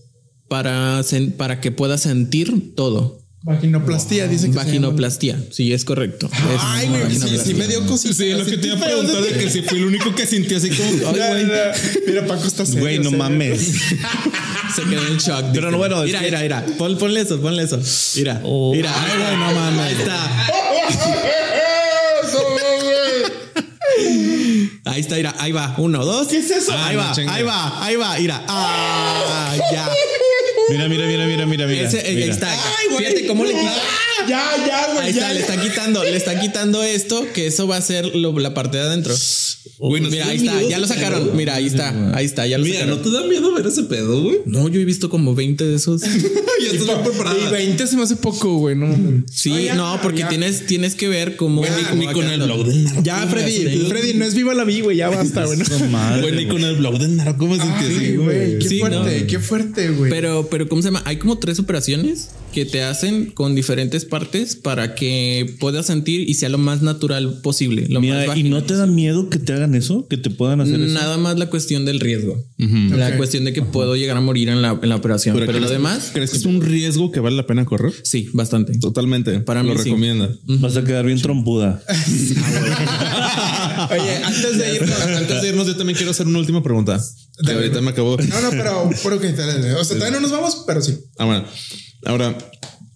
para, 0.48 1.00
sen- 1.00 1.32
para 1.32 1.60
que 1.60 1.70
puedas 1.72 2.02
sentir 2.02 2.74
todo. 2.74 3.18
Vaginoplastia, 3.42 4.26
dice 4.26 4.46
que 4.48 4.52
se 4.52 4.58
Vaginoplastia, 4.58 5.40
sí, 5.52 5.72
es 5.72 5.84
correcto. 5.84 6.26
Es 6.26 6.60
Ay, 6.60 6.88
güey, 6.88 7.14
sí, 7.14 7.38
sí 7.42 7.54
me 7.54 7.68
dio 7.68 7.86
cosita. 7.86 8.12
Sí, 8.14 8.30
lo 8.32 8.44
que 8.44 8.58
te 8.58 8.66
iba 8.66 8.76
a 8.76 8.80
preguntar 8.84 9.22
de 9.22 9.28
que 9.38 9.48
si 9.48 9.62
fui 9.62 9.78
el 9.78 9.84
único 9.84 10.12
que 10.14 10.26
sintió 10.26 10.56
así 10.56 10.70
como. 10.70 10.90
Ay, 11.08 11.44
güey. 11.44 11.46
ya. 11.48 11.72
Mira, 12.06 12.26
Paco 12.26 12.46
está 12.46 12.66
serio. 12.66 12.80
Güey, 12.80 12.98
no 12.98 13.04
serio. 13.04 13.18
mames. 13.18 13.60
Se 14.74 14.82
quedó 14.82 15.06
en 15.06 15.16
shock. 15.18 15.44
Pero 15.52 15.68
dice. 15.68 15.70
no, 15.70 15.78
bueno, 15.78 16.02
es 16.02 16.06
Mira, 16.08 16.20
mira, 16.20 16.40
mira. 16.42 16.66
Pon- 16.76 16.98
ponle 16.98 17.20
eso, 17.20 17.40
ponle 17.40 17.62
eso. 17.62 17.78
Mira, 18.16 18.42
mira. 18.72 18.92
Ay, 18.94 19.18
güey, 19.18 19.36
no 19.36 19.54
mames. 19.54 19.80
Ahí 19.86 19.94
está. 19.94 20.46
Ahí 24.90 25.00
está, 25.00 25.16
mira, 25.16 25.34
ahí 25.38 25.52
va. 25.52 25.74
Uno, 25.78 26.04
dos. 26.04 26.28
¿Qué 26.28 26.38
es 26.38 26.50
eso? 26.50 26.72
Ahí 26.72 26.96
Ah, 26.96 27.12
va, 27.26 27.34
ahí 27.34 27.42
va, 27.42 27.84
ahí 27.84 27.96
va, 27.96 28.16
mira. 28.18 28.42
Ah, 28.48 29.54
ya. 29.72 29.88
Mira, 30.70 30.86
mira, 30.86 31.06
mira, 31.06 31.24
mira, 31.24 31.46
mira, 31.46 31.66
mira. 31.66 31.88
Ese, 31.88 31.98
eh, 31.98 32.12
mira. 32.14 32.24
ahí 32.26 32.30
está. 32.30 32.50
Ay, 32.52 32.88
güey. 32.90 32.98
Fíjate 33.06 33.26
cómo 33.26 33.42
le 33.46 33.54
quita. 33.54 33.72
Ya, 34.28 34.44
ya, 34.66 34.92
güey. 34.94 35.06
Ahí 35.06 35.12
ya, 35.12 35.32
está, 35.32 35.32
le 35.34 35.40
está 35.40 35.60
quitando, 35.60 36.04
le 36.04 36.16
está 36.16 36.40
quitando 36.40 36.82
esto, 36.82 37.26
que 37.34 37.46
eso 37.46 37.66
va 37.66 37.76
a 37.76 37.80
ser 37.82 38.14
lo- 38.16 38.38
la 38.38 38.54
parte 38.54 38.76
de 38.78 38.84
adentro. 38.84 39.14
Güey, 39.78 40.02
Mira, 40.02 40.26
ahí 40.26 40.38
está, 40.38 40.62
ya 40.62 40.78
lo 40.78 40.86
sacaron. 40.88 41.24
pedo. 41.24 41.34
Mira, 41.34 41.54
ahí 41.54 41.66
está, 41.66 42.16
ahí 42.16 42.24
está, 42.26 42.46
ya 42.46 42.58
lo 42.58 42.64
Mira, 42.64 42.84
¿no 42.86 42.96
sacaron. 42.96 43.12
te 43.12 43.18
da 43.18 43.26
miedo 43.28 43.54
ver 43.54 43.66
ese 43.66 43.84
pedo, 43.84 44.22
güey? 44.22 44.38
No, 44.46 44.68
yo 44.68 44.80
he 44.80 44.84
visto 44.84 45.08
como 45.08 45.34
20 45.34 45.64
de 45.64 45.76
esos. 45.76 46.02
Ya 46.02 46.72
estoy 46.72 46.86
bien 46.88 46.98
Y 47.00 47.08
preparada. 47.08 47.50
20 47.50 47.86
se 47.86 47.96
me 47.96 48.02
hace 48.02 48.16
poco, 48.16 48.56
güey. 48.58 48.74
No. 48.74 49.22
Sí, 49.30 49.52
ya, 49.64 49.74
no, 49.76 50.00
porque 50.02 50.20
ya. 50.20 50.28
tienes, 50.28 50.66
tienes 50.66 50.96
que 50.96 51.06
ver 51.06 51.36
cómo. 51.36 51.64
Ni 51.94 52.06
con 52.06 52.24
el 52.28 52.40
blog 52.42 52.66
del 52.66 52.84
narco. 52.84 53.02
Ya, 53.04 53.24
Freddy, 53.28 53.86
Freddy, 53.88 54.14
no 54.14 54.24
es 54.24 54.34
viva 54.34 54.54
la 54.54 54.64
vi, 54.64 54.80
güey. 54.80 54.96
Ya 54.96 55.08
basta, 55.08 55.44
güey. 55.44 55.58
¿no? 55.58 55.64
Güey, 56.20 56.34
ni 56.34 56.48
con 56.48 56.64
el 56.64 56.76
blog 56.76 56.98
del 56.98 57.14
narco 57.16 57.46
me 57.46 57.58
sentí 57.58 57.84
así, 57.84 58.16
güey. 58.16 58.58
Qué 58.58 58.78
fuerte, 58.80 59.20
no. 59.20 59.26
qué 59.28 59.38
fuerte, 59.38 59.88
güey. 59.90 60.10
Pero, 60.10 60.48
pero, 60.50 60.68
¿cómo 60.68 60.82
se 60.82 60.88
llama? 60.88 61.02
Hay 61.04 61.18
como 61.18 61.38
tres 61.38 61.60
operaciones 61.60 62.30
que 62.52 62.64
te 62.64 62.82
hacen 62.82 63.30
con 63.32 63.54
diferentes 63.54 64.04
partes 64.04 64.56
para 64.56 64.94
que 64.94 65.54
puedas 65.60 65.86
sentir 65.86 66.28
y 66.28 66.34
sea 66.34 66.48
lo 66.48 66.58
más 66.58 66.82
natural 66.82 67.40
posible. 67.42 67.86
Lo 67.88 68.00
Mira, 68.00 68.26
más 68.26 68.36
¿y 68.36 68.44
no 68.44 68.62
te 68.64 68.74
da 68.74 68.86
miedo 68.86 69.28
que 69.28 69.38
te 69.38 69.52
hagan 69.52 69.74
eso? 69.74 70.06
¿Que 70.08 70.16
te 70.16 70.30
puedan 70.30 70.60
hacer 70.60 70.80
eso? 70.80 70.94
Nada 70.94 71.18
más 71.18 71.38
la 71.38 71.50
cuestión 71.50 71.84
del 71.84 72.00
riesgo. 72.00 72.42
La 72.58 73.16
cuestión 73.16 73.44
de 73.44 73.52
que 73.52 73.62
puedo 73.62 73.96
llegar 73.96 74.16
a 74.16 74.20
morir 74.20 74.48
en 74.48 74.62
la, 74.62 74.78
en 74.82 74.88
la 74.88 74.96
operación. 74.96 75.36
Pero, 75.38 75.52
lo 75.52 75.58
¿crees- 75.58 75.70
demás, 75.70 76.10
¿Crees 76.12 76.30
que 76.30 76.36
es 76.38 76.44
un 76.46 76.60
riesgo 76.62 77.12
que 77.12 77.20
vale 77.20 77.36
la 77.36 77.46
pena 77.46 77.64
correr? 77.64 77.92
sí, 78.02 78.28
bastante. 78.32 78.76
Totalmente. 78.78 79.40
Para 79.40 79.62
lo 79.62 79.72
mí 79.74 79.78
sí. 79.78 79.84
recomienda. 79.84 80.30
Vas 80.46 80.76
a 80.76 80.84
quedar 80.84 81.04
bien 81.06 81.20
trompuda. 81.20 81.82
Oye, 83.90 84.16
antes 84.24 84.58
de 84.58 84.74
irnos, 84.74 85.00
antes 85.00 85.42
de 85.42 85.48
irnos, 85.48 85.66
yo 85.66 85.76
también 85.76 85.96
quiero 85.96 86.10
hacer 86.10 86.26
una 86.26 86.38
última 86.38 86.62
pregunta. 86.62 87.00
Que 87.44 87.52
ahorita 87.52 87.80
me 87.80 87.90
acabó. 87.90 88.16
No, 88.16 88.40
no, 88.40 88.50
pero, 88.50 88.90
pero 89.02 89.20
que 89.20 89.28
O 89.28 89.84
sea, 89.84 89.96
todavía 89.96 90.10
no 90.10 90.20
nos 90.20 90.30
vamos, 90.32 90.64
pero 90.66 90.82
sí. 90.82 90.96
Ah, 91.18 91.24
bueno. 91.24 91.44
Ahora, 92.04 92.37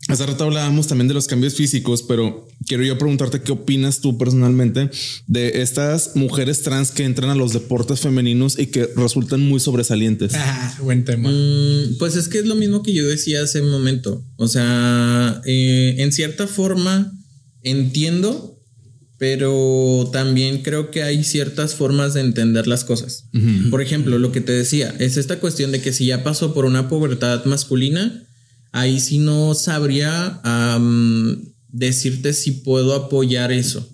hace 0.09 0.27
rato 0.27 0.45
hablábamos 0.45 0.89
también 0.89 1.09
de 1.09 1.15
los 1.15 1.27
cambios 1.27 1.55
físicos, 1.55 2.03
pero 2.03 2.49
quiero 2.67 2.85
yo 2.85 2.99
preguntarte 2.99 3.41
qué 3.41 3.53
opinas 3.53 4.01
tú 4.01 4.19
personalmente 4.19 4.91
de 5.27 5.63
estas 5.63 6.17
mujeres 6.17 6.63
trans 6.63 6.91
que 6.91 7.05
entran 7.05 7.31
a 7.31 7.35
los 7.35 7.53
deportes 7.53 8.01
femeninos 8.01 8.59
y 8.59 8.67
que 8.67 8.89
resultan 8.97 9.41
muy 9.41 9.61
sobresalientes. 9.61 10.33
Ah, 10.35 10.77
buen 10.83 11.05
tema. 11.05 11.31
Mm, 11.31 11.99
Pues 11.99 12.17
es 12.17 12.29
que 12.29 12.39
es 12.39 12.47
lo 12.47 12.57
mismo 12.57 12.83
que 12.83 12.93
yo 12.93 13.07
decía 13.07 13.43
hace 13.43 13.61
un 13.63 13.71
momento. 13.71 14.25
O 14.37 14.49
sea, 14.49 15.41
eh, 15.45 15.97
en 15.99 16.13
cierta 16.13 16.47
forma 16.47 17.13
entiendo, 17.63 18.59
pero 19.19 20.11
también 20.13 20.63
creo 20.63 20.91
que 20.91 21.05
hay 21.05 21.23
ciertas 21.23 21.77
formas 21.77 22.13
de 22.13 22.23
entender 22.23 22.67
las 22.67 22.85
cosas. 22.85 23.29
Por 23.71 23.81
ejemplo, 23.81 24.19
lo 24.19 24.33
que 24.33 24.41
te 24.41 24.53
decía 24.53 24.93
es 24.99 25.17
esta 25.17 25.39
cuestión 25.39 25.71
de 25.71 25.81
que 25.81 25.93
si 25.93 26.07
ya 26.07 26.25
pasó 26.25 26.53
por 26.53 26.65
una 26.65 26.89
pubertad 26.89 27.45
masculina, 27.45 28.27
ahí 28.73 28.99
sí 28.99 29.19
no 29.19 29.55
sabría 29.55 30.41
decirte 31.69 32.33
si 32.33 32.53
puedo 32.53 32.95
apoyar 32.95 33.53
eso. 33.53 33.89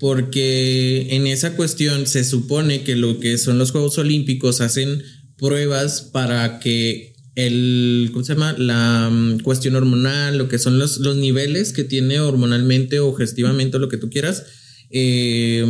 Porque 0.00 1.08
en 1.10 1.26
esa 1.26 1.54
cuestión 1.54 2.06
se 2.06 2.24
supone 2.24 2.82
que 2.82 2.96
lo 2.96 3.20
que 3.20 3.38
son 3.38 3.58
los 3.58 3.70
Juegos 3.70 3.96
Olímpicos 3.98 4.60
hacen 4.60 5.02
pruebas 5.36 6.00
para 6.00 6.58
que 6.58 7.14
el, 7.34 8.10
¿cómo 8.12 8.24
se 8.24 8.34
llama? 8.34 8.54
La 8.58 9.10
cuestión 9.42 9.76
hormonal, 9.76 10.36
lo 10.36 10.48
que 10.48 10.58
son 10.58 10.78
los, 10.78 10.98
los 10.98 11.16
niveles 11.16 11.72
que 11.72 11.84
tiene 11.84 12.20
hormonalmente 12.20 13.00
o 13.00 13.14
gestivamente 13.14 13.78
lo 13.78 13.88
que 13.88 13.98
tú 13.98 14.10
quieras, 14.10 14.44
eh, 14.90 15.64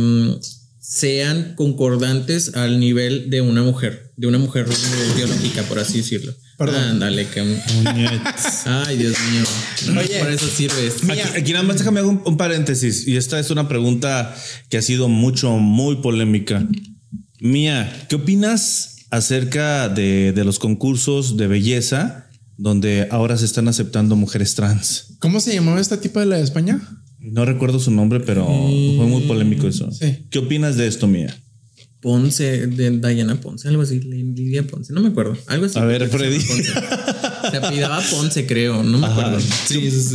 sean 0.83 1.55
concordantes 1.55 2.55
al 2.55 2.77
nivel 2.77 3.29
de 3.29 3.39
una 3.39 3.63
mujer, 3.63 4.11
de 4.17 4.27
una 4.27 4.37
mujer 4.37 4.67
biológica, 5.15 5.63
por 5.63 5.79
así 5.79 5.99
decirlo. 5.99 6.33
Perdón. 6.57 6.83
Ándale, 6.83 7.25
que... 7.27 7.39
Ay, 8.65 8.97
Dios 8.97 9.15
mío. 9.31 9.97
Oye, 9.97 10.19
por 10.19 10.29
eso 10.29 10.45
sirves. 10.45 10.95
Aquí, 11.09 11.21
aquí 11.39 11.53
nada 11.53 11.63
más 11.63 11.77
déjame 11.77 12.01
hacer 12.01 12.09
un, 12.11 12.21
un 12.25 12.35
paréntesis. 12.35 13.07
Y 13.07 13.15
esta 13.15 13.39
es 13.39 13.49
una 13.49 13.69
pregunta 13.69 14.35
que 14.69 14.77
ha 14.77 14.81
sido 14.81 15.07
mucho, 15.07 15.51
muy 15.51 15.95
polémica. 15.95 16.67
Mía, 17.39 18.05
¿qué 18.09 18.17
opinas 18.17 18.97
acerca 19.09 19.87
de, 19.87 20.33
de 20.33 20.43
los 20.43 20.59
concursos 20.59 21.37
de 21.37 21.47
belleza 21.47 22.27
donde 22.57 23.07
ahora 23.09 23.37
se 23.37 23.45
están 23.45 23.69
aceptando 23.69 24.17
mujeres 24.17 24.53
trans? 24.55 25.15
¿Cómo 25.19 25.39
se 25.39 25.53
llamaba 25.53 25.79
esta 25.79 26.01
tipa 26.01 26.19
de 26.19 26.25
la 26.25 26.35
de 26.35 26.43
España? 26.43 26.81
No 27.23 27.45
recuerdo 27.45 27.79
su 27.79 27.91
nombre, 27.91 28.19
pero 28.19 28.45
fue 28.45 29.05
muy 29.07 29.21
polémico 29.23 29.67
eso. 29.67 29.91
Sí. 29.91 30.25
¿Qué 30.29 30.39
opinas 30.39 30.77
de 30.77 30.87
esto, 30.87 31.07
Mía? 31.07 31.35
Ponce, 32.01 32.67
de 32.67 32.91
Diana 32.91 33.39
Ponce, 33.39 33.69
algo 33.69 33.81
así, 33.81 34.01
Lidia 34.01 34.67
Ponce, 34.67 34.91
no 34.91 34.99
me 34.99 35.07
acuerdo, 35.07 35.37
algo 35.47 35.65
así. 35.67 35.79
A 35.79 35.85
ver, 35.85 36.09
Freddy. 36.09 36.37
Ponce. 36.37 36.71
Se 37.49 37.57
apellidaba 37.57 38.01
Ponce, 38.11 38.45
creo, 38.45 38.83
no 38.83 38.97
me 38.99 39.07
acuerdo. 39.07 39.37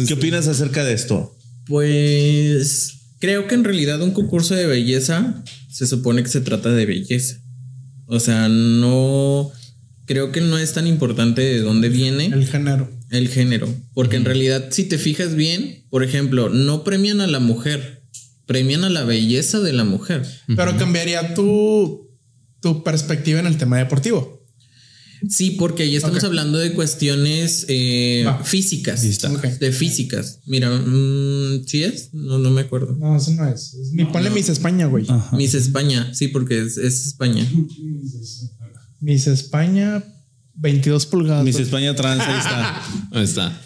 ¿Qué 0.06 0.12
opinas 0.12 0.46
acerca 0.48 0.84
de 0.84 0.92
esto? 0.92 1.34
Pues 1.64 2.92
creo 3.20 3.46
que 3.46 3.54
en 3.54 3.64
realidad 3.64 4.02
un 4.02 4.10
concurso 4.10 4.54
de 4.54 4.66
belleza 4.66 5.42
se 5.70 5.86
supone 5.86 6.22
que 6.22 6.28
se 6.28 6.42
trata 6.42 6.70
de 6.70 6.84
belleza. 6.84 7.38
O 8.06 8.20
sea, 8.20 8.48
no 8.48 9.50
creo 10.04 10.30
que 10.30 10.42
no 10.42 10.58
es 10.58 10.74
tan 10.74 10.86
importante 10.86 11.40
de 11.40 11.60
dónde 11.60 11.88
viene 11.88 12.26
El 12.26 12.46
género. 12.46 12.90
El 13.10 13.28
género, 13.28 13.68
porque 13.94 14.16
en 14.16 14.24
realidad 14.24 14.68
si 14.70 14.84
te 14.84 14.98
fijas 14.98 15.34
bien, 15.34 15.86
por 15.90 16.04
ejemplo, 16.04 16.48
no 16.50 16.84
premian 16.84 17.20
a 17.20 17.26
la 17.26 17.40
mujer, 17.40 18.04
premian 18.46 18.84
a 18.84 18.90
la 18.90 19.04
belleza 19.04 19.60
de 19.60 19.72
la 19.72 19.84
mujer. 19.84 20.26
Pero 20.46 20.76
cambiaría 20.76 21.34
tu, 21.34 22.10
tu 22.60 22.82
perspectiva 22.82 23.40
en 23.40 23.46
el 23.46 23.56
tema 23.56 23.78
deportivo. 23.78 24.38
Sí, 25.28 25.52
porque 25.52 25.82
ahí 25.82 25.96
estamos 25.96 26.22
hablando 26.22 26.58
de 26.58 26.72
cuestiones 26.74 27.66
eh, 27.68 28.24
físicas. 28.44 29.02
De 29.58 29.72
físicas. 29.72 30.40
Mira, 30.46 30.70
mm, 30.70 31.64
¿sí 31.66 31.82
es? 31.82 32.10
No, 32.12 32.38
no 32.38 32.50
me 32.50 32.60
acuerdo. 32.60 32.94
No, 32.96 33.16
eso 33.16 33.32
no 33.32 33.48
es. 33.48 33.74
es 33.74 33.92
mi, 33.92 34.04
ponle 34.04 34.30
Miss 34.30 34.48
España, 34.48 34.86
güey. 34.86 35.06
Miss 35.32 35.54
España, 35.54 36.14
sí, 36.14 36.28
porque 36.28 36.60
es, 36.60 36.76
es 36.76 37.06
España. 37.06 37.46
Miss 39.00 39.26
España, 39.26 40.04
22 40.60 41.06
pulgadas. 41.06 41.44
Miss 41.44 41.58
España 41.58 41.94
trans, 41.94 42.22
ahí 42.22 42.38
está. 42.38 42.82
Ahí 43.12 43.24
está. 43.24 43.62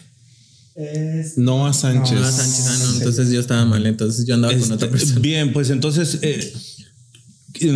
Es- 0.74 1.36
Noah 1.38 1.72
Sánchez. 1.72 2.18
Ah, 2.22 2.30
Sánchez, 2.32 2.66
ah, 2.68 2.78
no, 2.84 2.96
entonces 2.98 3.30
yo 3.30 3.40
estaba 3.40 3.64
mal, 3.64 3.84
entonces 3.86 4.26
yo 4.26 4.34
andaba 4.34 4.52
con 4.54 4.62
Este, 4.62 4.74
otra 4.74 4.90
persona. 4.90 5.20
bien, 5.20 5.52
pues 5.52 5.68
entonces, 5.70 6.18
eh, 6.22 6.52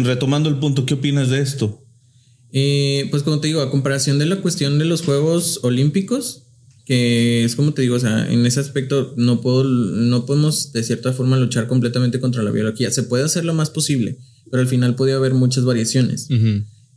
retomando 0.04 0.48
el 0.48 0.58
punto, 0.58 0.86
¿qué 0.86 0.94
opinas 0.94 1.28
de 1.28 1.40
esto? 1.40 1.82
Eh, 2.52 3.08
pues 3.10 3.22
como 3.22 3.40
te 3.40 3.48
digo, 3.48 3.60
a 3.60 3.70
comparación 3.70 4.18
de 4.18 4.26
la 4.26 4.40
cuestión 4.40 4.78
de 4.78 4.84
los 4.86 5.02
Juegos 5.02 5.60
Olímpicos, 5.62 6.44
que 6.86 7.44
es 7.44 7.56
como 7.56 7.74
te 7.74 7.82
digo, 7.82 7.96
o 7.96 8.00
sea, 8.00 8.30
en 8.32 8.46
ese 8.46 8.60
aspecto 8.60 9.12
no 9.16 9.40
puedo, 9.40 9.64
no 9.64 10.24
podemos 10.24 10.72
de 10.72 10.82
cierta 10.82 11.12
forma 11.12 11.36
luchar 11.36 11.66
completamente 11.66 12.20
contra 12.20 12.42
la 12.42 12.50
biología. 12.50 12.90
Se 12.90 13.02
puede 13.02 13.24
hacer 13.24 13.44
lo 13.44 13.52
más 13.54 13.70
posible, 13.70 14.18
pero 14.50 14.62
al 14.62 14.68
final 14.68 14.94
podía 14.94 15.16
haber 15.16 15.34
muchas 15.34 15.64
variaciones. 15.64 16.28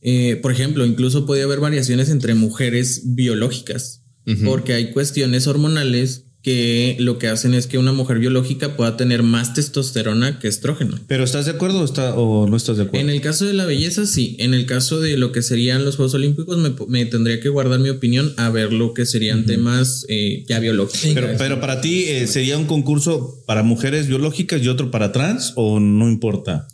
Eh, 0.02 0.38
por 0.42 0.52
ejemplo, 0.52 0.86
incluso 0.86 1.26
podía 1.26 1.44
haber 1.44 1.60
variaciones 1.60 2.10
entre 2.10 2.34
mujeres 2.34 3.02
biológicas, 3.16 4.04
porque 4.46 4.74
hay 4.74 4.92
cuestiones 4.92 5.48
hormonales 5.48 6.26
que 6.42 6.96
lo 7.00 7.18
que 7.18 7.28
hacen 7.28 7.54
es 7.54 7.68
que 7.68 7.78
una 7.78 7.92
mujer 7.92 8.20
biológica 8.20 8.78
pueda 8.78 8.96
tener 8.96 9.24
más 9.24 9.54
testosterona 9.54 10.40
que 10.40 10.48
estrógeno. 10.48 10.98
¿Pero 11.08 11.26
estás 11.26 11.46
de 11.46 11.52
acuerdo 11.52 11.82
o, 11.82 11.86
está, 11.86 12.16
o 12.16 12.48
no 12.48 12.56
estás 12.56 12.78
de 12.78 12.84
acuerdo? 12.84 13.06
En 13.06 13.14
el 13.14 13.22
caso 13.22 13.46
de 13.46 13.54
la 13.54 13.66
belleza, 13.66 14.06
sí. 14.06 14.38
En 14.40 14.54
el 14.54 14.66
caso 14.66 15.02
de 15.02 15.18
lo 15.18 15.34
que 15.34 15.42
serían 15.42 15.84
los 15.84 15.98
Juegos 15.98 16.14
Olímpicos, 16.14 16.58
me, 16.58 16.74
me 16.88 17.06
tendría 17.06 17.42
que 17.42 17.50
guardar 17.50 17.80
mi 17.80 17.90
opinión 17.90 18.34
a 18.38 18.50
ver 18.50 18.72
lo 18.72 18.94
que 18.94 19.06
serían 19.06 19.46
temas 19.46 20.06
eh, 20.08 20.46
ya 20.48 20.60
biológicos. 20.60 21.12
Pero, 21.14 21.30
pero 21.38 21.60
para 21.60 21.82
ti, 21.82 22.06
eh, 22.06 22.26
¿sería 22.28 22.58
un 22.58 22.66
concurso 22.66 23.44
para 23.46 23.64
mujeres 23.64 24.08
biológicas 24.08 24.62
y 24.62 24.70
otro 24.70 24.92
para 24.92 25.12
trans 25.12 25.52
o 25.56 25.82
no 25.82 26.08
importa? 26.08 26.68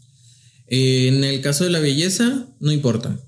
Eh, 0.68 1.08
en 1.08 1.24
el 1.24 1.42
caso 1.42 1.64
de 1.64 1.70
la 1.70 1.80
belleza, 1.80 2.48
no 2.60 2.72
importa. 2.72 3.20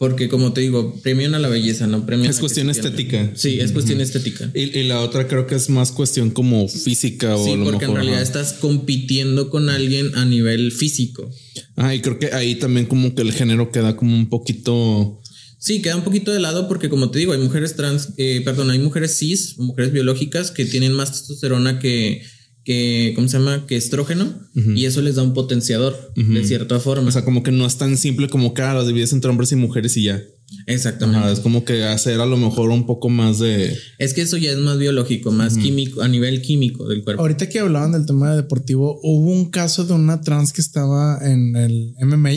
Porque 0.00 0.30
como 0.30 0.54
te 0.54 0.62
digo, 0.62 0.98
premian 1.02 1.34
a 1.34 1.38
la 1.38 1.48
belleza, 1.48 1.86
no 1.86 2.06
premian 2.06 2.30
Es 2.30 2.38
a 2.38 2.40
cuestión 2.40 2.70
estética. 2.70 3.32
Sí, 3.34 3.60
es 3.60 3.72
cuestión 3.72 4.00
estética. 4.00 4.50
Y, 4.54 4.78
y 4.78 4.84
la 4.84 5.02
otra 5.02 5.28
creo 5.28 5.46
que 5.46 5.56
es 5.56 5.68
más 5.68 5.92
cuestión 5.92 6.30
como 6.30 6.66
física 6.68 7.36
o 7.36 7.44
Sí, 7.44 7.54
lo 7.54 7.64
porque 7.64 7.84
en 7.84 7.94
realidad 7.94 8.22
estás 8.22 8.54
compitiendo 8.54 9.50
con 9.50 9.68
alguien 9.68 10.14
a 10.14 10.24
nivel 10.24 10.72
físico. 10.72 11.30
Ah, 11.76 11.94
y 11.94 12.00
creo 12.00 12.18
que 12.18 12.32
ahí 12.32 12.54
también 12.54 12.86
como 12.86 13.14
que 13.14 13.20
el 13.20 13.34
género 13.34 13.70
queda 13.70 13.94
como 13.94 14.16
un 14.16 14.30
poquito. 14.30 15.20
Sí, 15.58 15.82
queda 15.82 15.96
un 15.96 16.04
poquito 16.04 16.32
de 16.32 16.40
lado 16.40 16.66
porque 16.66 16.88
como 16.88 17.10
te 17.10 17.18
digo, 17.18 17.34
hay 17.34 17.38
mujeres 17.38 17.76
trans, 17.76 18.14
eh, 18.16 18.40
perdón, 18.42 18.70
hay 18.70 18.78
mujeres 18.78 19.18
cis, 19.18 19.58
mujeres 19.58 19.92
biológicas 19.92 20.50
que 20.50 20.64
tienen 20.64 20.94
más 20.94 21.12
testosterona 21.12 21.78
que, 21.78 22.22
que 22.64 23.12
¿cómo 23.16 23.26
se 23.28 23.38
llama? 23.38 23.66
Que 23.66 23.76
estrógeno 23.76 24.32
y 24.54 24.84
eso 24.84 25.00
les 25.00 25.14
da 25.14 25.22
un 25.22 25.32
potenciador 25.34 26.12
de 26.14 26.44
cierta 26.44 26.78
forma. 26.80 27.08
O 27.08 27.10
sea, 27.12 27.24
como 27.24 27.42
que 27.42 27.52
no 27.52 27.66
es 27.66 27.76
tan 27.78 27.96
simple 27.96 28.28
como 28.28 28.52
que 28.54 28.62
ah, 28.62 28.74
los 28.74 28.86
divides 28.86 29.12
entre 29.12 29.30
hombres 29.30 29.52
y 29.52 29.56
mujeres 29.56 29.96
y 29.96 30.04
ya. 30.04 30.22
Exactamente. 30.66 31.20
Ajá, 31.20 31.32
es 31.32 31.40
como 31.40 31.64
que 31.64 31.84
hacer 31.84 32.20
a 32.20 32.26
lo 32.26 32.36
mejor 32.36 32.70
un 32.70 32.84
poco 32.86 33.08
más 33.08 33.38
de. 33.38 33.76
Es 33.98 34.14
que 34.14 34.22
eso 34.22 34.36
ya 34.36 34.50
es 34.50 34.58
más 34.58 34.78
biológico, 34.78 35.30
más 35.30 35.56
químico, 35.56 36.02
a 36.02 36.08
nivel 36.08 36.42
químico 36.42 36.88
del 36.88 37.02
cuerpo. 37.04 37.22
Ahorita 37.22 37.48
que 37.48 37.60
hablaban 37.60 37.92
del 37.92 38.04
tema 38.06 38.34
deportivo, 38.34 38.98
hubo 39.02 39.30
un 39.30 39.50
caso 39.50 39.84
de 39.84 39.92
una 39.94 40.20
trans 40.20 40.52
que 40.52 40.60
estaba 40.60 41.18
en 41.22 41.54
el 41.56 41.94
MMA 42.00 42.32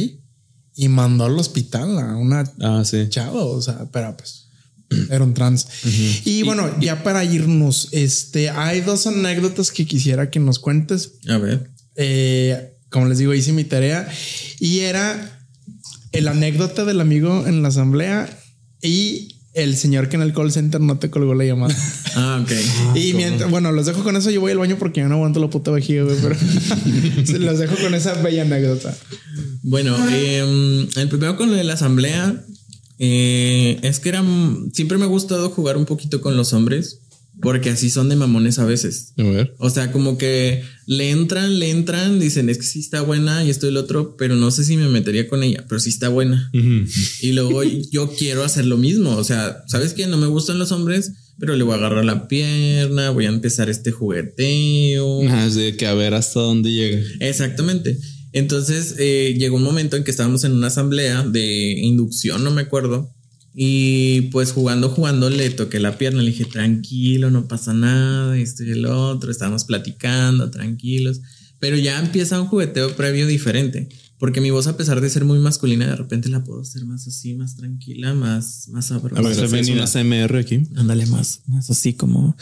y 0.75 0.87
mandó 0.89 1.25
al 1.25 1.37
hospital 1.37 1.97
a 1.99 2.15
una 2.17 2.43
Ah, 2.61 2.83
sí. 2.85 3.05
chava, 3.09 3.43
o 3.45 3.61
sea, 3.61 3.89
pero 3.91 4.15
pues 4.15 4.42
era 5.09 5.23
un 5.23 5.33
trans. 5.33 5.67
Y 6.25 6.43
bueno, 6.43 6.69
ya 6.79 7.03
para 7.03 7.23
irnos, 7.23 7.89
este, 7.91 8.49
hay 8.49 8.81
dos 8.81 9.07
anécdotas 9.07 9.71
que 9.71 9.85
quisiera 9.85 10.29
que 10.29 10.39
nos 10.39 10.59
cuentes. 10.59 11.13
A 11.27 11.37
ver. 11.37 11.71
Eh, 11.95 12.73
como 12.89 13.07
les 13.07 13.17
digo, 13.17 13.33
hice 13.33 13.51
mi 13.53 13.63
tarea 13.63 14.07
y 14.59 14.79
era 14.79 15.39
el 16.11 16.27
anécdota 16.27 16.85
del 16.85 17.01
amigo 17.01 17.45
en 17.47 17.61
la 17.63 17.69
asamblea 17.69 18.29
y 18.81 19.39
el 19.53 19.75
señor 19.75 20.09
que 20.09 20.15
en 20.15 20.21
el 20.21 20.33
call 20.33 20.51
center 20.51 20.81
no 20.81 20.97
te 20.97 21.09
colgó 21.09 21.33
la 21.33 21.45
llamada. 21.45 21.75
Ah, 22.15 22.39
ok. 22.43 22.95
y 22.95 23.13
mientras, 23.13 23.49
bueno, 23.49 23.71
los 23.71 23.87
dejo 23.87 24.03
con 24.03 24.15
eso. 24.15 24.29
Yo 24.29 24.39
voy 24.39 24.51
al 24.51 24.59
baño 24.59 24.75
porque 24.77 25.01
yo 25.01 25.09
no 25.09 25.15
aguanto 25.15 25.39
la 25.39 25.49
puta 25.49 25.71
vejiga, 25.71 26.03
güey, 26.03 26.15
pero 26.21 26.35
los 27.39 27.57
dejo 27.57 27.75
con 27.77 27.95
esa 27.95 28.13
bella 28.21 28.43
anécdota. 28.43 28.95
Bueno, 29.63 29.97
eh, 30.11 30.87
el 30.95 31.09
primero 31.09 31.35
con 31.35 31.49
lo 31.49 31.55
de 31.55 31.63
la 31.63 31.73
asamblea 31.73 32.45
eh, 32.99 33.79
es 33.81 33.99
que 33.99 34.09
era 34.09 34.23
siempre 34.71 34.97
me 34.97 35.05
ha 35.05 35.07
gustado 35.07 35.49
jugar 35.49 35.77
un 35.77 35.85
poquito 35.85 36.21
con 36.21 36.37
los 36.37 36.53
hombres 36.53 36.99
porque 37.41 37.69
así 37.69 37.89
son 37.89 38.09
de 38.09 38.15
mamones 38.15 38.59
a 38.59 38.65
veces. 38.65 39.13
A 39.17 39.23
ver. 39.23 39.55
O 39.57 39.69
sea, 39.69 39.91
como 39.91 40.17
que 40.17 40.63
le 40.85 41.09
entran, 41.09 41.59
le 41.59 41.71
entran, 41.71 42.19
dicen 42.19 42.49
es 42.49 42.57
que 42.57 42.63
sí 42.63 42.79
está 42.79 43.01
buena 43.01 43.43
y 43.43 43.49
esto 43.49 43.65
y 43.65 43.69
el 43.69 43.77
otro, 43.77 44.15
pero 44.17 44.35
no 44.35 44.51
sé 44.51 44.63
si 44.63 44.77
me 44.77 44.87
metería 44.87 45.27
con 45.27 45.43
ella, 45.43 45.65
pero 45.67 45.79
sí 45.79 45.89
está 45.89 46.09
buena. 46.09 46.51
Y 47.21 47.31
luego 47.31 47.63
yo 47.63 48.13
quiero 48.17 48.43
hacer 48.43 48.65
lo 48.65 48.77
mismo. 48.77 49.15
O 49.17 49.23
sea, 49.23 49.63
¿sabes 49.67 49.93
qué? 49.93 50.07
No 50.07 50.17
me 50.17 50.27
gustan 50.27 50.59
los 50.59 50.71
hombres, 50.71 51.13
pero 51.39 51.55
le 51.55 51.63
voy 51.63 51.73
a 51.73 51.77
agarrar 51.77 52.05
la 52.05 52.27
pierna, 52.27 53.09
voy 53.09 53.25
a 53.25 53.29
empezar 53.29 53.69
este 53.69 53.91
jugueteo. 53.91 55.21
Es 55.23 55.55
de 55.55 55.75
que 55.75 55.87
a 55.87 55.93
ver 55.93 56.13
hasta 56.13 56.39
dónde 56.39 56.71
llega. 56.71 57.01
Exactamente. 57.19 57.97
Entonces 58.33 58.95
eh, 58.97 59.35
llegó 59.37 59.57
un 59.57 59.63
momento 59.63 59.95
en 59.95 60.03
que 60.03 60.11
estábamos 60.11 60.43
en 60.43 60.53
una 60.53 60.67
asamblea 60.67 61.23
de 61.23 61.71
inducción, 61.79 62.43
no 62.43 62.51
me 62.51 62.61
acuerdo. 62.63 63.09
Y 63.55 64.21
pues 64.31 64.51
jugando, 64.51 64.89
jugando, 64.89 65.29
le 65.29 65.51
toqué 65.51 65.79
la 65.79 65.97
pierna. 65.97 66.23
Le 66.23 66.31
dije, 66.31 66.45
tranquilo, 66.45 67.29
no 67.29 67.47
pasa 67.47 67.73
nada, 67.73 68.37
esto 68.37 68.63
y 68.63 68.71
el 68.71 68.87
otro. 68.87 69.29
Estábamos 69.29 69.63
platicando, 69.65 70.49
tranquilos. 70.49 71.21
Pero 71.59 71.77
ya 71.77 71.99
empieza 71.99 72.41
un 72.41 72.47
jugueteo 72.47 72.95
previo 72.95 73.27
diferente. 73.27 73.89
Porque 74.23 74.39
mi 74.39 74.51
voz, 74.51 74.67
a 74.67 74.77
pesar 74.77 75.01
de 75.01 75.09
ser 75.09 75.25
muy 75.25 75.37
masculina, 75.37 75.85
de 75.85 75.97
repente 75.97 76.29
la 76.29 76.45
puedo 76.45 76.61
hacer 76.61 76.85
más 76.85 77.05
así, 77.05 77.33
más 77.33 77.57
tranquila, 77.57 78.13
más, 78.13 78.69
más 78.69 78.85
sabrosa. 78.85 79.19
A 79.19 79.21
ver, 79.21 79.59
es 79.59 79.67
una 79.67 79.85
CMR 79.85 80.37
aquí. 80.37 80.65
Ándale 80.77 81.05
más, 81.07 81.41
más 81.47 81.69
así 81.69 81.91
como 81.91 82.33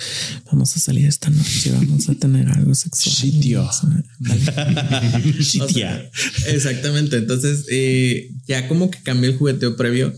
vamos 0.51 0.77
a 0.77 0.79
salir 0.79 1.07
esta 1.07 1.31
noche, 1.31 1.71
vamos 1.71 2.07
a 2.07 2.13
tener 2.13 2.49
algo 2.49 2.75
sexual. 2.75 3.15
Sitio. 3.15 3.67
O 5.61 5.69
sea, 5.69 6.07
exactamente. 6.49 7.17
Entonces, 7.17 7.65
eh, 7.71 8.29
ya 8.45 8.67
como 8.67 8.91
que 8.91 9.01
cambió 9.01 9.31
el 9.31 9.37
jugueteo 9.39 9.75
previo 9.75 10.13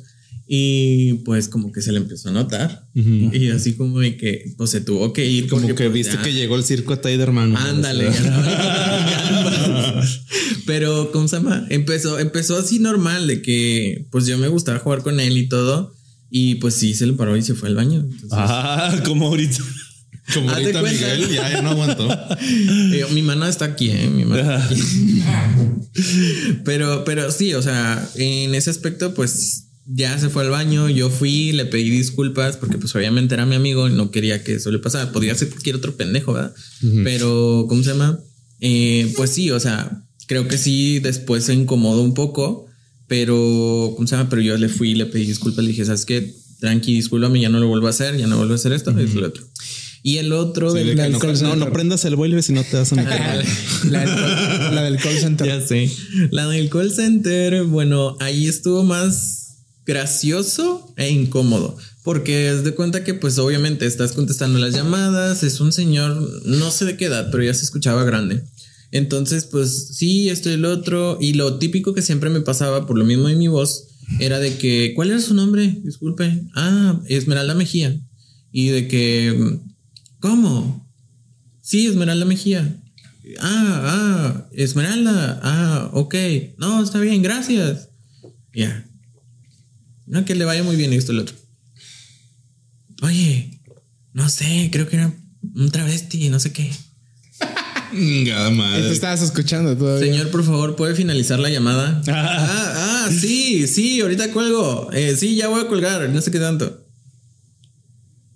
y 0.47 1.13
pues 1.25 1.47
como 1.47 1.71
que 1.71 1.81
se 1.81 1.91
le 1.91 1.97
empezó 1.99 2.29
a 2.29 2.31
notar. 2.33 2.87
Y 2.93 3.49
así 3.49 3.73
como 3.73 3.99
de 3.99 4.17
que 4.17 4.53
pues 4.57 4.69
se 4.71 4.81
tuvo 4.81 5.13
que 5.13 5.25
ir. 5.29 5.47
Como 5.47 5.67
que 5.67 5.73
pues, 5.73 5.93
viste 5.93 6.15
ya- 6.15 6.21
que 6.21 6.33
llegó 6.33 6.55
el 6.57 6.63
circo 6.63 6.93
a 6.93 7.01
Tiderman. 7.01 7.55
Ándale. 7.55 8.09
Pero, 10.65 11.11
¿cómo 11.11 11.27
se 11.27 11.37
llama? 11.37 11.65
Empezó, 11.69 12.19
empezó 12.19 12.57
así 12.57 12.79
normal 12.79 13.27
de 13.27 13.41
que 13.41 14.07
pues 14.11 14.25
yo 14.25 14.37
me 14.37 14.47
gustaba 14.47 14.79
jugar 14.79 15.01
con 15.03 15.19
él 15.19 15.37
y 15.37 15.47
todo. 15.47 15.93
Y 16.29 16.55
pues 16.55 16.73
sí, 16.75 16.93
se 16.95 17.05
le 17.05 17.13
paró 17.13 17.37
y 17.37 17.41
se 17.43 17.53
fue 17.53 17.69
al 17.69 17.75
baño. 17.75 17.99
Entonces, 18.01 18.29
Ah, 18.31 19.01
como 19.05 19.27
ahorita. 19.27 19.57
Como 20.33 20.49
ahorita 20.49 20.79
cuenta. 20.79 21.05
Miguel 21.15 21.29
ya, 21.35 21.51
ya 21.51 21.61
no 21.61 21.71
aguantó. 21.71 22.07
Yo, 22.97 23.09
mi 23.09 23.21
mano 23.21 23.45
está 23.45 23.65
aquí, 23.65 23.89
¿eh? 23.91 24.09
Mi 24.09 24.25
mano 24.25 24.41
está 24.41 24.65
aquí. 24.65 25.21
pero, 26.65 27.03
pero 27.03 27.29
sí, 27.31 27.53
o 27.53 27.61
sea, 27.61 28.09
en 28.15 28.55
ese 28.55 28.69
aspecto, 28.69 29.13
pues 29.13 29.65
ya 29.85 30.17
se 30.17 30.29
fue 30.29 30.43
al 30.43 30.49
baño. 30.49 30.89
Yo 30.89 31.09
fui, 31.09 31.51
le 31.51 31.65
pedí 31.65 31.89
disculpas 31.89 32.57
porque, 32.57 32.77
pues, 32.77 32.95
obviamente 32.95 33.33
era 33.35 33.45
mi 33.45 33.55
amigo 33.55 33.87
y 33.87 33.93
no 33.93 34.11
quería 34.11 34.43
que 34.43 34.55
eso 34.55 34.71
le 34.71 34.79
pasara. 34.79 35.11
Podría 35.11 35.35
ser 35.35 35.49
cualquier 35.49 35.75
otro 35.75 35.95
pendejo, 35.95 36.33
¿verdad? 36.33 36.53
Pero, 37.03 37.65
¿cómo 37.69 37.83
se 37.83 37.89
llama? 37.91 38.19
Eh, 38.61 39.11
pues 39.17 39.31
sí, 39.31 39.51
o 39.51 39.59
sea, 39.59 40.03
creo 40.27 40.47
que 40.47 40.57
sí, 40.57 40.99
después 40.99 41.43
se 41.45 41.53
incomodó 41.53 42.01
un 42.01 42.13
poco, 42.13 42.65
pero, 43.07 43.93
¿cómo 43.95 44.07
se 44.07 44.15
llama? 44.15 44.29
Pero 44.29 44.41
yo 44.41 44.57
le 44.57 44.69
fui, 44.69 44.95
le 44.95 45.05
pedí 45.05 45.25
disculpas, 45.25 45.63
le 45.63 45.71
dije, 45.71 45.85
¿sabes 45.85 46.05
qué? 46.05 46.33
Tranqui, 46.59 46.93
discúlpame, 46.95 47.41
ya 47.41 47.49
no 47.49 47.59
lo 47.59 47.67
vuelvo 47.67 47.87
a 47.87 47.89
hacer, 47.89 48.15
ya 48.17 48.25
no 48.27 48.37
vuelvo 48.37 48.53
a 48.53 48.55
hacer 48.55 48.71
esto, 48.71 48.91
y 48.97 49.05
lo 49.19 49.27
otro. 49.27 49.43
Y 50.01 50.17
el 50.17 50.31
otro 50.33 50.71
Sí, 50.71 50.77
del- 50.79 50.95
no, 51.11 51.19
call 51.19 51.31
no, 51.33 51.37
center. 51.37 51.57
no 51.57 51.71
prendas 51.73 52.03
el 52.05 52.15
boiler 52.15 52.41
si 52.43 52.51
no 52.53 52.63
te 52.63 52.75
vas 52.77 52.91
a 52.91 52.95
meter. 52.95 53.45
La 53.89 53.99
del, 54.01 54.09
call- 54.09 54.75
la 54.75 54.83
del 54.83 54.97
call 54.97 55.17
center. 55.19 55.47
Ya 55.47 55.61
sé. 55.65 55.89
La 56.31 56.47
del 56.47 56.69
call 56.69 56.91
center, 56.91 57.63
bueno, 57.63 58.15
ahí 58.19 58.47
estuvo 58.47 58.83
más 58.83 59.42
gracioso 59.85 60.93
e 60.97 61.09
incómodo. 61.09 61.77
Porque 62.03 62.49
es 62.49 62.63
de 62.63 62.75
cuenta 62.75 63.03
que, 63.03 63.13
pues, 63.13 63.37
obviamente 63.39 63.85
estás 63.85 64.11
contestando 64.11 64.59
las 64.59 64.73
llamadas. 64.73 65.43
Es 65.43 65.59
un 65.61 65.71
señor, 65.71 66.43
no 66.45 66.69
sé 66.71 66.85
de 66.85 66.97
qué 66.97 67.05
edad, 67.05 67.29
pero 67.31 67.43
ya 67.43 67.53
se 67.53 67.63
escuchaba 67.63 68.03
grande. 68.03 68.43
Entonces, 68.91 69.45
pues, 69.45 69.87
sí, 69.93 70.29
esto 70.29 70.49
y 70.49 70.53
el 70.53 70.65
otro. 70.65 71.17
Y 71.21 71.33
lo 71.33 71.57
típico 71.59 71.93
que 71.93 72.01
siempre 72.01 72.29
me 72.29 72.41
pasaba, 72.41 72.85
por 72.85 72.97
lo 72.97 73.05
mismo 73.05 73.27
de 73.27 73.35
mi 73.35 73.47
voz, 73.47 73.87
era 74.19 74.39
de 74.39 74.57
que, 74.57 74.93
¿cuál 74.95 75.11
era 75.11 75.21
su 75.21 75.33
nombre? 75.33 75.79
Disculpe. 75.83 76.43
Ah, 76.55 77.01
Esmeralda 77.07 77.55
Mejía. 77.55 77.97
Y 78.51 78.69
de 78.69 78.87
que, 78.87 79.59
¿cómo? 80.19 80.89
Sí, 81.61 81.87
Esmeralda 81.87 82.25
Mejía. 82.25 82.81
Ah, 83.39 83.81
ah, 83.85 84.47
Esmeralda. 84.51 85.39
Ah, 85.41 85.89
ok. 85.93 86.15
No, 86.57 86.83
está 86.83 86.99
bien, 86.99 87.21
gracias. 87.21 87.89
Ya. 88.53 88.85
No, 90.05 90.25
que 90.25 90.35
le 90.35 90.45
vaya 90.45 90.63
muy 90.63 90.75
bien 90.75 90.93
esto 90.93 91.11
y 91.11 91.15
lo 91.15 91.23
otro. 91.23 91.35
Oye, 93.01 93.59
no 94.13 94.29
sé, 94.29 94.69
creo 94.71 94.87
que 94.87 94.97
era 94.97 95.13
un 95.55 95.71
travesti, 95.71 96.29
no 96.29 96.39
sé 96.39 96.53
qué. 96.53 96.71
Ahí 97.93 98.55
madre. 98.55 98.81
te 98.81 98.91
estabas 98.91 99.21
escuchando 99.21 99.77
todavía. 99.77 100.07
Señor, 100.07 100.31
por 100.31 100.43
favor, 100.43 100.75
¿puede 100.75 100.95
finalizar 100.95 101.39
la 101.39 101.49
llamada? 101.49 102.01
ah, 102.07 103.05
ah, 103.05 103.09
sí, 103.11 103.67
sí, 103.67 104.01
ahorita 104.01 104.31
cuelgo. 104.31 104.91
Eh, 104.91 105.15
sí, 105.15 105.35
ya 105.35 105.47
voy 105.47 105.61
a 105.61 105.67
colgar, 105.67 106.09
no 106.09 106.21
sé 106.21 106.31
qué 106.31 106.39
tanto. 106.39 106.87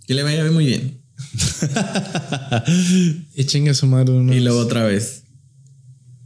Que 0.05 0.13
le 0.13 0.23
vaya 0.23 0.49
muy 0.51 0.65
bien. 0.65 1.01
Y 3.35 3.45
chingue 3.45 3.73
su 3.73 3.87
madre. 3.87 4.13
Y 4.13 4.39
luego 4.39 4.59
otra 4.59 4.83
vez. 4.83 5.23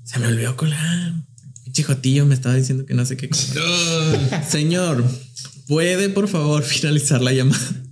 Se 0.03 0.19
me 0.19 0.27
olvidó 0.27 0.57
colar. 0.57 1.13
Pinche 1.71 1.83
Jotillo 1.83 2.25
me 2.25 2.35
estaba 2.35 2.55
diciendo 2.55 2.85
que 2.85 2.93
no 2.93 3.05
sé 3.05 3.15
qué. 3.15 3.29
cosa. 3.29 4.49
Señor, 4.49 5.05
¿puede 5.67 6.09
por 6.09 6.27
favor 6.27 6.63
finalizar 6.63 7.21
la 7.21 7.31
llamada? 7.31 7.83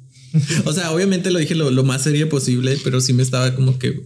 O 0.65 0.73
sea, 0.73 0.91
obviamente 0.91 1.31
lo 1.31 1.39
dije 1.39 1.55
lo, 1.55 1.71
lo 1.71 1.83
más 1.83 2.03
serio 2.03 2.29
posible, 2.29 2.77
pero 2.83 2.99
sí 3.01 3.13
me 3.13 3.23
estaba 3.23 3.55
como 3.55 3.79
que... 3.79 4.05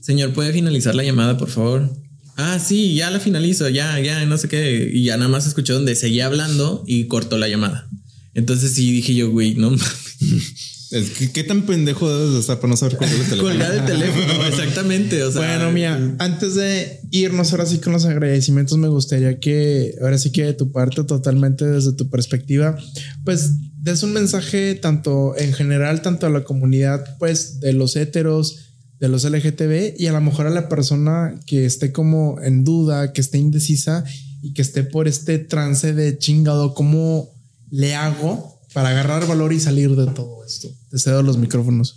Señor, 0.00 0.32
¿puede 0.32 0.52
finalizar 0.52 0.94
la 0.94 1.02
llamada, 1.02 1.36
por 1.36 1.50
favor? 1.50 1.92
Ah, 2.36 2.58
sí, 2.58 2.94
ya 2.94 3.10
la 3.10 3.20
finalizo, 3.20 3.68
ya, 3.68 3.98
ya, 3.98 4.24
no 4.24 4.38
sé 4.38 4.48
qué. 4.48 4.90
Y 4.94 5.04
ya 5.04 5.16
nada 5.16 5.28
más 5.28 5.46
escuché 5.46 5.72
donde 5.72 5.94
seguía 5.96 6.26
hablando 6.26 6.84
y 6.86 7.04
cortó 7.06 7.36
la 7.36 7.48
llamada. 7.48 7.88
Entonces 8.34 8.72
sí 8.72 8.92
dije 8.92 9.14
yo, 9.14 9.30
güey, 9.30 9.56
no 9.56 9.70
mames. 9.70 10.77
Es 10.90 11.10
que, 11.10 11.30
¿Qué 11.30 11.44
tan 11.44 11.66
pendejo 11.66 12.10
debes 12.10 12.34
de 12.34 12.40
estar 12.40 12.60
para 12.60 12.70
no 12.70 12.76
saber 12.76 12.96
colgar 12.96 13.14
el 13.14 13.26
teléfono? 13.28 13.50
Colgar 13.50 13.74
el 13.74 13.84
teléfono, 13.84 14.46
exactamente. 14.46 15.22
O 15.22 15.30
sea, 15.30 15.40
Bueno, 15.42 15.70
mira, 15.70 16.16
antes 16.18 16.54
de 16.54 17.00
irnos 17.10 17.52
ahora 17.52 17.66
sí 17.66 17.78
con 17.78 17.92
los 17.92 18.06
agradecimientos, 18.06 18.78
me 18.78 18.88
gustaría 18.88 19.38
que 19.38 19.94
ahora 20.00 20.18
sí 20.18 20.30
que 20.30 20.44
de 20.44 20.54
tu 20.54 20.72
parte, 20.72 21.04
totalmente 21.04 21.66
desde 21.66 21.92
tu 21.92 22.08
perspectiva, 22.08 22.78
pues 23.24 23.50
des 23.76 24.02
un 24.02 24.12
mensaje 24.12 24.74
tanto 24.74 25.36
en 25.36 25.52
general, 25.52 26.00
tanto 26.00 26.26
a 26.26 26.30
la 26.30 26.44
comunidad, 26.44 27.16
pues 27.18 27.60
de 27.60 27.72
los 27.74 27.94
héteros, 27.96 28.68
de 28.98 29.08
los 29.08 29.24
LGTB 29.24 29.94
y 29.98 30.06
a 30.06 30.12
lo 30.12 30.20
mejor 30.20 30.46
a 30.46 30.50
la 30.50 30.68
persona 30.68 31.38
que 31.46 31.66
esté 31.66 31.92
como 31.92 32.40
en 32.42 32.64
duda, 32.64 33.12
que 33.12 33.20
esté 33.20 33.38
indecisa 33.38 34.04
y 34.42 34.54
que 34.54 34.62
esté 34.62 34.84
por 34.84 35.06
este 35.06 35.38
trance 35.38 35.92
de 35.92 36.18
chingado, 36.18 36.74
¿cómo 36.74 37.30
le 37.70 37.94
hago 37.94 38.57
para 38.72 38.90
agarrar 38.90 39.26
valor 39.26 39.52
y 39.52 39.60
salir 39.60 39.90
de 39.96 40.06
todo 40.06 40.44
esto? 40.44 40.68
Te 40.90 40.98
cedo 40.98 41.22
los 41.22 41.38
micrófonos. 41.38 41.96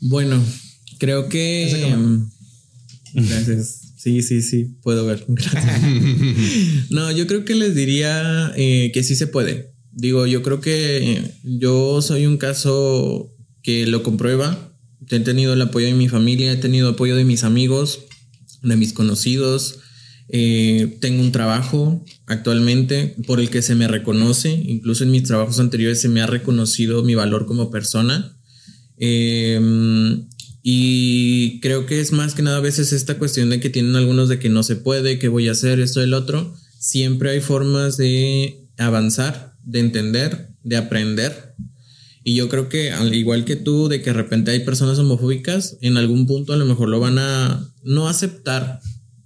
Bueno, 0.00 0.42
creo 0.98 1.28
que. 1.28 1.70
em, 1.88 2.28
Gracias. 3.14 3.80
Sí, 3.96 4.22
sí, 4.22 4.42
sí, 4.42 4.64
puedo 4.82 5.06
ver. 5.06 5.24
Gracias. 5.28 5.80
No, 6.90 7.10
yo 7.12 7.26
creo 7.26 7.44
que 7.44 7.54
les 7.54 7.74
diría 7.74 8.52
eh, 8.56 8.90
que 8.92 9.04
sí 9.04 9.14
se 9.14 9.28
puede. 9.28 9.74
Digo, 9.92 10.26
yo 10.26 10.42
creo 10.42 10.60
que 10.60 11.34
yo 11.44 12.02
soy 12.02 12.26
un 12.26 12.36
caso 12.36 13.32
que 13.62 13.86
lo 13.86 14.02
comprueba. 14.02 14.74
He 15.08 15.20
tenido 15.20 15.52
el 15.52 15.62
apoyo 15.62 15.86
de 15.86 15.94
mi 15.94 16.08
familia, 16.08 16.52
he 16.52 16.56
tenido 16.56 16.88
apoyo 16.88 17.14
de 17.14 17.24
mis 17.24 17.44
amigos, 17.44 18.00
de 18.62 18.76
mis 18.76 18.92
conocidos. 18.92 19.78
Eh, 20.34 20.96
tengo 21.00 21.22
un 21.22 21.30
trabajo 21.30 22.02
actualmente 22.24 23.14
por 23.26 23.38
el 23.38 23.50
que 23.50 23.60
se 23.60 23.74
me 23.74 23.86
reconoce. 23.86 24.50
Incluso 24.50 25.04
en 25.04 25.10
mis 25.10 25.24
trabajos 25.24 25.60
anteriores 25.60 26.00
se 26.00 26.08
me 26.08 26.22
ha 26.22 26.26
reconocido 26.26 27.04
mi 27.04 27.14
valor 27.14 27.44
como 27.46 27.70
persona. 27.70 28.36
Eh, 28.96 29.60
y 30.62 31.60
creo 31.60 31.86
que 31.86 32.00
es 32.00 32.12
más 32.12 32.34
que 32.34 32.42
nada 32.42 32.58
a 32.58 32.60
veces 32.60 32.92
esta 32.92 33.18
cuestión 33.18 33.50
de 33.50 33.60
que 33.60 33.68
tienen 33.68 33.94
algunos 33.96 34.28
de 34.28 34.38
que 34.38 34.48
no 34.48 34.62
se 34.62 34.76
puede, 34.76 35.18
que 35.18 35.28
voy 35.28 35.48
a 35.48 35.52
hacer 35.52 35.80
esto, 35.80 36.00
el 36.00 36.14
otro. 36.14 36.54
Siempre 36.78 37.30
hay 37.30 37.40
formas 37.40 37.96
de 37.96 38.68
avanzar, 38.78 39.54
de 39.64 39.80
entender, 39.80 40.54
de 40.62 40.76
aprender. 40.76 41.54
Y 42.24 42.36
yo 42.36 42.48
creo 42.48 42.68
que 42.68 42.92
al 42.92 43.12
igual 43.14 43.44
que 43.44 43.56
tú, 43.56 43.88
de 43.88 44.00
que 44.00 44.10
de 44.10 44.14
repente 44.14 44.52
hay 44.52 44.60
personas 44.60 44.98
homofóbicas, 44.98 45.76
en 45.82 45.96
algún 45.98 46.26
punto 46.26 46.52
a 46.52 46.56
lo 46.56 46.64
mejor 46.64 46.88
lo 46.88 47.00
van 47.00 47.18
a 47.18 47.68
no 47.82 48.08
aceptar 48.08 48.80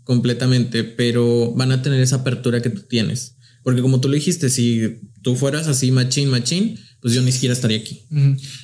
completamente, 0.07 0.85
pero 0.85 1.53
van 1.53 1.73
a 1.73 1.83
tener 1.83 2.01
esa 2.01 2.17
apertura 2.17 2.63
que 2.63 2.71
tú 2.71 2.83
tienes. 2.83 3.35
Porque 3.65 3.83
como 3.83 4.01
tú 4.01 4.09
lo 4.09 4.15
dijiste, 4.15 4.49
si 4.49 5.01
tú 5.23 5.35
fueras 5.35 5.67
así 5.67 5.91
machín, 5.91 6.29
machín, 6.29 6.79
pues 7.01 7.13
yo 7.13 7.23
ni 7.23 7.33
siquiera 7.33 7.53
estaría 7.53 7.79
aquí. 7.79 8.07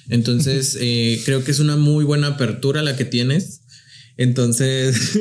Entonces, 0.09 0.79
eh, 0.81 1.21
creo 1.25 1.43
que 1.43 1.51
es 1.51 1.59
una 1.59 1.77
muy 1.77 2.05
buena 2.05 2.29
apertura 2.29 2.83
la 2.83 2.97
que 2.97 3.05
tienes. 3.05 3.63
Entonces, 4.17 5.19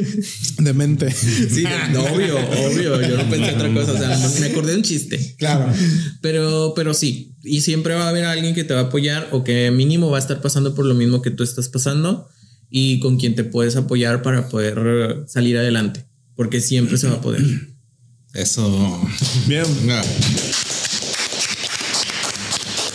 Demente. 0.59 1.09
sí, 1.11 1.63
no, 1.91 2.03
obvio, 2.03 2.37
obvio, 2.37 3.01
yo 3.01 3.17
no 3.17 3.27
pensé 3.27 3.55
otra 3.55 3.73
cosa, 3.73 3.93
o 3.93 3.97
sea, 3.97 4.39
me 4.41 4.45
acordé 4.45 4.73
de 4.73 4.77
un 4.77 4.83
chiste. 4.83 5.35
Claro. 5.39 5.73
Pero, 6.21 6.73
pero 6.75 6.93
sí, 6.93 7.33
y 7.43 7.61
siempre 7.61 7.95
va 7.95 8.05
a 8.05 8.09
haber 8.09 8.25
alguien 8.25 8.53
que 8.53 8.63
te 8.63 8.75
va 8.75 8.81
a 8.81 8.83
apoyar 8.83 9.29
o 9.31 9.43
que 9.43 9.71
mínimo 9.71 10.11
va 10.11 10.17
a 10.17 10.21
estar 10.21 10.39
pasando 10.39 10.75
por 10.75 10.85
lo 10.85 10.93
mismo 10.93 11.23
que 11.23 11.31
tú 11.31 11.41
estás 11.43 11.69
pasando 11.69 12.29
y 12.71 12.99
con 12.99 13.17
quien 13.17 13.35
te 13.35 13.43
puedes 13.43 13.75
apoyar 13.75 14.21
para 14.21 14.47
poder 14.47 14.79
eh, 14.79 15.15
salir 15.27 15.57
adelante, 15.57 16.05
porque 16.41 16.59
siempre 16.59 16.97
se 16.97 17.07
va 17.07 17.17
a 17.17 17.21
poder. 17.21 17.43
Eso. 18.33 18.99
Bien. 19.45 19.63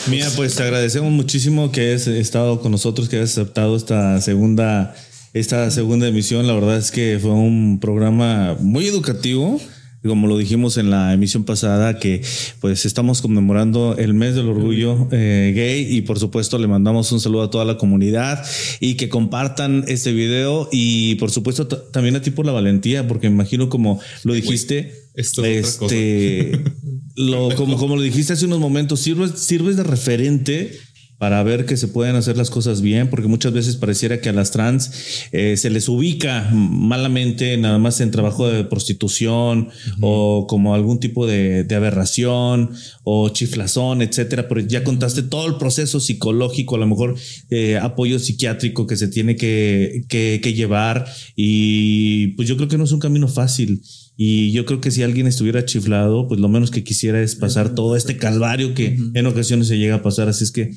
Mira, 0.08 0.28
pues 0.34 0.56
te 0.56 0.64
agradecemos 0.64 1.12
muchísimo 1.12 1.70
que 1.70 1.82
hayas 1.82 2.08
estado 2.08 2.60
con 2.60 2.72
nosotros, 2.72 3.08
que 3.08 3.18
hayas 3.18 3.38
aceptado 3.38 3.76
esta 3.76 4.20
segunda, 4.20 4.96
esta 5.32 5.70
segunda 5.70 6.08
emisión. 6.08 6.48
La 6.48 6.54
verdad 6.54 6.76
es 6.76 6.90
que 6.90 7.20
fue 7.22 7.30
un 7.30 7.78
programa 7.78 8.56
muy 8.58 8.88
educativo. 8.88 9.60
Como 10.06 10.26
lo 10.26 10.38
dijimos 10.38 10.76
en 10.76 10.90
la 10.90 11.12
emisión 11.12 11.44
pasada, 11.44 11.98
que 11.98 12.22
pues 12.60 12.86
estamos 12.86 13.22
conmemorando 13.22 13.96
el 13.98 14.14
mes 14.14 14.34
del 14.34 14.48
orgullo 14.48 15.08
eh, 15.10 15.52
gay 15.54 15.86
y 15.96 16.02
por 16.02 16.18
supuesto 16.18 16.58
le 16.58 16.66
mandamos 16.66 17.10
un 17.12 17.20
saludo 17.20 17.42
a 17.42 17.50
toda 17.50 17.64
la 17.64 17.76
comunidad 17.78 18.44
y 18.80 18.94
que 18.94 19.08
compartan 19.08 19.84
este 19.88 20.12
video 20.12 20.68
y 20.72 21.16
por 21.16 21.30
supuesto 21.30 21.66
también 21.66 22.16
a 22.16 22.22
ti 22.22 22.30
por 22.30 22.46
la 22.46 22.52
valentía, 22.52 23.06
porque 23.06 23.26
imagino 23.26 23.68
como 23.68 24.00
lo 24.24 24.34
dijiste, 24.34 24.92
esto 25.14 25.44
es 25.44 25.76
otra 25.76 25.78
cosa. 25.78 25.94
este, 25.96 26.60
lo, 27.16 27.54
como, 27.54 27.76
como 27.76 27.96
lo 27.96 28.02
dijiste 28.02 28.32
hace 28.32 28.46
unos 28.46 28.60
momentos, 28.60 29.00
sirves, 29.00 29.32
sirves 29.32 29.76
de 29.76 29.82
referente 29.82 30.78
para 31.18 31.42
ver 31.42 31.64
que 31.64 31.76
se 31.76 31.88
pueden 31.88 32.16
hacer 32.16 32.36
las 32.36 32.50
cosas 32.50 32.82
bien, 32.82 33.08
porque 33.08 33.28
muchas 33.28 33.52
veces 33.52 33.76
pareciera 33.76 34.20
que 34.20 34.28
a 34.28 34.32
las 34.32 34.50
trans 34.50 35.28
eh, 35.32 35.56
se 35.56 35.70
les 35.70 35.88
ubica 35.88 36.48
malamente 36.52 37.56
nada 37.56 37.78
más 37.78 38.00
en 38.00 38.10
trabajo 38.10 38.48
de 38.48 38.64
prostitución 38.64 39.70
o 40.00 40.46
como 40.46 40.74
algún 40.74 41.00
tipo 41.00 41.26
de, 41.26 41.64
de 41.64 41.74
aberración 41.74 42.70
o 43.04 43.30
chiflazón, 43.30 44.02
etcétera. 44.02 44.48
Pero 44.48 44.60
ya 44.60 44.84
contaste 44.84 45.22
todo 45.22 45.46
el 45.46 45.56
proceso 45.56 46.00
psicológico, 46.00 46.76
a 46.76 46.78
lo 46.78 46.86
mejor 46.86 47.16
eh, 47.50 47.78
apoyo 47.78 48.18
psiquiátrico 48.18 48.86
que 48.86 48.96
se 48.96 49.08
tiene 49.08 49.36
que, 49.36 50.04
que, 50.08 50.40
que 50.42 50.52
llevar 50.52 51.06
y 51.34 52.28
pues 52.28 52.48
yo 52.48 52.56
creo 52.56 52.68
que 52.68 52.78
no 52.78 52.84
es 52.84 52.92
un 52.92 53.00
camino 53.00 53.28
fácil. 53.28 53.82
Y 54.16 54.52
yo 54.52 54.64
creo 54.64 54.80
que 54.80 54.90
si 54.90 55.02
alguien 55.02 55.26
estuviera 55.26 55.64
chiflado, 55.66 56.26
pues 56.26 56.40
lo 56.40 56.48
menos 56.48 56.70
que 56.70 56.82
quisiera 56.82 57.20
es 57.20 57.36
pasar 57.36 57.74
todo 57.74 57.96
este 57.96 58.16
calvario 58.16 58.72
que 58.72 58.98
en 59.12 59.26
ocasiones 59.26 59.68
se 59.68 59.76
llega 59.76 59.96
a 59.96 60.02
pasar. 60.02 60.28
Así 60.28 60.44
es 60.44 60.52
que 60.52 60.70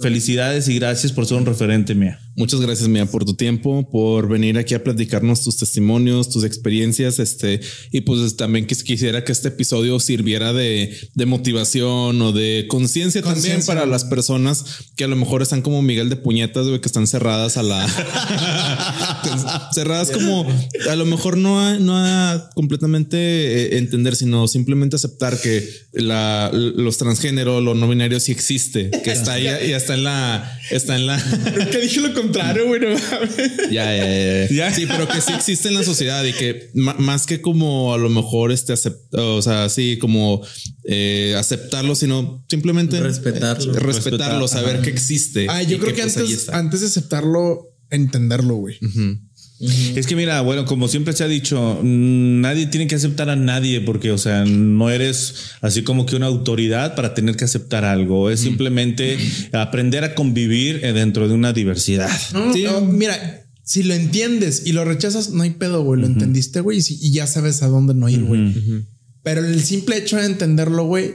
felicidades 0.00 0.68
y 0.68 0.78
gracias 0.78 1.12
por 1.12 1.26
ser 1.26 1.36
un 1.36 1.46
referente, 1.46 1.94
Mía. 1.94 2.18
Muchas 2.36 2.60
gracias, 2.60 2.86
Mía, 2.88 3.06
por 3.06 3.24
tu 3.24 3.34
tiempo, 3.34 3.88
por 3.90 4.28
venir 4.28 4.58
aquí 4.58 4.74
a 4.74 4.84
platicarnos 4.84 5.42
tus 5.42 5.56
testimonios, 5.56 6.28
tus 6.28 6.44
experiencias, 6.44 7.18
este, 7.18 7.60
y 7.90 8.02
pues 8.02 8.36
también 8.36 8.66
quis- 8.66 8.82
quisiera 8.82 9.24
que 9.24 9.32
este 9.32 9.48
episodio 9.48 9.98
sirviera 10.00 10.52
de, 10.52 10.94
de 11.14 11.26
motivación 11.26 12.20
o 12.20 12.32
de 12.32 12.66
conciencia 12.68 13.22
también 13.22 13.64
para 13.64 13.86
las 13.86 14.04
personas 14.04 14.64
que 14.96 15.04
a 15.04 15.08
lo 15.08 15.16
mejor 15.16 15.40
están 15.40 15.62
como 15.62 15.80
Miguel 15.80 16.10
de 16.10 16.16
puñetas, 16.16 16.66
güey, 16.66 16.78
que 16.80 16.88
están 16.88 17.06
cerradas 17.06 17.56
a 17.56 17.62
la 17.62 17.86
cerradas 19.72 20.10
como 20.10 20.46
a 20.90 20.94
lo 20.96 21.04
mejor 21.06 21.36
no 21.36 21.60
a, 21.60 21.78
no 21.78 21.96
a 21.96 22.50
completamente 22.54 23.16
eh, 23.16 23.78
entender, 23.78 24.16
sino 24.16 24.46
simplemente 24.48 24.96
aceptar 24.96 25.40
que 25.40 25.66
la, 25.92 26.50
los 26.52 26.98
transgéneros, 26.98 27.62
lo 27.62 27.74
no 27.74 27.88
binario 27.88 28.20
sí 28.20 28.32
existe, 28.32 28.90
que 29.04 29.12
está 29.12 29.34
ahí 29.34 29.46
y 29.68 29.72
está 29.72 29.94
en 29.94 30.04
la, 30.04 30.58
está 30.70 30.96
en 30.96 31.06
la 31.06 31.68
que 31.70 31.78
dije 31.78 32.00
lo 32.00 32.12
contrario, 32.26 32.66
güey. 32.66 32.80
no 32.80 32.88
mames. 32.88 33.36
ya, 33.70 33.96
ya, 33.96 34.06
ya, 34.06 34.48
ya. 34.48 34.74
Sí, 34.74 34.86
pero 34.86 35.06
que 35.08 35.20
sí 35.20 35.32
existe 35.32 35.68
en 35.68 35.74
la 35.74 35.82
sociedad 35.84 36.24
y 36.24 36.32
que 36.32 36.70
más 36.74 37.26
que 37.26 37.40
como 37.40 37.92
a 37.94 37.98
lo 37.98 38.08
mejor 38.08 38.52
este 38.52 38.72
acept- 38.72 39.08
o 39.18 39.42
sea, 39.42 39.68
sí, 39.68 39.98
como 39.98 40.42
eh, 40.84 41.34
aceptarlo, 41.38 41.94
sino 41.94 42.44
simplemente 42.48 43.00
Respetarlo. 43.00 43.74
eh, 43.74 43.78
respetarlo, 43.78 44.40
Respetar, 44.42 44.48
saber 44.48 44.82
que 44.82 44.90
existe. 44.90 45.46
Ah, 45.48 45.62
yo 45.62 45.78
creo 45.78 45.94
que, 45.94 46.02
pues, 46.02 46.16
antes, 46.16 46.48
antes 46.48 46.80
de 46.80 46.86
aceptarlo, 46.86 47.72
entenderlo, 47.90 48.56
güey. 48.56 48.78
Es 49.58 50.06
que 50.06 50.14
mira, 50.16 50.42
bueno, 50.42 50.66
como 50.66 50.86
siempre 50.86 51.14
se 51.14 51.24
ha 51.24 51.28
dicho, 51.28 51.78
mm, 51.82 52.40
nadie 52.42 52.66
tiene 52.66 52.86
que 52.86 52.94
aceptar 52.94 53.30
a 53.30 53.36
nadie 53.36 53.80
porque, 53.80 54.10
o 54.10 54.18
sea, 54.18 54.44
no 54.44 54.90
eres 54.90 55.34
así 55.62 55.82
como 55.82 56.04
que 56.04 56.14
una 56.16 56.26
autoridad 56.26 56.94
para 56.94 57.14
tener 57.14 57.36
que 57.36 57.44
aceptar 57.44 57.84
algo. 57.84 58.28
Es 58.30 58.40
simplemente 58.40 59.16
aprender 59.52 60.04
a 60.04 60.14
convivir 60.14 60.80
eh, 60.84 60.92
dentro 60.92 61.26
de 61.28 61.34
una 61.34 61.52
diversidad. 61.54 62.10
No, 62.34 62.52
no, 62.64 62.80
mira, 62.82 63.46
si 63.62 63.82
lo 63.82 63.94
entiendes 63.94 64.62
y 64.66 64.72
lo 64.72 64.84
rechazas, 64.84 65.30
no 65.30 65.42
hay 65.42 65.50
pedo, 65.50 65.82
güey. 65.82 66.00
Lo 66.00 66.06
entendiste, 66.06 66.60
güey, 66.60 66.78
y, 66.78 66.82
si- 66.82 66.98
y 67.00 67.12
ya 67.12 67.26
sabes 67.26 67.62
a 67.62 67.68
dónde 67.68 67.94
no 67.94 68.08
ir, 68.08 68.22
güey. 68.24 68.52
Pero 69.22 69.44
el 69.44 69.60
simple 69.62 69.96
hecho 69.96 70.18
de 70.18 70.26
entenderlo, 70.26 70.84
güey, 70.84 71.14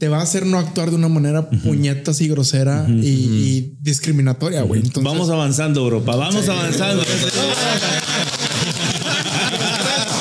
te 0.00 0.08
va 0.08 0.18
a 0.18 0.22
hacer 0.22 0.46
no 0.46 0.58
actuar 0.58 0.88
de 0.88 0.96
una 0.96 1.08
manera 1.08 1.50
puñetas 1.50 2.22
y 2.22 2.28
grosera 2.28 2.86
y, 2.88 3.06
y 3.06 3.76
discriminatoria, 3.82 4.62
güey. 4.62 4.80
Entonces, 4.80 5.04
Vamos 5.04 5.28
avanzando, 5.28 5.82
Europa. 5.82 6.16
Vamos 6.16 6.48
avanzando. 6.48 7.04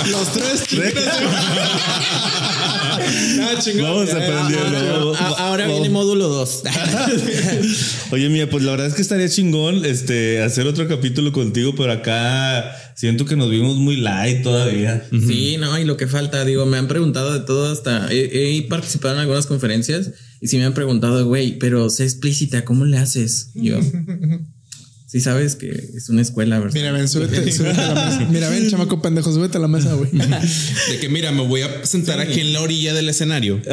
los 0.10 0.34
tres 0.34 0.64
Ah, 3.42 3.56
chingón. 3.60 3.84
Vamos 3.84 4.10
aprendiendo. 4.10 5.16
A- 5.16 5.48
ahora 5.48 5.68
viene 5.68 5.90
módulo 5.90 6.28
2. 6.28 6.64
Oye, 8.12 8.30
mía, 8.30 8.50
pues 8.50 8.64
la 8.64 8.72
verdad 8.72 8.88
es 8.88 8.94
que 8.94 9.02
estaría 9.02 9.30
chingón 9.30 9.86
este, 9.86 10.42
hacer 10.42 10.68
otro 10.68 10.88
capítulo 10.88 11.32
contigo, 11.32 11.74
pero 11.76 11.92
acá 11.94 12.76
Siento 13.00 13.24
que 13.24 13.38
nos 13.38 13.50
vimos 13.50 13.78
muy 13.78 13.96
light 13.96 14.44
todavía. 14.44 15.08
Sí, 15.10 15.56
no, 15.58 15.80
y 15.80 15.86
lo 15.86 15.96
que 15.96 16.06
falta, 16.06 16.44
digo, 16.44 16.66
me 16.66 16.76
han 16.78 16.90
preguntado 16.90 17.32
de 17.32 17.40
todo 17.40 17.72
hasta. 17.72 18.12
He, 18.12 18.58
he 18.58 18.62
participado 18.64 19.14
en 19.14 19.22
algunas 19.22 19.46
conferencias 19.46 20.12
y 20.42 20.48
sí 20.50 20.58
me 20.58 20.66
han 20.66 20.74
preguntado, 20.74 21.26
güey, 21.26 21.58
pero 21.60 21.90
sé 21.90 22.04
explícita, 22.04 22.66
¿cómo 22.66 22.84
le 22.84 22.98
haces? 22.98 23.52
Yo. 23.56 23.80
Sí, 25.12 25.22
sabes 25.22 25.56
que 25.56 25.70
es 25.96 26.08
una 26.10 26.22
escuela, 26.22 26.60
¿verdad? 26.60 26.76
Mira, 26.76 26.92
ven, 26.92 27.08
súbete, 27.08 27.52
súbete 27.52 27.82
a 27.82 27.94
la 27.96 28.06
mesa. 28.06 28.28
Mira, 28.30 28.50
ven, 28.50 28.70
chamaco 28.70 29.02
pendejo, 29.02 29.34
súbete 29.34 29.58
a 29.58 29.60
la 29.60 29.68
mesa, 29.68 29.96
güey. 29.96 30.12
De 30.12 31.00
que 31.02 31.10
mira, 31.10 31.32
me 31.32 31.42
voy 31.48 31.64
a 31.64 31.84
sentar 31.84 32.20
aquí 32.20 32.42
en 32.42 32.54
la 32.54 32.62
orilla 32.62 32.94
del 32.94 33.10
escenario. 33.10 33.60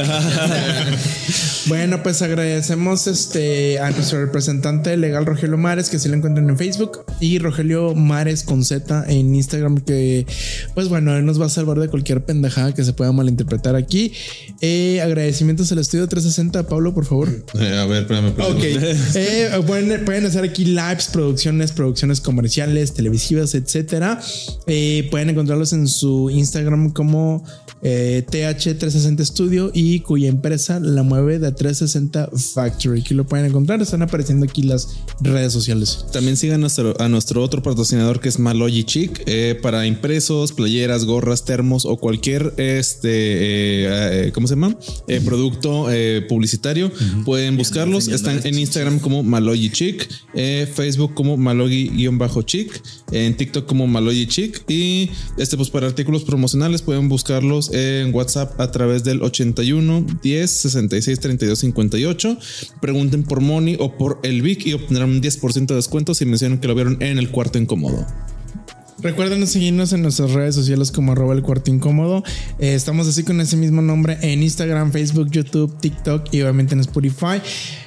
Bueno, 1.67 2.01
pues 2.01 2.23
agradecemos 2.23 3.09
este 3.09 3.81
a 3.81 3.91
nuestro 3.91 4.25
representante 4.25 4.97
legal 4.97 5.27
Rogelio 5.27 5.57
Mares, 5.57 5.89
que 5.89 5.99
sí 5.99 6.09
lo 6.09 6.15
encuentran 6.15 6.49
en 6.49 6.57
Facebook, 6.57 7.01
y 7.21 7.41
Rogelio 7.41 7.93
Mares 7.97 8.45
con 8.45 8.65
Z 8.65 9.05
en 9.09 9.35
Instagram, 9.35 9.81
que 9.81 10.27
pues 10.75 10.89
bueno, 10.89 11.17
él 11.17 11.27
nos 11.27 11.41
va 11.41 11.47
a 11.47 11.49
salvar 11.49 11.81
de 11.81 11.89
cualquier 11.89 12.25
pendejada 12.25 12.73
que 12.73 12.85
se 12.85 12.93
pueda 12.93 13.11
malinterpretar 13.11 13.75
aquí. 13.75 14.13
Eh, 14.61 15.01
agradecimientos 15.03 15.73
al 15.73 15.79
estudio 15.79 16.07
360, 16.07 16.69
Pablo, 16.69 16.95
por 16.95 17.05
favor. 17.05 17.31
Eh, 17.59 17.77
a 17.77 17.85
ver, 17.87 18.03
espérame. 18.03 18.29
espérame. 18.29 18.53
Ok. 18.53 18.63
Eh, 19.17 19.51
pueden, 19.67 20.05
pueden 20.05 20.27
hacer 20.27 20.45
aquí 20.45 20.67
lives, 20.67 21.09
producciones, 21.27 21.73
producciones 21.73 22.21
comerciales, 22.21 22.95
televisivas, 22.95 23.57
etcétera. 23.57 24.21
Eh, 24.69 25.09
pueden 25.11 25.31
encontrarlos 25.31 25.73
en 25.73 25.89
su 25.89 26.31
Instagram 26.31 26.93
como 26.93 27.43
eh, 27.83 28.25
TH360 28.31 29.25
Studio 29.25 29.71
y 29.73 30.01
cuya 30.01 30.29
empresa 30.29 30.81
la 30.81 31.03
mueve 31.03 31.39
de 31.39 31.53
360 31.53 32.31
Factory. 32.55 33.01
Aquí 33.01 33.15
lo 33.15 33.27
pueden 33.27 33.47
encontrar. 33.47 33.81
Están 33.83 34.03
apareciendo 34.03 34.47
aquí 34.47 34.63
las 34.63 34.89
redes 35.21 35.53
sociales. 35.53 36.07
También 36.13 36.37
sigan 36.37 36.61
nuestro, 36.61 37.01
a 37.01 37.09
nuestro 37.09 37.43
otro 37.43 37.63
patrocinador 37.63 38.21
que 38.21 38.29
es 38.29 38.39
Malogy 38.39 38.85
Chic 38.85 39.23
eh, 39.27 39.59
para 39.61 39.87
impresos, 39.87 40.53
playeras, 40.53 41.05
gorras, 41.05 41.45
termos 41.45 41.85
o 41.87 41.97
cualquier 41.97 42.55
este, 42.57 43.09
eh, 43.09 44.27
eh, 44.27 44.33
¿cómo 44.33 44.47
se 44.47 44.55
llama? 44.55 44.77
Eh, 45.09 45.21
producto 45.25 45.87
eh, 45.91 46.25
publicitario. 46.29 46.91
Pueden 47.25 47.57
buscarlos. 47.57 48.09
Están 48.09 48.41
en 48.45 48.59
Instagram 48.59 48.99
como 48.99 49.23
Malogy 49.23 49.71
Chic, 49.71 50.09
eh, 50.35 50.69
Facebook 50.73 51.15
como 51.15 51.37
Malogy-Chic, 51.37 52.83
en 53.13 53.37
TikTok 53.37 53.67
como 53.67 53.87
Malogy 53.87 54.27
Chic 54.27 54.63
y 54.69 55.11
este 55.39 55.57
pues 55.57 55.71
para 55.71 55.87
artículos 55.87 56.25
promocionales 56.25 56.83
pueden 56.83 57.09
buscarlos 57.09 57.71
en 57.77 58.15
WhatsApp 58.15 58.59
a 58.61 58.71
través 58.71 59.05
del 59.05 59.23
81 59.23 60.07
10 60.23 60.51
66 60.51 61.21
32 61.21 61.59
58. 61.59 62.39
Pregunten 62.81 63.23
por 63.23 63.41
Moni 63.41 63.77
o 63.79 63.97
por 63.97 64.19
el 64.23 64.41
Vic 64.41 64.67
y 64.67 64.73
obtendrán 64.73 65.11
un 65.11 65.21
10% 65.23 65.67
de 65.67 65.75
descuento 65.75 66.15
si 66.15 66.25
mencionan 66.25 66.59
que 66.59 66.69
lo 66.69 66.75
vieron 66.75 67.03
en 67.03 67.19
el 67.19 67.31
cuarto 67.31 67.59
incómodo. 67.59 68.07
Recuerden 68.99 69.47
seguirnos 69.47 69.93
en 69.93 70.01
nuestras 70.03 70.33
redes 70.33 70.55
sociales 70.55 70.91
como 70.91 71.13
arroba 71.13 71.35
el 71.35 71.43
cuarto 71.43 71.71
incómodo. 71.71 72.25
Eh, 72.59 72.75
estamos 72.75 73.07
así 73.07 73.25
con 73.25 73.41
ese 73.43 73.57
mismo 73.57 73.83
nombre 73.83 74.17
en 74.23 74.43
Instagram, 74.43 74.91
Facebook, 74.91 75.31
YouTube, 75.31 75.79
TikTok 75.79 76.33
y 76.33 76.41
obviamente 76.41 76.75
en 76.75 76.81
Spotify. 76.81 77.41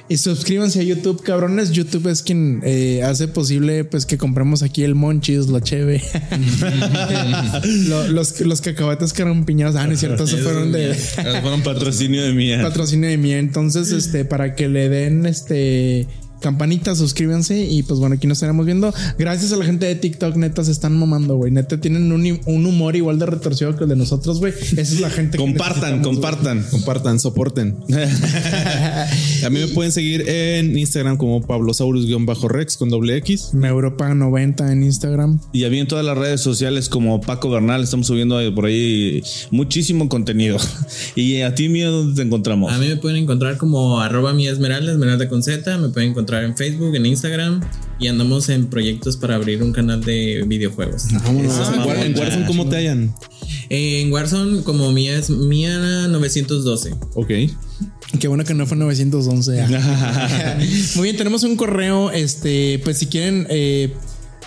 Y 0.08 0.16
suscríbanse 0.16 0.80
a 0.80 0.82
YouTube, 0.82 1.22
cabrones. 1.22 1.72
YouTube 1.72 2.08
es 2.08 2.22
quien 2.22 2.60
eh, 2.64 3.02
hace 3.04 3.28
posible 3.28 3.84
pues 3.84 4.06
que 4.06 4.18
compremos 4.18 4.62
aquí 4.62 4.82
el 4.84 4.94
Monchis, 4.94 5.48
la 5.48 5.60
Cheve. 5.60 6.02
Lo- 7.88 8.08
los, 8.08 8.40
los 8.40 8.60
cacahuates 8.60 9.12
que 9.12 9.22
eran 9.22 9.44
piñados. 9.44 9.76
Ah, 9.76 9.86
no 9.86 9.92
es 9.94 10.00
cierto, 10.00 10.26
se 10.26 10.36
fueron 10.38 10.72
de 10.72 10.94
Fueron 10.94 11.62
patrocinio 11.62 12.22
de 12.22 12.32
mía. 12.32 12.60
patrocinio 12.62 13.08
de 13.08 13.18
mí. 13.18 13.32
Entonces, 13.32 13.92
este, 13.92 14.24
para 14.24 14.54
que 14.54 14.68
le 14.68 14.88
den 14.88 15.26
este 15.26 16.06
campanita, 16.40 16.94
suscríbanse 16.94 17.64
y 17.64 17.82
pues 17.82 18.00
bueno, 18.00 18.16
aquí 18.16 18.26
nos 18.26 18.38
estaremos 18.38 18.66
viendo. 18.66 18.92
Gracias 19.18 19.52
a 19.52 19.56
la 19.56 19.64
gente 19.64 19.86
de 19.86 19.94
TikTok, 19.94 20.36
neta, 20.36 20.64
se 20.64 20.72
están 20.72 20.98
mamando, 20.98 21.36
güey. 21.36 21.52
Neta, 21.52 21.80
tienen 21.80 22.10
un, 22.12 22.40
un 22.46 22.66
humor 22.66 22.96
igual 22.96 23.18
de 23.18 23.26
retorcido 23.26 23.76
que 23.76 23.84
el 23.84 23.90
de 23.90 23.96
nosotros, 23.96 24.40
güey. 24.40 24.52
Esa 24.52 24.80
es 24.80 25.00
la 25.00 25.10
gente 25.10 25.38
que 25.38 25.44
Compartan, 25.44 26.00
güey. 26.00 26.02
compartan. 26.02 26.66
Compartan, 26.70 27.20
soporten. 27.20 27.76
a 29.44 29.50
mí 29.50 29.60
me 29.60 29.68
pueden 29.68 29.92
seguir 29.92 30.28
en 30.28 30.76
Instagram 30.76 31.16
como 31.16 31.40
Pablosaurus-Rex 31.42 32.76
con 32.76 32.88
doble 32.90 33.16
X. 33.18 33.50
Europa 33.62 34.12
90 34.14 34.72
en 34.72 34.82
Instagram. 34.84 35.40
Y 35.52 35.64
a 35.64 35.70
mí 35.70 35.78
en 35.78 35.86
todas 35.86 36.04
las 36.04 36.16
redes 36.16 36.40
sociales 36.40 36.88
como 36.88 37.20
Paco 37.20 37.50
Bernal 37.50 37.82
estamos 37.82 38.06
subiendo 38.06 38.38
por 38.54 38.66
ahí 38.66 39.22
muchísimo 39.50 40.08
contenido. 40.08 40.56
Y 41.16 41.40
a 41.42 41.54
ti, 41.54 41.68
mío, 41.68 41.90
¿dónde 41.90 42.14
te 42.14 42.26
encontramos? 42.26 42.72
A 42.72 42.78
mí 42.78 42.86
me 42.88 42.96
pueden 42.96 43.22
encontrar 43.22 43.56
como 43.56 44.00
arroba 44.00 44.32
mi 44.32 44.46
esmeralda, 44.46 44.92
esmeralda 44.92 45.28
con 45.28 45.42
Z. 45.42 45.76
Me 45.78 45.88
pueden 45.88 46.10
encontrar 46.10 46.29
en 46.38 46.56
Facebook, 46.56 46.94
en 46.94 47.06
Instagram. 47.06 47.60
Y 47.98 48.08
andamos 48.08 48.48
en 48.48 48.68
proyectos 48.68 49.16
para 49.16 49.34
abrir 49.34 49.62
un 49.62 49.72
canal 49.72 50.02
de 50.02 50.44
videojuegos. 50.46 51.12
Vámonos. 51.22 51.54
Ah, 51.58 52.04
en, 52.04 52.18
Warzone, 52.18 52.46
¿cómo 52.46 52.68
te 52.68 52.76
hallan? 52.76 53.14
Eh, 53.68 54.00
en 54.00 54.12
Warzone, 54.12 54.62
como 54.62 54.90
mía 54.92 55.18
es 55.18 55.28
mía 55.28 56.08
912. 56.08 56.94
Ok. 57.14 57.28
Qué 58.18 58.28
bueno 58.28 58.44
que 58.44 58.54
no 58.54 58.66
fue 58.66 58.76
911. 58.76 59.60
ah. 59.60 60.58
Muy 60.96 61.04
bien, 61.04 61.16
tenemos 61.16 61.42
un 61.42 61.56
correo. 61.56 62.10
Este, 62.10 62.80
pues 62.84 62.98
si 62.98 63.06
quieren 63.06 63.46
eh, 63.50 63.94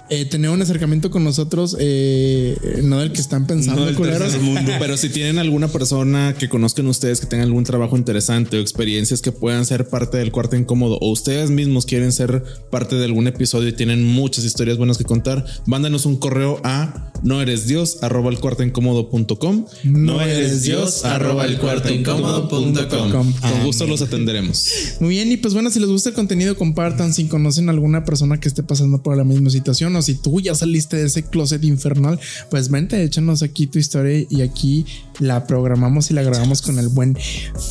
eh, 0.10 0.26
tener 0.26 0.50
un 0.52 0.62
acercamiento 0.62 1.10
con 1.12 1.24
nosotros, 1.24 1.76
eh, 1.80 2.82
no 2.84 3.00
del 3.00 3.12
que 3.12 3.22
están 3.22 3.48
pensando, 3.48 3.82
No 3.82 3.86
del 3.88 3.96
culeros. 3.96 4.20
tercer 4.20 4.42
mundo. 4.42 4.72
Pero 4.80 4.98
si 4.98 5.10
tienen 5.10 5.38
alguna 5.40 5.68
persona 5.70 6.36
que 6.38 6.50
conozcan 6.50 6.88
ustedes 6.88 7.20
que 7.20 7.26
tenga 7.26 7.44
algún 7.44 7.64
trabajo 7.64 7.98
interesante 7.98 8.58
o 8.58 8.62
experiencias 8.62 9.22
que 9.22 9.32
puedan 9.32 9.66
ser 9.66 9.88
parte 9.88 10.18
del 10.18 10.32
cuarto 10.32 10.56
incómodo 10.56 10.98
o 11.02 11.12
ustedes 11.12 11.50
mismos 11.50 11.86
quieren 11.86 12.12
ser 12.12 12.44
parte 12.70 12.96
de 12.96 13.06
algún 13.06 13.28
episodio 13.28 13.70
y 13.70 13.74
tienen 13.74 14.04
muchas 14.06 14.44
historias 14.46 14.78
buenas 14.78 14.98
que 14.98 15.06
contar, 15.06 15.46
mándanos 15.66 16.06
un 16.06 16.18
correo 16.18 16.60
a 16.64 17.12
no 17.24 17.42
eres 17.42 17.68
dios 17.68 18.00
arroba 18.02 18.30
el 18.30 18.40
cuarto 18.40 18.64
incómodo.com. 18.64 19.66
No 19.84 20.22
eres 20.22 20.64
Dios, 20.64 21.06
arroba 21.06 21.46
el 21.46 21.58
cuarto 21.58 21.92
incómodo 21.92 22.50
punto 22.50 22.88
com. 22.90 23.12
Com. 23.12 23.34
Con 23.34 23.64
gusto 23.66 23.88
los 23.88 24.02
atenderemos. 24.02 24.70
Muy 25.00 25.12
bien, 25.12 25.32
y 25.32 25.38
pues 25.38 25.54
bueno, 25.54 25.70
si 25.72 25.80
les 25.80 25.90
gusta 25.90 26.10
el 26.10 26.16
contenido, 26.16 26.58
compartan. 26.58 27.14
Si 27.14 27.26
conocen 27.28 27.70
a 27.70 27.72
alguna 27.72 28.04
persona 28.04 28.40
que 28.40 28.48
esté 28.50 28.64
pasando 28.64 29.02
por 29.02 29.16
la 29.16 29.24
misma 29.24 29.50
situación, 29.50 29.93
o 29.96 30.02
si 30.02 30.16
tú 30.16 30.40
ya 30.42 30.56
saliste 30.56 30.98
de 30.98 31.06
ese 31.08 31.24
closet 31.24 31.64
infernal, 31.64 32.20
pues 32.50 32.70
vente, 32.70 33.04
échanos 33.04 33.44
aquí 33.44 33.68
tu 33.68 33.80
historia 33.80 34.26
y 34.30 34.42
aquí 34.42 34.86
la 35.20 35.46
programamos 35.48 36.12
y 36.12 36.14
la 36.14 36.24
grabamos 36.24 36.62
con 36.62 36.80
el 36.80 36.88
buen 36.88 37.18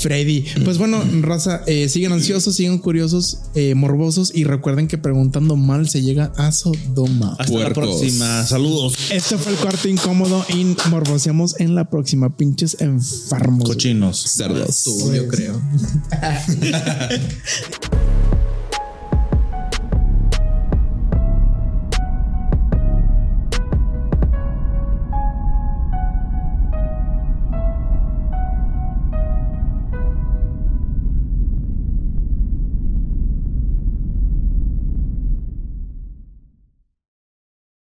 Freddy. 0.01 0.45
Pues 0.65 0.79
bueno, 0.79 1.03
raza, 1.21 1.63
eh, 1.67 1.89
sigan 1.89 2.13
ansiosos, 2.13 2.57
sigan 2.57 2.79
curiosos, 2.79 3.39
eh, 3.55 3.75
morbosos 3.75 4.33
y 4.35 4.45
recuerden 4.45 4.89
que 4.89 4.99
preguntando 4.99 5.57
mal 5.57 5.89
se 5.89 6.03
llega 6.03 6.33
a 6.37 6.53
Sodoma. 6.53 7.37
Hasta 7.39 7.59
la 7.59 7.73
próxima. 7.73 8.45
Saludos. 8.47 8.95
Este 9.11 9.37
fue 9.39 9.53
el 9.53 9.59
cuarto 9.59 9.89
incómodo 9.89 10.45
y 10.49 10.77
morboseamos 10.91 11.59
en 11.61 11.75
la 11.75 11.89
próxima. 11.91 12.37
Pinches 12.37 12.77
enfermos. 12.81 13.69
Cochinos. 13.69 14.19
Cerdos. 14.19 14.83
Tú, 14.85 15.13
yo 15.13 15.29
creo. 15.29 15.61